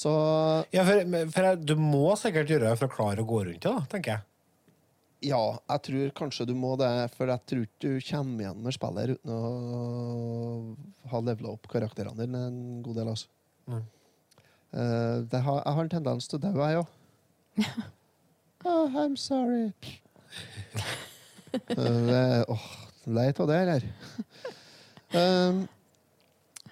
Så 0.00 0.10
ja 0.72 0.84
for, 0.86 1.02
for 1.34 1.48
jeg, 1.48 1.60
du 1.66 1.74
må 1.76 2.06
sikkert 2.16 2.50
gjøre 2.52 2.70
det 2.70 2.80
for 2.80 2.88
å 2.88 2.94
klare 2.94 3.24
å 3.24 3.28
gå 3.28 3.42
rundt 3.48 3.64
det, 3.66 3.72
da, 3.72 3.86
tenker 3.90 4.14
jeg. 4.14 4.26
Ja, 5.28 5.40
jeg 5.68 5.82
tror 5.84 6.12
kanskje 6.16 6.46
du 6.48 6.54
må 6.56 6.72
det, 6.80 6.88
for 7.12 7.28
jeg 7.28 7.44
tror 7.50 7.64
ikke 7.66 7.80
du 7.82 8.04
kommer 8.08 8.44
igjen 8.46 8.62
med 8.64 8.72
spillet 8.72 9.18
uten 9.18 9.32
å 9.34 9.40
ha 11.12 11.20
levela 11.20 11.52
opp 11.52 11.68
karakterene 11.68 12.16
dine 12.22 12.44
en 12.48 12.60
god 12.86 13.02
del. 13.02 13.10
altså. 13.12 13.28
Mm. 13.68 13.82
Uh, 14.70 15.16
det 15.28 15.42
har, 15.44 15.60
jeg 15.60 15.76
har 15.76 15.82
en 15.82 15.92
tendens 15.92 16.30
til 16.30 16.38
å 16.38 16.42
daue, 16.46 16.70
jeg 16.70 16.80
òg. 16.80 16.88
oh, 18.70 18.96
I'm 19.02 19.18
sorry. 19.20 19.68
uh, 21.52 22.00
det, 22.08 22.24
oh, 22.48 22.66
leit 23.04 23.42
av 23.44 23.50
det, 23.52 23.60
eller? 23.66 23.88
Um, 25.14 25.62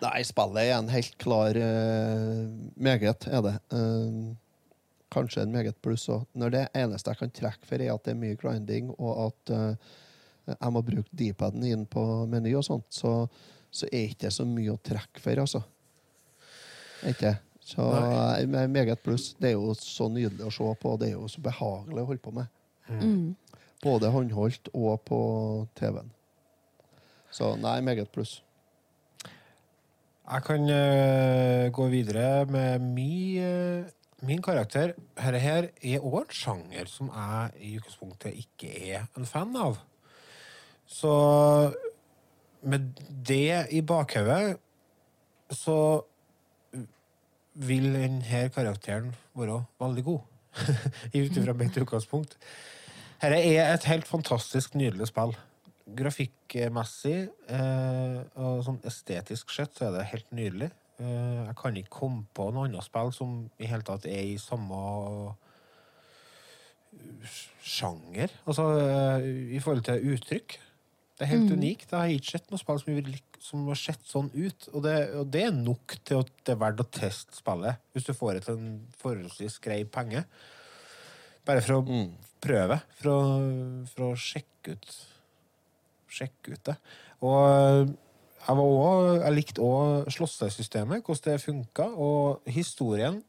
nei, 0.03 0.19
spillet 0.27 0.61
er 0.65 0.75
en 0.77 0.93
helt 0.93 1.17
klar 1.23 1.59
uh, 1.59 2.45
meget, 2.77 3.27
er 3.31 3.45
det. 3.47 3.55
Um, 3.75 4.37
kanskje 5.13 5.43
en 5.45 5.55
meget 5.55 5.79
pluss 5.83 6.09
òg. 6.13 6.27
Når 6.39 6.55
det 6.55 6.67
eneste 6.77 7.15
jeg 7.15 7.23
kan 7.23 7.35
trekke 7.35 7.69
for, 7.69 7.81
er 7.81 7.95
at 7.95 8.05
det 8.05 8.15
er 8.15 8.21
mye 8.21 8.39
grinding, 8.39 8.93
og 8.99 9.29
at 9.29 9.55
uh, 9.57 9.97
jeg 10.55 10.73
må 10.73 10.85
bruke 10.85 11.17
D-paden 11.17 11.65
inn 11.69 11.85
på 11.89 12.05
meny 12.31 12.55
og 12.59 12.65
sånt, 12.67 12.89
så, 12.95 13.21
så 13.71 13.89
er 13.91 14.09
ikke 14.09 14.27
det 14.27 14.33
så 14.37 14.47
mye 14.49 14.75
å 14.75 14.81
trekke 14.85 15.23
for, 15.23 15.45
altså. 15.45 15.63
Ikke? 17.09 17.37
Så 17.69 17.85
eh, 17.85 18.47
med 18.49 18.71
meget 18.71 19.03
pluss. 19.05 19.35
Det 19.39 19.51
er 19.51 19.59
jo 19.59 19.75
så 19.77 20.09
nydelig 20.09 20.47
å 20.49 20.53
se 20.55 20.69
på, 20.81 20.95
og 20.95 21.03
det 21.03 21.11
er 21.11 21.19
jo 21.19 21.29
så 21.29 21.43
behagelig 21.45 22.01
å 22.01 22.09
holde 22.09 22.25
på 22.25 22.33
med. 22.39 22.55
Mm. 22.89 23.35
Både 23.85 24.09
håndholdt 24.11 24.71
og 24.73 25.03
på 25.07 25.19
TV-en. 25.79 26.09
Så 27.31 27.55
nei, 27.61 27.81
meget 27.85 28.11
pluss. 28.13 28.39
Jeg 30.29 30.45
kan 30.45 30.69
eh, 30.69 31.71
gå 31.73 31.87
videre 31.89 32.45
med 32.53 32.83
mi, 32.85 33.39
eh, 33.41 33.87
min 34.29 34.43
karakter. 34.45 34.93
Dette 35.17 35.41
her 35.41 35.69
er 35.81 36.05
òg 36.05 36.19
en 36.21 36.35
sjanger 36.37 36.91
som 36.91 37.09
jeg 37.09 37.63
i 37.65 37.77
utgangspunktet 37.79 38.37
ikke 38.43 38.73
er 38.93 39.07
en 39.17 39.29
fan 39.29 39.57
av. 39.57 39.79
Så 40.89 41.13
med 42.61 42.93
det 43.29 43.69
i 43.73 43.81
bakhodet 43.81 44.59
så 45.55 45.79
vil 47.59 47.93
denne 47.95 48.49
karakteren 48.55 49.15
være 49.37 49.63
veldig 49.81 50.05
god. 50.05 50.21
Ut 51.15 51.37
ifra 51.41 51.57
mitt 51.57 51.77
utgangspunkt. 51.81 52.37
Dette 53.19 53.41
er 53.41 53.73
et 53.73 53.89
helt 53.89 54.07
fantastisk 54.07 54.77
nydelig 54.79 55.09
spill. 55.09 55.33
Grafikkmessig 55.97 57.29
eh, 57.49 58.19
og 58.37 58.61
sånn 58.67 58.81
estetisk 58.89 59.51
sett 59.55 59.73
så 59.79 59.89
er 59.89 59.97
det 59.97 60.09
helt 60.13 60.31
nydelig. 60.37 60.69
Eh, 61.01 61.45
jeg 61.47 61.57
kan 61.61 61.77
ikke 61.81 61.95
komme 62.01 62.25
på 62.37 62.51
noe 62.53 62.67
annet 62.69 62.85
spill 62.85 63.13
som 63.17 63.37
i 63.63 63.69
hele 63.71 63.87
tatt 63.87 64.05
er 64.11 64.25
i 64.35 64.39
samme 64.43 64.81
sjanger. 67.63 68.33
Altså 68.49 68.65
eh, 68.81 69.29
i 69.57 69.61
forhold 69.63 69.85
til 69.87 70.13
uttrykk. 70.15 70.59
Det 71.19 71.27
er 71.27 71.33
helt 71.33 71.49
Mm. 71.51 71.59
unikt. 71.59 71.91
Jeg 71.91 71.99
har 71.99 72.13
ikke 72.15 72.31
sett 72.37 72.51
noe 72.51 72.59
spill 72.61 72.79
som, 72.79 72.95
vil 72.95 73.17
som 73.43 73.67
har 73.67 73.75
sett 73.81 74.05
sånn 74.07 74.31
ut. 74.35 74.69
Og 74.73 74.83
det, 74.85 74.97
og 75.19 75.31
det 75.35 75.43
er 75.49 75.51
nok 75.57 75.97
til 76.07 76.21
at 76.23 76.31
det 76.45 76.55
er 76.55 76.61
verdt 76.63 76.81
å 76.85 76.91
teste 76.95 77.35
spillet, 77.35 77.81
hvis 77.93 78.07
du 78.07 78.13
får 78.15 78.35
det 78.35 78.45
til 78.47 78.55
en 78.59 78.87
forholdsvis 79.01 79.59
grei 79.65 79.83
penge. 79.85 80.25
Bare 81.49 81.63
for 81.65 81.81
å 81.81 82.09
prøve, 82.45 82.81
for 83.01 83.11
å, 83.11 83.19
for 83.91 84.13
å 84.13 84.17
sjekke 84.21 84.77
ut 84.77 84.91
Sjekke 86.09 86.55
ut 86.55 86.67
det. 86.71 86.77
Og 87.21 87.39
jeg, 88.49 88.57
var 88.57 88.63
også, 88.65 89.15
jeg 89.23 89.37
likte 89.37 89.65
òg 89.65 90.13
slåssesystemet, 90.15 91.03
hvordan 91.05 91.35
det 91.35 91.43
funka, 91.43 91.89
og 91.95 92.53
historien, 92.59 93.23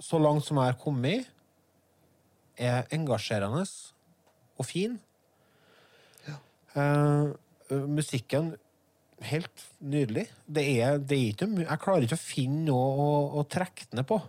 så 0.00 0.20
langt 0.20 0.44
som 0.44 0.60
jeg 0.60 0.72
har 0.72 0.78
kommet, 0.80 1.32
er 2.56 2.86
engasjerende 2.92 3.64
og 4.56 4.66
fin. 4.68 4.96
Eh, 6.76 7.34
musikken 7.88 8.54
helt 9.24 9.64
nydelig. 9.80 10.26
Det 10.46 10.64
er, 10.80 10.98
det 10.98 11.16
er 11.16 11.32
ikke, 11.32 11.48
jeg 11.62 11.80
klarer 11.80 12.04
ikke 12.04 12.18
å 12.18 12.20
finne 12.20 12.64
noe 12.68 12.88
å, 13.00 13.08
å 13.40 13.44
trekke 13.48 13.88
ned 13.96 14.08
på. 14.08 14.20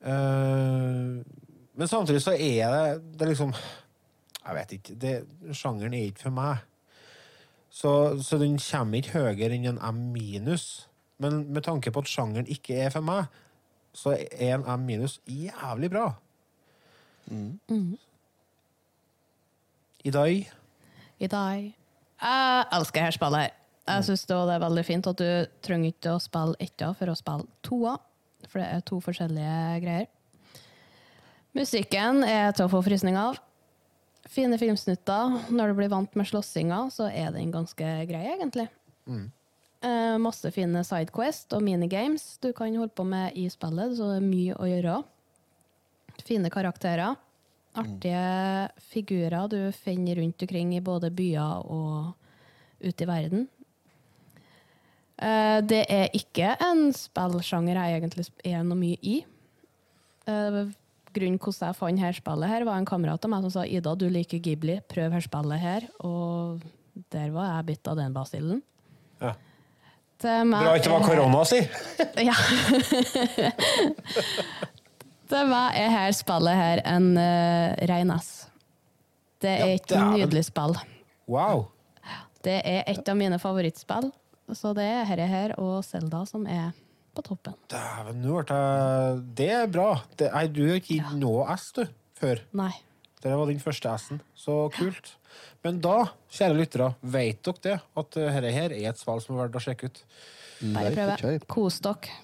Eh, 0.00 1.20
men 1.76 1.88
samtidig 1.88 2.22
så 2.24 2.32
er 2.32 2.72
det, 2.72 2.84
det 3.16 3.26
er 3.26 3.32
liksom 3.34 3.52
Jeg 4.50 4.58
vet 4.58 4.72
ikke. 4.74 4.94
Det, 4.98 5.14
sjangeren 5.54 5.94
er 5.94 6.08
ikke 6.10 6.24
for 6.26 6.34
meg. 6.34 6.64
Så, 7.70 7.90
så 8.26 8.38
den 8.40 8.56
kommer 8.58 8.98
ikke 8.98 9.14
høyere 9.14 9.54
enn 9.54 9.68
en 9.70 9.78
M 9.78 10.00
minus. 10.10 10.88
Men 11.22 11.44
med 11.54 11.62
tanke 11.68 11.92
på 11.94 12.02
at 12.02 12.10
sjangeren 12.10 12.48
ikke 12.50 12.80
er 12.82 12.90
for 12.90 13.04
meg, 13.06 13.28
så 13.94 14.16
er 14.18 14.56
en 14.56 14.66
M 14.66 14.86
minus 14.88 15.20
jævlig 15.30 15.90
bra. 15.92 16.08
Mm. 17.30 17.94
I 20.02 20.10
dag 20.10 20.50
I 21.20 21.26
dag 21.30 21.58
Jeg 21.70 22.64
elsker 22.72 23.04
dette 23.04 23.18
spillet. 23.20 23.38
her. 23.38 23.52
Jeg 23.86 24.04
syns 24.08 24.24
det 24.26 24.36
er 24.36 24.62
veldig 24.64 24.84
fint 24.86 25.06
at 25.06 25.20
du 25.20 25.46
trenger 25.62 25.92
ikke 25.92 26.16
å 26.16 26.22
spille 26.22 26.58
etta 26.58 26.90
for 26.98 27.12
å 27.12 27.14
spille 27.18 27.46
toa, 27.62 27.94
for 28.48 28.58
det 28.58 28.66
er 28.66 28.82
to 28.86 28.98
forskjellige 29.04 29.78
greier. 29.84 30.10
Musikken 31.54 32.24
er 32.26 32.50
til 32.54 32.66
å 32.66 32.72
få 32.72 32.82
frysning 32.86 33.18
av. 33.18 33.38
Fine 34.30 34.58
filmsnutter. 34.60 35.36
Når 35.50 35.72
du 35.72 35.78
blir 35.80 35.90
vant 35.90 36.14
med 36.18 36.28
slåssinga, 36.30 36.84
så 36.94 37.08
er 37.10 37.32
den 37.34 37.50
ganske 37.54 37.86
grei, 38.06 38.24
egentlig. 38.36 38.68
Mm. 39.10 39.24
Eh, 39.80 40.18
masse 40.20 40.50
fine 40.54 40.82
sidequest 40.84 41.54
og 41.56 41.64
minigames 41.64 42.36
du 42.42 42.52
kan 42.52 42.74
holde 42.76 42.92
på 42.94 43.06
med 43.08 43.34
i 43.40 43.46
spillet, 43.50 43.96
så 43.96 44.10
det 44.12 44.18
er 44.20 44.28
mye 44.28 44.58
å 44.60 44.68
gjøre. 44.68 44.98
Fine 46.28 46.50
karakterer. 46.52 47.16
Artige 47.80 48.68
figurer 48.90 49.48
du 49.48 49.58
finner 49.72 50.18
rundt 50.18 50.42
omkring 50.42 50.74
i 50.76 50.82
både 50.84 51.10
byer 51.14 51.62
og 51.70 52.14
ute 52.82 53.06
i 53.06 53.08
verden. 53.08 53.48
Eh, 55.20 55.60
Det 55.62 55.84
er 55.88 56.10
ikke 56.16 56.56
en 56.60 56.90
spillsjanger 56.92 57.78
jeg 57.78 58.00
egentlig 58.00 58.26
er 58.44 58.62
noe 58.64 58.78
mye 58.78 58.98
i. 59.02 59.24
Eh, 60.26 60.60
Grunnen 61.16 61.40
hvordan 61.42 61.70
jeg 61.70 61.78
fant 61.78 62.02
her 62.04 62.14
spillet 62.14 62.52
her, 62.52 62.64
var 62.68 62.78
en 62.78 62.88
kamerat 62.88 63.24
av 63.26 63.32
meg 63.32 63.46
som 63.46 63.54
sa 63.56 63.64
Ida, 63.66 63.96
du 63.98 64.06
liker 64.12 64.38
Ghibli, 64.42 64.78
prøv 64.90 65.16
her 65.16 65.24
spillet 65.24 65.62
her. 65.62 65.86
Og 66.06 66.60
der 67.10 67.32
var 67.34 67.56
jeg 67.56 67.68
bitt 67.72 67.90
av 67.90 67.98
den 67.98 68.14
basillen. 68.14 68.60
Ja. 69.20 69.34
Bra 70.20 70.74
ikke 70.76 70.84
det 70.84 70.92
var 70.92 71.06
korona, 71.08 71.42
si! 71.48 71.60
Ja. 72.28 72.36
Til 75.30 75.46
meg 75.46 75.76
er 75.78 75.92
her 75.94 76.14
spillet 76.16 76.58
her 76.58 76.82
en 76.90 77.12
uh, 77.16 77.74
rein 77.88 78.10
S. 78.16 78.30
Det 79.40 79.52
er 79.54 79.74
et 79.78 79.86
dæven. 79.88 80.18
nydelig 80.18 80.44
spill. 80.50 80.74
Wow. 81.30 81.68
Det 82.44 82.58
er 82.66 82.82
et 82.90 83.08
av 83.08 83.16
mine 83.16 83.38
favorittspill. 83.40 84.10
Så 84.56 84.74
det 84.74 84.84
er 84.84 85.06
herre 85.06 85.28
her 85.30 85.54
og 85.62 85.84
Selda 85.86 86.24
som 86.26 86.46
er 86.50 86.72
på 87.16 87.24
toppen. 87.26 87.56
Dæven, 87.72 88.20
nå 88.24 88.40
ble 88.40 88.60
jeg 88.60 89.20
Det 89.40 89.50
er 89.56 89.66
bra. 89.72 89.90
Det, 90.16 90.30
nei, 90.34 90.46
du 90.52 90.62
har 90.68 90.80
ikke 90.80 90.96
gitt 90.98 91.16
noe 91.20 91.46
S, 91.56 91.70
du, 91.76 91.84
før. 92.20 92.42
Nei. 92.60 92.72
Det 93.20 93.36
var 93.36 93.50
din 93.50 93.60
første 93.60 93.92
S-en. 94.00 94.22
Så 94.38 94.56
kult. 94.72 95.14
Men 95.64 95.82
da, 95.84 95.98
kjære 96.32 96.56
lyttere, 96.56 96.88
vet 97.02 97.42
dere 97.44 97.64
det? 97.66 97.76
At 98.00 98.16
dette 98.16 98.32
her 98.56 98.72
er 98.72 98.88
et 98.90 99.00
spill 99.00 99.20
som 99.20 99.36
er 99.36 99.44
verdt 99.44 99.60
å 99.60 99.64
sjekke 99.66 99.90
ut? 99.90 100.02
Bare 100.72 100.92
prøve. 101.20 101.38
Kos 101.50 101.80
dere. 101.84 102.16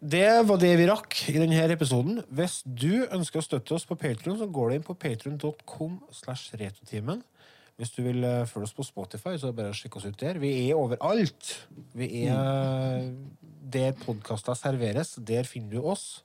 Det 0.00 0.28
var 0.48 0.56
det 0.56 0.70
vi 0.80 0.86
rakk 0.88 1.16
i 1.28 1.36
denne 1.36 1.64
episoden. 1.74 2.22
Hvis 2.32 2.62
du 2.64 3.04
ønsker 3.12 3.40
å 3.40 3.44
støtte 3.44 3.74
oss 3.76 3.84
på 3.88 3.98
Patreon, 4.00 4.38
så 4.40 4.46
går 4.48 4.70
du 4.70 4.76
inn 4.78 4.86
på 4.86 4.96
patreon.com 4.96 5.98
slash 6.16 6.54
retotimen. 6.56 7.20
Hvis 7.80 7.94
du 7.96 8.02
vil 8.04 8.24
eh, 8.28 8.46
følge 8.48 8.68
oss 8.68 8.76
på 8.76 8.84
Spotify, 8.84 9.38
så 9.40 9.48
er 9.48 9.54
det 9.54 9.58
bare 9.62 9.72
å 9.72 9.76
sjekke 9.76 9.96
oss 9.96 10.08
ut 10.10 10.18
der. 10.20 10.36
Vi 10.42 10.50
er 10.66 10.76
overalt. 10.76 11.54
Vi 11.96 12.26
er 12.26 12.34
eh, 12.36 13.06
der 13.72 13.94
podkaster 13.96 14.58
serveres. 14.58 15.14
Der 15.24 15.48
finner 15.48 15.78
du 15.78 15.88
oss. 15.88 16.20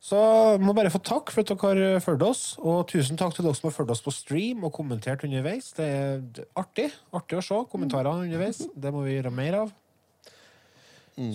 Så 0.00 0.18
vi 0.56 0.64
må 0.64 0.72
bare 0.74 0.90
få 0.90 0.98
takk 1.04 1.30
for 1.30 1.44
at 1.44 1.52
dere 1.52 1.92
har 1.92 2.02
fulgt 2.02 2.24
oss, 2.24 2.42
og 2.58 2.86
tusen 2.88 3.18
takk 3.20 3.34
til 3.36 3.44
dere 3.44 3.58
som 3.58 3.68
har 3.68 3.76
fulgt 3.76 3.92
oss 3.92 4.02
på 4.02 4.14
stream 4.16 4.64
og 4.66 4.72
kommentert 4.74 5.22
underveis. 5.28 5.70
Det 5.76 5.86
er 5.86 6.46
artig 6.58 6.88
artig 7.14 7.38
å 7.38 7.44
se 7.44 7.60
kommentarene 7.70 8.24
underveis. 8.24 8.62
Det 8.74 8.94
må 8.94 9.04
vi 9.04 9.18
gjøre 9.18 9.34
mer 9.36 9.58
av. 9.60 9.74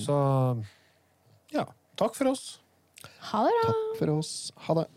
Så 0.01 0.17
ja, 1.53 1.67
takk 1.95 2.17
for 2.17 2.33
oss. 2.33 2.45
Ha 3.31 3.45
det 3.45 3.53
bra. 3.61 3.69
Takk 3.69 3.99
for 4.01 4.15
oss. 4.17 4.33
Ha 4.65 4.79
det. 4.81 4.87